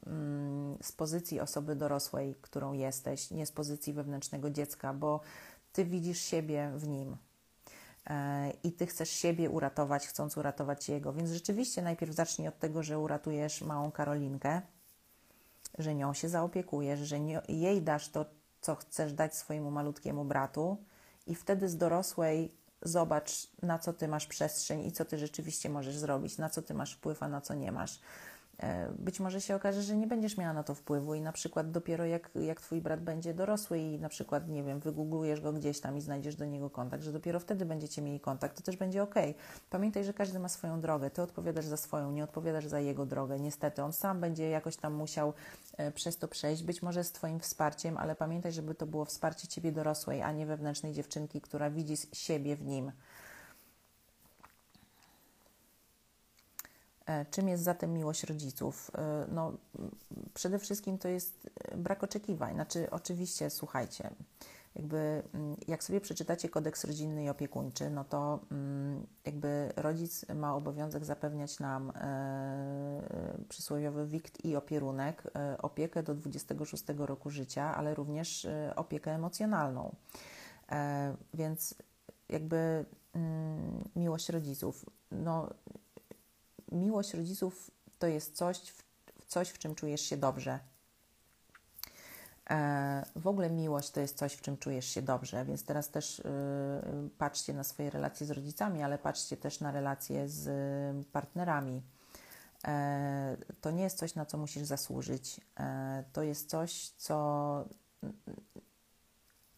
mm, 0.06 0.78
z 0.82 0.92
pozycji 0.92 1.40
osoby 1.40 1.76
dorosłej, 1.76 2.36
którą 2.42 2.74
jesteś, 2.74 3.32
nie 3.32 3.46
z 3.46 3.52
pozycji 3.52 3.94
wewnętrznego 3.94 4.50
dziecka, 4.50 4.94
bo 4.94 5.22
Ty 5.74 5.86
widzisz 5.86 6.20
siebie 6.20 6.72
w 6.76 6.88
nim, 6.88 7.18
e, 8.10 8.52
i 8.64 8.72
ty 8.72 8.88
chcesz 8.88 9.10
siebie 9.10 9.50
uratować, 9.50 10.08
chcąc 10.08 10.38
uratować 10.38 10.90
jego. 10.90 11.14
Więc 11.14 11.30
rzeczywiście 11.30 11.82
najpierw 11.82 12.14
zacznij 12.14 12.48
od 12.48 12.60
tego, 12.60 12.84
że 12.84 13.00
uratujesz 13.00 13.62
małą 13.62 13.92
Karolinkę, 13.92 14.62
że 15.78 15.96
nią 15.96 16.14
się 16.14 16.30
zaopiekujesz, 16.30 17.00
że 17.00 17.20
nie, 17.20 17.42
jej 17.48 17.82
dasz 17.82 18.10
to, 18.10 18.26
co 18.62 18.76
chcesz 18.76 19.14
dać 19.14 19.36
swojemu 19.36 19.72
malutkiemu 19.72 20.26
bratu, 20.26 20.78
i 21.28 21.36
wtedy 21.36 21.70
z 21.70 21.78
dorosłej 21.78 22.52
zobacz, 22.82 23.48
na 23.62 23.80
co 23.80 23.94
ty 23.94 24.08
masz 24.08 24.28
przestrzeń 24.28 24.86
i 24.86 24.92
co 24.92 25.06
ty 25.06 25.18
rzeczywiście 25.18 25.70
możesz 25.70 25.98
zrobić, 25.98 26.38
na 26.38 26.50
co 26.50 26.62
ty 26.62 26.74
masz 26.74 26.94
wpływ, 26.94 27.24
a 27.24 27.28
na 27.28 27.42
co 27.42 27.54
nie 27.54 27.72
masz. 27.72 28.00
E, 28.62 28.92
być 29.00 29.20
może 29.20 29.42
się 29.42 29.56
okaże, 29.56 29.82
że 29.82 29.96
nie 29.96 30.08
będziesz 30.08 30.38
miała 30.38 30.54
na 30.54 30.64
to 30.64 30.76
wpływu 30.76 31.16
i 31.16 31.22
na 31.22 31.32
przykład 31.32 31.72
dopiero 31.72 32.06
jak, 32.06 32.30
jak 32.36 32.62
twój 32.62 32.82
brat 32.82 33.02
będzie 33.02 33.34
dorosły 33.34 33.80
i 33.80 34.00
na 34.00 34.10
przykład, 34.10 34.50
nie 34.50 34.64
wiem, 34.64 34.80
wygooglujesz 34.80 35.42
go 35.42 35.54
gdzieś 35.54 35.80
tam 35.80 35.98
i 35.98 36.02
znajdziesz 36.02 36.36
do 36.36 36.46
niego 36.46 36.70
kontakt, 36.70 37.04
że 37.04 37.12
dopiero 37.12 37.40
wtedy 37.40 37.66
będziecie 37.66 38.02
mieli 38.02 38.20
kontakt, 38.20 38.58
to 38.58 38.64
też 38.64 38.78
będzie 38.78 39.04
ok. 39.04 39.16
Pamiętaj, 39.70 40.04
że 40.04 40.14
każdy 40.14 40.40
ma 40.40 40.50
swoją 40.50 40.82
drogę, 40.82 41.10
ty 41.10 41.22
odpowiadasz 41.22 41.66
za 41.66 41.78
swoją, 41.78 42.12
nie 42.12 42.24
odpowiadasz 42.24 42.68
za 42.68 42.80
jego 42.80 43.06
drogę. 43.06 43.40
Niestety, 43.40 43.84
on 43.84 43.94
sam 43.94 44.22
będzie 44.22 44.50
jakoś 44.50 44.78
tam 44.78 44.94
musiał 44.94 45.34
e, 45.78 45.92
przez 45.92 46.18
to 46.18 46.28
przejść, 46.28 46.64
być 46.64 46.82
może 46.82 47.04
z 47.04 47.12
twoim 47.12 47.40
wsparciem, 47.40 47.98
ale 47.98 48.16
pamiętaj, 48.16 48.52
żeby 48.52 48.76
to 48.76 48.86
było 48.86 49.06
wsparcie 49.06 49.48
ciebie 49.48 49.72
dorosłej, 49.72 50.22
a 50.22 50.32
nie 50.32 50.46
wewnętrznej 50.46 50.94
dziewczynki, 50.94 51.42
która 51.42 51.70
widzi 51.70 51.96
siebie 52.14 52.56
w 52.56 52.66
nim. 52.66 52.92
Czym 57.32 57.48
jest 57.48 57.64
zatem 57.64 57.94
miłość 57.94 58.24
rodziców? 58.24 58.92
E, 58.98 59.26
no, 59.32 59.54
przede 60.34 60.60
wszystkim 60.60 60.98
to 60.98 61.08
jest 61.08 61.50
e, 61.72 61.78
brak 61.78 62.04
oczekiwań. 62.04 62.54
Znaczy, 62.54 62.88
oczywiście, 62.92 63.50
słuchajcie, 63.50 64.10
jakby 64.76 65.24
mm, 65.34 65.56
jak 65.68 65.84
sobie 65.84 66.02
przeczytacie 66.02 66.50
kodeks 66.50 66.84
rodzinny 66.84 67.24
i 67.24 67.30
opiekuńczy, 67.30 67.90
no 67.90 68.04
to 68.04 68.40
mm, 68.52 69.08
jakby 69.26 69.72
rodzic 69.76 70.26
ma 70.36 70.56
obowiązek 70.56 71.06
zapewniać 71.06 71.60
nam 71.60 71.92
e, 71.96 73.02
przysłowiowy 73.50 74.08
wikt 74.08 74.46
i 74.46 74.56
opierunek, 74.56 75.24
e, 75.36 75.58
opiekę 75.58 76.04
do 76.04 76.16
26 76.16 76.84
roku 76.98 77.30
życia, 77.30 77.76
ale 77.76 77.96
również 77.96 78.46
e, 78.46 78.74
opiekę 78.76 79.12
emocjonalną. 79.12 79.96
E, 80.72 81.16
więc 81.34 81.76
jakby 82.30 82.86
mm, 83.14 83.90
miłość 83.96 84.30
rodziców, 84.30 84.86
no 85.12 85.50
miłość 86.72 87.14
rodziców 87.14 87.72
to 88.00 88.08
jest 88.08 88.36
coś, 88.36 88.74
coś, 89.28 89.50
w 89.50 89.58
czym 89.58 89.76
czujesz 89.76 90.02
się 90.02 90.18
dobrze. 90.18 90.60
E, 92.50 93.06
w 93.16 93.28
ogóle 93.28 93.50
miłość 93.50 93.92
to 93.92 94.00
jest 94.00 94.18
coś, 94.18 94.34
w 94.34 94.42
czym 94.42 94.58
czujesz 94.58 94.86
się 94.86 95.02
dobrze, 95.02 95.46
więc 95.46 95.64
teraz 95.64 95.90
też 95.90 96.20
y, 96.20 96.24
patrzcie 97.18 97.54
na 97.54 97.64
swoje 97.64 97.90
relacje 97.90 98.28
z 98.28 98.32
rodzicami, 98.32 98.84
ale 98.84 98.98
patrzcie 98.98 99.38
też 99.38 99.60
na 99.60 99.72
relacje 99.72 100.30
z 100.30 101.08
partnerami. 101.08 101.82
E, 102.68 103.38
to 103.62 103.72
nie 103.72 103.84
jest 103.84 103.98
coś, 103.98 104.16
na 104.16 104.26
co 104.26 104.38
musisz 104.38 104.64
zasłużyć. 104.64 105.42
E, 105.60 106.04
to 106.14 106.24
jest 106.24 106.50
coś, 106.50 106.90
co. 106.98 107.66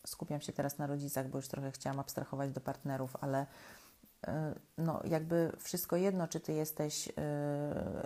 Skupiam 0.07 0.41
się 0.41 0.53
teraz 0.53 0.77
na 0.77 0.87
rodzicach, 0.87 1.27
bo 1.27 1.37
już 1.37 1.47
trochę 1.47 1.71
chciałam 1.71 1.99
abstrahować 1.99 2.51
do 2.51 2.61
partnerów, 2.61 3.15
ale 3.21 3.39
E, 3.39 3.45
no 4.77 5.01
jakby 5.05 5.51
wszystko 5.59 5.95
jedno, 5.95 6.27
czy 6.27 6.39
ty 6.39 6.53
jesteś 6.53 7.09
e, 7.09 7.11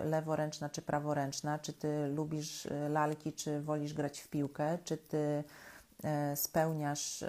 leworęczna 0.04 0.68
czy 0.68 0.82
praworęczna, 0.82 1.58
czy 1.58 1.72
ty 1.72 2.08
lubisz 2.08 2.66
e, 2.66 2.88
lalki, 2.88 3.32
czy 3.32 3.60
wolisz 3.60 3.94
grać 3.94 4.20
w 4.20 4.28
piłkę, 4.28 4.78
czy 4.84 4.96
ty 4.96 5.44
spełniasz 6.34 7.24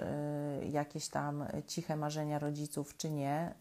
jakieś 0.70 1.08
tam 1.08 1.44
ciche 1.66 1.96
marzenia 1.96 2.38
rodziców, 2.38 2.96
czy 2.96 3.10
nie, 3.10 3.54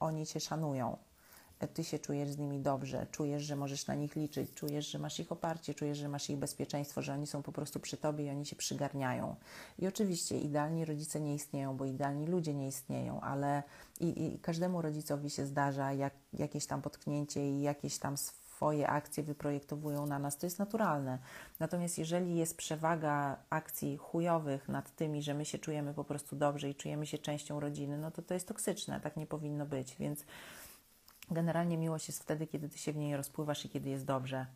oni 0.00 0.26
cię 0.26 0.40
szanują 0.40 0.96
ty 1.74 1.84
się 1.84 1.98
czujesz 1.98 2.30
z 2.30 2.38
nimi 2.38 2.60
dobrze, 2.60 3.06
czujesz, 3.10 3.42
że 3.42 3.56
możesz 3.56 3.86
na 3.86 3.94
nich 3.94 4.16
liczyć, 4.16 4.54
czujesz, 4.54 4.90
że 4.90 4.98
masz 4.98 5.20
ich 5.20 5.32
oparcie, 5.32 5.74
czujesz, 5.74 5.98
że 5.98 6.08
masz 6.08 6.30
ich 6.30 6.36
bezpieczeństwo, 6.36 7.02
że 7.02 7.12
oni 7.12 7.26
są 7.26 7.42
po 7.42 7.52
prostu 7.52 7.80
przy 7.80 7.96
tobie 7.96 8.24
i 8.24 8.30
oni 8.30 8.46
się 8.46 8.56
przygarniają. 8.56 9.36
I 9.78 9.86
oczywiście 9.86 10.38
idealni 10.38 10.84
rodzice 10.84 11.20
nie 11.20 11.34
istnieją, 11.34 11.76
bo 11.76 11.84
idealni 11.84 12.26
ludzie 12.26 12.54
nie 12.54 12.68
istnieją, 12.68 13.20
ale 13.20 13.62
i, 14.00 14.26
i 14.26 14.38
każdemu 14.38 14.82
rodzicowi 14.82 15.30
się 15.30 15.46
zdarza 15.46 15.92
jak, 15.92 16.14
jakieś 16.32 16.66
tam 16.66 16.82
potknięcie 16.82 17.50
i 17.50 17.62
jakieś 17.62 17.98
tam 17.98 18.16
swoje 18.56 18.88
akcje 18.88 19.22
wyprojektowują 19.22 20.06
na 20.06 20.18
nas, 20.18 20.38
to 20.38 20.46
jest 20.46 20.58
naturalne. 20.58 21.18
Natomiast 21.60 21.98
jeżeli 21.98 22.36
jest 22.36 22.56
przewaga 22.56 23.36
akcji 23.50 23.96
chujowych 23.96 24.68
nad 24.68 24.96
tymi, 24.96 25.22
że 25.22 25.34
my 25.34 25.44
się 25.44 25.58
czujemy 25.58 25.94
po 25.94 26.04
prostu 26.04 26.36
dobrze 26.36 26.70
i 26.70 26.74
czujemy 26.74 27.06
się 27.06 27.18
częścią 27.18 27.60
rodziny, 27.60 27.98
no 27.98 28.10
to 28.10 28.22
to 28.22 28.34
jest 28.34 28.48
toksyczne, 28.48 29.00
tak 29.00 29.16
nie 29.16 29.26
powinno 29.26 29.66
być. 29.66 29.96
Więc 29.96 30.24
generalnie 31.30 31.78
miłość 31.78 32.08
jest 32.08 32.22
wtedy, 32.22 32.46
kiedy 32.46 32.68
ty 32.68 32.78
się 32.78 32.92
w 32.92 32.96
niej 32.96 33.16
rozpływasz 33.16 33.64
i 33.64 33.68
kiedy 33.68 33.90
jest 33.90 34.04
dobrze. 34.04 34.46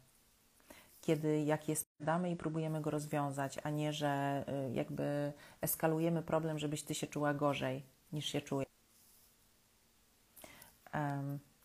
Kiedy 1.01 1.43
jak 1.43 1.69
jest 1.69 1.89
damy 2.01 2.31
i 2.31 2.37
próbujemy 2.37 2.81
go 2.81 2.91
rozwiązać, 2.91 3.59
a 3.63 3.71
nie, 3.71 3.93
że 3.93 4.45
y, 4.69 4.73
jakby 4.73 5.33
eskalujemy 5.61 6.23
problem, 6.23 6.59
żebyś 6.59 6.83
ty 6.83 6.95
się 6.95 7.07
czuła 7.07 7.35
gorzej 7.35 7.83
niż 8.13 8.27
się 8.27 8.41
czuje. 8.41 8.67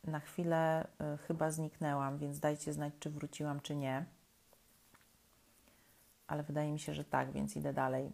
Na 0.04 0.20
chwilę 0.20 0.88
y, 1.14 1.18
chyba 1.18 1.52
zniknęłam, 1.52 2.18
więc 2.18 2.40
dajcie 2.40 2.74
znać, 2.74 2.94
czy 3.00 3.10
wróciłam, 3.10 3.60
czy 3.60 3.76
nie. 3.76 4.06
Ale 6.28 6.44
wydaje 6.44 6.72
mi 6.72 6.80
się, 6.80 6.94
że 6.94 7.06
tak, 7.06 7.32
więc 7.32 7.56
idę 7.56 7.74
dalej. 7.74 8.12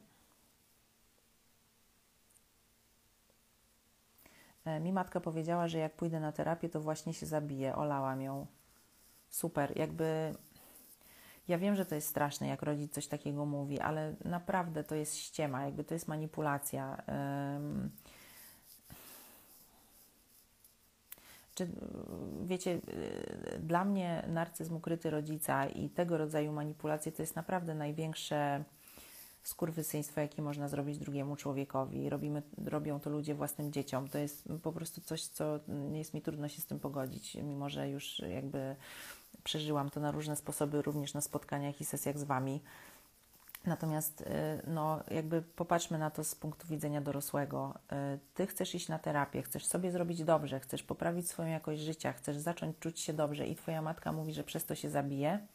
Mi 4.81 4.93
matka 4.93 5.19
powiedziała, 5.19 5.67
że 5.67 5.77
jak 5.77 5.95
pójdę 5.95 6.19
na 6.19 6.31
terapię, 6.31 6.69
to 6.69 6.81
właśnie 6.81 7.13
się 7.13 7.25
zabiję. 7.25 7.75
Olałam 7.75 8.21
ją. 8.21 8.47
Super. 9.29 9.77
Jakby 9.77 10.33
ja 11.47 11.57
wiem, 11.57 11.75
że 11.75 11.85
to 11.85 11.95
jest 11.95 12.07
straszne, 12.07 12.47
jak 12.47 12.61
rodzic 12.61 12.93
coś 12.93 13.07
takiego 13.07 13.45
mówi, 13.45 13.79
ale 13.79 14.15
naprawdę 14.25 14.83
to 14.83 14.95
jest 14.95 15.17
ściema, 15.17 15.65
jakby 15.65 15.83
to 15.83 15.93
jest 15.93 16.07
manipulacja. 16.07 17.03
Czy, 21.55 21.67
wiecie, 22.43 22.71
y, 23.53 23.59
dla 23.59 23.85
mnie 23.85 24.23
narcyzm 24.27 24.75
ukryty 24.75 25.09
rodzica 25.09 25.65
i 25.65 25.89
tego 25.89 26.17
rodzaju 26.17 26.51
manipulacje 26.51 27.11
to 27.11 27.23
jest 27.23 27.35
naprawdę 27.35 27.75
największe 27.75 28.63
skurwysyństwo, 29.43 30.21
jakie 30.21 30.41
można 30.41 30.67
zrobić 30.67 30.97
drugiemu 30.97 31.35
człowiekowi. 31.35 32.09
Robimy, 32.09 32.41
robią 32.65 32.99
to 32.99 33.09
ludzie 33.09 33.35
własnym 33.35 33.71
dzieciom. 33.71 34.07
To 34.07 34.17
jest 34.17 34.49
po 34.63 34.71
prostu 34.71 35.01
coś, 35.01 35.23
co 35.23 35.59
nie 35.67 35.99
jest 35.99 36.13
mi 36.13 36.21
trudno 36.21 36.47
się 36.47 36.61
z 36.61 36.65
tym 36.65 36.79
pogodzić, 36.79 37.35
mimo 37.35 37.69
że 37.69 37.89
już 37.89 38.19
jakby 38.19 38.75
przeżyłam 39.43 39.89
to 39.89 39.99
na 39.99 40.11
różne 40.11 40.35
sposoby, 40.35 40.81
również 40.81 41.13
na 41.13 41.21
spotkaniach 41.21 41.81
i 41.81 41.85
sesjach 41.85 42.19
z 42.19 42.23
Wami. 42.23 42.61
Natomiast 43.65 44.21
y, 44.21 44.25
no, 44.67 45.03
jakby 45.11 45.41
popatrzmy 45.41 45.97
na 45.97 46.11
to 46.11 46.23
z 46.23 46.35
punktu 46.35 46.67
widzenia 46.67 47.01
dorosłego. 47.01 47.73
Y, 48.15 48.19
ty 48.33 48.47
chcesz 48.47 48.75
iść 48.75 48.87
na 48.87 48.99
terapię, 48.99 49.41
chcesz 49.41 49.65
sobie 49.65 49.91
zrobić 49.91 50.23
dobrze, 50.23 50.59
chcesz 50.59 50.83
poprawić 50.83 51.29
swoją 51.29 51.49
jakość 51.49 51.81
życia, 51.81 52.13
chcesz 52.13 52.37
zacząć 52.37 52.77
czuć 52.79 52.99
się 52.99 53.13
dobrze 53.13 53.47
i 53.47 53.55
twoja 53.55 53.81
matka 53.81 54.11
mówi, 54.11 54.33
że 54.33 54.43
przez 54.43 54.65
to 54.65 54.75
się 54.75 54.89
zabije. 54.89 55.47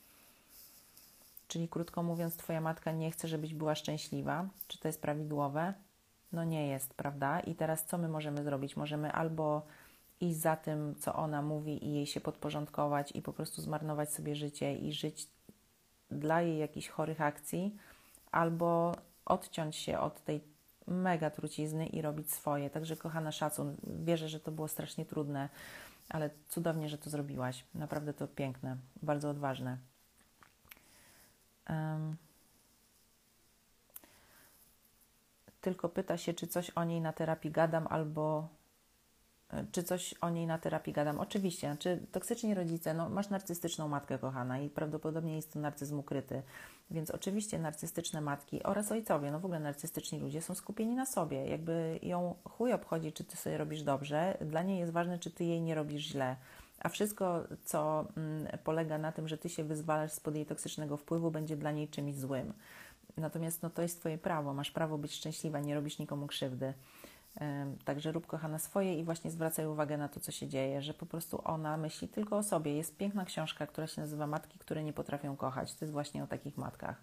Czyli 1.48 1.68
krótko 1.68 2.02
mówiąc, 2.02 2.36
twoja 2.36 2.60
matka 2.60 2.92
nie 2.92 3.10
chce, 3.10 3.28
żebyś 3.28 3.54
była 3.54 3.74
szczęśliwa. 3.74 4.48
Czy 4.68 4.78
to 4.78 4.88
jest 4.88 5.02
prawidłowe? 5.02 5.74
No 6.32 6.44
nie 6.44 6.68
jest, 6.68 6.94
prawda? 6.94 7.40
I 7.40 7.54
teraz 7.54 7.84
co 7.84 7.98
my 7.98 8.08
możemy 8.08 8.44
zrobić? 8.44 8.76
Możemy 8.76 9.12
albo 9.12 9.66
iść 10.20 10.36
za 10.36 10.56
tym, 10.56 10.94
co 10.98 11.14
ona 11.14 11.42
mówi 11.42 11.86
i 11.86 11.94
jej 11.94 12.06
się 12.06 12.20
podporządkować 12.20 13.12
i 13.12 13.22
po 13.22 13.32
prostu 13.32 13.62
zmarnować 13.62 14.12
sobie 14.12 14.36
życie 14.36 14.76
i 14.76 14.92
żyć 14.92 15.28
dla 16.10 16.42
jej 16.42 16.58
jakichś 16.58 16.88
chorych 16.88 17.20
akcji, 17.20 17.76
albo 18.32 18.94
odciąć 19.24 19.76
się 19.76 19.98
od 19.98 20.24
tej 20.24 20.40
mega 20.86 21.30
trucizny 21.30 21.86
i 21.86 22.02
robić 22.02 22.32
swoje. 22.32 22.70
Także 22.70 22.96
kochana 22.96 23.32
szacun, 23.32 23.76
wierzę, 24.04 24.28
że 24.28 24.40
to 24.40 24.52
było 24.52 24.68
strasznie 24.68 25.04
trudne, 25.04 25.48
ale 26.08 26.30
cudownie, 26.48 26.88
że 26.88 26.98
to 26.98 27.10
zrobiłaś. 27.10 27.64
Naprawdę 27.74 28.14
to 28.14 28.28
piękne, 28.28 28.76
bardzo 29.02 29.30
odważne. 29.30 29.78
Um, 31.70 32.16
tylko 35.60 35.88
pyta 35.88 36.16
się, 36.16 36.34
czy 36.34 36.46
coś 36.46 36.70
o 36.70 36.84
niej 36.84 37.00
na 37.00 37.12
terapii 37.12 37.50
gadam, 37.50 37.86
albo 37.90 38.48
czy 39.72 39.82
coś 39.82 40.14
o 40.14 40.30
niej 40.30 40.46
na 40.46 40.58
terapii 40.58 40.92
gadam? 40.92 41.20
Oczywiście. 41.20 41.66
Znaczy, 41.66 42.00
toksyczni 42.12 42.54
rodzice, 42.54 42.94
no 42.94 43.08
masz 43.08 43.28
narcystyczną 43.28 43.88
matkę 43.88 44.18
kochana 44.18 44.58
i 44.58 44.70
prawdopodobnie 44.70 45.36
jest 45.36 45.52
to 45.52 45.58
narcyzm 45.58 45.98
ukryty. 45.98 46.42
Więc 46.90 47.10
oczywiście 47.10 47.58
narcystyczne 47.58 48.20
matki 48.20 48.62
oraz 48.62 48.92
ojcowie, 48.92 49.30
no 49.30 49.40
w 49.40 49.44
ogóle 49.44 49.60
narcystyczni 49.60 50.18
ludzie 50.18 50.42
są 50.42 50.54
skupieni 50.54 50.94
na 50.94 51.06
sobie. 51.06 51.46
Jakby 51.46 51.98
ją 52.02 52.34
chuj 52.44 52.72
obchodzi, 52.72 53.12
czy 53.12 53.24
ty 53.24 53.36
sobie 53.36 53.58
robisz 53.58 53.82
dobrze. 53.82 54.38
Dla 54.40 54.62
niej 54.62 54.78
jest 54.78 54.92
ważne, 54.92 55.18
czy 55.18 55.30
ty 55.30 55.44
jej 55.44 55.62
nie 55.62 55.74
robisz 55.74 56.02
źle. 56.02 56.36
A 56.78 56.88
wszystko, 56.88 57.44
co 57.64 58.06
mm, 58.16 58.58
polega 58.64 58.98
na 58.98 59.12
tym, 59.12 59.28
że 59.28 59.38
ty 59.38 59.48
się 59.48 59.64
wyzwalasz 59.64 60.12
spod 60.12 60.34
jej 60.34 60.46
toksycznego 60.46 60.96
wpływu, 60.96 61.30
będzie 61.30 61.56
dla 61.56 61.70
niej 61.70 61.88
czymś 61.88 62.14
złym. 62.14 62.52
Natomiast 63.16 63.62
no, 63.62 63.70
to 63.70 63.82
jest 63.82 64.00
twoje 64.00 64.18
prawo. 64.18 64.54
Masz 64.54 64.70
prawo 64.70 64.98
być 64.98 65.14
szczęśliwa, 65.14 65.60
nie 65.60 65.74
robisz 65.74 65.98
nikomu 65.98 66.26
krzywdy. 66.26 66.74
Także 67.84 68.12
rób 68.12 68.26
kochana 68.26 68.58
swoje 68.58 68.98
i 68.98 69.04
właśnie 69.04 69.30
zwracaj 69.30 69.66
uwagę 69.66 69.98
na 69.98 70.08
to, 70.08 70.20
co 70.20 70.32
się 70.32 70.48
dzieje, 70.48 70.82
że 70.82 70.94
po 70.94 71.06
prostu 71.06 71.40
ona 71.44 71.76
myśli 71.76 72.08
tylko 72.08 72.36
o 72.36 72.42
sobie. 72.42 72.76
Jest 72.76 72.96
piękna 72.96 73.24
książka, 73.24 73.66
która 73.66 73.86
się 73.86 74.00
nazywa 74.00 74.26
Matki, 74.26 74.58
które 74.58 74.84
nie 74.84 74.92
potrafią 74.92 75.36
kochać. 75.36 75.74
To 75.74 75.84
jest 75.84 75.92
właśnie 75.92 76.24
o 76.24 76.26
takich 76.26 76.56
matkach. 76.56 77.02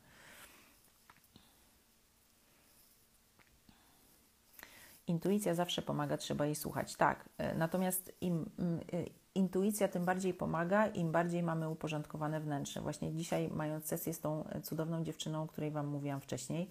Intuicja 5.07 5.55
zawsze 5.55 5.81
pomaga, 5.81 6.17
trzeba 6.17 6.45
jej 6.45 6.55
słuchać. 6.55 6.95
Tak, 6.95 7.29
e, 7.37 7.55
natomiast 7.55 8.11
im 8.21 8.49
e, 8.93 9.22
intuicja 9.35 9.87
tym 9.87 10.05
bardziej 10.05 10.33
pomaga, 10.33 10.87
im 10.87 11.11
bardziej 11.11 11.43
mamy 11.43 11.69
uporządkowane 11.69 12.39
wnętrze. 12.39 12.81
Właśnie 12.81 13.13
dzisiaj, 13.13 13.49
mając 13.53 13.85
sesję 13.85 14.13
z 14.13 14.19
tą 14.19 14.47
cudowną 14.63 15.03
dziewczyną, 15.03 15.43
o 15.43 15.47
której 15.47 15.71
Wam 15.71 15.87
mówiłam 15.87 16.21
wcześniej, 16.21 16.69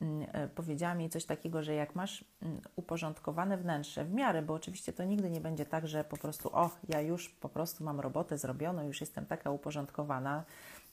Mm, 0.00 0.26
e, 0.32 0.48
powiedziała 0.48 0.94
mi 0.94 1.10
coś 1.10 1.24
takiego, 1.24 1.62
że 1.62 1.74
jak 1.74 1.94
masz 1.94 2.24
mm, 2.42 2.60
uporządkowane 2.76 3.56
wnętrze 3.56 4.04
w 4.04 4.12
miarę, 4.12 4.42
bo 4.42 4.54
oczywiście 4.54 4.92
to 4.92 5.04
nigdy 5.04 5.30
nie 5.30 5.40
będzie 5.40 5.66
tak, 5.66 5.88
że 5.88 6.04
po 6.04 6.16
prostu, 6.16 6.50
o, 6.52 6.70
ja 6.88 7.00
już 7.00 7.28
po 7.28 7.48
prostu 7.48 7.84
mam 7.84 8.00
robotę 8.00 8.38
zrobioną, 8.38 8.86
już 8.86 9.00
jestem 9.00 9.26
taka 9.26 9.50
uporządkowana, 9.50 10.44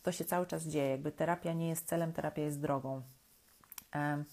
to 0.03 0.11
się 0.11 0.25
cały 0.25 0.45
czas 0.45 0.63
dzieje. 0.63 0.89
Jakby 0.89 1.11
terapia 1.11 1.53
nie 1.53 1.69
jest 1.69 1.87
celem, 1.87 2.13
terapia 2.13 2.41
jest 2.41 2.61
drogą. 2.61 3.01
E, 3.95 4.23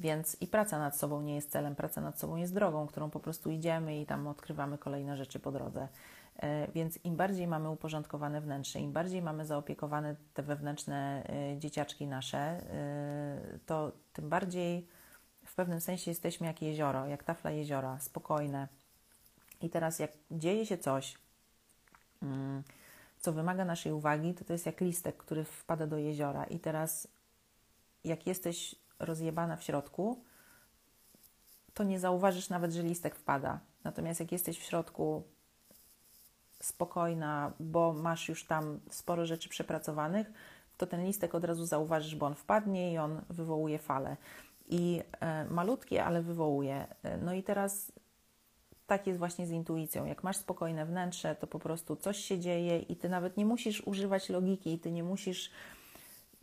więc 0.00 0.36
i 0.40 0.46
praca 0.46 0.78
nad 0.78 0.96
sobą 0.96 1.20
nie 1.22 1.34
jest 1.34 1.50
celem, 1.50 1.74
praca 1.74 2.00
nad 2.00 2.18
sobą 2.18 2.36
jest 2.36 2.54
drogą, 2.54 2.86
którą 2.86 3.10
po 3.10 3.20
prostu 3.20 3.50
idziemy 3.50 4.00
i 4.00 4.06
tam 4.06 4.26
odkrywamy 4.26 4.78
kolejne 4.78 5.16
rzeczy 5.16 5.40
po 5.40 5.52
drodze. 5.52 5.88
E, 6.36 6.72
więc 6.72 6.98
im 7.04 7.16
bardziej 7.16 7.46
mamy 7.46 7.70
uporządkowane 7.70 8.40
wnętrze, 8.40 8.80
im 8.80 8.92
bardziej 8.92 9.22
mamy 9.22 9.46
zaopiekowane 9.46 10.16
te 10.34 10.42
wewnętrzne 10.42 11.24
e, 11.28 11.58
dzieciaczki 11.58 12.06
nasze, 12.06 12.38
e, 12.38 13.58
to 13.66 13.92
tym 14.12 14.28
bardziej 14.28 14.86
w 15.44 15.54
pewnym 15.54 15.80
sensie 15.80 16.10
jesteśmy 16.10 16.46
jak 16.46 16.62
jezioro, 16.62 17.06
jak 17.06 17.24
tafla 17.24 17.50
jeziora, 17.50 18.00
spokojne. 18.00 18.68
I 19.60 19.70
teraz, 19.70 19.98
jak 19.98 20.12
dzieje 20.30 20.66
się 20.66 20.78
coś, 20.78 21.18
mm, 22.22 22.62
co 23.20 23.32
wymaga 23.32 23.64
naszej 23.64 23.92
uwagi, 23.92 24.34
to 24.34 24.44
to 24.44 24.52
jest 24.52 24.66
jak 24.66 24.80
listek, 24.80 25.16
który 25.16 25.44
wpada 25.44 25.86
do 25.86 25.98
jeziora. 25.98 26.44
I 26.44 26.58
teraz, 26.58 27.08
jak 28.04 28.26
jesteś 28.26 28.74
rozjebana 28.98 29.56
w 29.56 29.62
środku, 29.62 30.24
to 31.74 31.84
nie 31.84 32.00
zauważysz 32.00 32.48
nawet, 32.48 32.72
że 32.72 32.82
listek 32.82 33.14
wpada. 33.14 33.60
Natomiast 33.84 34.20
jak 34.20 34.32
jesteś 34.32 34.58
w 34.58 34.62
środku 34.62 35.22
spokojna, 36.64 37.52
bo 37.60 37.92
masz 37.92 38.28
już 38.28 38.46
tam 38.46 38.80
sporo 38.90 39.26
rzeczy 39.26 39.48
przepracowanych, 39.48 40.32
to 40.76 40.86
ten 40.86 41.04
listek 41.04 41.34
od 41.34 41.44
razu 41.44 41.66
zauważysz, 41.66 42.16
bo 42.16 42.26
on 42.26 42.34
wpadnie 42.34 42.92
i 42.92 42.98
on 42.98 43.20
wywołuje 43.30 43.78
falę. 43.78 44.16
I 44.68 45.02
e, 45.20 45.44
malutkie, 45.44 46.04
ale 46.04 46.22
wywołuje. 46.22 46.86
E, 47.02 47.16
no 47.16 47.32
i 47.32 47.42
teraz 47.42 47.92
tak 48.86 49.06
jest 49.06 49.18
właśnie 49.18 49.46
z 49.46 49.50
intuicją. 49.50 50.04
Jak 50.04 50.22
masz 50.22 50.36
spokojne 50.36 50.86
wnętrze, 50.86 51.36
to 51.36 51.46
po 51.46 51.58
prostu 51.58 51.96
coś 51.96 52.18
się 52.18 52.38
dzieje 52.38 52.78
i 52.78 52.96
ty 52.96 53.08
nawet 53.08 53.36
nie 53.36 53.46
musisz 53.46 53.86
używać 53.86 54.28
logiki, 54.28 54.78
ty 54.78 54.92
nie 54.92 55.02
musisz. 55.02 55.50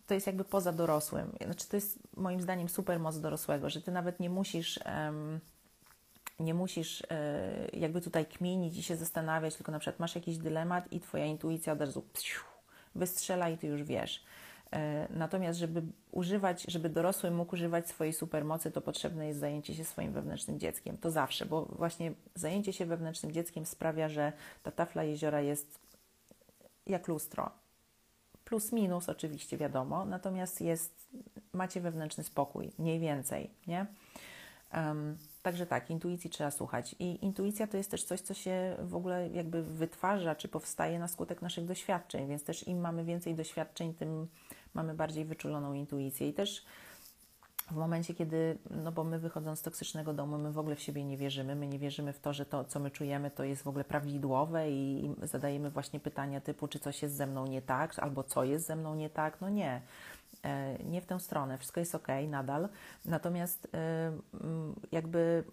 To 0.07 0.13
jest 0.13 0.27
jakby 0.27 0.43
poza 0.45 0.71
dorosłym. 0.71 1.31
Znaczy, 1.45 1.67
to 1.67 1.77
jest 1.77 1.99
moim 2.17 2.41
zdaniem 2.41 2.69
super 2.69 2.99
moc 2.99 3.19
dorosłego, 3.19 3.69
że 3.69 3.81
ty 3.81 3.91
nawet 3.91 4.19
nie 4.19 4.29
musisz. 4.29 4.79
Um, 4.85 5.39
nie 6.41 6.53
musisz 6.53 7.03
e, 7.09 7.67
jakby 7.73 8.01
tutaj 8.01 8.25
kminić 8.25 8.77
i 8.77 8.83
się 8.83 8.95
zastanawiać, 8.95 9.55
tylko 9.55 9.71
na 9.71 9.79
przykład 9.79 9.99
masz 9.99 10.15
jakiś 10.15 10.37
dylemat 10.37 10.93
i 10.93 10.99
Twoja 10.99 11.25
intuicja 11.25 11.73
od 11.73 11.81
razu 11.81 12.01
psiu, 12.13 12.41
wystrzela 12.95 13.49
i 13.49 13.57
Ty 13.57 13.67
już 13.67 13.83
wiesz. 13.83 14.23
E, 14.73 15.07
natomiast, 15.09 15.59
żeby 15.59 15.81
używać, 16.11 16.63
żeby 16.67 16.89
dorosły 16.89 17.31
mógł 17.31 17.55
używać 17.55 17.89
swojej 17.89 18.13
supermocy, 18.13 18.71
to 18.71 18.81
potrzebne 18.81 19.27
jest 19.27 19.39
zajęcie 19.39 19.75
się 19.75 19.83
swoim 19.83 20.13
wewnętrznym 20.13 20.59
dzieckiem. 20.59 20.97
To 20.97 21.11
zawsze, 21.11 21.45
bo 21.45 21.65
właśnie 21.65 22.13
zajęcie 22.35 22.73
się 22.73 22.85
wewnętrznym 22.85 23.31
dzieckiem 23.31 23.65
sprawia, 23.65 24.09
że 24.09 24.33
ta 24.63 24.71
tafla 24.71 25.03
jeziora 25.03 25.41
jest 25.41 25.79
jak 26.87 27.07
lustro. 27.07 27.51
Plus, 28.45 28.71
minus, 28.71 29.09
oczywiście, 29.09 29.57
wiadomo, 29.57 30.05
natomiast 30.05 30.61
jest, 30.61 31.09
macie 31.53 31.81
wewnętrzny 31.81 32.23
spokój, 32.23 32.71
mniej 32.79 32.99
więcej, 32.99 33.49
nie? 33.67 33.85
Um, 34.73 35.17
Także 35.41 35.65
tak, 35.65 35.89
intuicji 35.89 36.29
trzeba 36.29 36.51
słuchać. 36.51 36.95
I 36.99 37.25
intuicja 37.25 37.67
to 37.67 37.77
jest 37.77 37.91
też 37.91 38.03
coś, 38.03 38.21
co 38.21 38.33
się 38.33 38.75
w 38.79 38.95
ogóle 38.95 39.29
jakby 39.29 39.63
wytwarza, 39.63 40.35
czy 40.35 40.47
powstaje 40.47 40.99
na 40.99 41.07
skutek 41.07 41.41
naszych 41.41 41.65
doświadczeń, 41.65 42.27
więc 42.27 42.43
też 42.43 42.67
im 42.67 42.79
mamy 42.79 43.03
więcej 43.05 43.35
doświadczeń, 43.35 43.93
tym 43.93 44.27
mamy 44.73 44.93
bardziej 44.93 45.25
wyczuloną 45.25 45.73
intuicję. 45.73 46.29
I 46.29 46.33
też 46.33 46.65
w 47.71 47.75
momencie, 47.75 48.13
kiedy, 48.13 48.57
no 48.69 48.91
bo 48.91 49.03
my 49.03 49.19
wychodząc 49.19 49.59
z 49.59 49.61
toksycznego 49.61 50.13
domu, 50.13 50.37
my 50.37 50.51
w 50.51 50.59
ogóle 50.59 50.75
w 50.75 50.81
siebie 50.81 51.03
nie 51.03 51.17
wierzymy, 51.17 51.55
my 51.55 51.67
nie 51.67 51.79
wierzymy 51.79 52.13
w 52.13 52.19
to, 52.19 52.33
że 52.33 52.45
to, 52.45 52.63
co 52.63 52.79
my 52.79 52.91
czujemy, 52.91 53.31
to 53.31 53.43
jest 53.43 53.63
w 53.63 53.67
ogóle 53.67 53.83
prawidłowe 53.83 54.71
i, 54.71 55.05
i 55.05 55.15
zadajemy 55.27 55.69
właśnie 55.69 55.99
pytania 55.99 56.41
typu, 56.41 56.67
czy 56.67 56.79
coś 56.79 57.01
jest 57.01 57.15
ze 57.15 57.27
mną 57.27 57.47
nie 57.47 57.61
tak, 57.61 57.99
albo 57.99 58.23
co 58.23 58.43
jest 58.43 58.65
ze 58.65 58.75
mną 58.75 58.95
nie 58.95 59.09
tak. 59.09 59.41
No 59.41 59.49
nie, 59.49 59.81
nie 60.83 61.01
w 61.01 61.05
tę 61.05 61.19
stronę, 61.19 61.57
wszystko 61.57 61.79
jest 61.79 61.95
ok 61.95 62.07
nadal. 62.27 62.69
Natomiast 63.05 63.67
e, 63.73 64.11
jakby 64.91 65.43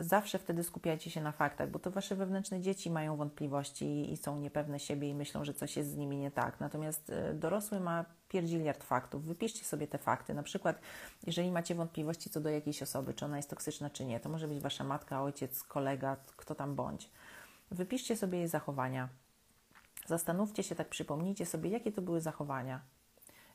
zawsze 0.00 0.38
wtedy 0.38 0.64
skupiajcie 0.64 1.10
się 1.10 1.20
na 1.20 1.32
faktach, 1.32 1.70
bo 1.70 1.78
to 1.78 1.90
wasze 1.90 2.16
wewnętrzne 2.16 2.60
dzieci 2.60 2.90
mają 2.90 3.16
wątpliwości 3.16 4.12
i 4.12 4.16
są 4.16 4.38
niepewne 4.38 4.80
siebie 4.80 5.08
i 5.08 5.14
myślą, 5.14 5.44
że 5.44 5.54
coś 5.54 5.76
jest 5.76 5.90
z 5.90 5.96
nimi 5.96 6.16
nie 6.16 6.30
tak. 6.30 6.60
Natomiast 6.60 7.10
e, 7.10 7.34
dorosły 7.34 7.80
ma 7.80 8.04
pierdziliard 8.28 8.84
faktów. 8.84 9.24
Wypiszcie 9.24 9.64
sobie 9.64 9.86
te 9.86 9.98
fakty. 9.98 10.34
Na 10.34 10.42
przykład, 10.42 10.80
jeżeli 11.26 11.50
macie 11.50 11.74
wątpliwości 11.74 12.30
co 12.30 12.40
do 12.40 12.50
jakiejś 12.50 12.82
osoby, 12.82 13.14
czy 13.14 13.24
ona 13.24 13.36
jest 13.36 13.50
toksyczna, 13.50 13.90
czy 13.90 14.04
nie, 14.04 14.20
to 14.20 14.28
może 14.28 14.48
być 14.48 14.60
wasza 14.60 14.84
matka, 14.84 15.22
ojciec, 15.22 15.62
kolega, 15.62 16.16
kto 16.36 16.54
tam 16.54 16.74
bądź. 16.74 17.10
Wypiszcie 17.70 18.16
sobie 18.16 18.38
jej 18.38 18.48
zachowania. 18.48 19.08
Zastanówcie 20.06 20.62
się, 20.62 20.74
tak 20.74 20.88
przypomnijcie 20.88 21.46
sobie, 21.46 21.70
jakie 21.70 21.92
to 21.92 22.02
były 22.02 22.20
zachowania 22.20 22.80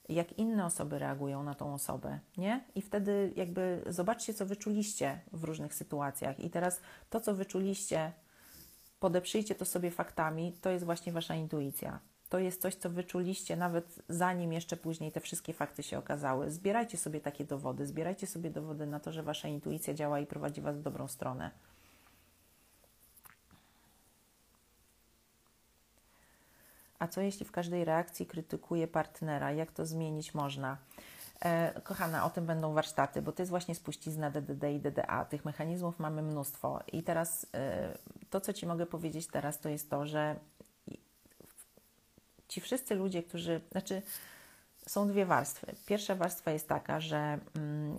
jak 0.10 0.38
inne 0.38 0.65
osoby 0.65 0.99
reagują 0.99 1.44
na 1.44 1.56
tą 1.56 1.73
osobę, 1.73 2.19
nie? 2.38 2.64
I 2.76 2.82
wtedy 2.82 3.34
jakby 3.36 3.82
zobaczcie, 3.88 4.34
co 4.34 4.45
wyczuliście 4.45 5.19
w 5.34 5.44
różnych 5.44 5.76
sytuacjach. 5.76 6.40
I 6.40 6.49
teraz 6.49 6.82
to, 7.10 7.19
co 7.19 7.36
wyczuliście, 7.36 8.11
podeprzyjcie 8.99 9.56
to 9.56 9.65
sobie 9.65 9.91
faktami, 9.91 10.53
to 10.61 10.69
jest 10.69 10.86
właśnie 10.86 11.11
wasza 11.11 11.36
intuicja. 11.36 11.99
To 12.30 12.40
jest 12.40 12.61
coś, 12.61 12.76
co 12.76 12.90
wyczuliście 12.90 13.56
nawet 13.56 14.02
zanim 14.10 14.53
jeszcze 14.53 14.77
później 14.77 15.11
te 15.11 15.19
wszystkie 15.19 15.53
fakty 15.53 15.84
się 15.84 15.98
okazały. 15.98 16.52
Zbierajcie 16.52 16.98
sobie 16.98 17.19
takie 17.19 17.45
dowody, 17.45 17.88
zbierajcie 17.88 18.27
sobie 18.27 18.49
dowody 18.49 18.86
na 18.86 18.99
to, 18.99 19.11
że 19.11 19.23
wasza 19.23 19.48
intuicja 19.48 19.94
działa 19.94 20.19
i 20.19 20.26
prowadzi 20.26 20.61
was 20.61 20.77
w 20.77 20.82
dobrą 20.82 21.07
stronę. 21.07 21.52
A 27.00 27.08
co 27.08 27.22
jeśli 27.22 27.46
w 27.46 27.52
każdej 27.52 27.86
reakcji 27.86 28.26
krytykuje 28.26 28.88
partnera? 28.88 29.52
Jak 29.52 29.72
to 29.72 29.86
zmienić 29.86 30.34
można? 30.34 30.78
E, 31.40 31.82
kochana, 31.82 32.26
o 32.26 32.30
tym 32.30 32.46
będą 32.46 32.74
warsztaty, 32.74 33.22
bo 33.22 33.32
to 33.32 33.42
jest 33.42 33.50
właśnie 33.50 33.76
spuścizna 33.76 34.32
DDD 34.32 34.64
i 34.74 34.80
DDA. 34.80 35.26
Tych 35.26 35.46
mechanizmów 35.46 36.00
mamy 36.00 36.22
mnóstwo. 36.22 36.80
I 36.92 37.04
teraz 37.04 37.46
e, 37.54 37.98
to, 38.30 38.42
co 38.42 38.54
Ci 38.54 38.66
mogę 38.66 38.86
powiedzieć 38.86 39.28
teraz, 39.28 39.60
to 39.60 39.70
jest 39.70 39.90
to, 39.90 40.06
że 40.06 40.36
ci 42.48 42.62
wszyscy 42.62 42.96
ludzie, 42.96 43.24
którzy, 43.24 43.62
znaczy, 43.72 44.02
są 44.88 45.08
dwie 45.08 45.26
warstwy. 45.26 45.76
Pierwsza 45.86 46.16
warstwa 46.16 46.52
jest 46.52 46.68
taka, 46.68 47.00
że 47.00 47.40
mm, 47.56 47.98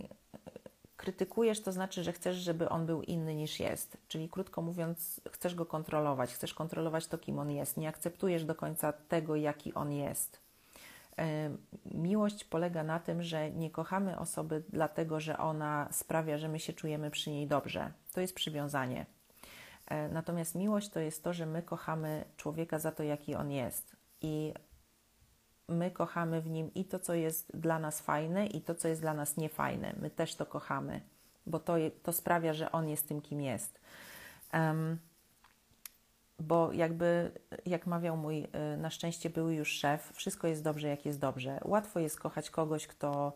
krytykujesz, 0.97 1.61
to 1.63 1.73
znaczy, 1.73 2.03
że 2.05 2.13
chcesz, 2.13 2.37
żeby 2.37 2.69
on 2.69 2.87
był 2.87 3.03
inny 3.03 3.35
niż 3.35 3.61
jest. 3.61 3.97
Czyli 4.09 4.29
krótko 4.29 4.63
mówiąc, 4.63 5.21
chcesz 5.31 5.55
go 5.55 5.67
kontrolować, 5.67 6.35
chcesz 6.35 6.55
kontrolować 6.55 7.07
to, 7.07 7.19
kim 7.19 7.39
on 7.39 7.51
jest. 7.51 7.77
Nie 7.77 7.89
akceptujesz 7.89 8.45
do 8.45 8.55
końca 8.55 8.93
tego, 8.93 9.37
jaki 9.37 9.75
on 9.75 9.93
jest. 9.93 10.47
Miłość 11.85 12.45
polega 12.45 12.85
na 12.85 13.01
tym, 13.01 13.23
że 13.23 13.51
nie 13.51 13.71
kochamy 13.71 14.19
osoby 14.19 14.63
dlatego, 14.69 15.21
że 15.21 15.39
ona 15.39 15.89
sprawia, 15.93 16.39
że 16.39 16.49
my 16.49 16.61
się 16.61 16.73
czujemy 16.73 17.11
przy 17.11 17.31
niej 17.31 17.47
dobrze. 17.47 17.93
To 18.13 18.21
jest 18.21 18.35
przywiązanie. 18.35 19.07
E, 19.87 20.09
natomiast 20.09 20.55
miłość 20.55 20.89
to 20.89 21.01
jest 21.01 21.25
to, 21.25 21.33
że 21.33 21.47
my 21.47 21.63
kochamy 21.63 22.25
człowieka 22.37 22.79
za 22.79 22.93
to, 22.93 23.03
jaki 23.03 23.35
on 23.35 23.51
jest. 23.51 23.97
I 24.21 24.55
my 25.69 25.91
kochamy 25.91 26.41
w 26.41 26.51
nim 26.51 26.75
i 26.75 26.85
to, 26.85 26.99
co 26.99 27.15
jest 27.15 27.57
dla 27.57 27.79
nas 27.79 28.01
fajne, 28.01 28.47
i 28.47 28.61
to, 28.61 28.75
co 28.75 28.89
jest 28.89 29.01
dla 29.01 29.15
nas 29.15 29.37
niefajne. 29.37 29.95
My 30.01 30.11
też 30.11 30.35
to 30.35 30.47
kochamy, 30.47 31.01
bo 31.47 31.59
to, 31.59 31.75
to 32.03 32.13
sprawia, 32.13 32.55
że 32.55 32.73
on 32.73 32.89
jest 32.89 33.09
tym, 33.09 33.21
kim 33.21 33.41
jest. 33.41 33.81
Um, 34.55 34.99
bo 36.39 36.73
jakby, 36.73 37.31
jak 37.67 37.87
mawiał 37.87 38.17
mój 38.17 38.45
y, 38.45 38.77
na 38.77 38.91
szczęście 38.91 39.31
były 39.31 39.55
już 39.55 39.73
szef, 39.73 40.13
wszystko 40.15 40.47
jest 40.47 40.63
dobrze, 40.63 40.89
jak 40.89 41.07
jest 41.07 41.21
dobrze. 41.21 41.61
Łatwo 41.65 42.01
jest 42.01 42.21
kochać 42.21 42.51
kogoś, 42.51 42.87
kto 42.87 43.33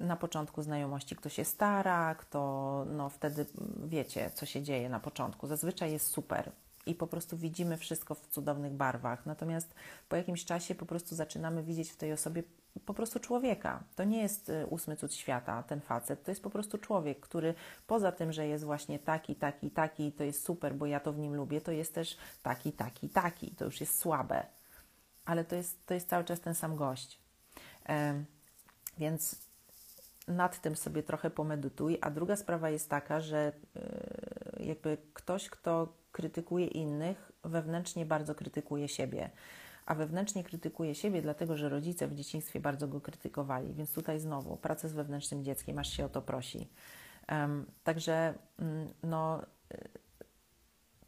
na 0.00 0.16
początku 0.16 0.62
znajomości, 0.62 1.16
kto 1.16 1.28
się 1.28 1.44
stara, 1.44 2.14
kto 2.14 2.84
no 2.88 3.08
wtedy 3.08 3.46
wiecie, 3.84 4.30
co 4.34 4.46
się 4.46 4.62
dzieje 4.62 4.88
na 4.88 5.00
początku. 5.00 5.46
Zazwyczaj 5.46 5.92
jest 5.92 6.06
super 6.06 6.52
i 6.86 6.94
po 6.94 7.06
prostu 7.06 7.36
widzimy 7.36 7.76
wszystko 7.76 8.14
w 8.14 8.26
cudownych 8.26 8.72
barwach. 8.72 9.26
Natomiast 9.26 9.74
po 10.08 10.16
jakimś 10.16 10.44
czasie 10.44 10.74
po 10.74 10.86
prostu 10.86 11.14
zaczynamy 11.14 11.62
widzieć 11.62 11.90
w 11.90 11.96
tej 11.96 12.12
osobie 12.12 12.42
po 12.86 12.94
prostu 12.94 13.20
człowieka. 13.20 13.82
To 13.96 14.04
nie 14.04 14.22
jest 14.22 14.48
y, 14.48 14.66
ósmy 14.66 14.96
cud 14.96 15.14
świata, 15.14 15.62
ten 15.62 15.80
facet. 15.80 16.24
To 16.24 16.30
jest 16.30 16.42
po 16.42 16.50
prostu 16.50 16.78
człowiek, 16.78 17.20
który 17.20 17.54
poza 17.86 18.12
tym, 18.12 18.32
że 18.32 18.46
jest 18.46 18.64
właśnie 18.64 18.98
taki, 18.98 19.34
taki, 19.34 19.70
taki, 19.70 20.12
to 20.12 20.24
jest 20.24 20.44
super, 20.44 20.74
bo 20.74 20.86
ja 20.86 21.00
to 21.00 21.12
w 21.12 21.18
nim 21.18 21.34
lubię, 21.34 21.60
to 21.60 21.72
jest 21.72 21.94
też 21.94 22.16
taki, 22.42 22.72
taki, 22.72 23.08
taki. 23.08 23.50
To 23.50 23.64
już 23.64 23.80
jest 23.80 23.98
słabe. 23.98 24.46
Ale 25.24 25.44
to 25.44 25.56
jest, 25.56 25.86
to 25.86 25.94
jest 25.94 26.08
cały 26.08 26.24
czas 26.24 26.40
ten 26.40 26.54
sam 26.54 26.76
gość. 26.76 27.18
więc 28.98 29.36
nad 30.28 30.60
tym 30.60 30.76
sobie 30.76 31.02
trochę 31.02 31.30
pomedytuj. 31.30 31.98
A 32.00 32.10
druga 32.10 32.36
sprawa 32.36 32.70
jest 32.70 32.90
taka, 32.90 33.20
że 33.20 33.52
y, 33.76 34.62
jakby 34.64 34.98
ktoś, 35.14 35.50
kto 35.50 35.88
krytykuje 36.14 36.66
innych, 36.66 37.32
wewnętrznie 37.44 38.06
bardzo 38.06 38.34
krytykuje 38.34 38.88
siebie. 38.88 39.30
A 39.86 39.94
wewnętrznie 39.94 40.44
krytykuje 40.44 40.94
siebie, 40.94 41.22
dlatego 41.22 41.56
że 41.56 41.68
rodzice 41.68 42.08
w 42.08 42.14
dzieciństwie 42.14 42.60
bardzo 42.60 42.88
go 42.88 43.00
krytykowali. 43.00 43.74
Więc 43.74 43.92
tutaj 43.92 44.20
znowu 44.20 44.56
praca 44.56 44.88
z 44.88 44.92
wewnętrznym 44.92 45.44
dzieckiem, 45.44 45.78
aż 45.78 45.88
się 45.90 46.04
o 46.04 46.08
to 46.08 46.22
prosi. 46.22 46.68
Um, 47.30 47.66
także, 47.84 48.34
mm, 48.58 48.88
no, 49.02 49.42
y, 49.74 49.88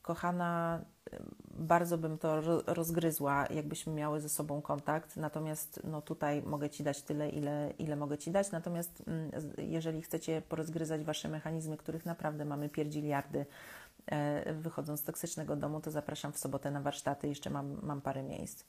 kochana, 0.02 0.84
y, 1.12 1.18
bardzo 1.50 1.98
bym 1.98 2.18
to 2.18 2.40
rozgryzła, 2.66 3.46
jakbyśmy 3.50 3.92
miały 3.92 4.20
ze 4.20 4.28
sobą 4.28 4.62
kontakt. 4.62 5.16
Natomiast 5.16 5.80
no, 5.84 6.02
tutaj 6.02 6.42
mogę 6.42 6.70
Ci 6.70 6.82
dać 6.82 7.02
tyle, 7.02 7.30
ile, 7.30 7.72
ile 7.78 7.96
mogę 7.96 8.18
Ci 8.18 8.30
dać. 8.30 8.50
Natomiast 8.50 9.02
mm, 9.06 9.30
jeżeli 9.58 10.02
chcecie 10.02 10.42
porozgryzać 10.42 11.04
Wasze 11.04 11.28
mechanizmy, 11.28 11.76
których 11.76 12.06
naprawdę 12.06 12.44
mamy 12.44 12.68
pierdziliardy, 12.68 13.46
E, 13.46 13.85
wychodząc 14.54 15.00
z 15.00 15.04
toksycznego 15.04 15.56
domu, 15.56 15.80
to 15.80 15.90
zapraszam 15.90 16.32
w 16.32 16.38
sobotę 16.38 16.70
na 16.70 16.80
warsztaty. 16.80 17.28
Jeszcze 17.28 17.50
mam, 17.50 17.78
mam 17.82 18.00
parę 18.00 18.22
miejsc. 18.22 18.64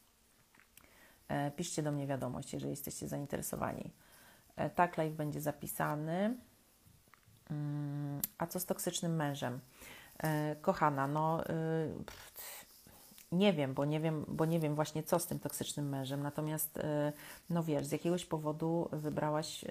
E, 1.28 1.52
piszcie 1.52 1.84
do 1.84 1.92
mnie 1.92 2.08
wiadomość, 2.08 2.54
jeżeli 2.54 2.72
jesteście 2.72 3.08
zainteresowani. 3.08 3.92
E, 4.56 4.70
tak, 4.70 4.98
live 4.98 5.16
będzie 5.16 5.42
zapisany. 5.42 6.38
Mm, 7.52 8.22
a 8.38 8.48
co 8.48 8.60
z 8.60 8.66
toksycznym 8.66 9.16
mężem? 9.16 9.60
Kochana, 10.62 11.08
no 11.08 11.44
y, 11.44 11.50
nie 13.32 13.54
wiem, 13.54 13.74
bo 13.74 13.86
nie 13.86 14.00
wiem, 14.00 14.26
bo 14.28 14.46
nie 14.46 14.60
wiem 14.60 14.76
właśnie 14.76 15.04
co 15.04 15.20
z 15.20 15.28
tym 15.28 15.40
toksycznym 15.40 15.90
mężem. 15.90 16.24
Natomiast, 16.24 16.78
y, 16.78 16.82
no 17.50 17.64
wiesz, 17.64 17.86
z 17.86 17.92
jakiegoś 17.92 18.26
powodu 18.26 18.90
wybrałaś 18.92 19.64
y, 19.64 19.68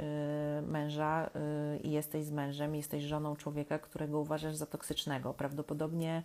męża 0.63 1.27
y, 1.27 1.79
i 1.79 1.91
jesteś 1.91 2.25
z 2.25 2.31
mężem, 2.31 2.75
jesteś 2.75 3.05
żoną 3.05 3.37
człowieka, 3.37 3.79
którego 3.79 4.21
uważasz 4.21 4.55
za 4.57 4.67
toksycznego. 4.67 5.35
Prawdopodobnie, 5.35 6.23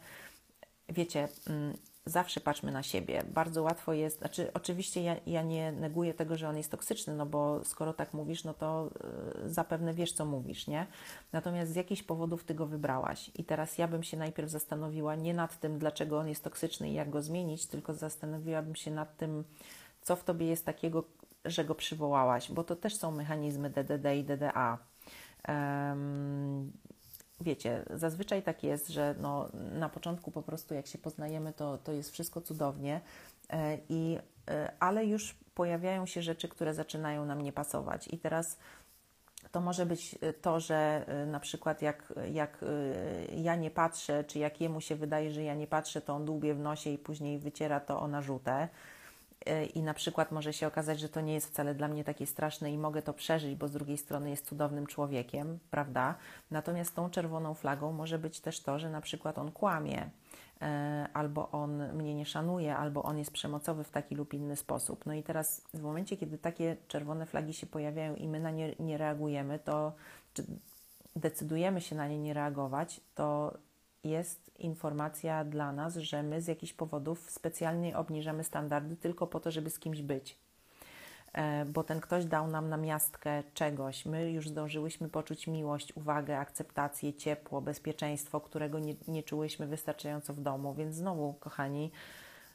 wiecie, 0.90 1.28
mm, 1.48 1.78
zawsze 2.06 2.40
patrzmy 2.40 2.72
na 2.72 2.84
siebie. 2.84 3.24
Bardzo 3.30 3.64
łatwo 3.64 3.94
jest, 3.94 4.18
znaczy 4.18 4.52
oczywiście 4.54 5.04
ja, 5.04 5.16
ja 5.26 5.42
nie 5.42 5.72
neguję 5.72 6.14
tego, 6.14 6.38
że 6.38 6.50
on 6.50 6.58
jest 6.58 6.72
toksyczny, 6.72 7.16
no 7.16 7.26
bo 7.26 7.64
skoro 7.64 7.94
tak 7.94 8.14
mówisz, 8.14 8.44
no 8.44 8.54
to 8.54 8.90
y, 9.46 9.50
zapewne 9.50 9.94
wiesz, 9.94 10.14
co 10.14 10.26
mówisz, 10.26 10.68
nie? 10.68 10.88
Natomiast 11.32 11.72
z 11.72 11.76
jakichś 11.76 12.04
powodów 12.04 12.44
ty 12.44 12.54
go 12.54 12.66
wybrałaś. 12.66 13.32
I 13.36 13.44
teraz 13.44 13.78
ja 13.78 13.88
bym 13.88 14.04
się 14.04 14.18
najpierw 14.18 14.50
zastanowiła 14.50 15.16
nie 15.16 15.34
nad 15.34 15.60
tym, 15.60 15.80
dlaczego 15.80 16.20
on 16.20 16.28
jest 16.28 16.44
toksyczny 16.44 16.90
i 16.90 16.94
jak 16.94 17.10
go 17.10 17.22
zmienić, 17.22 17.66
tylko 17.66 17.94
zastanowiłabym 17.94 18.76
się 18.76 18.92
nad 18.92 19.18
tym, 19.18 19.44
co 20.02 20.16
w 20.16 20.24
tobie 20.24 20.46
jest 20.46 20.66
takiego, 20.66 21.04
że 21.46 21.66
go 21.66 21.76
przywołałaś, 21.76 22.52
bo 22.52 22.64
to 22.64 22.76
też 22.76 22.96
są 22.96 23.12
mechanizmy 23.12 23.70
DDD 23.70 24.16
i 24.18 24.24
DDA. 24.24 24.78
Um, 25.48 26.72
wiecie, 27.42 27.86
zazwyczaj 27.94 28.44
tak 28.44 28.64
jest, 28.64 28.90
że 28.90 29.16
no, 29.20 29.50
na 29.54 29.90
początku 29.90 30.32
po 30.32 30.42
prostu 30.42 30.74
jak 30.74 30.88
się 30.88 30.98
poznajemy, 30.98 31.54
to, 31.54 31.78
to 31.78 31.92
jest 31.92 32.12
wszystko 32.12 32.42
cudownie, 32.42 33.02
e, 33.50 33.78
i, 33.90 34.18
e, 34.50 34.72
ale 34.80 35.06
już 35.06 35.36
pojawiają 35.56 36.06
się 36.06 36.22
rzeczy, 36.22 36.48
które 36.48 36.74
zaczynają 36.74 37.26
nam 37.26 37.42
nie 37.42 37.54
pasować. 37.54 38.08
I 38.08 38.18
teraz 38.18 38.58
to 39.52 39.62
może 39.62 39.86
być 39.86 40.16
to, 40.42 40.60
że 40.60 41.06
e, 41.08 41.26
na 41.26 41.40
przykład 41.40 41.82
jak, 41.82 42.14
jak 42.32 42.66
ja 43.36 43.56
nie 43.56 43.72
patrzę, 43.72 44.24
czy 44.24 44.40
jak 44.40 44.62
jemu 44.62 44.82
się 44.82 44.96
wydaje, 44.96 45.32
że 45.32 45.44
ja 45.44 45.56
nie 45.56 45.68
patrzę, 45.68 46.02
to 46.02 46.14
on 46.14 46.26
dłubie 46.26 46.54
w 46.54 46.60
nosie 46.60 46.90
i 46.90 46.98
później 46.98 47.40
wyciera 47.40 47.80
to 47.80 48.00
o 48.00 48.08
narzutę 48.08 48.54
e, 48.54 48.68
i 49.74 49.82
na 49.82 49.94
przykład 49.94 50.32
może 50.32 50.54
się 50.54 50.68
okazać, 50.68 51.00
że 51.00 51.10
to 51.10 51.22
nie 51.22 51.34
jest 51.34 51.48
wcale 51.48 51.76
dla 51.76 51.88
mnie 51.88 52.04
takie 52.04 52.26
straszne 52.26 52.72
i 52.72 52.78
mogę 52.78 53.02
to 53.02 53.14
przeżyć, 53.14 53.56
bo 53.56 53.68
z 53.68 53.72
drugiej 53.72 53.98
strony 53.98 54.30
jest 54.30 54.46
cudownym 54.46 54.88
człowiekiem, 54.88 55.60
prawda? 55.70 56.16
Natomiast 56.52 56.96
tą 56.96 57.10
czerwoną 57.10 57.54
flagą 57.54 57.92
może 57.92 58.20
być 58.20 58.40
też 58.40 58.60
to, 58.60 58.80
że 58.80 58.90
na 58.90 59.02
przykład 59.02 59.38
on 59.38 59.52
kłamie, 59.52 60.10
e, 60.62 61.08
albo 61.14 61.52
on 61.52 61.94
mnie 61.94 62.16
nie 62.16 62.26
szanuje, 62.26 62.78
albo 62.78 63.04
on 63.04 63.18
jest 63.18 63.32
przemocowy 63.32 63.84
w 63.84 63.92
taki 63.92 64.16
lub 64.16 64.34
inny 64.34 64.56
sposób. 64.56 65.06
No 65.06 65.14
i 65.14 65.24
teraz 65.24 65.62
w 65.74 65.82
momencie, 65.82 66.18
kiedy 66.18 66.38
takie 66.38 66.78
czerwone 66.88 67.26
flagi 67.26 67.54
się 67.54 67.68
pojawiają 67.68 68.16
i 68.16 68.28
my 68.28 68.40
na 68.40 68.52
nie 68.52 68.76
nie 68.80 68.98
reagujemy, 68.98 69.60
to 69.60 69.94
decydujemy 71.16 71.82
się 71.82 71.96
na 71.96 72.08
nie 72.08 72.20
nie 72.20 72.34
reagować, 72.34 73.02
to 73.16 73.58
jest 74.04 74.52
informacja 74.60 75.46
dla 75.46 75.72
nas, 75.72 75.96
że 75.96 76.24
my 76.24 76.42
z 76.42 76.48
jakichś 76.48 76.74
powodów 76.74 77.32
specjalnie 77.32 77.98
obniżamy 77.98 78.44
standardy 78.44 78.96
tylko 78.96 79.28
po 79.28 79.40
to, 79.40 79.52
żeby 79.52 79.70
z 79.70 79.80
kimś 79.80 80.02
być. 80.02 80.38
E, 81.34 81.66
bo 81.66 81.84
ten 81.84 82.02
ktoś 82.02 82.26
dał 82.26 82.48
nam 82.48 82.70
na 82.70 82.78
miastkę 82.78 83.44
czegoś. 83.54 84.06
My 84.06 84.32
już 84.32 84.50
zdążyłyśmy 84.50 85.10
poczuć 85.10 85.48
miłość, 85.48 85.96
uwagę, 85.96 86.40
akceptację, 86.40 87.14
ciepło, 87.14 87.62
bezpieczeństwo, 87.62 88.42
którego 88.42 88.80
nie, 88.80 88.96
nie 89.08 89.24
czułyśmy 89.24 89.68
wystarczająco 89.68 90.34
w 90.34 90.42
domu. 90.42 90.74
Więc 90.74 90.96
znowu, 90.96 91.34
kochani, 91.34 91.92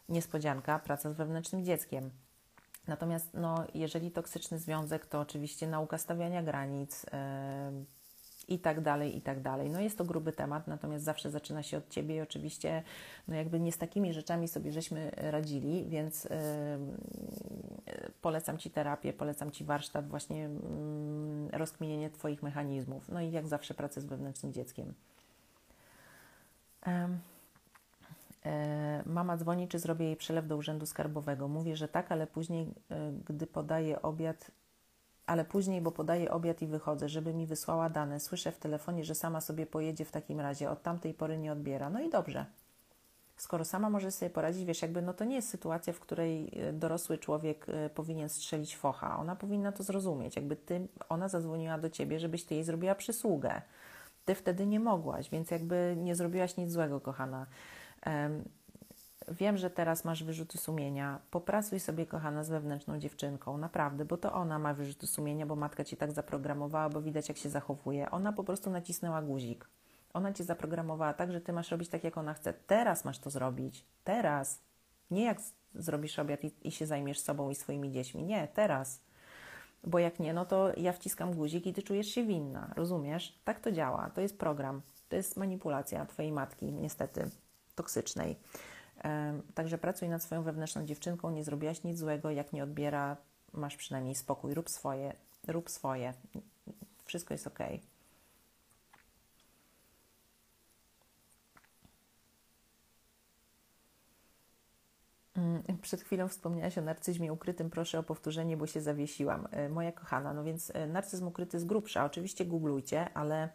niespodzianka, 0.09 0.78
praca 0.78 1.12
z 1.12 1.16
wewnętrznym 1.16 1.64
dzieckiem. 1.64 2.10
Natomiast 2.86 3.35
no, 3.35 3.64
jeżeli 3.74 4.10
toksyczny 4.10 4.59
związek, 4.59 5.06
to 5.06 5.20
oczywiście 5.20 5.68
nauka 5.68 5.98
stawiania 5.98 6.43
granic, 6.43 7.02
yy, 7.02 7.10
i 8.48 8.59
tak 8.59 8.81
dalej, 8.81 9.16
i 9.16 9.20
tak 9.20 9.40
dalej. 9.40 9.70
No 9.70 9.81
jest 9.81 9.98
to 9.98 10.05
gruby 10.05 10.32
temat, 10.32 10.66
natomiast 10.66 11.05
zawsze 11.05 11.31
zaczyna 11.31 11.62
się 11.62 11.78
od 11.78 11.89
Ciebie 11.89 12.16
i 12.16 12.20
oczywiście 12.20 12.82
no 13.28 13.35
jakby 13.35 13.60
nie 13.60 13.73
z 13.73 13.78
takimi 13.78 14.12
rzeczami 14.12 14.48
sobie 14.48 14.73
żeśmy 14.73 15.10
radzili, 15.16 15.86
więc 15.89 16.24
yy, 16.24 16.31
polecam 18.23 18.59
Ci 18.59 18.70
terapię, 18.70 19.12
polecam 19.12 19.51
Ci 19.51 19.64
warsztat, 19.64 20.09
właśnie 20.09 20.39
yy, 20.39 21.59
rozkminienie 21.59 22.10
Twoich 22.10 22.43
mechanizmów, 22.43 23.09
no 23.09 23.20
i 23.20 23.31
jak 23.31 23.47
zawsze 23.48 23.74
pracę 23.74 24.01
z 24.01 24.05
wewnętrznym 24.05 24.52
dzieckiem. 24.52 24.94
E, 28.47 29.02
mama 29.06 29.36
dzwoni, 29.36 29.68
czy 29.68 29.78
zrobię 29.78 30.06
jej 30.06 30.16
przelew 30.16 30.47
do 30.47 30.56
urzędu 30.56 30.86
skarbowego. 30.86 31.48
Mówię, 31.48 31.77
że 31.77 31.89
tak, 31.89 32.12
ale 32.12 32.27
później, 32.27 32.74
e, 32.90 33.12
gdy 33.28 33.47
podaję 33.47 34.02
obiad, 34.02 34.51
ale 35.27 35.44
później, 35.44 35.81
bo 35.81 35.93
podaję 35.93 36.31
obiad 36.31 36.62
i 36.62 36.66
wychodzę, 36.66 37.09
żeby 37.09 37.35
mi 37.35 37.47
wysłała 37.47 37.90
dane. 37.90 38.20
Słyszę 38.20 38.53
w 38.53 38.59
telefonie, 38.59 39.05
że 39.05 39.15
sama 39.15 39.40
sobie 39.40 39.66
pojedzie 39.66 40.05
w 40.05 40.11
takim 40.11 40.40
razie. 40.40 40.70
Od 40.70 40.82
tamtej 40.82 41.15
pory 41.15 41.39
nie 41.39 41.53
odbiera. 41.53 41.90
No 41.90 42.01
i 42.01 42.11
dobrze. 42.11 42.47
Skoro 43.36 43.65
sama 43.65 43.90
może 43.90 44.11
sobie 44.11 44.31
poradzić, 44.31 44.65
wiesz, 44.65 44.82
jakby 44.82 45.03
no 45.03 45.15
to 45.15 45.24
nie 45.24 45.36
jest 45.36 45.48
sytuacja, 45.48 45.93
w 45.93 46.01
której 46.01 46.53
e, 46.61 46.73
dorosły 46.73 47.19
człowiek 47.19 47.66
e, 47.69 47.90
powinien 47.90 48.28
strzelić 48.28 48.77
focha. 48.77 49.19
Ona 49.19 49.36
powinna 49.36 49.73
to 49.73 49.82
zrozumieć. 49.82 50.36
Jakby 50.36 50.57
ty, 50.57 50.89
ona 51.09 51.28
zadzwoniła 51.28 51.78
do 51.78 51.90
ciebie, 51.90 52.20
żebyś 52.20 52.44
ty 52.44 52.55
jej 52.55 52.65
zrobiła 52.65 52.94
przysługę. 52.94 53.62
Ty 54.24 54.35
wtedy 54.35 54.66
nie 54.66 54.81
mogłaś, 54.81 55.31
więc 55.31 55.51
jakby 55.51 55.94
nie 55.98 56.16
zrobiłaś 56.16 56.57
nic 56.57 56.73
złego, 56.73 57.01
kochana. 57.01 57.47
Wiem, 59.28 59.57
że 59.57 59.70
teraz 59.70 60.05
masz 60.05 60.24
wyrzuty 60.24 60.59
sumienia. 60.59 61.19
Popracuj 61.31 61.81
sobie, 61.81 62.07
kochana, 62.07 62.44
z 62.44 62.48
wewnętrzną 62.48 62.98
dziewczynką, 62.98 63.59
naprawdę, 63.59 64.05
bo 64.05 64.16
to 64.16 64.32
ona 64.32 64.59
ma 64.59 64.74
wyrzuty 64.74 65.07
sumienia, 65.07 65.47
bo 65.47 65.57
matka 65.57 65.85
ci 65.85 65.97
tak 65.97 66.12
zaprogramowała, 66.12 66.89
bo 66.89 67.03
widać, 67.03 67.28
jak 67.28 67.39
się 67.39 67.48
zachowuje. 67.48 68.11
Ona 68.11 68.32
po 68.32 68.44
prostu 68.44 68.70
nacisnęła 68.70 69.23
guzik. 69.23 69.66
Ona 70.15 70.32
cię 70.32 70.44
zaprogramowała 70.44 71.12
tak, 71.12 71.32
że 71.32 71.40
ty 71.40 71.53
masz 71.53 71.70
robić 71.70 71.89
tak, 71.89 72.05
jak 72.05 72.19
ona 72.19 72.35
chce. 72.35 72.53
Teraz 72.53 73.05
masz 73.05 73.19
to 73.19 73.31
zrobić. 73.31 73.85
Teraz. 74.05 74.61
Nie 75.11 75.24
jak 75.24 75.39
zrobisz 75.74 76.19
obiad 76.19 76.44
i, 76.44 76.53
i 76.62 76.70
się 76.70 76.86
zajmiesz 76.86 77.19
sobą 77.20 77.51
i 77.51 77.55
swoimi 77.55 77.90
dziećmi. 77.90 78.24
Nie, 78.24 78.48
teraz. 78.48 79.01
Bo 79.85 79.98
jak 79.98 80.20
nie, 80.20 80.35
no 80.35 80.47
to 80.47 80.73
ja 80.77 80.93
wciskam 80.93 81.35
guzik 81.35 81.66
i 81.66 81.73
ty 81.73 81.82
czujesz 81.82 82.07
się 82.07 82.24
winna. 82.24 82.73
Rozumiesz? 82.77 83.39
Tak 83.44 83.61
to 83.61 83.73
działa. 83.73 84.11
To 84.11 84.20
jest 84.20 84.39
program. 84.39 84.82
To 85.09 85.16
jest 85.16 85.36
manipulacja 85.36 86.07
twojej 86.07 86.32
matki, 86.32 86.73
niestety, 86.73 87.31
toksycznej. 87.74 88.36
Także 89.55 89.78
pracuj 89.78 90.09
nad 90.09 90.23
swoją 90.23 90.43
wewnętrzną 90.43 90.86
dziewczynką, 90.86 91.31
nie 91.31 91.44
zrobiłaś 91.44 91.85
nic 91.85 91.98
złego, 91.98 92.31
jak 92.31 92.52
nie 92.52 92.64
odbiera, 92.64 93.16
masz 93.52 93.77
przynajmniej 93.77 94.14
spokój, 94.14 94.55
rób 94.55 94.70
swoje, 94.70 95.12
rób 95.48 95.70
swoje. 95.70 96.14
Wszystko 97.05 97.35
jest 97.35 97.47
ok. 97.47 97.59
Mm, 105.36 105.62
przed 105.82 106.02
chwilą 106.02 106.28
wspomniałaś 106.28 106.78
o 106.78 106.82
narcyzmie 106.82 107.32
ukrytym. 107.32 107.70
Proszę 107.70 107.98
o 107.98 108.02
powtórzenie, 108.02 108.56
bo 108.56 108.66
się 108.66 108.81
zawiesiłam. 108.81 109.48
E, 109.51 109.68
moja 109.68 109.93
kochana, 109.93 110.32
no 110.32 110.44
więc 110.44 110.73
e, 110.74 110.86
narcyzm 110.86 111.27
ukryty 111.27 111.60
z 111.60 111.64
grubsza. 111.64 112.05
Oczywiście 112.05 112.44
googlujcie, 112.44 113.14
ale 113.14 113.48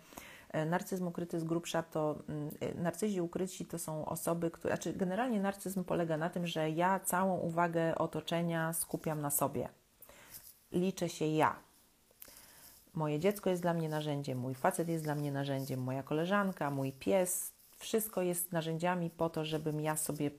narcyzm 0.65 1.07
ukryty 1.07 1.39
z 1.39 1.43
grubsza 1.43 1.83
to, 1.83 2.15
mm, 2.29 2.51
e, 2.59 2.73
narcyzi 2.81 3.21
ukryci 3.21 3.65
to 3.65 3.79
są 3.79 4.05
osoby, 4.05 4.51
które, 4.51 4.75
znaczy 4.75 4.93
generalnie 4.93 5.41
narcyzm 5.41 5.83
polega 5.83 6.17
na 6.17 6.29
tym, 6.29 6.47
że 6.47 6.69
ja 6.69 6.99
całą 6.99 7.37
uwagę 7.37 7.95
otoczenia 7.95 8.73
skupiam 8.73 9.21
na 9.21 9.29
sobie. 9.29 9.69
Liczę 10.71 11.09
się 11.09 11.25
ja. 11.25 11.55
Moje 12.93 13.19
dziecko 13.19 13.49
jest 13.49 13.61
dla 13.61 13.73
mnie 13.73 13.89
narzędziem, 13.89 14.37
mój 14.37 14.55
facet 14.55 14.87
jest 14.87 15.03
dla 15.03 15.15
mnie 15.15 15.31
narzędziem, 15.31 15.83
moja 15.83 16.03
koleżanka, 16.03 16.71
mój 16.71 16.91
pies, 16.91 17.51
wszystko 17.77 18.21
jest 18.21 18.51
narzędziami 18.51 19.09
po 19.09 19.29
to, 19.29 19.45
żebym 19.45 19.81
ja 19.81 19.97
sobie. 19.97 20.31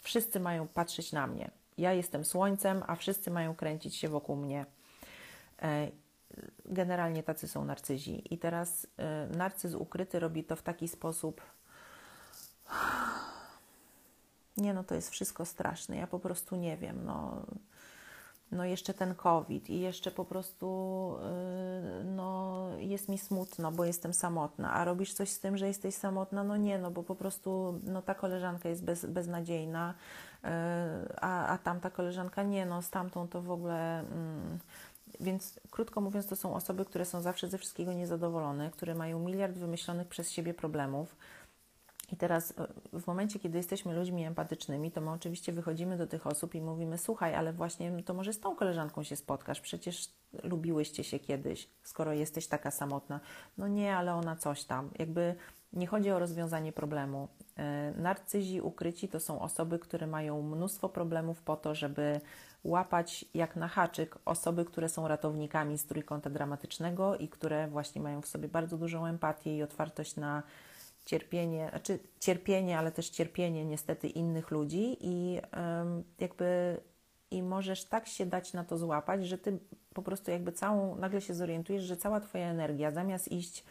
Wszyscy 0.00 0.40
mają 0.40 0.68
patrzeć 0.68 1.12
na 1.12 1.26
mnie. 1.26 1.50
Ja 1.78 1.92
jestem 1.92 2.24
słońcem, 2.24 2.82
a 2.86 2.96
wszyscy 2.96 3.30
mają 3.30 3.54
kręcić 3.54 3.96
się 3.96 4.08
wokół 4.08 4.36
mnie. 4.36 4.66
Generalnie 6.64 7.22
tacy 7.22 7.48
są 7.48 7.64
narcyzi. 7.64 8.34
I 8.34 8.38
teraz 8.38 8.84
y, 8.84 8.88
narcyz 9.36 9.74
ukryty 9.74 10.20
robi 10.20 10.44
to 10.44 10.56
w 10.56 10.62
taki 10.62 10.88
sposób. 10.88 11.40
Nie, 14.56 14.74
no 14.74 14.84
to 14.84 14.94
jest 14.94 15.10
wszystko 15.10 15.44
straszne. 15.44 15.96
Ja 15.96 16.06
po 16.06 16.18
prostu 16.18 16.56
nie 16.56 16.76
wiem. 16.76 17.04
No, 17.04 17.46
no 18.52 18.64
jeszcze 18.64 18.94
ten 18.94 19.14
COVID 19.14 19.70
i 19.70 19.80
jeszcze 19.80 20.10
po 20.10 20.24
prostu 20.24 20.66
y, 22.00 22.04
no, 22.04 22.66
jest 22.78 23.08
mi 23.08 23.18
smutno, 23.18 23.72
bo 23.72 23.84
jestem 23.84 24.14
samotna. 24.14 24.72
A 24.72 24.84
robisz 24.84 25.12
coś 25.12 25.28
z 25.28 25.40
tym, 25.40 25.56
że 25.56 25.66
jesteś 25.66 25.94
samotna? 25.94 26.44
No 26.44 26.56
nie, 26.56 26.78
no 26.78 26.90
bo 26.90 27.02
po 27.02 27.14
prostu 27.14 27.80
no, 27.84 28.02
ta 28.02 28.14
koleżanka 28.14 28.68
jest 28.68 28.84
bez, 28.84 29.06
beznadziejna, 29.06 29.94
y, 30.44 30.48
a, 31.20 31.46
a 31.46 31.58
tamta 31.58 31.90
koleżanka 31.90 32.42
nie, 32.42 32.66
no 32.66 32.82
z 32.82 32.90
tamtą 32.90 33.28
to 33.28 33.42
w 33.42 33.50
ogóle. 33.50 34.00
Mm, 34.00 34.58
więc 35.20 35.60
krótko 35.70 36.00
mówiąc, 36.00 36.26
to 36.26 36.36
są 36.36 36.54
osoby, 36.54 36.84
które 36.84 37.04
są 37.04 37.20
zawsze 37.20 37.48
ze 37.48 37.58
wszystkiego 37.58 37.92
niezadowolone, 37.92 38.70
które 38.70 38.94
mają 38.94 39.18
miliard 39.18 39.56
wymyślonych 39.56 40.08
przez 40.08 40.30
siebie 40.30 40.54
problemów. 40.54 41.16
I 42.12 42.16
teraz 42.16 42.54
e, 42.58 43.00
w 43.00 43.06
momencie, 43.06 43.38
kiedy 43.38 43.58
jesteśmy 43.58 43.94
ludźmi 43.94 44.24
empatycznymi, 44.24 44.92
to 44.92 45.00
my 45.00 45.10
oczywiście 45.10 45.52
wychodzimy 45.52 45.96
do 45.96 46.06
tych 46.06 46.26
osób 46.26 46.54
i 46.54 46.60
mówimy: 46.60 46.98
Słuchaj, 46.98 47.34
ale 47.34 47.52
właśnie 47.52 48.02
to 48.02 48.14
może 48.14 48.32
z 48.32 48.40
tą 48.40 48.56
koleżanką 48.56 49.02
się 49.02 49.16
spotkasz, 49.16 49.60
przecież 49.60 50.08
lubiłyście 50.42 51.04
się 51.04 51.18
kiedyś, 51.18 51.68
skoro 51.82 52.12
jesteś 52.12 52.46
taka 52.46 52.70
samotna. 52.70 53.20
No 53.58 53.68
nie, 53.68 53.96
ale 53.96 54.14
ona 54.14 54.36
coś 54.36 54.64
tam. 54.64 54.90
Jakby 54.98 55.34
nie 55.72 55.86
chodzi 55.86 56.10
o 56.10 56.18
rozwiązanie 56.18 56.72
problemu. 56.72 57.28
E, 57.56 57.92
narcyzi 57.96 58.60
ukryci 58.60 59.08
to 59.08 59.20
są 59.20 59.40
osoby, 59.40 59.78
które 59.78 60.06
mają 60.06 60.42
mnóstwo 60.42 60.88
problemów 60.88 61.42
po 61.42 61.56
to, 61.56 61.74
żeby 61.74 62.20
łapać 62.64 63.24
jak 63.34 63.56
na 63.56 63.68
haczyk 63.68 64.18
osoby, 64.24 64.64
które 64.64 64.88
są 64.88 65.08
ratownikami 65.08 65.78
z 65.78 65.86
trójkąta 65.86 66.30
dramatycznego 66.30 67.16
i 67.16 67.28
które 67.28 67.68
właśnie 67.68 68.00
mają 68.00 68.22
w 68.22 68.26
sobie 68.26 68.48
bardzo 68.48 68.78
dużą 68.78 69.06
empatię 69.06 69.56
i 69.56 69.62
otwartość 69.62 70.16
na 70.16 70.42
cierpienie, 71.04 71.68
znaczy 71.70 71.98
cierpienie, 72.20 72.78
ale 72.78 72.92
też 72.92 73.08
cierpienie 73.08 73.64
niestety 73.64 74.08
innych 74.08 74.50
ludzi 74.50 74.96
i 75.00 75.40
jakby 76.18 76.80
i 77.30 77.42
możesz 77.42 77.84
tak 77.84 78.06
się 78.06 78.26
dać 78.26 78.52
na 78.52 78.64
to 78.64 78.78
złapać, 78.78 79.26
że 79.26 79.38
ty 79.38 79.58
po 79.94 80.02
prostu 80.02 80.30
jakby 80.30 80.52
całą, 80.52 80.96
nagle 80.96 81.20
się 81.20 81.34
zorientujesz, 81.34 81.84
że 81.84 81.96
cała 81.96 82.20
twoja 82.20 82.46
energia 82.46 82.90
zamiast 82.90 83.32
iść 83.32 83.64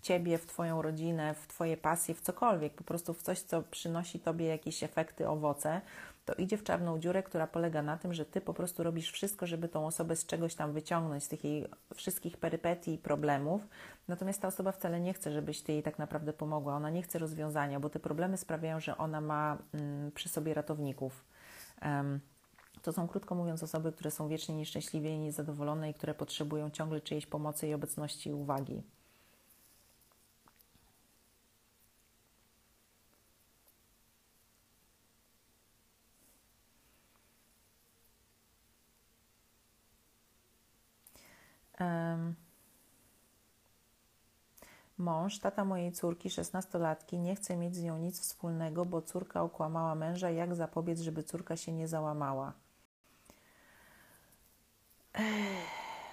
w 0.00 0.02
ciebie, 0.02 0.38
w 0.38 0.46
twoją 0.46 0.82
rodzinę, 0.82 1.34
w 1.34 1.46
twoje 1.46 1.76
pasje, 1.76 2.14
w 2.14 2.20
cokolwiek, 2.20 2.74
po 2.74 2.84
prostu 2.84 3.14
w 3.14 3.22
coś, 3.22 3.40
co 3.40 3.62
przynosi 3.62 4.20
tobie 4.20 4.46
jakieś 4.46 4.82
efekty, 4.82 5.28
owoce, 5.28 5.80
to 6.24 6.34
idzie 6.34 6.56
w 6.56 6.64
czarną 6.64 6.98
dziurę, 6.98 7.22
która 7.22 7.46
polega 7.46 7.82
na 7.82 7.96
tym, 7.96 8.14
że 8.14 8.24
ty 8.24 8.40
po 8.40 8.54
prostu 8.54 8.82
robisz 8.82 9.10
wszystko, 9.10 9.46
żeby 9.46 9.68
tą 9.68 9.86
osobę 9.86 10.16
z 10.16 10.26
czegoś 10.26 10.54
tam 10.54 10.72
wyciągnąć, 10.72 11.24
z 11.24 11.28
tych 11.28 11.44
jej 11.44 11.66
wszystkich 11.94 12.36
perypetii 12.36 12.94
i 12.94 12.98
problemów. 12.98 13.68
Natomiast 14.08 14.40
ta 14.40 14.48
osoba 14.48 14.72
wcale 14.72 15.00
nie 15.00 15.14
chce, 15.14 15.32
żebyś 15.32 15.62
ty 15.62 15.72
jej 15.72 15.82
tak 15.82 15.98
naprawdę 15.98 16.32
pomogła. 16.32 16.74
Ona 16.74 16.90
nie 16.90 17.02
chce 17.02 17.18
rozwiązania, 17.18 17.80
bo 17.80 17.90
te 17.90 18.00
problemy 18.00 18.36
sprawiają, 18.36 18.80
że 18.80 18.98
ona 18.98 19.20
ma 19.20 19.58
mm, 19.74 20.12
przy 20.12 20.28
sobie 20.28 20.54
ratowników. 20.54 21.24
Um, 21.82 22.20
to 22.82 22.92
są, 22.92 23.08
krótko 23.08 23.34
mówiąc, 23.34 23.62
osoby, 23.62 23.92
które 23.92 24.10
są 24.10 24.28
wiecznie 24.28 24.54
nieszczęśliwie 24.54 25.14
i 25.14 25.18
niezadowolone 25.18 25.90
i 25.90 25.94
które 25.94 26.14
potrzebują 26.14 26.70
ciągle 26.70 27.00
czyjejś 27.00 27.26
pomocy 27.26 27.68
i 27.68 27.74
obecności 27.74 28.30
i 28.30 28.32
uwagi. 28.32 28.82
Mąż, 45.00 45.38
tata 45.38 45.64
mojej 45.64 45.92
córki, 45.92 46.30
szesnastolatki, 46.30 47.18
nie 47.18 47.36
chce 47.36 47.56
mieć 47.56 47.76
z 47.76 47.82
nią 47.82 47.98
nic 47.98 48.20
wspólnego, 48.20 48.84
bo 48.84 49.02
córka 49.02 49.42
okłamała 49.42 49.94
męża. 49.94 50.30
Jak 50.30 50.54
zapobiec, 50.54 51.00
żeby 51.00 51.22
córka 51.22 51.56
się 51.56 51.72
nie 51.72 51.88
załamała? 51.88 52.52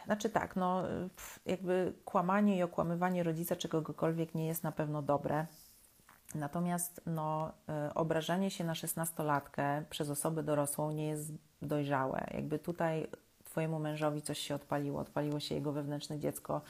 Znaczy 0.05 0.29
tak, 0.29 0.55
no 0.55 0.83
jakby 1.45 1.93
kłamanie 2.05 2.57
i 2.57 2.63
okłamywanie 2.63 3.23
rodzica 3.23 3.55
czegokolwiek 3.55 4.35
nie 4.35 4.47
jest 4.47 4.63
na 4.63 4.71
pewno 4.71 5.01
dobre. 5.01 5.45
Natomiast 6.35 7.01
no, 7.05 7.51
e, 7.69 7.93
obrażanie 7.93 8.51
się 8.51 8.63
na 8.63 8.75
szesnastolatkę 8.75 9.83
przez 9.89 10.09
osobę 10.09 10.43
dorosłą 10.43 10.91
nie 10.91 11.07
jest 11.07 11.31
dojrzałe. 11.61 12.27
Jakby 12.33 12.59
tutaj 12.59 13.07
Twojemu 13.57 13.79
mężowi 13.79 14.21
coś 14.21 14.39
się 14.39 14.55
odpaliło, 14.55 14.99
odpaliło 14.99 15.39
się 15.39 15.55
jego 15.55 15.71
wewnętrzne 15.71 16.19
dziecko, 16.19 16.61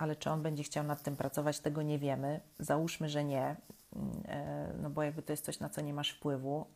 ale 0.00 0.16
czy 0.16 0.30
on 0.30 0.42
będzie 0.42 0.62
chciał 0.62 0.84
nad 0.84 1.02
tym 1.02 1.16
pracować, 1.16 1.60
tego 1.60 1.82
nie 1.82 1.98
wiemy. 1.98 2.40
Załóżmy, 2.58 3.08
że 3.08 3.24
nie, 3.24 3.56
mm, 3.96 4.22
e, 4.28 4.72
no 4.82 4.90
bo 4.90 5.02
jakby 5.02 5.22
to 5.22 5.32
jest 5.32 5.44
coś, 5.44 5.60
na 5.60 5.68
co 5.68 5.80
nie 5.80 5.94
masz 5.94 6.10
wpływu. 6.10 6.66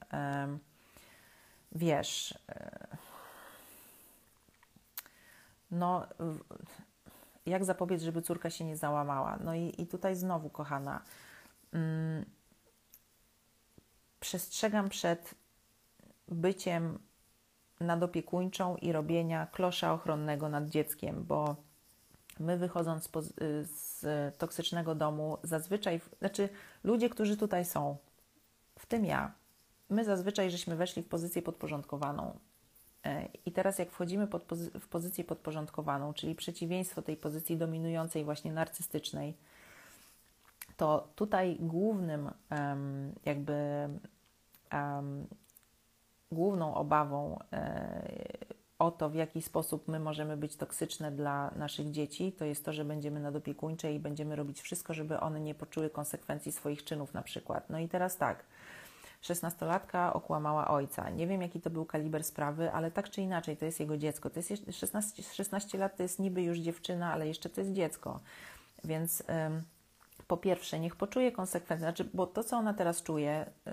Wiesz, 1.73 2.39
e, 2.49 2.87
no 5.71 6.07
jak 7.47 7.65
zapobiec, 7.65 8.03
żeby 8.03 8.23
córka 8.23 8.51
się 8.51 8.65
nie 8.65 8.77
załamała? 8.77 9.39
No 9.45 9.55
i, 9.55 9.75
i 9.79 9.87
tutaj 9.87 10.17
znowu, 10.17 10.51
kochana, 10.51 11.03
mm, 11.73 12.25
przestrzegam 14.21 14.89
przed 14.89 15.35
byciem 16.29 16.99
nadopiekuńczą 17.81 18.77
i 18.77 18.93
robienia 18.93 19.47
klosza 19.47 19.93
ochronnego 19.93 20.49
nad 20.49 20.69
dzieckiem, 20.69 21.25
bo 21.25 21.57
my 22.41 22.59
wychodząc 22.59 23.09
z 23.63 24.05
toksycznego 24.39 24.95
domu, 24.95 25.39
zazwyczaj, 25.43 26.01
znaczy 26.19 26.49
ludzie, 26.85 27.09
którzy 27.09 27.37
tutaj 27.37 27.65
są, 27.65 27.97
w 28.79 28.87
tym 28.87 29.05
ja, 29.05 29.33
my 29.91 30.05
zazwyczaj 30.05 30.51
żeśmy 30.51 30.77
weszli 30.77 31.03
w 31.03 31.09
pozycję 31.09 31.43
podporządkowaną. 31.43 32.39
E, 33.05 33.29
I 33.47 33.53
teraz, 33.53 33.79
jak 33.79 33.91
wchodzimy 33.91 34.27
pozy 34.27 34.71
w 34.81 34.89
pozycję 34.89 35.25
podporządkowaną, 35.25 36.15
czyli 36.15 36.35
przeciwieństwo 36.35 37.03
tej 37.03 37.17
pozycji 37.17 37.57
dominującej, 37.57 38.25
właśnie 38.25 38.53
narcystycznej, 38.53 39.37
to 40.77 41.09
tutaj 41.15 41.57
głównym, 41.61 42.31
jakby 43.25 43.89
główną 46.33 46.75
obawą 46.75 47.39
e, 47.53 48.03
o 48.87 48.91
to, 48.91 49.11
w 49.11 49.15
jaki 49.15 49.43
sposób 49.43 49.89
my 49.89 50.01
możemy 50.01 50.37
być 50.37 50.57
toksyczne 50.57 51.13
dla 51.13 51.51
naszych 51.57 51.91
dzieci, 51.91 52.33
to 52.33 52.45
jest 52.45 52.65
to, 52.65 52.73
że 52.73 52.85
będziemy 52.85 53.21
nadopiekuńcze 53.21 53.93
i 53.93 53.99
będziemy 53.99 54.37
robić 54.37 54.63
wszystko, 54.63 54.95
żeby 54.95 55.21
one 55.21 55.41
nie 55.41 55.55
poczuły 55.55 55.91
konsekwencji 55.91 56.53
swoich 56.53 56.85
czynów, 56.85 57.15
na 57.15 57.23
przykład. 57.23 57.71
No 57.71 57.79
i 57.79 57.89
teraz 57.89 58.17
tak. 58.17 58.45
Szesnastolatka 59.21 60.13
okłamała 60.13 60.69
ojca. 60.69 61.11
Nie 61.11 61.27
wiem, 61.27 61.43
jaki 61.43 61.61
to 61.61 61.71
był 61.71 61.85
kaliber 61.85 62.25
sprawy, 62.25 62.73
ale 62.73 62.91
tak 62.91 63.11
czy 63.11 63.23
inaczej, 63.23 63.57
to 63.57 63.65
jest 63.65 63.81
jego 63.81 63.97
dziecko. 63.97 64.31
To 64.31 64.39
jest 64.39 64.53
16, 64.71 65.23
16 65.23 65.79
lat 65.79 65.97
to 65.97 66.03
jest 66.03 66.19
niby 66.19 66.43
już 66.43 66.59
dziewczyna, 66.59 67.13
ale 67.13 67.29
jeszcze 67.29 67.51
to 67.51 67.61
jest 67.61 67.73
dziecko. 67.73 68.21
Więc 68.85 69.23
po 70.27 70.37
pierwsze, 70.37 70.81
niech 70.81 70.97
poczuje 70.97 71.33
konsekwencje, 71.33 71.85
znaczy, 71.85 72.09
bo 72.15 72.27
to, 72.27 72.45
co 72.45 72.57
ona 72.57 72.75
teraz 72.75 73.03
czuje, 73.03 73.47
y, 73.67 73.71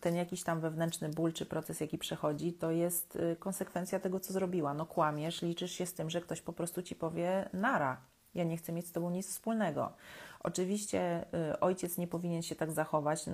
ten 0.00 0.16
jakiś 0.16 0.42
tam 0.42 0.60
wewnętrzny 0.60 1.08
ból 1.08 1.32
czy 1.32 1.46
proces, 1.46 1.80
jaki 1.80 1.98
przechodzi, 1.98 2.52
to 2.52 2.70
jest 2.70 3.16
y, 3.16 3.36
konsekwencja 3.36 4.00
tego, 4.00 4.20
co 4.20 4.32
zrobiła. 4.32 4.74
No 4.74 4.86
kłamiesz, 4.86 5.42
liczysz 5.42 5.72
się 5.72 5.86
z 5.86 5.94
tym, 5.94 6.10
że 6.10 6.20
ktoś 6.20 6.40
po 6.40 6.52
prostu 6.52 6.82
ci 6.82 6.94
powie 6.94 7.48
nara, 7.52 8.00
ja 8.36 8.44
nie 8.44 8.56
chcę 8.56 8.72
mieć 8.72 8.86
z 8.86 8.92
tobą 8.92 9.10
nic 9.10 9.28
wspólnego. 9.28 9.92
Oczywiście 10.40 11.24
y, 11.52 11.60
ojciec 11.60 11.98
nie 11.98 12.06
powinien 12.06 12.42
się 12.42 12.56
tak 12.56 12.72
zachować, 12.72 13.24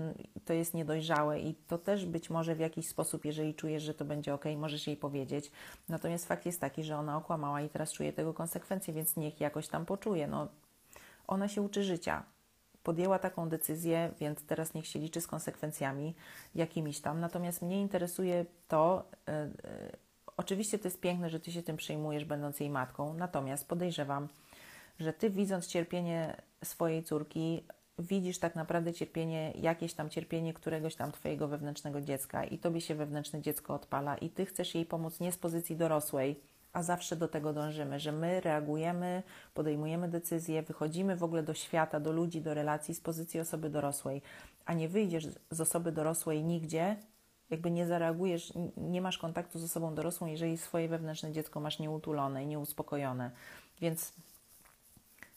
to 0.44 0.52
jest 0.52 0.74
niedojrzałe 0.74 1.40
i 1.40 1.54
to 1.54 1.78
też 1.78 2.06
być 2.06 2.30
może 2.30 2.54
w 2.54 2.60
jakiś 2.60 2.88
sposób, 2.88 3.24
jeżeli 3.24 3.54
czujesz, 3.54 3.82
że 3.82 3.94
to 3.94 4.04
będzie 4.04 4.34
ok, 4.34 4.44
możesz 4.56 4.86
jej 4.86 4.96
powiedzieć. 4.96 5.50
Natomiast 5.88 6.28
fakt 6.28 6.46
jest 6.46 6.60
taki, 6.60 6.84
że 6.84 6.96
ona 6.96 7.16
okłamała 7.16 7.60
i 7.60 7.68
teraz 7.68 7.92
czuje 7.92 8.12
tego 8.12 8.34
konsekwencje, 8.34 8.94
więc 8.94 9.16
niech 9.16 9.40
jakoś 9.40 9.68
tam 9.68 9.86
poczuje. 9.86 10.26
No, 10.26 10.48
ona 11.26 11.48
się 11.48 11.62
uczy 11.62 11.84
życia 11.84 12.22
podjęła 12.82 13.18
taką 13.18 13.48
decyzję, 13.48 14.12
więc 14.20 14.46
teraz 14.46 14.74
niech 14.74 14.86
się 14.86 14.98
liczy 14.98 15.20
z 15.20 15.26
konsekwencjami 15.26 16.14
jakimiś 16.54 17.00
tam. 17.00 17.20
Natomiast 17.20 17.62
mnie 17.62 17.80
interesuje 17.80 18.46
to, 18.68 19.10
yy, 19.26 19.34
yy, 19.34 19.92
oczywiście 20.36 20.78
to 20.78 20.88
jest 20.88 21.00
piękne, 21.00 21.30
że 21.30 21.40
ty 21.40 21.52
się 21.52 21.62
tym 21.62 21.76
przejmujesz, 21.76 22.24
będąc 22.24 22.60
jej 22.60 22.70
matką, 22.70 23.14
natomiast 23.14 23.68
podejrzewam, 23.68 24.28
że 25.00 25.12
ty 25.12 25.30
widząc 25.30 25.66
cierpienie 25.66 26.36
swojej 26.64 27.04
córki, 27.04 27.64
widzisz 27.98 28.38
tak 28.38 28.54
naprawdę 28.54 28.92
cierpienie, 28.92 29.52
jakieś 29.60 29.94
tam 29.94 30.10
cierpienie 30.10 30.54
któregoś 30.54 30.94
tam 30.94 31.12
twojego 31.12 31.48
wewnętrznego 31.48 32.00
dziecka 32.00 32.44
i 32.44 32.58
tobie 32.58 32.80
się 32.80 32.94
wewnętrzne 32.94 33.42
dziecko 33.42 33.74
odpala 33.74 34.16
i 34.16 34.30
ty 34.30 34.46
chcesz 34.46 34.74
jej 34.74 34.86
pomóc 34.86 35.20
nie 35.20 35.32
z 35.32 35.38
pozycji 35.38 35.76
dorosłej, 35.76 36.40
a 36.72 36.82
zawsze 36.82 37.16
do 37.16 37.28
tego 37.28 37.52
dążymy, 37.52 38.00
że 38.00 38.12
my 38.12 38.40
reagujemy, 38.40 39.22
podejmujemy 39.54 40.08
decyzje, 40.08 40.62
wychodzimy 40.62 41.16
w 41.16 41.22
ogóle 41.22 41.42
do 41.42 41.54
świata, 41.54 42.00
do 42.00 42.12
ludzi, 42.12 42.40
do 42.40 42.54
relacji 42.54 42.94
z 42.94 43.00
pozycji 43.00 43.40
osoby 43.40 43.70
dorosłej, 43.70 44.22
a 44.64 44.74
nie 44.74 44.88
wyjdziesz 44.88 45.28
z 45.50 45.60
osoby 45.60 45.92
dorosłej 45.92 46.44
nigdzie, 46.44 46.96
jakby 47.50 47.70
nie 47.70 47.86
zareagujesz, 47.86 48.52
nie 48.76 49.02
masz 49.02 49.18
kontaktu 49.18 49.58
z 49.58 49.64
osobą 49.64 49.94
dorosłą, 49.94 50.26
jeżeli 50.26 50.58
swoje 50.58 50.88
wewnętrzne 50.88 51.32
dziecko 51.32 51.60
masz 51.60 51.78
nieutulone 51.78 52.44
i 52.44 52.46
nieuspokojone. 52.46 53.30
Więc 53.80 54.12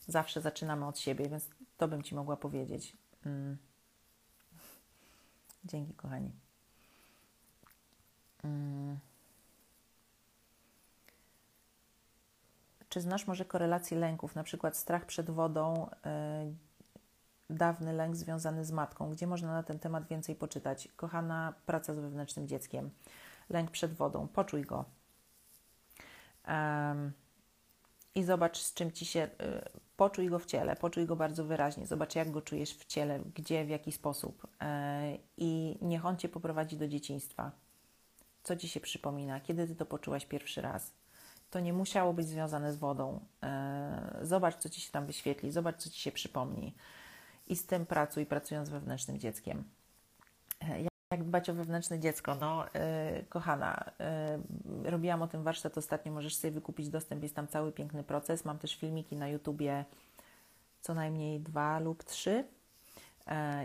zawsze 0.08 0.42
zaczynamy 0.42 0.88
od 0.88 1.00
siebie, 1.00 1.30
więc 1.30 1.50
to 1.78 1.88
bym 1.88 2.04
Ci 2.04 2.16
mogła 2.16 2.38
powiedzieć. 2.38 2.98
Mm. 3.26 3.58
Dzięki, 5.66 5.94
kochani. 5.94 6.32
Mm. 8.44 9.15
Czy 12.96 13.02
znasz 13.02 13.28
może 13.28 13.46
korelację 13.46 13.98
lęków, 13.98 14.36
na 14.36 14.44
przykład 14.44 14.78
strach 14.78 15.06
przed 15.06 15.30
wodą, 15.30 15.90
yy, 17.50 17.58
dawny 17.58 17.94
lęk 17.94 18.16
związany 18.16 18.66
z 18.66 18.72
matką? 18.72 19.12
Gdzie 19.12 19.28
można 19.28 19.54
na 19.54 19.64
ten 19.64 19.80
temat 19.80 20.08
więcej 20.08 20.36
poczytać? 20.36 20.88
Kochana 20.96 21.54
praca 21.66 21.94
z 21.94 22.00
wewnętrznym 22.00 22.48
dzieckiem, 22.48 22.90
lęk 23.50 23.72
przed 23.72 23.94
wodą, 23.94 24.28
poczuj 24.28 24.62
go. 24.62 24.86
I 28.16 28.24
zobacz, 28.24 28.60
z 28.60 28.74
czym 28.74 28.92
ci 28.92 29.06
się. 29.06 29.20
Yy, 29.20 29.70
poczuj 29.98 30.30
go 30.30 30.40
w 30.40 30.46
ciele, 30.46 30.76
poczuj 30.76 31.06
go 31.06 31.16
bardzo 31.16 31.46
wyraźnie, 31.46 31.88
zobacz, 31.88 32.16
jak 32.16 32.32
go 32.32 32.42
czujesz 32.42 32.78
w 32.78 32.86
ciele, 32.86 33.20
gdzie, 33.36 33.66
w 33.66 33.70
jaki 33.70 33.92
sposób. 33.92 34.48
Yy, 34.62 35.20
I 35.38 35.78
niech 35.82 36.06
on 36.06 36.18
cię 36.18 36.30
poprowadzi 36.30 36.78
do 36.78 36.88
dzieciństwa. 36.88 37.52
Co 38.44 38.56
ci 38.56 38.70
się 38.70 38.80
przypomina? 38.80 39.40
Kiedy 39.40 39.68
ty 39.68 39.76
to 39.76 39.86
poczułaś 39.86 40.26
pierwszy 40.26 40.62
raz? 40.62 41.05
To 41.50 41.60
nie 41.60 41.74
musiało 41.74 42.14
być 42.14 42.28
związane 42.28 42.74
z 42.74 42.78
wodą. 42.78 43.20
E, 43.44 44.20
zobacz, 44.22 44.56
co 44.56 44.70
ci 44.70 44.82
się 44.82 44.92
tam 44.92 45.06
wyświetli, 45.06 45.52
zobacz, 45.52 45.78
co 45.78 45.90
ci 45.90 46.00
się 46.00 46.12
przypomni. 46.12 46.76
I 47.48 47.56
z 47.56 47.66
tym 47.66 47.86
pracuj, 47.86 48.26
pracując 48.26 48.68
z 48.68 48.72
wewnętrznym 48.72 49.20
dzieckiem. 49.20 49.64
E, 50.62 50.82
jak 51.12 51.24
dbać 51.24 51.50
o 51.50 51.54
wewnętrzne 51.54 52.00
dziecko? 52.00 52.36
No, 52.36 52.66
yy, 52.66 53.24
kochana, 53.30 53.92
robiłam 54.84 55.22
o 55.22 55.28
tym 55.28 55.44
warsztat 55.44 55.78
ostatnio, 55.78 56.12
możesz 56.12 56.36
sobie 56.36 56.52
wykupić 56.52 56.90
dostęp, 56.90 57.24
jest 57.24 57.36
tam 57.36 57.48
cały 57.48 57.72
piękny 57.72 58.04
proces. 58.04 58.46
Mam 58.46 58.60
też 58.60 58.76
filmiki 58.76 59.16
na 59.16 59.28
YouTubie, 59.28 59.86
co 60.82 60.94
najmniej 60.94 61.40
dwa 61.40 61.80
lub 61.80 62.04
trzy. 62.04 62.46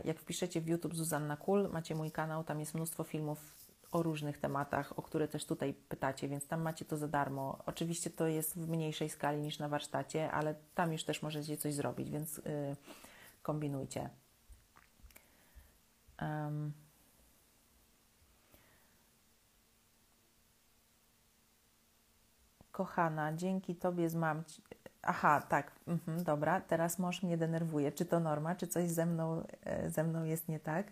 Jak 0.04 0.20
wpiszecie 0.20 0.60
w 0.60 0.68
YouTube 0.68 0.94
Zuzanna 0.94 1.36
Kul, 1.36 1.68
macie 1.72 1.94
mój 1.94 2.10
kanał, 2.10 2.44
tam 2.44 2.60
jest 2.60 2.74
mnóstwo 2.74 3.04
filmów 3.04 3.59
o 3.90 4.02
różnych 4.02 4.38
tematach, 4.38 4.98
o 4.98 5.02
które 5.02 5.28
też 5.28 5.44
tutaj 5.44 5.74
pytacie, 5.74 6.28
więc 6.28 6.46
tam 6.46 6.62
macie 6.62 6.84
to 6.84 6.96
za 6.96 7.08
darmo. 7.08 7.58
Oczywiście 7.66 8.10
to 8.10 8.26
jest 8.26 8.58
w 8.58 8.68
mniejszej 8.68 9.10
skali 9.10 9.38
niż 9.38 9.58
na 9.58 9.68
warsztacie, 9.68 10.30
ale 10.32 10.54
tam 10.74 10.92
już 10.92 11.04
też 11.04 11.22
możecie 11.22 11.56
coś 11.56 11.74
zrobić, 11.74 12.10
więc 12.10 12.36
yy, 12.36 12.42
kombinujcie. 13.42 14.10
Um. 16.22 16.72
Kochana, 22.72 23.32
dzięki 23.32 23.76
Tobie 23.76 24.10
z 24.10 24.14
mam. 24.14 24.42
Aha, 25.02 25.42
tak, 25.48 25.72
mhm, 25.86 26.24
dobra, 26.24 26.60
teraz 26.60 26.98
mąż 26.98 27.22
mnie 27.22 27.36
denerwuje. 27.36 27.92
Czy 27.92 28.04
to 28.04 28.20
norma, 28.20 28.54
czy 28.54 28.66
coś 28.66 28.90
ze 28.90 29.06
mną, 29.06 29.42
e, 29.64 29.90
ze 29.90 30.04
mną 30.04 30.24
jest 30.24 30.48
nie 30.48 30.60
tak? 30.60 30.86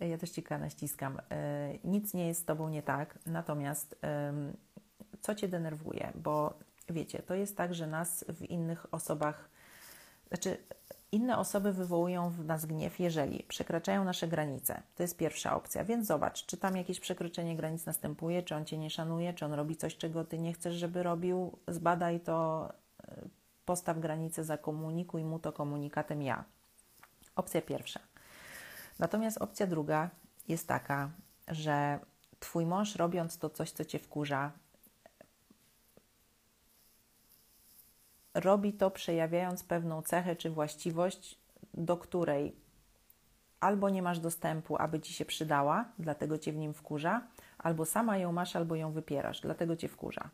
Ja 0.00 0.18
też 0.18 0.30
Ci 0.30 0.42
kanę 0.42 0.70
ściskam. 0.70 1.20
E, 1.30 1.72
nic 1.84 2.14
nie 2.14 2.28
jest 2.28 2.40
z 2.40 2.44
Tobą 2.44 2.68
nie 2.68 2.82
tak, 2.82 3.18
natomiast 3.26 3.96
co 5.20 5.34
Cię 5.34 5.48
denerwuje? 5.48 6.12
Bo 6.14 6.58
wiecie, 6.88 7.22
to 7.22 7.34
jest 7.34 7.56
tak, 7.56 7.74
że 7.74 7.86
nas 7.86 8.24
w 8.28 8.42
innych 8.42 8.94
osobach, 8.94 9.48
znaczy 10.28 10.56
inne 11.12 11.38
osoby 11.38 11.72
wywołują 11.72 12.30
w 12.30 12.44
nas 12.44 12.66
gniew, 12.66 13.00
jeżeli 13.00 13.44
przekraczają 13.48 14.04
nasze 14.04 14.28
granice. 14.28 14.82
To 14.94 15.02
jest 15.02 15.16
pierwsza 15.16 15.56
opcja, 15.56 15.84
więc 15.84 16.06
zobacz, 16.06 16.46
czy 16.46 16.56
tam 16.56 16.76
jakieś 16.76 17.00
przekroczenie 17.00 17.56
granic 17.56 17.86
następuje, 17.86 18.42
czy 18.42 18.54
on 18.54 18.64
Cię 18.64 18.78
nie 18.78 18.90
szanuje, 18.90 19.34
czy 19.34 19.44
on 19.44 19.52
robi 19.52 19.76
coś, 19.76 19.96
czego 19.96 20.24
Ty 20.24 20.38
nie 20.38 20.52
chcesz, 20.52 20.74
żeby 20.74 21.02
robił. 21.02 21.58
Zbadaj 21.68 22.20
to, 22.20 22.68
e, 23.08 23.16
postaw 23.64 23.98
granicę, 23.98 24.44
zakomunikuj 24.44 25.24
mu 25.24 25.38
to 25.38 25.52
komunikatem 25.52 26.22
ja. 26.22 26.44
Opcja 27.36 27.62
pierwsza. 27.62 28.00
Natomiast 28.98 29.38
opcja 29.38 29.66
druga 29.66 30.10
jest 30.48 30.68
taka, 30.68 31.10
że 31.48 31.98
twój 32.40 32.66
mąż 32.66 32.96
robiąc 32.96 33.38
to 33.38 33.50
coś, 33.50 33.70
co 33.70 33.84
cię 33.84 33.98
wkurza, 33.98 34.52
robi 38.34 38.72
to 38.72 38.90
przejawiając 38.90 39.64
pewną 39.64 40.02
cechę 40.02 40.36
czy 40.36 40.50
właściwość, 40.50 41.38
do 41.74 41.96
której 41.96 42.56
albo 43.60 43.90
nie 43.90 44.02
masz 44.02 44.18
dostępu, 44.18 44.76
aby 44.82 45.00
ci 45.00 45.12
się 45.12 45.24
przydała, 45.24 45.84
dlatego 45.98 46.38
cię 46.38 46.52
w 46.52 46.56
nim 46.56 46.74
wkurza, 46.74 47.26
albo 47.58 47.84
sama 47.84 48.18
ją 48.18 48.32
masz, 48.32 48.56
albo 48.56 48.76
ją 48.76 48.92
wypierasz, 48.92 49.40
dlatego 49.40 49.76
cię 49.76 49.88
wkurza. 49.88 50.30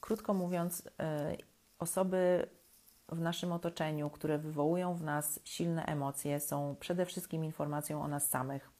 Krótko 0.00 0.34
mówiąc, 0.34 0.88
e, 1.00 1.36
osoby 1.78 2.48
w 3.08 3.20
naszym 3.20 3.52
otoczeniu, 3.52 4.10
które 4.10 4.38
wywołują 4.38 4.94
w 4.94 5.02
nas 5.02 5.40
silne 5.44 5.84
emocje, 5.84 6.40
są 6.40 6.76
przede 6.80 7.06
wszystkim 7.06 7.44
informacją 7.44 8.02
o 8.02 8.08
nas 8.08 8.30
samych. 8.30 8.70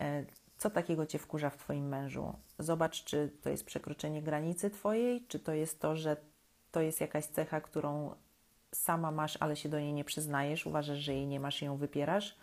E, 0.00 0.24
co 0.58 0.70
takiego 0.70 1.06
cię 1.06 1.18
wkurza 1.18 1.50
w 1.50 1.56
Twoim 1.56 1.88
mężu? 1.88 2.32
Zobacz, 2.58 3.04
czy 3.04 3.32
to 3.42 3.50
jest 3.50 3.64
przekroczenie 3.64 4.22
granicy 4.22 4.70
Twojej, 4.70 5.26
czy 5.26 5.38
to 5.38 5.52
jest 5.52 5.80
to, 5.80 5.96
że 5.96 6.16
to 6.70 6.80
jest 6.80 7.00
jakaś 7.00 7.24
cecha, 7.24 7.60
którą 7.60 8.14
sama 8.74 9.10
masz, 9.10 9.36
ale 9.40 9.56
się 9.56 9.68
do 9.68 9.80
niej 9.80 9.92
nie 9.92 10.04
przyznajesz, 10.04 10.66
uważasz, 10.66 10.98
że 10.98 11.14
jej 11.14 11.26
nie 11.26 11.40
masz 11.40 11.62
i 11.62 11.64
ją 11.64 11.76
wypierasz, 11.76 12.36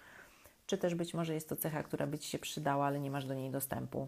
czy 0.66 0.78
też 0.78 0.96
być 0.96 1.14
może 1.14 1.34
jest 1.34 1.50
to 1.50 1.56
cecha, 1.56 1.84
która 1.84 2.08
by 2.08 2.20
Ci 2.20 2.30
się 2.30 2.40
przydała, 2.40 2.86
ale 2.86 3.00
nie 3.00 3.12
masz 3.12 3.26
do 3.26 3.34
niej 3.34 3.52
dostępu. 3.52 4.08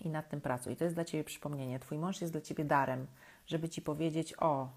I 0.00 0.10
nad 0.10 0.28
tym 0.28 0.40
pracuj. 0.40 0.76
To 0.76 0.84
jest 0.84 0.96
dla 0.96 1.04
Ciebie 1.04 1.24
przypomnienie. 1.24 1.78
Twój 1.78 1.98
mąż 1.98 2.20
jest 2.20 2.32
dla 2.32 2.40
Ciebie 2.40 2.64
darem, 2.64 3.06
żeby 3.46 3.68
Ci 3.68 3.82
powiedzieć: 3.82 4.34
O, 4.38 4.68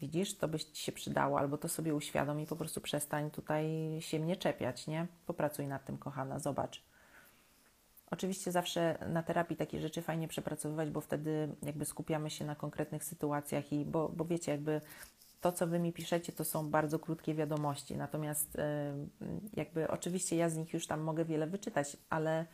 widzisz, 0.00 0.36
to 0.36 0.48
by 0.48 0.58
Ci 0.58 0.82
się 0.82 0.92
przydało, 0.92 1.38
albo 1.38 1.58
to 1.58 1.68
sobie 1.68 1.94
uświadom 1.94 2.40
i 2.40 2.46
po 2.46 2.56
prostu 2.56 2.80
przestań 2.80 3.30
tutaj 3.30 3.66
się 4.00 4.18
mnie 4.18 4.36
czepiać, 4.36 4.86
nie? 4.86 5.06
Popracuj 5.26 5.66
nad 5.66 5.84
tym, 5.84 5.98
kochana, 5.98 6.38
zobacz. 6.38 6.82
Oczywiście 8.10 8.52
zawsze 8.52 8.98
na 9.08 9.22
terapii 9.22 9.56
takie 9.56 9.80
rzeczy 9.80 10.02
fajnie 10.02 10.28
przepracowywać, 10.28 10.90
bo 10.90 11.00
wtedy 11.00 11.48
jakby 11.62 11.84
skupiamy 11.84 12.30
się 12.30 12.44
na 12.44 12.54
konkretnych 12.54 13.04
sytuacjach 13.04 13.72
i 13.72 13.84
bo, 13.84 14.08
bo 14.08 14.24
wiecie, 14.24 14.52
jakby 14.52 14.80
to, 15.40 15.52
co 15.52 15.66
Wy 15.66 15.78
mi 15.78 15.92
piszecie, 15.92 16.32
to 16.32 16.44
są 16.44 16.70
bardzo 16.70 16.98
krótkie 16.98 17.34
wiadomości. 17.34 17.96
Natomiast 17.96 18.58
e, 18.58 18.94
jakby 19.54 19.88
oczywiście 19.88 20.36
ja 20.36 20.50
z 20.50 20.56
nich 20.56 20.74
już 20.74 20.86
tam 20.86 21.00
mogę 21.00 21.24
wiele 21.24 21.46
wyczytać, 21.46 21.96
ale 22.10 22.46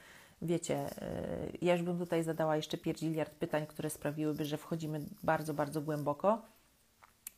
wiecie, 0.42 0.76
e, 1.02 1.48
ja 1.62 1.72
już 1.72 1.82
bym 1.82 1.98
tutaj 1.98 2.22
zadała 2.22 2.56
jeszcze 2.56 2.78
pierdziliard 2.78 3.34
pytań, 3.34 3.66
które 3.66 3.90
sprawiłyby, 3.90 4.44
że 4.44 4.56
wchodzimy 4.56 5.00
bardzo, 5.22 5.54
bardzo 5.54 5.80
głęboko 5.80 6.42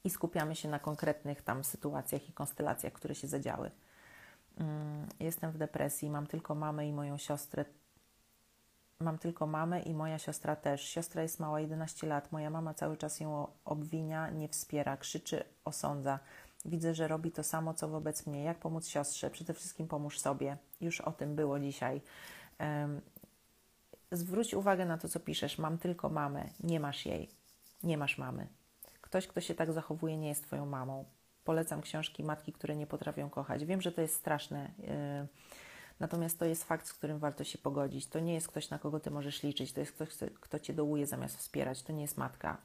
i 0.05 0.11
skupiamy 0.11 0.57
się 0.57 0.69
na 0.69 0.79
konkretnych 0.79 1.43
tam 1.43 1.65
sytuacjach 1.65 2.29
i 2.29 2.33
konstelacjach, 2.33 2.93
które 2.93 3.15
się 3.15 3.29
zadziały. 3.29 3.71
Mm, 4.59 5.07
jestem 5.21 5.53
w 5.53 5.59
depresji, 5.59 6.11
mam 6.11 6.27
tylko 6.27 6.55
mamę 6.55 6.89
i 6.89 6.93
moją 6.93 7.19
siostrę 7.19 7.65
mam 9.01 9.19
tylko 9.19 9.47
mamę 9.47 9.81
i 9.81 9.95
moja 9.95 10.19
siostra 10.19 10.57
też. 10.57 10.83
Siostra 10.83 11.23
jest 11.23 11.41
mała, 11.41 11.61
11 11.61 12.07
lat. 12.07 12.33
Moja 12.33 12.51
mama 12.51 12.75
cały 12.75 12.97
czas 12.97 13.21
ją 13.21 13.49
obwinia, 13.65 14.31
nie 14.31 14.49
wspiera, 14.49 14.97
krzyczy, 14.97 15.45
osądza. 15.65 16.19
Widzę, 16.65 16.95
że 16.95 17.09
robi 17.09 17.33
to 17.33 17.43
samo, 17.43 17.75
co 17.75 17.89
wobec 17.89 18.27
mnie. 18.27 18.45
Jak 18.45 18.59
pomóc 18.59 18.89
siostrze? 18.89 19.31
Przede 19.31 19.55
wszystkim 19.55 19.89
pomóż 19.89 20.21
sobie. 20.21 20.57
Już 20.81 21.01
o 21.01 21.13
tym 21.13 21.37
było 21.37 21.61
dzisiaj. 21.61 22.01
Zwróć 24.13 24.55
uwagę 24.55 24.87
na 24.87 24.99
to, 24.99 25.09
co 25.09 25.21
piszesz. 25.21 25.59
Mam 25.59 25.79
tylko 25.79 26.09
mamę, 26.09 26.49
nie 26.61 26.81
masz 26.81 27.07
jej. 27.07 27.31
Nie 27.83 27.99
masz 27.99 28.19
mamy. 28.19 28.47
Ktoś, 29.15 29.27
kto 29.27 29.41
się 29.41 29.55
tak 29.55 29.73
zachowuje, 29.73 30.17
nie 30.17 30.29
jest 30.29 30.45
Twoją 30.45 30.67
mamą. 30.67 31.05
Polecam 31.45 31.81
książki 31.81 32.25
Matki, 32.25 32.53
które 32.53 32.77
nie 32.77 32.87
potrafią 32.87 33.31
kochać. 33.31 33.65
Wiem, 33.65 33.81
że 33.81 33.93
to 33.93 34.01
jest 34.01 34.15
straszne. 34.15 34.71
Yy, 34.79 34.87
Natomiast 36.01 36.39
to 36.39 36.45
jest 36.45 36.65
fakt, 36.65 36.87
z 36.87 36.93
którym 36.93 37.19
warto 37.19 37.45
się 37.45 37.59
pogodzić. 37.59 38.07
To 38.07 38.21
nie 38.21 38.35
jest 38.35 38.49
ktoś, 38.49 38.71
na 38.71 38.79
kogo 38.79 39.01
ty 39.01 39.11
możesz 39.11 39.43
liczyć. 39.43 39.73
To 39.73 39.81
jest 39.81 39.93
ktoś, 39.93 40.09
kto 40.41 40.59
cię 40.59 40.73
dołuje 40.73 41.07
zamiast 41.07 41.39
wspierać. 41.39 41.83
To 41.83 41.93
nie 41.93 42.03
jest 42.03 42.17
matka. 42.17 42.57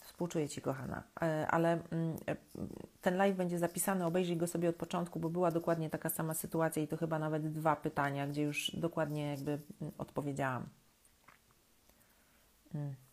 Współczuję 0.00 0.48
Ci, 0.48 0.60
kochana. 0.60 1.02
E, 1.22 1.46
ale 1.50 1.72
mm, 1.90 2.16
ten 3.00 3.16
live 3.16 3.36
będzie 3.36 3.58
zapisany, 3.58 4.06
obejrzyj 4.06 4.36
go 4.36 4.46
sobie 4.46 4.68
od 4.68 4.76
początku, 4.76 5.20
bo 5.20 5.30
była 5.30 5.50
dokładnie 5.50 5.90
taka 5.90 6.08
sama 6.08 6.34
sytuacja 6.34 6.82
i 6.82 6.88
to 6.88 6.96
chyba 6.96 7.18
nawet 7.18 7.52
dwa 7.52 7.76
pytania, 7.76 8.26
gdzie 8.26 8.42
już 8.42 8.70
dokładnie 8.74 9.30
jakby 9.30 9.58
mm, 9.80 9.92
odpowiedziałam. 9.98 10.68
Mm. 12.74 13.03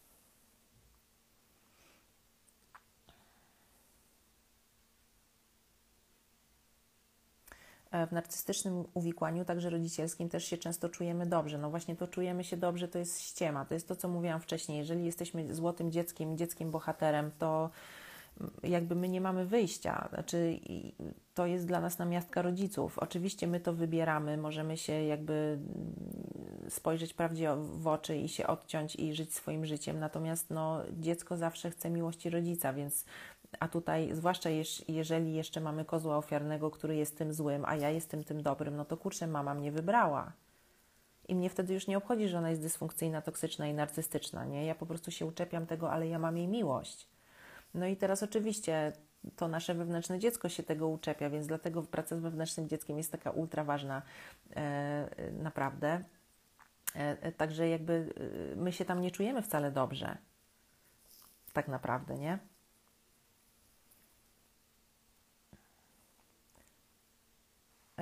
W 7.91 8.11
narcystycznym 8.11 8.83
uwikłaniu, 8.93 9.45
także 9.45 9.69
rodzicielskim, 9.69 10.29
też 10.29 10.45
się 10.45 10.57
często 10.57 10.89
czujemy 10.89 11.25
dobrze. 11.25 11.57
No 11.57 11.69
właśnie 11.69 11.95
to 11.95 12.07
czujemy 12.07 12.43
się 12.43 12.57
dobrze, 12.57 12.87
to 12.87 12.99
jest 12.99 13.21
ściema. 13.21 13.65
To 13.65 13.73
jest 13.73 13.87
to, 13.87 13.95
co 13.95 14.07
mówiłam 14.07 14.41
wcześniej. 14.41 14.77
Jeżeli 14.77 15.05
jesteśmy 15.05 15.55
złotym 15.55 15.91
dzieckiem, 15.91 16.37
dzieckiem 16.37 16.71
bohaterem, 16.71 17.31
to 17.39 17.69
jakby 18.63 18.95
my 18.95 19.09
nie 19.09 19.21
mamy 19.21 19.45
wyjścia. 19.45 20.07
Znaczy, 20.13 20.59
to 21.33 21.45
jest 21.45 21.65
dla 21.65 21.81
nas 21.81 21.99
namiastka 21.99 22.41
rodziców. 22.41 22.99
Oczywiście 22.99 23.47
my 23.47 23.59
to 23.59 23.73
wybieramy, 23.73 24.37
możemy 24.37 24.77
się 24.77 24.93
jakby 24.93 25.59
spojrzeć 26.69 27.13
prawdzie 27.13 27.55
w 27.55 27.87
oczy 27.87 28.17
i 28.17 28.29
się 28.29 28.47
odciąć 28.47 28.95
i 28.95 29.13
żyć 29.13 29.33
swoim 29.33 29.65
życiem. 29.65 29.99
Natomiast 29.99 30.49
no, 30.49 30.81
dziecko 30.99 31.37
zawsze 31.37 31.71
chce 31.71 31.89
miłości 31.89 32.29
rodzica, 32.29 32.73
więc 32.73 33.05
a 33.59 33.67
tutaj, 33.67 34.09
zwłaszcza 34.13 34.49
jeżeli 34.87 35.33
jeszcze 35.33 35.61
mamy 35.61 35.85
kozła 35.85 36.17
ofiarnego, 36.17 36.71
który 36.71 36.95
jest 36.95 37.17
tym 37.17 37.33
złym, 37.33 37.65
a 37.65 37.75
ja 37.75 37.89
jestem 37.89 38.23
tym 38.23 38.43
dobrym, 38.43 38.75
no 38.75 38.85
to 38.85 38.97
kurczę, 38.97 39.27
mama 39.27 39.53
mnie 39.53 39.71
wybrała. 39.71 40.31
I 41.27 41.35
mnie 41.35 41.49
wtedy 41.49 41.73
już 41.73 41.87
nie 41.87 41.97
obchodzi, 41.97 42.27
że 42.27 42.37
ona 42.37 42.49
jest 42.49 42.61
dysfunkcyjna, 42.61 43.21
toksyczna 43.21 43.67
i 43.67 43.73
narcystyczna, 43.73 44.45
nie? 44.45 44.65
Ja 44.65 44.75
po 44.75 44.85
prostu 44.85 45.11
się 45.11 45.25
uczepiam 45.25 45.67
tego, 45.67 45.91
ale 45.91 46.07
ja 46.07 46.19
mam 46.19 46.37
jej 46.37 46.47
miłość. 46.47 47.07
No 47.73 47.85
i 47.85 47.97
teraz 47.97 48.23
oczywiście 48.23 48.93
to 49.35 49.47
nasze 49.47 49.73
wewnętrzne 49.75 50.19
dziecko 50.19 50.49
się 50.49 50.63
tego 50.63 50.87
uczepia, 50.87 51.29
więc 51.29 51.47
dlatego 51.47 51.83
praca 51.83 52.17
z 52.17 52.19
wewnętrznym 52.19 52.69
dzieckiem 52.69 52.97
jest 52.97 53.11
taka 53.11 53.31
ultra 53.31 53.63
ważna 53.63 54.01
e, 54.55 55.31
naprawdę. 55.33 56.03
E, 56.95 57.17
e 57.21 57.31
także 57.31 57.69
jakby 57.69 58.13
e, 58.53 58.55
my 58.55 58.71
się 58.71 58.85
tam 58.85 59.01
nie 59.01 59.11
czujemy 59.11 59.41
wcale 59.41 59.71
dobrze. 59.71 60.17
Tak 61.53 61.67
naprawdę, 61.67 62.17
nie? 62.17 62.39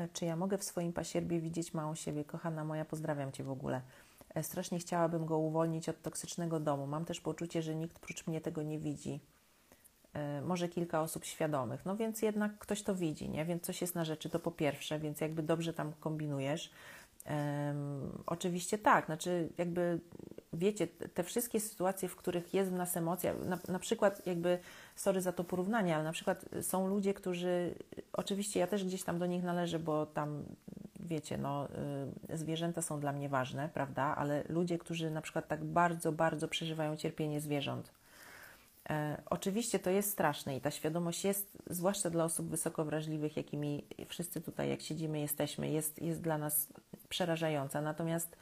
Czy 0.08 0.26
ja 0.26 0.36
mogę 0.36 0.58
w 0.58 0.64
swoim 0.64 0.94
pasierbie 0.94 1.40
widzieć 1.40 1.74
małą 1.74 1.96
siebie? 1.96 2.24
Kochana 2.26 2.64
moja, 2.64 2.86
pozdrawiam 2.86 3.32
Cię 3.32 3.44
w 3.44 3.52
ogóle. 3.52 3.82
E, 4.36 4.44
strasznie 4.44 4.80
chciałabym 4.80 5.26
go 5.26 5.38
uwolnić 5.38 5.90
od 5.90 6.02
toksycznego 6.02 6.60
domu. 6.60 6.88
Mam 6.88 7.06
też 7.06 7.22
poczucie, 7.22 7.62
że 7.62 7.76
nikt 7.76 8.00
prócz 8.00 8.28
mnie 8.28 8.42
tego 8.42 8.64
nie 8.64 8.80
widzi. 8.80 9.20
E, 10.14 10.42
może 10.42 10.70
kilka 10.70 11.02
osób 11.02 11.26
świadomych. 11.26 11.86
No 11.86 11.96
więc 11.96 12.22
jednak 12.22 12.58
ktoś 12.58 12.84
to 12.84 12.96
widzi, 12.96 13.30
nie? 13.30 13.46
Więc 13.46 13.64
coś 13.64 13.82
jest 13.82 13.96
na 13.96 14.06
rzeczy, 14.06 14.30
to 14.30 14.40
po 14.40 14.52
pierwsze, 14.52 15.00
więc 15.00 15.22
jakby 15.22 15.44
dobrze 15.44 15.74
tam 15.74 15.94
kombinujesz. 16.00 16.72
Um, 17.30 18.24
oczywiście 18.26 18.78
tak, 18.78 19.06
znaczy 19.06 19.50
jakby 19.58 20.00
wiecie, 20.54 20.88
te 20.88 21.24
wszystkie 21.24 21.60
sytuacje, 21.60 22.10
w 22.10 22.16
których 22.16 22.54
jest 22.54 22.72
w 22.72 22.74
nas 22.74 22.98
emocja, 22.98 23.34
na, 23.34 23.60
na, 23.68 23.80
przykład 23.80 24.28
jakby, 24.28 24.60
sorry 24.96 25.22
za 25.22 25.32
to 25.32 25.44
porównanie, 25.44 25.96
ale 25.96 26.04
na 26.04 26.12
przykład 26.12 26.46
są 26.62 26.88
ludzie, 26.88 27.14
którzy, 27.14 27.76
oczywiście 28.14 28.60
ja 28.60 28.68
też 28.68 28.86
gdzieś 28.86 29.04
tam 29.04 29.20
do 29.20 29.26
nich 29.26 29.44
należę, 29.44 29.80
bo 29.80 30.06
tam 30.06 30.44
wiecie, 31.00 31.38
no, 31.38 31.68
y, 32.30 32.38
zwierzęta 32.38 32.82
są 32.82 33.00
dla 33.00 33.12
mnie 33.14 33.30
ważne, 33.30 33.70
prawda, 33.74 34.04
ale 34.04 34.44
ludzie, 34.50 34.78
którzy 34.78 35.12
na 35.12 35.22
przykład 35.22 35.48
tak 35.48 35.66
bardzo, 35.66 36.12
bardzo 36.12 36.48
przeżywają 36.48 36.96
cierpienie 36.96 37.42
zwierząt, 37.42 37.92
oczywiście 39.30 39.80
to 39.80 39.90
jest 39.90 40.12
straszne 40.12 40.58
i 40.58 40.62
ta 40.62 40.72
świadomość 40.72 41.24
jest, 41.24 41.58
zwłaszcza 41.68 42.10
dla 42.10 42.24
osób 42.24 42.50
wysoko 42.50 42.86
wrażliwych, 42.86 43.38
jakimi 43.38 43.86
wszyscy 44.08 44.42
tutaj, 44.42 44.70
jak 44.70 44.82
siedzimy, 44.82 45.20
jesteśmy, 45.20 45.70
jest, 45.70 46.02
jest 46.02 46.22
dla 46.22 46.38
nas 46.38 46.68
przerażająca. 47.10 47.82
Natomiast 47.82 48.38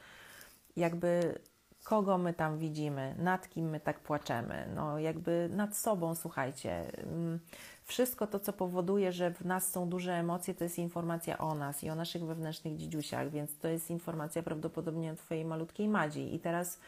jakby 0.76 1.40
kogo 1.84 2.18
my 2.18 2.34
tam 2.34 2.58
widzimy, 2.58 3.16
nad 3.20 3.50
kim 3.50 3.70
my 3.70 3.80
tak 3.80 4.00
płaczemy, 4.00 4.68
no 4.76 5.00
jakby 5.00 5.50
nad 5.52 5.78
sobą, 5.78 6.16
słuchajcie. 6.16 6.98
Mm, 7.04 7.40
wszystko 7.84 8.28
to, 8.28 8.40
co 8.40 8.54
powoduje, 8.54 9.12
że 9.12 9.32
w 9.32 9.46
nas 9.46 9.72
są 9.72 9.90
duże 9.90 10.14
emocje, 10.14 10.54
to 10.54 10.64
jest 10.64 10.80
informacja 10.80 11.38
o 11.38 11.56
nas 11.56 11.84
i 11.84 11.90
o 11.90 11.96
naszych 11.96 12.26
wewnętrznych 12.26 12.78
dzidziusiach, 12.78 13.30
więc 13.30 13.58
to 13.58 13.68
jest 13.68 13.90
informacja 13.90 14.44
prawdopodobnie 14.44 15.12
o 15.12 15.16
Twojej 15.16 15.46
malutkiej 15.46 15.88
Madzi. 15.88 16.36
I 16.36 16.40
teraz 16.40 16.80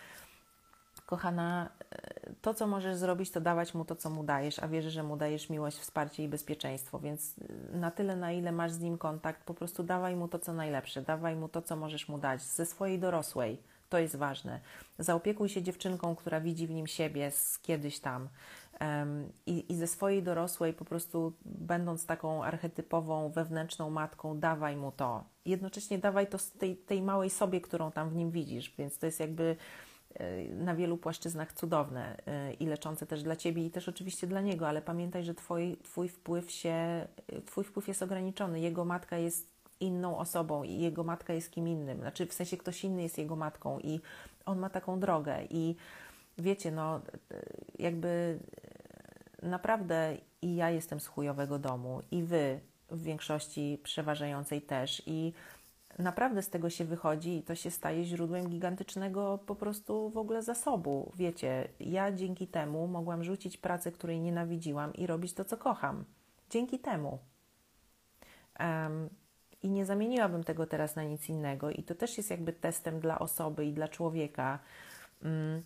kochana, 1.10 1.70
e, 1.92 2.34
to 2.42 2.54
co 2.54 2.68
możesz 2.68 2.96
zrobić, 2.96 3.32
to 3.32 3.42
dawać 3.42 3.74
mu 3.74 3.86
to, 3.86 3.96
co 3.96 4.10
mu 4.10 4.24
dajesz, 4.24 4.60
a 4.60 4.68
wierzę, 4.68 4.92
że 4.92 5.04
mu 5.04 5.18
dajesz 5.18 5.50
miłość, 5.50 5.78
wsparcie 5.78 6.24
i 6.24 6.28
bezpieczeństwo, 6.28 7.00
więc 7.00 7.36
e, 7.74 7.78
na 7.78 7.92
tyle, 7.92 8.16
na 8.16 8.32
ile 8.32 8.52
masz 8.52 8.72
z 8.72 8.80
nim 8.80 8.98
kontakt, 8.98 9.44
po 9.44 9.54
prostu 9.54 9.84
dawaj 9.84 10.16
mu 10.16 10.28
to, 10.28 10.40
co 10.40 10.54
najlepsze, 10.54 11.02
dawaj 11.02 11.36
mu 11.36 11.50
to, 11.50 11.62
co 11.62 11.76
możesz 11.76 12.10
mu 12.10 12.18
dać 12.18 12.42
ze 12.42 12.66
swojej 12.66 13.00
dorosłej 13.00 13.58
To 13.90 14.00
jest 14.00 14.16
ważne. 14.16 14.60
Zaopiekuj 15.00 15.50
się 15.50 15.62
dziewczynką, 15.64 16.16
która 16.16 16.42
widzi 16.42 16.68
w 16.68 16.72
nim 16.72 16.88
siebie 16.88 17.32
z 17.32 17.60
kiedyś 17.60 18.00
tam. 18.00 18.30
Um, 18.82 19.32
i, 19.46 19.72
I 19.72 19.76
ze 19.76 19.88
swojej 19.88 20.24
dorosłej, 20.24 20.74
po 20.74 20.86
prostu 20.86 21.34
będąc 21.46 22.06
taką 22.06 22.44
archetypową, 22.44 23.30
wewnętrzną 23.30 23.90
matką, 23.90 24.40
dawaj 24.40 24.76
mu 24.76 24.92
to. 24.92 25.24
Jednocześnie 25.46 25.98
dawaj 25.98 26.28
to 26.28 26.38
tej, 26.60 26.78
tej 26.78 27.02
małej 27.02 27.30
sobie, 27.30 27.62
którą 27.62 27.92
tam 27.92 28.10
w 28.10 28.16
nim 28.16 28.32
widzisz. 28.32 28.74
Więc 28.78 28.98
to 28.98 29.06
jest 29.06 29.20
jakby 29.20 29.56
na 30.52 30.76
wielu 30.76 30.98
płaszczyznach 30.98 31.54
cudowne 31.54 32.18
e, 32.26 32.54
i 32.54 32.66
leczące 32.66 33.06
też 33.06 33.24
dla 33.24 33.36
Ciebie 33.36 33.66
i 33.66 33.72
też 33.72 33.90
oczywiście 33.90 34.28
dla 34.28 34.42
niego, 34.42 34.68
ale 34.68 34.82
pamiętaj, 34.82 35.24
że 35.24 35.34
twoi, 35.34 35.78
Twój 35.78 36.10
wpływ 36.10 36.52
się, 36.52 37.08
Twój 37.46 37.64
wpływ 37.64 37.88
jest 37.88 38.04
ograniczony. 38.04 38.60
Jego 38.60 38.86
matka 38.86 39.18
jest 39.18 39.48
inną 39.80 40.18
osobą 40.18 40.64
i 40.64 40.80
jego 40.80 41.04
matka 41.04 41.34
jest 41.34 41.52
kim 41.52 41.68
innym. 41.68 42.00
Znaczy 42.00 42.26
w 42.26 42.34
sensie 42.34 42.58
ktoś 42.58 42.84
inny 42.84 43.04
jest 43.04 43.18
jego 43.18 43.36
matką 43.36 43.80
i 43.80 44.00
on 44.46 44.60
ma 44.60 44.70
taką 44.70 45.00
drogę 45.00 45.38
i 45.50 45.76
wiecie, 46.38 46.72
no 46.72 47.02
jakby 47.80 48.40
naprawdę 49.42 50.18
i 50.42 50.56
ja 50.56 50.70
jestem 50.70 51.00
z 51.00 51.08
chujowego 51.08 51.60
domu 51.60 52.02
i 52.12 52.24
wy 52.24 52.60
w 52.92 53.04
większości 53.04 53.80
przeważającej 53.84 54.62
też 54.62 55.04
i 55.06 55.34
naprawdę 56.00 56.42
z 56.42 56.50
tego 56.50 56.70
się 56.70 56.86
wychodzi 56.86 57.38
i 57.38 57.44
to 57.44 57.56
się 57.56 57.72
staje 57.72 58.06
źródłem 58.06 58.50
gigantycznego 58.50 59.40
po 59.46 59.56
prostu 59.56 60.10
w 60.10 60.18
ogóle 60.18 60.44
zasobu. 60.44 61.12
Wiecie, 61.16 61.70
ja 61.80 62.12
dzięki 62.12 62.48
temu 62.48 62.88
mogłam 62.88 63.24
rzucić 63.24 63.58
pracę, 63.58 63.92
której 63.92 64.20
nienawidziłam 64.20 64.94
i 64.94 65.08
robić 65.08 65.34
to, 65.34 65.46
co 65.46 65.58
kocham. 65.58 66.06
Dzięki 66.50 66.80
temu. 66.80 67.20
Um, 68.60 69.10
I 69.64 69.70
nie 69.70 69.86
zamieniłabym 69.86 70.44
tego 70.44 70.66
teraz 70.66 70.96
na 70.96 71.04
nic 71.04 71.30
innego. 71.30 71.72
I 71.72 71.84
to 71.84 71.96
też 71.96 72.18
jest 72.18 72.30
jakby 72.30 72.54
testem 72.54 73.00
dla 73.00 73.20
osoby 73.20 73.66
i 73.66 73.74
dla 73.74 73.88
człowieka. 73.88 74.60
Um, 75.24 75.64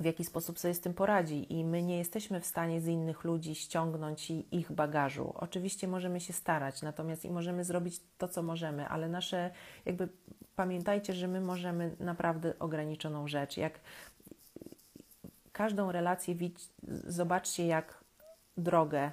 w 0.00 0.04
jaki 0.04 0.24
sposób 0.24 0.58
sobie 0.58 0.74
z 0.74 0.80
tym 0.80 0.94
poradzi, 0.94 1.52
i 1.52 1.64
my 1.64 1.82
nie 1.82 1.98
jesteśmy 1.98 2.40
w 2.40 2.46
stanie 2.46 2.80
z 2.80 2.86
innych 2.86 3.24
ludzi 3.24 3.54
ściągnąć 3.54 4.30
ich 4.30 4.72
bagażu. 4.72 5.32
Oczywiście 5.34 5.88
możemy 5.88 6.20
się 6.20 6.32
starać, 6.32 6.82
natomiast 6.82 7.24
i 7.24 7.30
możemy 7.30 7.64
zrobić 7.64 8.00
to, 8.18 8.28
co 8.28 8.42
możemy, 8.42 8.88
ale 8.88 9.08
nasze, 9.08 9.50
jakby 9.86 10.08
pamiętajcie, 10.56 11.14
że 11.14 11.28
my 11.28 11.40
możemy 11.40 11.96
naprawdę 12.00 12.58
ograniczoną 12.58 13.28
rzecz. 13.28 13.56
Jak 13.56 13.80
każdą 15.52 15.92
relację, 15.92 16.34
zobaczcie, 17.06 17.66
jak 17.66 18.04
drogę, 18.56 19.10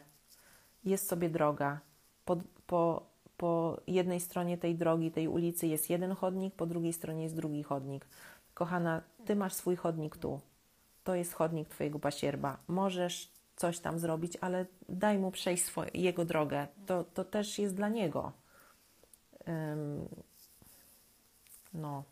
jest 0.85 1.09
sobie 1.09 1.29
droga. 1.29 1.79
Po, 2.25 2.37
po, 2.67 3.05
po 3.37 3.81
jednej 3.87 4.19
stronie 4.19 4.57
tej 4.57 4.75
drogi, 4.75 5.11
tej 5.11 5.27
ulicy 5.27 5.67
jest 5.67 5.89
jeden 5.89 6.15
chodnik, 6.15 6.55
po 6.55 6.65
drugiej 6.65 6.93
stronie 6.93 7.23
jest 7.23 7.35
drugi 7.35 7.63
chodnik. 7.63 8.05
Kochana, 8.53 9.01
ty 9.25 9.35
masz 9.35 9.53
swój 9.53 9.75
chodnik 9.75 10.17
tu 10.17 10.39
to 11.05 11.15
jest 11.15 11.33
chodnik 11.33 11.69
Twojego 11.69 11.99
pasierba. 11.99 12.57
Możesz 12.67 13.31
coś 13.55 13.79
tam 13.79 13.99
zrobić, 13.99 14.37
ale 14.41 14.65
daj 14.89 15.17
mu 15.17 15.31
przejść 15.31 15.63
swoje, 15.63 15.89
jego 15.93 16.25
drogę. 16.25 16.67
To, 16.85 17.03
to 17.03 17.25
też 17.25 17.59
jest 17.59 17.75
dla 17.75 17.89
niego. 17.89 18.31
Um, 19.47 20.07
no. 21.73 22.03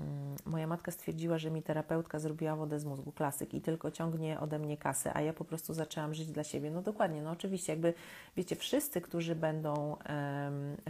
Mm, 0.00 0.36
moja 0.44 0.66
matka 0.66 0.92
stwierdziła, 0.92 1.38
że 1.38 1.50
mi 1.50 1.62
terapeutka 1.62 2.18
zrobiła 2.18 2.56
wodę 2.56 2.80
z 2.80 2.84
mózgu, 2.84 3.12
klasyk, 3.12 3.54
i 3.54 3.60
tylko 3.60 3.90
ciągnie 3.90 4.40
ode 4.40 4.58
mnie 4.58 4.76
kasę, 4.76 5.16
a 5.16 5.20
ja 5.20 5.32
po 5.32 5.44
prostu 5.44 5.74
zaczęłam 5.74 6.14
żyć 6.14 6.30
dla 6.30 6.44
siebie. 6.44 6.70
No 6.70 6.82
dokładnie, 6.82 7.22
no 7.22 7.30
oczywiście, 7.30 7.72
jakby 7.72 7.94
wiecie, 8.36 8.56
wszyscy, 8.56 9.00
którzy 9.00 9.34
będą 9.34 9.96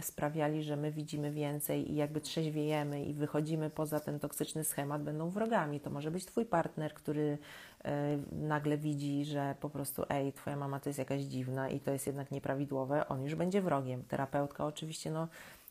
sprawiali, 0.01 0.63
że 0.63 0.75
my 0.75 0.91
widzimy 0.91 1.31
więcej 1.31 1.91
i 1.91 1.95
jakby 1.95 2.21
trzeźwiejemy 2.21 3.05
i 3.05 3.13
wychodzimy 3.13 3.69
poza 3.69 3.99
ten 3.99 4.19
toksyczny 4.19 4.63
schemat, 4.63 5.03
będą 5.03 5.29
wrogami. 5.29 5.79
To 5.79 5.89
może 5.89 6.11
być 6.11 6.25
Twój 6.25 6.45
partner, 6.45 6.93
który 6.93 7.37
e, 7.85 8.17
nagle 8.31 8.77
widzi, 8.77 9.25
że 9.25 9.55
po 9.59 9.69
prostu, 9.69 10.03
ej, 10.09 10.33
Twoja 10.33 10.55
mama 10.55 10.79
to 10.79 10.89
jest 10.89 10.99
jakaś 10.99 11.21
dziwna 11.21 11.69
i 11.69 11.79
to 11.79 11.91
jest 11.91 12.07
jednak 12.07 12.31
nieprawidłowe, 12.31 13.07
on 13.07 13.23
już 13.23 13.35
będzie 13.35 13.61
wrogiem. 13.61 14.03
Terapeutka 14.03 14.65
oczywiście, 14.65 15.11
no 15.11 15.27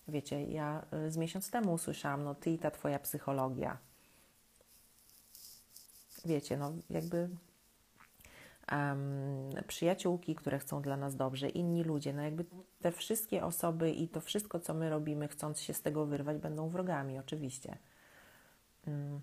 Wiecie, 0.09 0.45
ja 0.45 0.85
y, 1.07 1.11
z 1.11 1.17
miesiąc 1.17 1.51
temu 1.51 1.73
usłyszałam, 1.73 2.25
no 2.25 2.35
ty 2.35 2.51
i 2.51 2.59
ta 2.59 2.71
twoja 2.71 2.99
psychologia. 2.99 3.79
Wiecie, 6.25 6.57
no 6.57 6.73
jakby 6.91 7.29
um, 8.73 9.51
przyjaciółki, 9.67 10.35
które 10.35 10.59
chcą 10.59 10.83
dla 10.83 10.97
nas 10.97 11.17
dobrze, 11.17 11.49
inni 11.49 11.85
ludzie, 11.85 12.13
no 12.13 12.23
jakby 12.23 12.45
te 12.81 12.93
wszystkie 12.93 13.45
osoby 13.45 13.91
i 13.91 14.09
to 14.09 14.21
wszystko, 14.21 14.61
co 14.61 14.75
my 14.75 14.91
robimy, 14.91 15.29
chcąc 15.29 15.61
się 15.61 15.75
z 15.75 15.83
tego 15.83 16.07
wyrwać, 16.07 16.39
będą 16.39 16.69
wrogami, 16.69 17.19
oczywiście. 17.19 17.79
Um, 18.87 19.21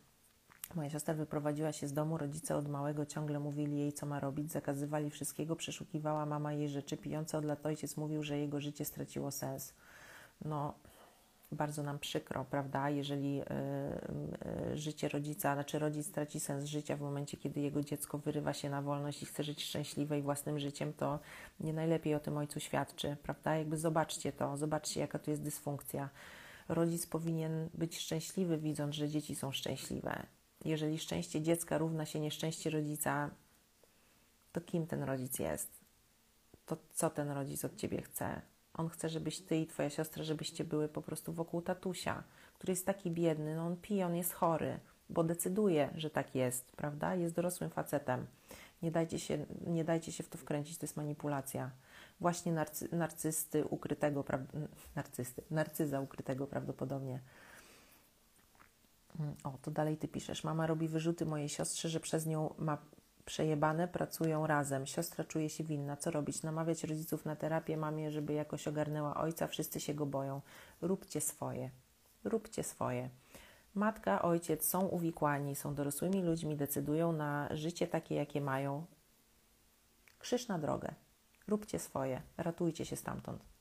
Moja 0.76 0.90
siostra 0.90 1.14
wyprowadziła 1.14 1.72
się 1.72 1.88
z 1.88 1.94
domu, 1.94 2.18
rodzice 2.18 2.56
od 2.56 2.68
małego 2.68 3.06
ciągle 3.06 3.40
mówili 3.40 3.78
jej, 3.78 3.94
co 3.94 4.06
ma 4.06 4.20
robić, 4.20 4.52
zakazywali 4.52 5.10
wszystkiego, 5.10 5.56
przeszukiwała 5.56 6.26
mama 6.26 6.54
jej 6.54 6.70
rzeczy, 6.70 6.98
pijący 6.98 7.38
od 7.38 7.46
lat 7.46 7.66
ojciec 7.66 7.98
mówił, 7.98 8.24
że 8.24 8.38
jego 8.38 8.60
życie 8.60 8.86
straciło 8.86 9.32
sens 9.32 9.74
no 10.46 10.74
bardzo 11.52 11.84
nam 11.84 12.00
przykro, 12.00 12.46
prawda, 12.46 12.90
jeżeli 12.90 13.42
y, 13.42 13.46
y, 14.74 14.78
życie 14.78 15.10
rodzica, 15.10 15.54
znaczy 15.54 15.80
rodzic 15.80 16.12
traci 16.12 16.40
sens 16.40 16.66
życia 16.66 16.98
w 16.98 17.02
momencie, 17.02 17.38
kiedy 17.38 17.60
jego 17.60 17.84
dziecko 17.84 18.18
wyrywa 18.18 18.54
się 18.54 18.70
na 18.70 18.82
wolność 18.82 19.24
i 19.24 19.26
chce 19.26 19.44
żyć 19.44 19.64
szczęśliwe 19.64 20.20
i 20.20 20.22
własnym 20.22 20.60
życiem, 20.60 20.94
to 20.94 21.20
nie 21.60 21.74
najlepiej 21.74 22.16
o 22.16 22.20
tym 22.20 22.38
ojcu 22.38 22.60
świadczy, 22.60 23.18
prawda? 23.24 23.56
Jakby 23.56 23.78
zobaczcie 23.78 24.32
to, 24.32 24.58
zobaczcie, 24.58 25.00
jaka 25.00 25.20
tu 25.20 25.32
jest 25.32 25.44
dysfunkcja. 25.44 26.10
Rodzic 26.70 27.08
powinien 27.08 27.70
być 27.74 28.00
szczęśliwy, 28.00 28.58
widząc, 28.58 28.96
że 28.96 29.10
dzieci 29.10 29.36
są 29.36 29.52
szczęśliwe. 29.52 30.26
Jeżeli 30.66 31.00
szczęście 31.00 31.42
dziecka 31.42 31.78
równa 31.78 32.06
się 32.06 32.20
nieszczęście 32.20 32.70
rodzica, 32.70 33.30
to 34.52 34.62
kim 34.62 34.88
ten 34.88 35.04
rodzic 35.04 35.40
jest? 35.40 35.80
To 36.66 36.78
co 36.94 37.10
ten 37.10 37.32
rodzic 37.32 37.66
od 37.66 37.76
ciebie 37.76 38.02
chce? 38.02 38.42
On 38.78 38.90
chce, 38.90 39.10
żebyś 39.10 39.40
ty 39.42 39.58
i 39.58 39.68
twoja 39.68 39.90
siostra, 39.90 40.24
żebyście 40.24 40.64
były 40.64 40.88
po 40.88 41.02
prostu 41.02 41.34
wokół 41.34 41.62
tatusia, 41.62 42.24
który 42.54 42.72
jest 42.72 42.86
taki 42.86 43.12
biedny, 43.12 43.56
no 43.56 43.66
on 43.66 43.78
pije, 43.78 44.06
on 44.06 44.16
jest 44.16 44.34
chory, 44.34 44.80
bo 45.10 45.24
decyduje, 45.24 45.90
że 45.96 46.10
tak 46.10 46.36
jest, 46.36 46.72
prawda? 46.72 47.16
Jest 47.16 47.36
dorosłym 47.36 47.70
facetem. 47.70 48.28
Nie 48.82 48.92
dajcie 48.92 49.20
się, 49.20 49.46
nie 49.68 49.84
dajcie 49.84 50.12
się 50.12 50.24
w 50.24 50.30
to 50.30 50.38
wkręcić, 50.38 50.78
to 50.78 50.86
jest 50.86 50.98
manipulacja. 50.98 51.72
Właśnie 52.20 52.52
narcy, 52.52 52.90
narcysty 52.92 53.66
ukrytego, 53.66 54.24
pra, 54.24 54.40
narcysty, 54.96 55.42
narcyza 55.52 56.02
ukrytego 56.02 56.48
prawdopodobnie. 56.48 57.20
Mm, 59.20 59.36
o, 59.44 59.58
to 59.62 59.72
dalej 59.72 59.98
ty 59.98 60.08
piszesz. 60.08 60.44
Mama 60.44 60.68
robi 60.68 60.88
wyrzuty 60.88 61.26
mojej 61.26 61.50
siostrze, 61.50 61.90
że 61.90 62.00
przez 62.00 62.26
nią 62.26 62.54
ma 62.58 62.78
przejebane, 63.26 63.88
pracują 63.88 64.48
razem. 64.48 64.86
Siostra 64.86 65.24
czuje 65.24 65.50
się 65.50 65.64
winna. 65.64 65.98
Co 65.98 66.12
robić? 66.12 66.44
Namawiać 66.44 66.84
rodziców 66.84 67.26
na 67.26 67.36
terapię 67.36 67.78
mamie, 67.78 68.12
żeby 68.12 68.34
jakoś 68.34 68.68
ogarnęła 68.68 69.16
ojca. 69.16 69.48
Wszyscy 69.48 69.80
się 69.80 69.94
go 69.94 70.06
boją. 70.06 70.42
Róbcie 70.82 71.22
swoje. 71.22 71.70
Róbcie 72.24 72.64
swoje. 72.64 73.10
Matka, 73.76 74.22
ojciec 74.22 74.70
są 74.70 74.88
uwikłani, 74.88 75.56
są 75.56 75.76
dorosłymi 75.76 76.24
ludźmi, 76.24 76.56
decydują 76.56 77.12
na 77.12 77.50
życie 77.52 77.88
takie, 77.88 78.16
jakie 78.16 78.42
mają. 78.42 78.86
Krzyż 80.20 80.48
na 80.48 80.60
drogę. 80.60 80.94
Róbcie 81.48 81.80
swoje. 81.80 82.22
Ratujcie 82.38 82.86
się 82.86 82.96
stamtąd 82.96 83.55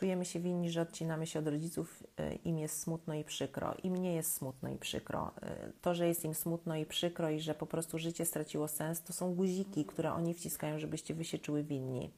czujemy 0.00 0.24
się 0.24 0.40
winni, 0.40 0.70
że 0.70 0.80
odcinamy 0.80 1.26
się 1.26 1.38
od 1.38 1.48
rodziców, 1.48 2.02
e, 2.16 2.34
im 2.34 2.58
jest 2.58 2.82
smutno 2.82 3.14
i 3.14 3.24
przykro. 3.24 3.74
Im 3.82 3.96
nie 3.96 4.14
jest 4.14 4.34
smutno 4.34 4.68
i 4.68 4.78
przykro. 4.78 5.32
E, 5.42 5.72
to, 5.82 5.94
że 5.94 6.08
jest 6.08 6.24
im 6.24 6.34
smutno 6.34 6.76
i 6.76 6.86
przykro 6.86 7.30
i 7.30 7.40
że 7.40 7.54
po 7.54 7.66
prostu 7.66 7.98
życie 7.98 8.24
straciło 8.24 8.68
sens, 8.68 9.02
to 9.02 9.12
są 9.12 9.34
guziki, 9.34 9.84
które 9.84 10.12
oni 10.12 10.34
wciskają, 10.34 10.78
żebyście 10.78 11.14
wy 11.14 11.24
się 11.24 11.38
czuły 11.38 11.62
winni. 11.62 12.10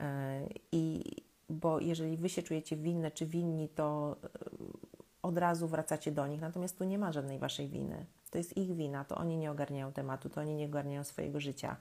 E, 0.00 0.40
I 0.72 1.04
bo 1.48 1.80
jeżeli 1.80 2.16
wy 2.16 2.28
się 2.28 2.42
czujecie 2.42 2.76
winne 2.76 3.10
czy 3.10 3.26
winni, 3.26 3.68
to 3.68 4.16
od 5.22 5.38
razu 5.38 5.68
wracacie 5.68 6.12
do 6.12 6.26
nich. 6.26 6.40
Natomiast 6.40 6.78
tu 6.78 6.84
nie 6.84 6.98
ma 6.98 7.12
żadnej 7.12 7.38
waszej 7.38 7.68
winy. 7.68 8.06
To 8.30 8.38
jest 8.38 8.56
ich 8.56 8.76
wina, 8.76 9.04
to 9.04 9.16
oni 9.16 9.36
nie 9.36 9.50
ogarniają 9.50 9.92
tematu, 9.92 10.28
to 10.28 10.40
oni 10.40 10.54
nie 10.54 10.66
ogarniają 10.66 11.04
swojego 11.04 11.40
życia 11.40 11.76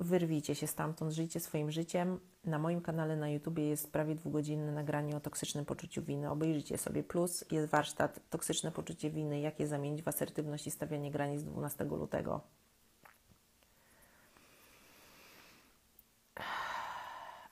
wyrwijcie 0.00 0.54
się 0.54 0.66
stamtąd, 0.66 1.12
żyjcie 1.12 1.40
swoim 1.40 1.70
życiem. 1.70 2.20
Na 2.44 2.58
moim 2.58 2.80
kanale 2.80 3.16
na 3.16 3.28
YouTube 3.28 3.58
jest 3.58 3.92
prawie 3.92 4.14
dwugodzinne 4.14 4.72
nagranie 4.72 5.16
o 5.16 5.20
toksycznym 5.20 5.64
poczuciu 5.64 6.02
winy. 6.02 6.30
Obejrzyjcie 6.30 6.78
sobie. 6.78 7.02
Plus 7.02 7.44
jest 7.50 7.70
warsztat 7.70 8.20
Toksyczne 8.30 8.72
poczucie 8.72 9.10
winy, 9.10 9.40
jak 9.40 9.60
je 9.60 9.66
zamienić 9.66 10.02
w 10.02 10.08
asertywność 10.08 10.66
i 10.66 10.70
stawianie 10.70 11.10
granic 11.10 11.42
12 11.42 11.84
lutego. 11.84 12.40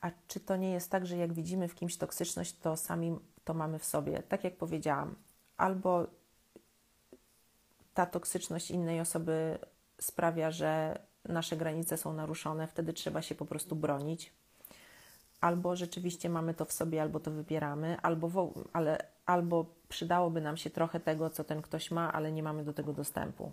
A 0.00 0.10
czy 0.28 0.40
to 0.40 0.56
nie 0.56 0.70
jest 0.70 0.90
tak, 0.90 1.06
że 1.06 1.16
jak 1.16 1.32
widzimy 1.32 1.68
w 1.68 1.74
kimś 1.74 1.96
toksyczność, 1.96 2.58
to 2.58 2.76
sami 2.76 3.18
to 3.44 3.54
mamy 3.54 3.78
w 3.78 3.84
sobie? 3.84 4.22
Tak 4.22 4.44
jak 4.44 4.56
powiedziałam, 4.56 5.14
albo 5.56 6.06
ta 7.94 8.06
toksyczność 8.06 8.70
innej 8.70 9.00
osoby 9.00 9.58
sprawia, 10.00 10.50
że 10.50 10.98
nasze 11.28 11.56
granice 11.56 11.96
są 11.96 12.12
naruszone, 12.12 12.66
wtedy 12.66 12.92
trzeba 12.92 13.22
się 13.22 13.34
po 13.34 13.46
prostu 13.46 13.76
bronić. 13.76 14.32
albo 15.40 15.76
rzeczywiście 15.76 16.28
mamy 16.28 16.54
to 16.54 16.64
w 16.64 16.72
sobie, 16.72 17.02
albo 17.02 17.20
to 17.20 17.30
wybieramy, 17.30 17.96
albo, 18.02 18.28
w, 18.28 18.68
ale, 18.72 18.98
albo 19.26 19.66
przydałoby 19.88 20.40
nam 20.40 20.56
się 20.56 20.70
trochę 20.70 21.00
tego, 21.00 21.30
co 21.30 21.44
ten 21.44 21.62
ktoś 21.62 21.90
ma, 21.90 22.12
ale 22.12 22.32
nie 22.32 22.42
mamy 22.42 22.64
do 22.64 22.72
tego 22.72 22.92
dostępu. 22.92 23.52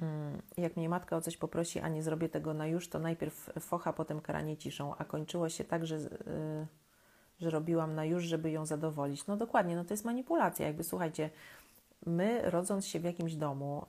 Mm, 0.00 0.42
jak 0.56 0.76
mnie 0.76 0.88
matka 0.88 1.16
o 1.16 1.20
coś 1.20 1.36
poprosi, 1.36 1.80
a 1.80 1.88
nie 1.88 2.02
zrobię 2.02 2.28
tego 2.28 2.54
na 2.54 2.66
już, 2.66 2.88
to 2.88 2.98
najpierw 2.98 3.50
focha, 3.60 3.92
potem 3.92 4.20
karanie 4.20 4.56
ciszą, 4.56 4.96
a 4.96 5.04
kończyło 5.04 5.48
się 5.48 5.64
tak, 5.64 5.86
że, 5.86 5.96
yy, 5.96 6.66
że 7.40 7.50
robiłam 7.50 7.94
na 7.94 8.04
już, 8.04 8.24
żeby 8.24 8.50
ją 8.50 8.66
zadowolić. 8.66 9.26
No 9.26 9.36
dokładnie, 9.36 9.76
no 9.76 9.84
to 9.84 9.94
jest 9.94 10.04
manipulacja. 10.04 10.66
Jakby 10.66 10.84
słuchajcie, 10.84 11.30
my 12.06 12.50
rodząc 12.50 12.86
się 12.86 13.00
w 13.00 13.04
jakimś 13.04 13.34
domu, 13.34 13.86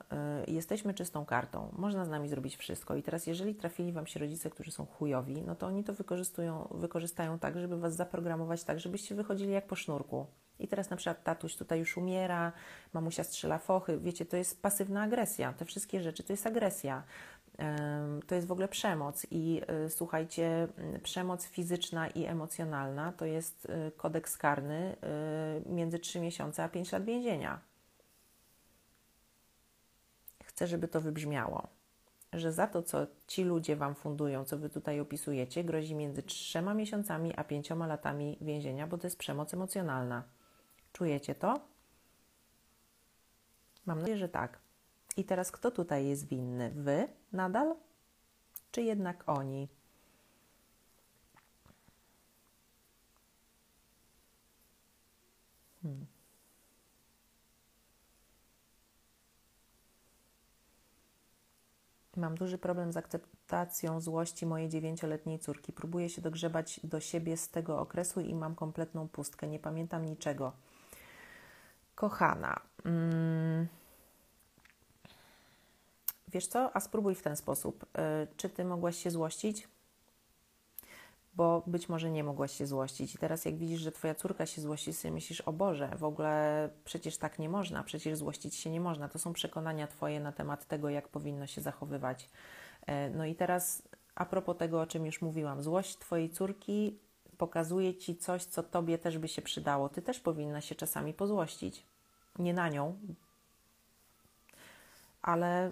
y, 0.48 0.52
jesteśmy 0.52 0.94
czystą 0.94 1.26
kartą. 1.26 1.70
Można 1.78 2.06
z 2.06 2.10
nami 2.10 2.30
zrobić 2.30 2.58
wszystko. 2.58 2.96
I 2.96 3.04
teraz, 3.04 3.28
jeżeli 3.28 3.56
trafili 3.56 3.92
Wam 3.92 4.08
się 4.08 4.20
rodzice, 4.20 4.50
którzy 4.50 4.72
są 4.72 4.86
chujowi, 4.86 5.42
no 5.42 5.56
to 5.56 5.68
oni 5.68 5.84
to 5.84 5.94
wykorzystują, 5.94 6.68
wykorzystają 6.72 7.40
tak, 7.40 7.60
żeby 7.60 7.80
Was 7.80 7.96
zaprogramować 7.96 8.64
tak, 8.64 8.80
żebyście 8.80 9.16
wychodzili 9.16 9.52
jak 9.52 9.68
po 9.68 9.76
sznurku. 9.76 10.26
I 10.60 10.68
teraz 10.68 10.90
na 10.90 10.98
przykład 10.98 11.24
tatuś 11.24 11.56
tutaj 11.56 11.80
już 11.80 11.98
umiera, 11.98 12.52
mamusia 12.94 13.24
strzela 13.24 13.58
fochy. 13.58 14.00
Wiecie, 14.00 14.26
to 14.26 14.38
jest 14.38 14.62
pasywna 14.62 15.02
agresja. 15.02 15.54
Te 15.54 15.66
wszystkie 15.66 16.02
rzeczy 16.02 16.24
to 16.24 16.34
jest 16.34 16.48
agresja. 16.48 17.04
To 18.28 18.36
jest 18.36 18.48
w 18.48 18.52
ogóle 18.52 18.68
przemoc 18.68 19.28
i 19.32 19.62
y, 19.86 19.90
słuchajcie, 19.90 20.68
przemoc 21.04 21.46
fizyczna 21.48 22.08
i 22.08 22.26
emocjonalna 22.26 23.12
to 23.12 23.26
jest 23.26 23.66
y, 23.66 23.92
kodeks 23.92 24.38
karny 24.38 24.96
między 25.66 26.00
3 26.00 26.20
miesiące 26.20 26.64
a 26.64 26.70
5 26.70 26.92
lat 26.92 27.06
więzienia. 27.06 27.60
Chcę, 30.44 30.68
żeby 30.68 30.88
to 30.88 31.02
wybrzmiało, 31.02 31.68
że 32.34 32.52
za 32.52 32.68
to, 32.68 32.84
co 32.84 33.08
ci 33.28 33.44
ludzie 33.44 33.76
Wam 33.76 33.96
fundują, 33.96 34.46
co 34.46 34.58
Wy 34.58 34.70
tutaj 34.70 35.00
opisujecie, 35.00 35.64
grozi 35.64 35.96
między 35.96 36.24
trzema 36.24 36.74
miesiącami 36.74 37.34
a 37.36 37.44
pięcioma 37.44 37.88
latami 37.88 38.38
więzienia, 38.42 38.88
bo 38.88 38.98
to 38.98 39.08
jest 39.08 39.18
przemoc 39.18 39.54
emocjonalna. 39.54 40.24
Czujecie 40.94 41.36
to? 41.36 41.60
Mam 43.86 44.00
nadzieję, 44.00 44.18
że 44.18 44.30
tak. 44.30 44.67
I 45.18 45.24
teraz 45.24 45.52
kto 45.52 45.72
tutaj 45.72 46.08
jest 46.08 46.28
winny? 46.28 46.72
Wy 46.76 47.08
nadal? 47.32 47.76
Czy 48.72 48.82
jednak 48.82 49.24
oni? 49.30 49.68
Hmm. 55.82 56.06
Mam 62.16 62.36
duży 62.36 62.58
problem 62.58 62.92
z 62.92 62.98
akceptacją 62.98 64.02
złości 64.02 64.46
mojej 64.46 64.70
dziewięcioletniej 64.70 65.40
córki. 65.40 65.74
Próbuję 65.74 66.10
się 66.10 66.22
dogrzebać 66.22 66.80
do 66.84 67.00
siebie 67.00 67.38
z 67.38 67.50
tego 67.50 67.80
okresu 67.80 68.22
i 68.22 68.36
mam 68.36 68.56
kompletną 68.56 69.08
pustkę. 69.08 69.48
Nie 69.48 69.60
pamiętam 69.60 70.06
niczego. 70.06 70.52
Kochana, 71.96 72.60
mm, 72.86 73.68
wiesz 76.28 76.48
co? 76.48 76.76
A 76.76 76.80
spróbuj 76.80 77.16
w 77.16 77.22
ten 77.22 77.36
sposób. 77.36 77.84
Y, 77.84 77.88
czy 78.38 78.50
ty 78.50 78.66
mogłaś 78.66 78.98
się 78.98 79.12
złościć? 79.12 79.68
bo 81.38 81.64
być 81.68 81.90
może 81.90 82.12
nie 82.12 82.24
mogłaś 82.24 82.52
się 82.52 82.68
złościć. 82.68 83.16
I 83.16 83.18
teraz, 83.18 83.46
jak 83.46 83.58
widzisz, 83.58 83.82
że 83.82 83.92
twoja 83.92 84.16
córka 84.16 84.46
się 84.46 84.62
złości, 84.62 84.94
sobie 84.94 85.12
myślisz, 85.12 85.42
o 85.42 85.54
Boże, 85.54 85.90
w 85.98 86.04
ogóle 86.04 86.70
przecież 86.86 87.18
tak 87.18 87.40
nie 87.40 87.50
można, 87.50 87.84
przecież 87.84 88.18
złościć 88.18 88.56
się 88.56 88.70
nie 88.70 88.80
można. 88.80 89.10
To 89.10 89.20
są 89.20 89.34
przekonania 89.34 89.88
twoje 89.88 90.20
na 90.20 90.32
temat 90.32 90.68
tego, 90.68 90.90
jak 90.90 91.08
powinno 91.08 91.48
się 91.48 91.62
zachowywać. 91.62 92.30
E, 92.86 93.10
no 93.10 93.26
i 93.26 93.36
teraz, 93.36 93.82
a 94.16 94.26
propos 94.26 94.58
tego, 94.58 94.82
o 94.82 94.88
czym 94.88 95.06
już 95.06 95.22
mówiłam, 95.22 95.64
złość 95.64 95.98
twojej 95.98 96.30
córki 96.30 97.00
pokazuje 97.38 97.96
ci 97.96 98.16
coś, 98.16 98.44
co 98.44 98.64
tobie 98.64 98.98
też 98.98 99.18
by 99.18 99.28
się 99.28 99.42
przydało. 99.42 99.90
Ty 99.90 100.02
też 100.02 100.20
powinna 100.20 100.62
się 100.62 100.76
czasami 100.76 101.14
pozłościć. 101.14 101.84
Nie 102.40 102.54
na 102.54 102.70
nią, 102.70 102.98
ale 105.22 105.72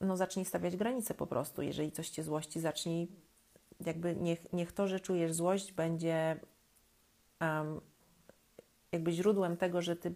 no 0.00 0.16
zacznij 0.16 0.44
stawiać 0.44 0.76
granice 0.76 1.14
po 1.14 1.26
prostu. 1.26 1.62
Jeżeli 1.62 1.92
coś 1.92 2.10
cię 2.10 2.22
złości, 2.22 2.60
zacznij 2.60 3.08
jakby 3.86 4.16
niech, 4.16 4.52
niech 4.52 4.72
to, 4.72 4.88
że 4.88 5.00
czujesz 5.00 5.32
złość, 5.32 5.72
będzie 5.72 6.40
um, 7.40 7.80
jakby 8.92 9.12
źródłem 9.12 9.56
tego, 9.56 9.82
że 9.82 9.96
ty. 9.96 10.14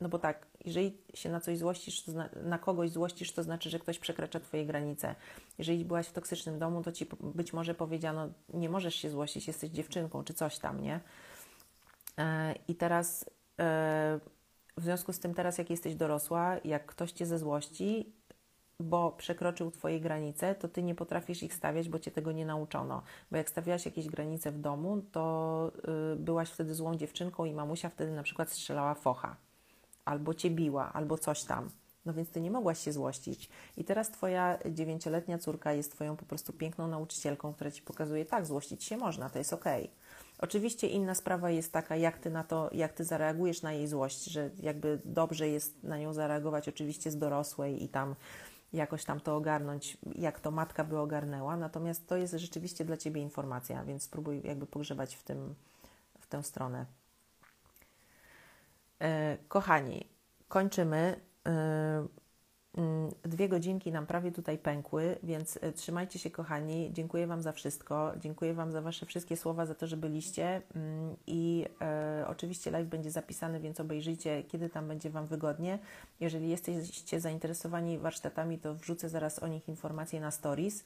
No 0.00 0.08
bo 0.08 0.18
tak, 0.18 0.46
jeżeli 0.64 0.98
się 1.14 1.30
na 1.30 1.40
coś 1.40 1.58
złościsz, 1.58 2.04
na 2.42 2.58
kogoś 2.58 2.90
złościsz, 2.90 3.32
to 3.32 3.42
znaczy, 3.42 3.70
że 3.70 3.78
ktoś 3.78 3.98
przekracza 3.98 4.40
Twoje 4.40 4.66
granice. 4.66 5.14
Jeżeli 5.58 5.84
byłaś 5.84 6.06
w 6.06 6.12
toksycznym 6.12 6.58
domu, 6.58 6.82
to 6.82 6.92
ci 6.92 7.06
być 7.20 7.52
może 7.52 7.74
powiedziano, 7.74 8.28
nie 8.54 8.68
możesz 8.68 8.94
się 8.94 9.10
złościć, 9.10 9.46
jesteś 9.46 9.70
dziewczynką, 9.70 10.24
czy 10.24 10.34
coś 10.34 10.58
tam, 10.58 10.80
nie? 10.80 11.00
E, 12.18 12.54
I 12.68 12.74
teraz, 12.74 13.24
e, 13.60 14.20
w 14.76 14.84
związku 14.84 15.12
z 15.12 15.20
tym, 15.20 15.34
teraz, 15.34 15.58
jak 15.58 15.70
jesteś 15.70 15.94
dorosła, 15.94 16.56
jak 16.64 16.86
ktoś 16.86 17.12
cię 17.12 17.26
ze 17.26 17.38
złości, 17.38 18.12
bo 18.80 19.12
przekroczył 19.12 19.70
Twoje 19.70 20.00
granice, 20.00 20.54
to 20.54 20.68
Ty 20.68 20.82
nie 20.82 20.94
potrafisz 20.94 21.42
ich 21.42 21.54
stawiać, 21.54 21.88
bo 21.88 21.98
Cię 21.98 22.10
tego 22.10 22.32
nie 22.32 22.46
nauczono. 22.46 23.02
Bo 23.30 23.36
jak 23.36 23.50
stawiałaś 23.50 23.86
jakieś 23.86 24.08
granice 24.08 24.52
w 24.52 24.58
domu, 24.58 25.02
to 25.12 25.72
y, 26.12 26.16
byłaś 26.16 26.50
wtedy 26.50 26.74
złą 26.74 26.96
dziewczynką 26.96 27.44
i 27.44 27.52
mamusia 27.52 27.88
wtedy 27.88 28.12
na 28.12 28.22
przykład 28.22 28.50
strzelała 28.50 28.94
focha, 28.94 29.36
albo 30.04 30.34
Cię 30.34 30.50
biła, 30.50 30.92
albo 30.92 31.18
coś 31.18 31.44
tam. 31.44 31.70
No 32.06 32.12
więc 32.12 32.30
Ty 32.30 32.40
nie 32.40 32.50
mogłaś 32.50 32.78
się 32.78 32.92
złościć. 32.92 33.48
I 33.76 33.84
teraz 33.84 34.10
Twoja 34.10 34.58
dziewięcioletnia 34.70 35.38
córka 35.38 35.72
jest 35.72 35.92
Twoją 35.92 36.16
po 36.16 36.24
prostu 36.24 36.52
piękną 36.52 36.88
nauczycielką, 36.88 37.54
która 37.54 37.70
Ci 37.70 37.82
pokazuje, 37.82 38.24
tak, 38.24 38.46
złościć 38.46 38.84
się 38.84 38.96
można, 38.96 39.30
to 39.30 39.38
jest 39.38 39.52
okej. 39.52 39.82
Okay. 39.84 39.96
Oczywiście 40.38 40.86
inna 40.86 41.14
sprawa 41.14 41.50
jest 41.50 41.72
taka, 41.72 41.96
jak 41.96 42.18
ty 42.18 42.30
na 42.30 42.44
to, 42.44 42.70
jak 42.72 42.92
ty 42.92 43.04
zareagujesz 43.04 43.62
na 43.62 43.72
jej 43.72 43.88
złość, 43.88 44.24
że 44.24 44.50
jakby 44.60 45.00
dobrze 45.04 45.48
jest 45.48 45.82
na 45.82 45.98
nią 45.98 46.12
zareagować 46.12 46.68
oczywiście 46.68 47.10
z 47.10 47.18
dorosłej 47.18 47.84
i 47.84 47.88
tam 47.88 48.14
jakoś 48.72 49.04
tam 49.04 49.20
to 49.20 49.36
ogarnąć, 49.36 49.98
jak 50.14 50.40
to 50.40 50.50
matka 50.50 50.84
by 50.84 50.98
ogarnęła, 50.98 51.56
natomiast 51.56 52.08
to 52.08 52.16
jest 52.16 52.34
rzeczywiście 52.34 52.84
dla 52.84 52.96
Ciebie 52.96 53.22
informacja, 53.22 53.84
więc 53.84 54.02
spróbuj 54.02 54.42
jakby 54.44 54.66
pogrzebać 54.66 55.16
w, 55.16 55.22
tym, 55.22 55.54
w 56.18 56.26
tę 56.26 56.42
stronę. 56.42 56.86
E, 59.00 59.38
kochani, 59.48 60.08
kończymy. 60.48 61.20
E, 62.76 62.80
Mm, 62.80 63.10
dwie 63.22 63.48
godzinki 63.48 63.92
nam 63.92 64.06
prawie 64.06 64.32
tutaj 64.32 64.58
pękły, 64.58 65.16
więc 65.22 65.58
e, 65.62 65.72
trzymajcie 65.72 66.18
się, 66.18 66.30
kochani. 66.30 66.90
Dziękuję 66.92 67.26
Wam 67.26 67.42
za 67.42 67.52
wszystko. 67.52 68.12
Dziękuję 68.20 68.54
Wam 68.54 68.72
za 68.72 68.82
Wasze 68.82 69.06
wszystkie 69.06 69.36
słowa, 69.36 69.66
za 69.66 69.74
to, 69.74 69.86
że 69.86 69.96
byliście. 69.96 70.62
Mm, 70.76 71.16
I 71.26 71.66
e, 71.80 72.24
oczywiście 72.28 72.70
live 72.70 72.88
będzie 72.88 73.10
zapisany, 73.10 73.60
więc 73.60 73.80
obejrzyjcie, 73.80 74.42
kiedy 74.42 74.68
tam 74.68 74.88
będzie 74.88 75.10
Wam 75.10 75.26
wygodnie. 75.26 75.78
Jeżeli 76.20 76.48
jesteście 76.48 77.20
zainteresowani 77.20 77.98
warsztatami, 77.98 78.58
to 78.58 78.74
wrzucę 78.74 79.08
zaraz 79.08 79.38
o 79.38 79.46
nich 79.46 79.68
informacje 79.68 80.20
na 80.20 80.30
stories. 80.30 80.84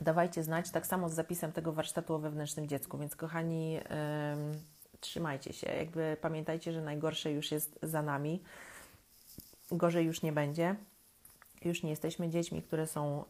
Dawajcie 0.00 0.42
znać, 0.42 0.70
tak 0.70 0.86
samo 0.86 1.08
z 1.08 1.14
zapisem 1.14 1.52
tego 1.52 1.72
warsztatu 1.72 2.14
o 2.14 2.18
wewnętrznym 2.18 2.68
dziecku. 2.68 2.98
Więc, 2.98 3.16
kochani, 3.16 3.80
trzymajcie 5.00 5.52
się. 5.52 5.72
Jakby 5.72 6.16
pamiętajcie, 6.20 6.72
że 6.72 6.82
najgorsze 6.82 7.32
już 7.32 7.52
jest 7.52 7.78
za 7.82 8.02
nami 8.02 8.42
gorzej 9.76 10.06
już 10.06 10.22
nie 10.22 10.32
będzie. 10.32 10.76
Już 11.64 11.82
nie 11.82 11.90
jesteśmy 11.90 12.28
dziećmi, 12.28 12.62
które 12.62 12.86
są, 12.86 13.24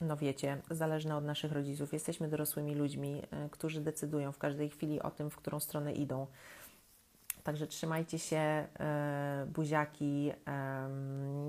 no 0.00 0.16
wiecie, 0.16 0.62
zależne 0.70 1.16
od 1.16 1.24
naszych 1.24 1.52
rodziców. 1.52 1.92
Jesteśmy 1.92 2.28
dorosłymi 2.28 2.74
ludźmi, 2.74 3.22
y, 3.46 3.50
którzy 3.50 3.80
decydują 3.80 4.32
w 4.32 4.38
każdej 4.38 4.70
chwili 4.70 5.02
o 5.02 5.10
tym, 5.10 5.30
w 5.30 5.36
którą 5.36 5.60
stronę 5.60 5.92
idą. 5.92 6.26
Także 7.42 7.66
trzymajcie 7.66 8.18
się, 8.18 8.66
y, 9.42 9.46
buziaki, 9.46 10.32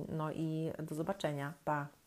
no 0.10 0.32
i 0.32 0.72
do 0.80 0.96
zobaczenia. 0.96 1.54
Pa! 1.66 2.01